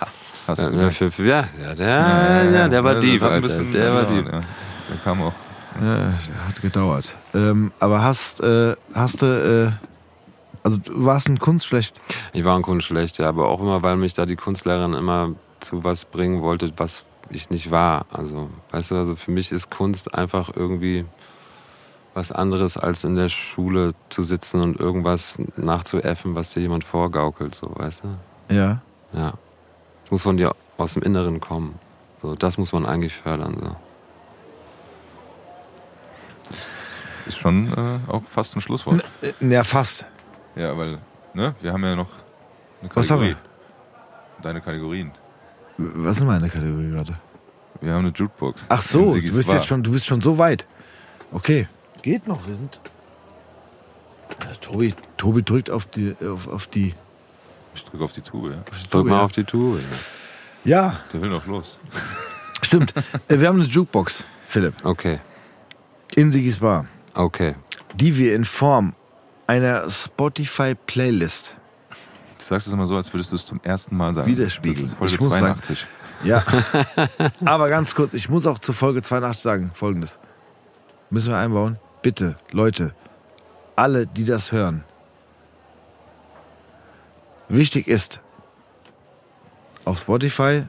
hast 0.48 0.60
Ja, 0.60 0.70
du. 0.70 0.78
ja, 0.82 0.92
für, 0.92 1.10
für, 1.12 1.26
ja, 1.26 1.46
ja, 1.62 1.74
der, 1.74 2.52
ja, 2.52 2.68
der 2.68 2.84
war 2.84 2.96
das 2.96 3.04
ein 3.06 3.22
Alter. 3.24 3.42
bisschen 3.42 3.72
Der 3.72 3.94
war. 3.94 4.12
Ja. 4.12 4.24
Der 4.24 4.98
kam 5.04 5.22
auch. 5.24 5.34
Ja, 5.82 6.14
hat 6.48 6.62
gedauert. 6.62 7.16
Ähm, 7.34 7.72
aber 7.80 8.04
hast, 8.04 8.42
äh, 8.42 8.76
hast 8.94 9.22
du, 9.24 9.26
äh, 9.26 9.93
also 10.64 10.78
du 10.78 11.06
warst 11.06 11.28
in 11.28 11.40
Kunst 11.40 11.68
schlecht. 11.68 12.00
Ich 12.34 12.44
war 12.44 12.56
in 12.56 12.64
Kunst 12.64 12.88
schlecht, 12.88 13.18
ja, 13.18 13.30
aber 13.30 13.48
auch 13.50 13.60
immer, 13.62 13.84
weil 13.84 13.98
mich 13.98 14.14
da 14.14 14.26
die 14.26 14.36
Kunstlehrerin 14.36 14.94
immer 14.94 15.32
zu 15.60 15.84
was 15.84 16.06
bringen 16.06 16.42
wollte, 16.42 16.72
was 16.78 17.06
ich 17.30 17.50
nicht 17.50 17.72
war. 17.72 18.06
Also, 18.12 18.50
weißt 18.72 18.92
du, 18.92 18.96
also 18.96 19.16
für 19.16 19.32
mich 19.32 19.52
ist 19.52 19.70
Kunst 19.70 20.14
einfach 20.14 20.52
irgendwie 20.56 21.06
was 22.14 22.32
anderes, 22.32 22.78
als 22.78 23.04
in 23.04 23.16
der 23.16 23.30
Schule 23.30 23.94
zu 24.10 24.24
sitzen 24.24 24.62
und 24.62 24.80
irgendwas 24.80 25.40
nachzuäffen, 25.58 26.36
was 26.36 26.54
dir 26.54 26.62
jemand 26.62 26.84
vorgaukelt, 26.84 27.56
so, 27.56 27.72
weißt 27.74 28.04
du? 28.04 28.56
Ja. 28.56 28.82
Ja. 29.14 29.34
Es 30.06 30.12
muss 30.12 30.22
von 30.22 30.38
dir 30.38 30.56
aus 30.78 30.94
dem 30.94 31.02
Inneren 31.02 31.40
kommen. 31.40 31.80
So, 32.22 32.36
das 32.36 32.58
muss 32.58 32.72
man 32.72 32.86
eigentlich 32.86 33.16
fördern, 33.16 33.58
so. 33.60 33.76
Ist 37.26 37.38
schon 37.38 37.72
äh, 37.74 38.12
auch 38.12 38.22
fast 38.30 38.56
ein 38.56 38.62
Schlusswort. 38.62 39.04
Äh, 39.22 39.34
Ja, 39.50 39.64
fast. 39.64 40.06
Ja, 40.56 40.78
weil, 40.78 41.00
ne, 41.34 41.56
wir 41.62 41.74
haben 41.74 41.84
ja 41.84 41.96
noch 41.96 42.10
eine 42.82 42.90
Was 42.96 43.10
haben 43.10 43.22
Kategorie. 43.22 43.36
Deine 44.42 44.62
Kategorien. 44.62 45.12
Was 45.78 46.18
ist 46.18 46.24
meine 46.24 46.50
Kategorie 46.50 46.92
gerade? 46.92 47.18
Wir 47.82 47.94
haben 47.94 48.06
eine 48.06 48.14
Jukebox. 48.14 48.66
Ach 48.70 48.82
so, 48.82 49.16
du 49.16 49.22
bist 49.22 49.48
Bar. 49.48 49.56
jetzt 49.56 49.68
schon, 49.68 49.84
du 49.84 49.92
bist 49.92 50.06
schon 50.06 50.22
so 50.22 50.38
weit. 50.38 50.68
Okay. 51.32 51.68
Geht 52.02 52.28
noch, 52.28 52.48
wir 52.48 52.56
sind. 52.56 52.80
Ja, 54.42 54.54
Tobi, 54.62 54.94
Tobi 55.18 55.44
drückt 55.44 55.70
auf 55.70 55.86
die, 55.86 56.16
auf, 56.22 56.48
auf 56.48 56.68
die. 56.68 56.94
Ich 57.76 57.84
drücke 57.86 58.04
auf 58.04 58.14
die 58.14 58.22
Tube, 58.22 58.52
ja. 58.52 58.64
Drück 58.90 59.06
mal 59.06 59.18
ja. 59.18 59.22
auf 59.24 59.32
die 59.32 59.44
Tube. 59.44 59.80
Ja, 60.64 61.00
Der 61.12 61.22
will 61.22 61.30
noch 61.30 61.46
los. 61.48 61.80
stimmt. 62.62 62.94
Äh, 63.28 63.40
wir 63.40 63.48
haben 63.48 63.60
eine 63.60 63.70
Jukebox, 63.70 64.24
Philipp, 64.48 64.76
Okay, 64.84 65.20
in 66.16 66.32
Sigis 66.32 66.58
Bar, 66.58 66.86
okay. 67.14 67.56
die 67.96 68.18
wir 68.18 68.36
in 68.36 68.46
Form 68.46 68.96
einer 69.48 69.90
Spotify-Playlist 69.90 71.56
Du 72.40 72.46
sagst 72.50 72.68
es 72.68 72.74
immer 72.74 72.86
so, 72.88 72.98
als 72.98 73.14
würdest 73.14 73.32
du 73.32 73.38
es 73.38 73.46
zum 73.46 73.62
ersten 73.64 73.96
Mal 73.96 74.14
sagen. 74.14 74.30
Widerspiegeln. 74.30 74.82
Das 74.82 74.92
ist 74.92 74.98
Folge 74.98 75.14
Ich 75.14 75.20
muss 75.22 75.32
sagen- 75.32 75.46
82. 75.46 75.86
Ja. 76.26 76.44
Aber 77.46 77.70
ganz 77.70 77.96
kurz, 77.96 78.14
ich 78.14 78.28
muss 78.30 78.48
auch 78.48 78.60
zu 78.60 78.74
Folge 78.74 79.02
82 79.02 79.42
sagen, 79.42 79.72
folgendes. 79.74 80.20
Müssen 81.10 81.32
wir 81.32 81.38
einbauen? 81.38 81.78
Bitte, 82.02 82.36
Leute, 82.52 82.94
alle, 83.78 84.08
die 84.08 84.26
das 84.26 84.52
hören. 84.52 84.84
Wichtig 87.50 87.88
ist, 87.88 88.20
auf 89.86 90.00
Spotify 90.00 90.64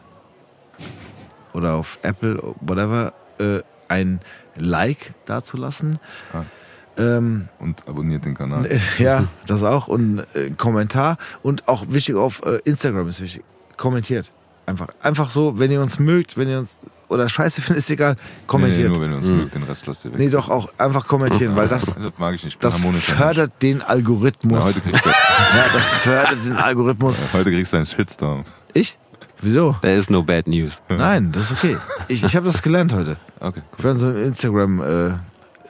oder 1.52 1.74
auf 1.74 1.98
Apple, 2.02 2.40
whatever, 2.60 3.12
äh, 3.38 3.60
ein 3.88 4.20
Like 4.56 5.14
dazulassen. 5.24 5.98
Ah. 6.32 6.42
Ähm, 6.96 7.48
Und 7.58 7.86
abonniert 7.88 8.24
den 8.24 8.34
Kanal. 8.36 8.68
ja, 8.98 9.24
das 9.46 9.62
auch. 9.62 9.88
Und 9.88 10.20
äh, 10.34 10.50
Kommentar. 10.56 11.18
Und 11.42 11.66
auch 11.68 11.84
wichtig 11.88 12.14
auf 12.16 12.42
äh, 12.46 12.58
Instagram 12.64 13.08
ist 13.08 13.20
wichtig. 13.20 13.42
Kommentiert. 13.76 14.30
Einfach, 14.66 14.88
einfach 15.02 15.30
so, 15.30 15.58
wenn 15.58 15.70
ihr 15.70 15.80
uns 15.82 15.98
mögt, 15.98 16.36
wenn 16.38 16.48
ihr 16.48 16.60
uns 16.60 16.76
oder 17.08 17.28
scheiße 17.28 17.60
findet, 17.60 17.78
ist 17.84 17.90
egal. 17.90 18.14
Nee, 18.14 18.18
nee, 18.20 18.46
Kommentiert. 18.46 18.88
nur 18.92 19.00
wenn 19.02 19.10
ihr 19.10 19.16
uns 19.18 19.28
mögt, 19.28 19.54
den 19.54 19.62
Rest 19.64 19.86
lasst 19.86 20.04
ihr 20.06 20.12
weg. 20.12 20.18
Nee, 20.18 20.30
doch 20.30 20.48
auch 20.48 20.70
einfach 20.78 21.06
kommentieren, 21.06 21.54
weil 21.54 21.68
das, 21.68 21.84
Das 22.02 22.12
mag 22.18 22.34
ich 22.34 22.44
nicht. 22.44 22.62
Das 22.64 22.78
fördert 22.78 23.52
den 23.60 23.80
Ja, 23.80 23.86
Algorithmus. 23.86 24.64
heute, 24.64 24.80
kriegst 24.80 25.04
du, 25.04 25.08
Ja, 25.56 25.64
das 25.72 25.86
fördert 25.86 26.44
den 26.46 26.56
Algorithmus. 26.56 27.18
heute 27.32 27.50
kriegst 27.50 27.72
du 27.72 27.76
einen 27.78 27.86
Shitstorm. 27.86 28.44
Ich? 28.72 28.96
Wieso? 29.42 29.76
There 29.82 29.94
is 29.94 30.08
no 30.08 30.22
bad 30.22 30.46
news. 30.46 30.80
Nein, 30.88 31.30
das 31.30 31.50
ist 31.50 31.52
okay. 31.58 31.76
Ich, 32.08 32.24
ich 32.24 32.34
habe 32.34 32.46
das 32.46 32.62
gelernt 32.62 32.94
heute. 32.94 33.18
Okay, 33.40 33.60
Ich 33.76 33.84
war 33.84 33.90
in 33.92 33.98
so 34.34 34.48
einem 34.56 34.80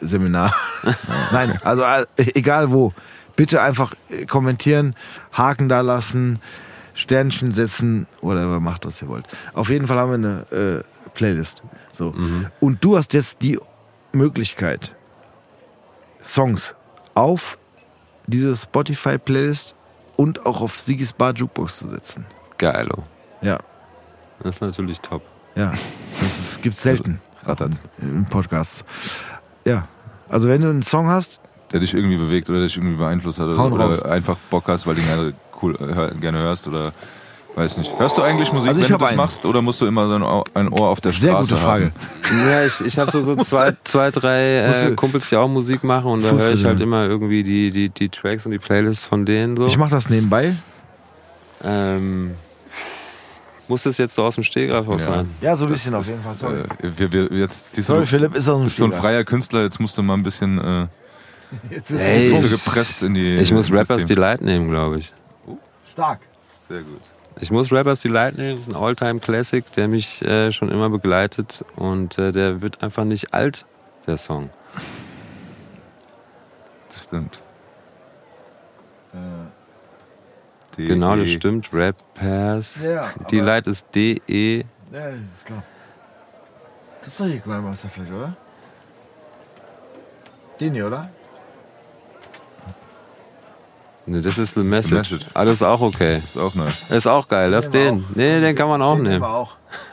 Instagram-Seminar. 0.00 0.54
Nein, 1.32 1.58
also 1.62 1.82
äh, 1.82 2.06
egal 2.16 2.72
wo. 2.72 2.92
Bitte 3.36 3.60
einfach 3.62 3.94
äh, 4.10 4.26
kommentieren, 4.26 4.94
Haken 5.32 5.68
da 5.68 5.80
lassen, 5.80 6.38
Sternchen 6.94 7.50
setzen, 7.52 8.06
whatever, 8.20 8.60
macht, 8.60 8.86
was 8.86 9.02
ihr 9.02 9.08
wollt. 9.08 9.26
Auf 9.52 9.68
jeden 9.68 9.86
Fall 9.86 9.98
haben 9.98 10.22
wir 10.22 10.46
eine 10.52 10.84
äh, 10.84 11.08
Playlist. 11.14 11.62
So. 11.92 12.14
Und 12.60 12.84
du 12.84 12.96
hast 12.96 13.12
jetzt 13.12 13.42
die 13.42 13.58
Möglichkeit, 14.12 14.94
Songs 16.22 16.74
auf 17.14 17.58
diese 18.26 18.54
Spotify-Playlist 18.56 19.74
und 20.16 20.46
auch 20.46 20.60
auf 20.60 20.80
Sigis 20.80 21.12
Bar 21.12 21.34
Jukebox 21.34 21.78
zu 21.78 21.88
setzen. 21.88 22.24
Geilo. 22.58 23.02
Ja, 23.42 23.58
Das 24.42 24.56
ist 24.56 24.60
natürlich 24.62 25.00
top. 25.00 25.22
ja. 25.56 25.72
Das, 26.20 26.32
das 26.36 26.60
gibt's 26.62 26.82
selten. 26.82 27.20
Rattert. 27.44 27.80
Im 28.00 28.24
Podcast. 28.24 28.84
Ja. 29.65 29.86
Also 30.28 30.49
wenn 30.49 30.61
du 30.62 30.69
einen 30.70 30.82
Song 30.82 31.09
hast, 31.09 31.41
Der 31.73 31.81
dich 31.81 31.95
irgendwie 31.95 32.16
bewegt 32.16 32.49
oder 32.51 32.61
dich 32.62 32.77
irgendwie 32.77 32.97
beeinflusst 32.97 33.39
hat 33.41 33.47
oder, 33.49 33.73
oder 33.73 34.07
einfach 34.11 34.36
Bock 34.51 34.65
hast, 34.69 34.86
weil 34.86 34.95
du 34.95 35.01
ihn 35.03 35.07
gerne, 35.07 35.32
cool, 35.62 35.74
äh, 35.77 35.95
hör- 35.95 36.11
gerne 36.12 36.39
hörst 36.39 36.66
oder 36.69 36.93
weiß 37.57 37.77
nicht. 37.77 37.97
Hörst 37.99 38.19
du 38.19 38.23
eigentlich 38.23 38.53
Musik, 38.53 38.69
Also 38.69 38.81
ich 38.81 38.89
wenn 38.89 38.95
du 38.95 38.99
das 38.99 39.09
einen. 39.11 39.16
machst 39.16 39.47
oder 39.47 39.62
musst 39.62 39.81
du 39.81 39.86
immer 39.86 40.09
so 40.09 40.15
ein 40.15 40.23
Au- 40.24 40.45
ein 40.55 40.69
Ohr 40.70 40.89
auf 40.89 41.01
der 41.01 41.12
sehr 41.12 41.31
Straße 41.31 41.55
gute 41.55 41.65
Frage. 41.65 41.85
haben? 41.86 42.49
Ja, 42.51 42.65
ich, 42.66 42.81
ich 42.85 42.99
habe 42.99 43.11
so, 43.12 43.23
so 43.23 43.36
zwei, 43.36 43.73
zwei, 43.85 44.11
drei 44.11 44.59
äh, 44.66 44.91
Kumpels, 44.97 45.28
die 45.28 45.36
auch 45.36 45.47
Musik 45.49 45.85
machen 45.85 46.11
und 46.11 46.23
da 46.24 46.31
höre 46.32 46.53
ich 46.53 46.65
halt 46.65 46.81
immer 46.81 47.05
irgendwie 47.07 47.43
die, 47.45 47.70
die, 47.70 47.91
die 47.91 48.09
Tracks 48.09 48.45
und 48.45 48.53
die 48.53 48.59
Playlists 48.59 49.05
von 49.05 49.24
denen 49.24 49.57
so. 49.57 49.66
Ich 49.66 49.78
mache 49.78 49.91
das 49.91 50.11
nebenbei. 50.11 50.57
ähm, 51.62 52.32
muss 53.69 53.82
das 53.85 53.99
jetzt 53.99 54.15
so 54.15 54.23
aus 54.24 54.35
dem 54.35 54.45
Stegreif 54.45 54.86
aus 54.89 55.03
Ja. 55.05 55.09
sein? 55.15 55.31
Ja, 55.41 55.57
so 55.57 55.65
ein 55.65 55.70
Das 55.70 55.78
bisschen 55.81 55.95
auf 55.95 56.07
jeden 56.07 56.20
Fall. 56.20 56.36
Sorry. 56.36 56.61
Äh, 56.61 56.91
wir, 56.97 57.12
wir, 57.12 57.39
jetzt, 57.39 57.74
Sorry, 57.82 58.01
du, 58.01 58.07
Philipp, 58.07 58.35
ist 58.35 58.49
auch 58.49 58.59
ein 58.59 58.65
bist 58.65 58.77
so 58.77 58.85
ein 58.85 58.93
freier 58.93 59.24
Künstler, 59.24 59.62
jetzt 59.62 59.81
musst 59.81 59.97
du 59.99 60.03
mal 60.03 60.15
ein 60.15 60.23
bisschen 60.23 60.59
äh, 60.59 60.86
Jetzt 61.70 61.89
bist 61.91 62.05
Ey, 62.05 62.28
du 62.31 62.35
du 62.41 62.45
ich- 62.47 62.51
gepresst 62.65 63.03
in 63.03 63.15
die. 63.15 63.36
Ich 63.36 63.53
muss 63.53 63.70
Rappers 63.70 63.99
System. 63.99 64.16
Delight 64.16 64.41
nehmen, 64.43 64.69
glaube 64.69 64.99
ich. 64.99 65.12
stark. 65.91 66.20
Sehr 66.69 66.82
gut. 66.82 67.01
Ich 67.41 67.51
muss 67.51 67.70
Rappers 67.73 68.01
Delight 68.01 68.36
nehmen, 68.39 68.57
das 68.59 68.69
ist 68.69 68.74
ein 68.74 68.77
Alltime 68.81 69.19
Classic, 69.20 69.65
der 69.73 69.89
mich 69.89 70.23
äh, 70.23 70.51
schon 70.53 70.69
immer 70.70 70.89
begleitet 70.91 71.65
und 71.77 72.16
äh, 72.19 72.32
der 72.32 72.61
wird 72.62 72.82
einfach 72.82 73.05
nicht 73.05 73.35
alt, 73.35 73.66
der 74.07 74.16
Song. 74.16 74.51
Das 76.89 77.03
stimmt. 77.03 77.43
Die- 80.76 80.86
Genau, 80.88 81.16
das 81.16 81.28
stimmt. 81.30 81.68
Rappers 81.72 82.74
Ja, 82.82 83.02
aber- 83.14 83.24
Delight 83.30 83.66
ist 83.66 83.86
E 83.96 84.14
D-E. 84.20 84.64
Ja, 84.92 85.09
ist 85.09 85.46
klar. 85.46 85.62
Das 87.01 87.09
ist 87.09 87.20
doch 87.20 87.26
hier 87.26 87.38
Grandmaster 87.38 87.88
vielleicht, 87.88 88.12
oder? 88.12 88.36
Den 90.59 90.74
hier, 90.74 90.86
oder? 90.86 91.09
Ne, 94.06 94.20
das 94.20 94.36
ist 94.38 94.55
The 94.55 94.62
Message. 94.62 95.12
Message. 95.12 95.26
Alles 95.34 95.62
auch 95.62 95.80
okay. 95.80 96.18
Ist 96.18 96.36
auch 96.38 96.55
nice. 96.55 96.90
Ist 96.90 97.06
auch 97.06 97.26
geil, 97.26 97.51
lass 97.51 97.72
wir 97.72 97.90
den. 97.92 98.05
Nee, 98.14 98.40
den 98.40 98.55
kann 98.55 98.68
man 98.68 98.82
auch 98.82 98.94
den 98.96 99.05
nehmen. 99.05 99.20
wir 99.22 99.28
auch. 99.28 99.56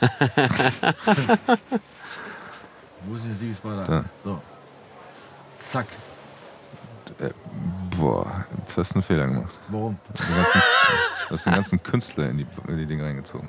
Wo 3.04 3.14
ist 3.14 3.22
denn 3.22 3.30
der 3.30 3.34
Siegesball? 3.36 3.84
Da. 3.86 4.04
So. 4.22 4.40
Zack. 5.70 5.86
Boah, 7.98 8.44
jetzt 8.58 8.76
hast 8.76 8.90
du 8.92 8.94
einen 8.96 9.02
Fehler 9.02 9.26
gemacht. 9.26 9.58
Warum? 9.68 9.98
Den 10.18 10.26
du 11.28 11.34
hast 11.34 11.46
den 11.46 11.52
ganzen 11.54 11.82
Künstler 11.82 12.30
in 12.30 12.38
die, 12.38 12.46
in 12.68 12.78
die 12.78 12.86
Dinge 12.86 13.04
reingezogen. 13.04 13.48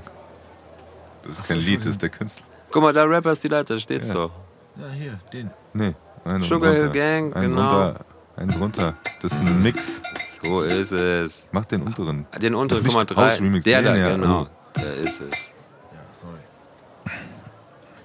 Das 1.24 1.34
ist 1.34 1.48
kein 1.48 1.57
Lied, 1.60 1.80
das 1.82 1.88
ist 1.88 2.02
der 2.02 2.10
Künstler. 2.10 2.45
Guck 2.72 2.82
mal, 2.84 2.91
da 2.94 3.03
Rappers 3.03 3.40
Delight, 3.40 3.70
da 3.70 3.78
steht's 3.78 4.07
Ja. 4.10 4.14
doch. 4.15 4.32
Ja, 4.76 4.90
hier, 4.90 5.20
den. 5.32 5.52
Nee, 5.74 5.94
einen 6.26 6.41
Sugar 6.41 6.74
Hill. 6.74 6.90
Gang, 6.90 7.36
einen 7.36 7.52
genau. 7.56 7.61
Runter, 7.61 8.06
einen 8.36 8.52
drunter. 8.52 8.95
Das 9.22 9.32
ist 9.34 9.40
ein 9.40 9.60
Mix. 9.60 10.02
So 10.41 10.61
ist 10.61 10.91
es. 10.91 11.48
Mach 11.52 11.65
den 11.65 11.84
unteren. 11.84 12.26
Den 12.41 12.56
unteren, 12.56 12.84
Das 12.84 12.94
guck 12.94 12.95
mal, 13.10 13.28
ist 13.30 13.40
drei. 13.40 13.60
Der 13.60 13.82
da, 13.82 13.95
ja. 13.95 14.15
genau. 14.15 14.48
Der 14.76 14.95
ist 14.95 15.22
es. 15.22 15.52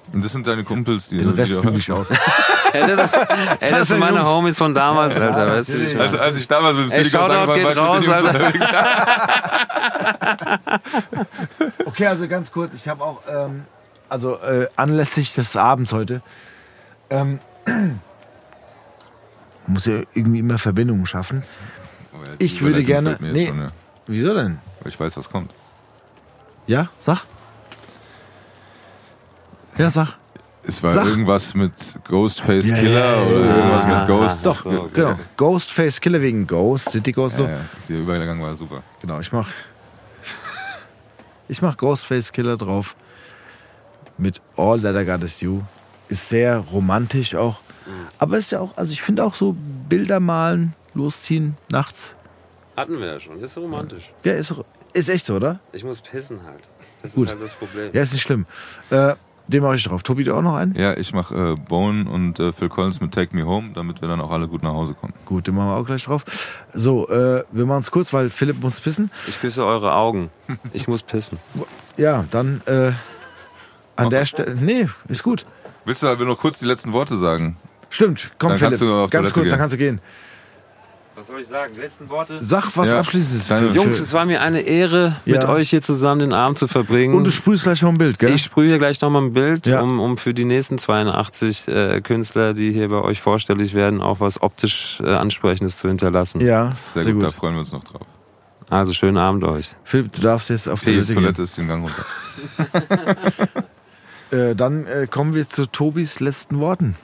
Ja. 0.08 0.14
Und 0.14 0.24
das 0.24 0.32
sind 0.32 0.46
deine 0.46 0.64
Kumpels, 0.64 1.08
die 1.08 1.18
Den 1.18 1.30
Rest 1.30 1.54
hörst. 1.54 1.68
ich 1.76 1.92
aus. 1.92 2.08
Ey, 2.72 2.86
das, 2.96 3.12
ist, 3.12 3.14
ey, 3.60 3.70
das 3.70 3.88
sind 3.88 3.98
meine 3.98 4.18
Jungs. 4.18 4.28
Homies 4.28 4.58
von 4.58 4.74
damals, 4.74 5.16
Alter. 5.18 5.50
Weißt 5.50 5.70
du, 5.70 5.74
wie 5.78 5.84
ich 5.84 5.92
meine? 5.92 6.04
Also 6.04 6.18
als 6.18 6.36
ich 6.36 6.46
damals 6.48 6.76
mit 6.76 6.84
dem 6.84 6.90
Silicon 6.90 7.28
geht 7.30 7.48
war, 7.48 7.56
ich 7.56 7.64
mit 7.66 7.76
raus, 7.78 8.08
Alter. 8.08 8.52
Okay, 11.86 12.06
also 12.06 12.28
ganz 12.28 12.52
kurz, 12.52 12.74
ich 12.74 12.86
habe 12.88 13.02
auch, 13.02 13.20
ähm, 13.28 13.64
also 14.08 14.36
äh, 14.38 14.66
anlässlich 14.76 15.34
des 15.34 15.56
Abends 15.56 15.92
heute, 15.92 16.22
ähm, 17.10 17.40
muss 19.66 19.86
ja 19.86 20.00
irgendwie 20.14 20.38
immer 20.40 20.58
Verbindungen 20.58 21.06
schaffen. 21.06 21.42
Oh 22.12 22.24
ja, 22.24 22.32
Ich 22.38 22.60
würde 22.62 22.82
gerne- 22.84 23.16
nee. 23.20 23.46
Schon, 23.46 23.60
ja. 23.60 23.68
Wieso 24.06 24.34
denn? 24.34 24.58
Weil 24.80 24.92
ich 24.92 24.98
weiß, 25.00 25.16
was 25.16 25.28
kommt. 25.30 25.50
Ja, 26.66 26.88
sag. 26.98 27.24
Ja, 29.78 29.90
sag. 29.90 30.16
Es 30.64 30.82
war 30.82 30.90
Sag. 30.90 31.06
irgendwas 31.06 31.54
mit 31.54 31.72
Ghostface 32.06 32.68
Ja, 32.68 32.76
Killer 32.76 33.00
ja, 33.00 33.16
ja, 33.16 33.26
oder 33.26 33.46
ja. 33.46 33.56
irgendwas 33.56 33.86
mit 33.86 34.06
Ghost. 34.06 34.46
Doch, 34.46 34.62
so, 34.64 34.70
okay. 34.70 34.90
Genau. 34.92 35.18
Ghostface 35.36 36.00
Killer 36.00 36.20
wegen 36.20 36.46
Ghost, 36.46 36.90
City 36.90 37.12
Ghost. 37.12 37.36
So. 37.38 37.44
Ja, 37.44 37.50
ja, 37.50 37.60
der 37.88 37.98
Übergang 37.98 38.42
war 38.42 38.54
super. 38.54 38.82
Genau, 39.00 39.18
ich 39.20 39.32
mach. 39.32 39.48
Ich 41.48 41.62
mach 41.62 41.76
Ghostface 41.76 42.32
Killer 42.32 42.58
drauf. 42.58 42.94
Mit 44.18 44.42
All 44.56 44.80
That 44.82 44.96
I 44.96 45.06
Got 45.06 45.22
Is 45.22 45.40
You. 45.40 45.62
Ist 46.08 46.28
sehr 46.28 46.58
romantisch 46.58 47.34
auch. 47.34 47.60
Aber 48.18 48.36
ist 48.36 48.52
ja 48.52 48.60
auch, 48.60 48.76
also 48.76 48.92
ich 48.92 49.00
finde 49.00 49.24
auch 49.24 49.34
so 49.34 49.56
Bilder 49.88 50.20
malen, 50.20 50.74
losziehen, 50.92 51.56
nachts. 51.70 52.16
Hatten 52.76 52.98
wir 52.98 53.06
ja 53.06 53.20
schon. 53.20 53.40
Ist 53.40 53.56
romantisch. 53.56 54.12
Ja, 54.24 54.34
ist, 54.34 54.54
ist 54.92 55.08
echt 55.08 55.24
so, 55.24 55.36
oder? 55.36 55.60
Ich 55.72 55.84
muss 55.84 56.00
pissen 56.02 56.40
halt. 56.44 56.68
Das 57.02 57.14
Gut. 57.14 57.26
ist 57.26 57.30
halt 57.30 57.42
das 57.42 57.54
Problem. 57.54 57.90
Ja, 57.94 58.02
ist 58.02 58.12
nicht 58.12 58.22
schlimm. 58.22 58.44
Äh, 58.90 59.14
den 59.48 59.62
mache 59.62 59.74
ich 59.76 59.84
drauf. 59.84 60.02
Tobi, 60.02 60.24
du 60.24 60.34
auch 60.34 60.42
noch 60.42 60.54
einen? 60.56 60.74
Ja, 60.74 60.96
ich 60.96 61.12
mache 61.12 61.54
äh, 61.58 61.60
Bone 61.68 62.08
und 62.08 62.38
äh, 62.38 62.52
Phil 62.52 62.68
Collins 62.68 63.00
mit 63.00 63.12
Take 63.12 63.34
Me 63.34 63.44
Home, 63.44 63.70
damit 63.74 64.00
wir 64.00 64.08
dann 64.08 64.20
auch 64.20 64.30
alle 64.30 64.46
gut 64.48 64.62
nach 64.62 64.72
Hause 64.74 64.94
kommen. 64.94 65.12
Gut, 65.24 65.46
den 65.46 65.54
machen 65.54 65.68
wir 65.68 65.76
auch 65.76 65.86
gleich 65.86 66.04
drauf. 66.04 66.24
So, 66.72 67.08
äh, 67.08 67.42
wir 67.50 67.66
machen 67.66 67.80
es 67.80 67.90
kurz, 67.90 68.12
weil 68.12 68.30
Philipp 68.30 68.60
muss 68.62 68.78
pissen. 68.80 69.10
Ich 69.26 69.40
küsse 69.40 69.64
eure 69.64 69.94
Augen. 69.94 70.30
Ich 70.72 70.86
muss 70.88 71.02
pissen. 71.02 71.38
Ja, 71.96 72.24
dann 72.30 72.60
äh, 72.66 72.92
an 73.96 74.10
der 74.10 74.24
Stelle. 74.24 74.54
Nee, 74.54 74.86
ist 75.08 75.24
gut. 75.24 75.44
Willst 75.84 76.04
du 76.04 76.06
aber 76.06 76.24
noch 76.24 76.38
kurz 76.38 76.60
die 76.60 76.64
letzten 76.64 76.92
Worte 76.92 77.16
sagen? 77.18 77.56
Stimmt, 77.90 78.30
komm, 78.38 78.50
Dann 78.50 78.58
kannst 78.60 78.78
Philipp. 78.78 78.92
du 78.94 79.00
auf 79.04 79.10
Ganz 79.10 79.32
Toilette 79.32 79.34
kurz, 79.34 79.44
dann 79.46 79.50
gehen. 79.50 79.58
kannst 79.58 79.74
du 79.74 79.78
gehen. 79.78 80.00
Was 81.18 81.26
soll 81.26 81.40
ich 81.40 81.48
sagen? 81.48 81.74
Letzten 81.76 82.08
Worte? 82.10 82.38
Sag 82.40 82.76
was 82.76 82.90
Ja, 82.90 83.00
Abschließendes. 83.00 83.48
deine- 83.48 83.70
Jungs, 83.70 83.98
es 83.98 84.12
war 84.12 84.24
mir 84.24 84.40
eine 84.40 84.60
Ehre, 84.60 85.16
Ja. 85.24 85.38
mit 85.40 85.48
euch 85.48 85.70
hier 85.70 85.82
zusammen 85.82 86.20
den 86.20 86.32
Abend 86.32 86.58
zu 86.58 86.68
verbringen. 86.68 87.14
Und 87.14 87.24
du 87.24 87.32
sprühst 87.32 87.64
gleich 87.64 87.82
noch 87.82 87.88
ein 87.90 87.98
Bild, 87.98 88.20
gell? 88.20 88.32
ich 88.32 88.44
sprühe 88.44 88.68
hier 88.68 88.78
gleich 88.78 89.00
nochmal 89.00 89.22
ein 89.22 89.32
Bild, 89.32 89.66
Ja. 89.66 89.80
um, 89.80 89.98
um 89.98 90.16
für 90.16 90.32
die 90.32 90.44
nächsten 90.44 90.78
82 90.78 91.66
äh, 91.66 92.00
Künstler, 92.02 92.54
die 92.54 92.70
hier 92.72 92.88
bei 92.88 93.00
euch 93.02 93.20
vorstellig 93.20 93.74
werden, 93.74 94.00
auch 94.00 94.20
was 94.20 94.40
optisch 94.40 95.00
äh, 95.02 95.12
Ansprechendes 95.12 95.76
zu 95.78 95.88
hinterlassen. 95.88 96.40
ja, 96.40 96.76
Sehr, 96.94 97.02
sehr, 97.02 97.12
gut, 97.14 97.22
gut. 97.22 97.30
da 97.32 97.34
freuen 97.36 97.54
wir 97.54 97.60
uns 97.60 97.72
noch 97.72 97.82
drauf. 97.82 98.06
Also 98.70 98.92
schönen 98.92 99.16
Abend 99.16 99.42
euch. 99.42 99.70
Philipp, 99.82 100.12
du 100.12 100.20
darfst 100.22 100.50
jetzt 100.50 100.68
auf 100.68 100.80
Die 100.84 100.86
Toilette 100.92 101.14
Toilette 101.14 101.42
ist 101.42 101.58
den 101.58 101.66
Gang 101.66 101.82
runter. 101.84 102.04
Äh, 104.30 104.54
dann 104.54 104.84
äh, 104.84 105.06
kommen 105.10 105.34
wir 105.34 105.48
zu 105.48 105.64
Tobis 105.64 106.20
letzten 106.20 106.60
Worten. 106.60 106.96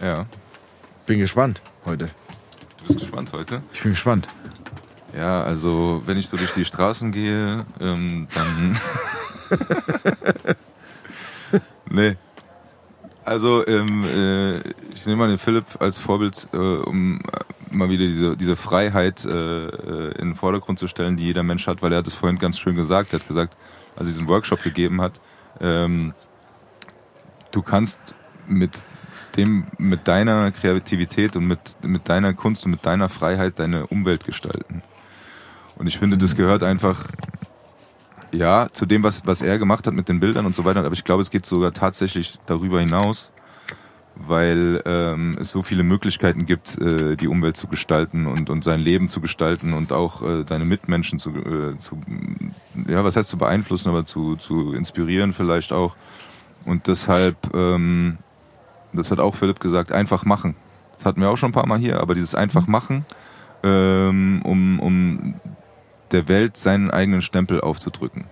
Ja. 0.00 0.24
Bin 1.04 1.18
gespannt 1.18 1.60
heute. 1.84 2.08
Du 2.80 2.86
bist 2.86 3.00
gespannt 3.00 3.32
heute? 3.32 3.62
Ich 3.72 3.82
bin 3.82 3.92
gespannt. 3.92 4.28
Ja, 5.16 5.42
also 5.42 6.02
wenn 6.06 6.16
ich 6.16 6.28
so 6.28 6.36
durch 6.36 6.54
die 6.54 6.64
Straßen 6.64 7.12
gehe, 7.12 7.64
ähm, 7.80 8.28
dann. 8.34 8.80
nee. 11.90 12.16
Also 13.24 13.66
ähm, 13.66 14.04
äh, 14.04 14.58
ich 14.94 15.06
nehme 15.06 15.18
mal 15.18 15.28
den 15.28 15.38
Philipp 15.38 15.66
als 15.78 15.98
Vorbild, 15.98 16.48
äh, 16.52 16.56
um 16.56 17.20
äh, 17.20 17.74
mal 17.74 17.90
wieder 17.90 18.06
diese, 18.06 18.36
diese 18.36 18.56
Freiheit 18.56 19.24
äh, 19.24 19.66
äh, 19.66 20.12
in 20.18 20.30
den 20.30 20.34
Vordergrund 20.34 20.78
zu 20.78 20.88
stellen, 20.88 21.16
die 21.16 21.24
jeder 21.24 21.42
Mensch 21.42 21.66
hat, 21.66 21.82
weil 21.82 21.92
er 21.92 21.98
hat 21.98 22.06
es 22.06 22.14
vorhin 22.14 22.38
ganz 22.38 22.58
schön 22.58 22.76
gesagt. 22.76 23.12
Er 23.12 23.18
hat 23.18 23.28
gesagt, 23.28 23.56
als 23.96 24.08
er 24.08 24.12
diesen 24.12 24.28
Workshop 24.28 24.62
gegeben 24.62 25.00
hat, 25.00 25.20
ähm, 25.60 26.14
du 27.50 27.62
kannst 27.62 27.98
mit 28.46 28.78
dem, 29.36 29.66
mit 29.78 30.08
deiner 30.08 30.50
Kreativität 30.50 31.36
und 31.36 31.46
mit, 31.46 31.60
mit 31.82 32.08
deiner 32.08 32.34
Kunst 32.34 32.64
und 32.64 32.72
mit 32.72 32.84
deiner 32.84 33.08
Freiheit 33.08 33.58
deine 33.58 33.86
Umwelt 33.86 34.24
gestalten. 34.24 34.82
Und 35.76 35.86
ich 35.86 35.98
finde, 35.98 36.18
das 36.18 36.36
gehört 36.36 36.62
einfach, 36.62 37.06
ja, 38.32 38.68
zu 38.72 38.86
dem, 38.86 39.02
was, 39.02 39.26
was 39.26 39.42
er 39.42 39.58
gemacht 39.58 39.86
hat 39.86 39.94
mit 39.94 40.08
den 40.08 40.20
Bildern 40.20 40.46
und 40.46 40.54
so 40.54 40.64
weiter. 40.64 40.84
Aber 40.84 40.92
ich 40.92 41.04
glaube, 41.04 41.22
es 41.22 41.30
geht 41.30 41.46
sogar 41.46 41.72
tatsächlich 41.72 42.38
darüber 42.46 42.80
hinaus, 42.80 43.32
weil 44.14 44.82
ähm, 44.84 45.36
es 45.40 45.50
so 45.50 45.62
viele 45.62 45.82
Möglichkeiten 45.82 46.46
gibt, 46.46 46.78
äh, 46.78 47.16
die 47.16 47.28
Umwelt 47.28 47.56
zu 47.56 47.66
gestalten 47.66 48.26
und, 48.26 48.50
und 48.50 48.64
sein 48.64 48.80
Leben 48.80 49.08
zu 49.08 49.20
gestalten 49.20 49.72
und 49.72 49.92
auch 49.92 50.22
äh, 50.22 50.44
deine 50.44 50.64
Mitmenschen 50.64 51.18
zu, 51.18 51.30
äh, 51.30 51.78
zu, 51.78 52.00
ja, 52.86 53.02
was 53.02 53.16
heißt 53.16 53.30
zu 53.30 53.38
beeinflussen, 53.38 53.88
aber 53.88 54.04
zu, 54.04 54.36
zu 54.36 54.74
inspirieren 54.74 55.32
vielleicht 55.32 55.72
auch. 55.72 55.96
Und 56.66 56.88
deshalb, 56.88 57.36
ähm, 57.54 58.18
das 58.92 59.10
hat 59.10 59.20
auch 59.20 59.34
Philipp 59.34 59.60
gesagt, 59.60 59.92
einfach 59.92 60.24
machen. 60.24 60.56
Das 60.92 61.06
hatten 61.06 61.20
wir 61.20 61.30
auch 61.30 61.36
schon 61.36 61.50
ein 61.50 61.54
paar 61.54 61.66
Mal 61.66 61.78
hier, 61.78 62.00
aber 62.00 62.14
dieses 62.14 62.34
einfach 62.34 62.66
machen, 62.66 63.04
ähm, 63.62 64.42
um, 64.44 64.80
um 64.80 65.34
der 66.12 66.28
Welt 66.28 66.56
seinen 66.56 66.90
eigenen 66.90 67.22
Stempel 67.22 67.60
aufzudrücken. 67.60 68.26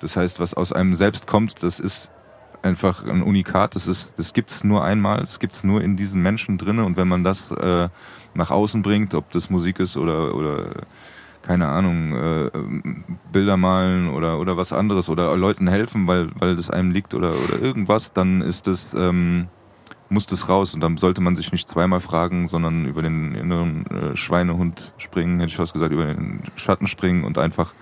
Das 0.00 0.16
heißt, 0.16 0.40
was 0.40 0.54
aus 0.54 0.72
einem 0.72 0.94
selbst 0.94 1.26
kommt, 1.26 1.62
das 1.62 1.80
ist 1.80 2.10
einfach 2.62 3.04
ein 3.04 3.22
Unikat. 3.22 3.74
Das 3.74 3.86
ist, 3.86 4.18
das 4.18 4.32
gibt's 4.32 4.64
nur 4.64 4.84
einmal. 4.84 5.20
Das 5.20 5.38
gibt's 5.38 5.64
nur 5.64 5.82
in 5.82 5.96
diesen 5.96 6.22
Menschen 6.22 6.58
drinne. 6.58 6.84
Und 6.84 6.96
wenn 6.96 7.08
man 7.08 7.24
das 7.24 7.50
äh, 7.50 7.88
nach 8.34 8.50
außen 8.50 8.82
bringt, 8.82 9.14
ob 9.14 9.30
das 9.30 9.50
Musik 9.50 9.80
ist 9.80 9.96
oder 9.96 10.34
oder 10.34 10.70
keine 11.42 11.68
Ahnung, 11.68 12.14
äh, 12.16 12.50
Bilder 13.32 13.56
malen 13.56 14.10
oder 14.10 14.38
oder 14.38 14.56
was 14.56 14.72
anderes 14.72 15.08
oder 15.08 15.36
Leuten 15.36 15.68
helfen, 15.68 16.06
weil 16.06 16.30
weil 16.38 16.56
das 16.56 16.70
einem 16.70 16.90
liegt 16.90 17.14
oder 17.14 17.32
oder 17.32 17.60
irgendwas, 17.60 18.12
dann 18.12 18.42
ist 18.42 18.66
das 18.66 18.94
ähm, 18.94 19.48
muss 20.10 20.26
das 20.26 20.48
raus 20.48 20.74
und 20.74 20.80
dann 20.80 20.98
sollte 20.98 21.20
man 21.20 21.36
sich 21.36 21.52
nicht 21.52 21.68
zweimal 21.68 22.00
fragen, 22.00 22.48
sondern 22.48 22.84
über 22.84 23.00
den 23.00 23.34
inneren 23.34 23.86
äh, 23.86 24.16
Schweinehund 24.16 24.92
springen, 24.98 25.38
hätte 25.38 25.50
ich 25.50 25.56
fast 25.56 25.72
gesagt, 25.72 25.92
über 25.92 26.04
den 26.04 26.42
Schatten 26.56 26.88
springen 26.88 27.24
und 27.24 27.38
einfach 27.38 27.72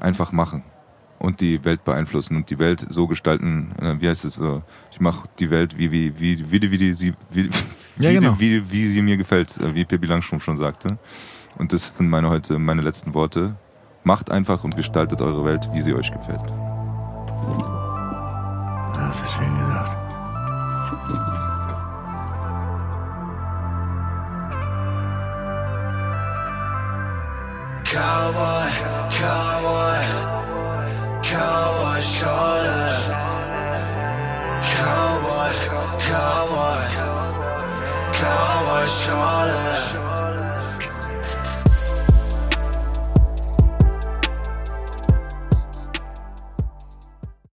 einfach 0.00 0.32
machen 0.32 0.64
und 1.20 1.40
die 1.40 1.64
Welt 1.64 1.84
beeinflussen 1.84 2.36
und 2.36 2.50
die 2.50 2.58
Welt 2.58 2.84
so 2.88 3.06
gestalten, 3.06 3.72
äh, 3.80 4.00
wie 4.00 4.08
heißt 4.08 4.24
es 4.24 4.34
so, 4.34 4.62
ich 4.90 5.00
mache 5.00 5.28
die 5.38 5.48
Welt 5.48 5.78
wie 5.78 5.92
wie 5.92 6.18
wie 6.18 6.50
wie, 6.50 6.70
wie, 6.70 6.92
sie 6.92 7.14
wie, 7.30 7.48
Ja, 7.98 8.10
wie, 8.10 8.14
genau. 8.14 8.36
wie, 8.38 8.70
wie 8.70 8.88
sie 8.88 9.00
mir 9.00 9.16
gefällt, 9.16 9.56
äh, 9.58 9.74
wie 9.74 9.84
Pippi 9.84 10.06
Langstrumpf 10.06 10.44
schon 10.44 10.56
sagte. 10.56 10.98
Und 11.56 11.72
das 11.72 11.96
sind 11.96 12.08
meine 12.08 12.28
heute 12.30 12.58
meine 12.58 12.82
letzten 12.82 13.14
Worte. 13.14 13.54
Macht 14.02 14.30
einfach 14.30 14.64
und 14.64 14.76
gestaltet 14.76 15.22
eure 15.22 15.44
Welt, 15.44 15.68
wie 15.72 15.80
sie 15.80 15.94
euch 15.94 16.10
gefällt. 16.12 16.52
Das 18.94 19.20
ist 19.20 19.32
schön 19.32 19.58
gesagt. 19.58 20.03
Cowboy, 27.94 28.70
cowboy, 29.20 30.02
cowboy 31.22 32.00
shoulder. 32.02 32.90
Cowboy, 34.74 35.52
cowboy, 36.08 36.88
cowboy 38.18 38.86
shoulder. 38.86 40.13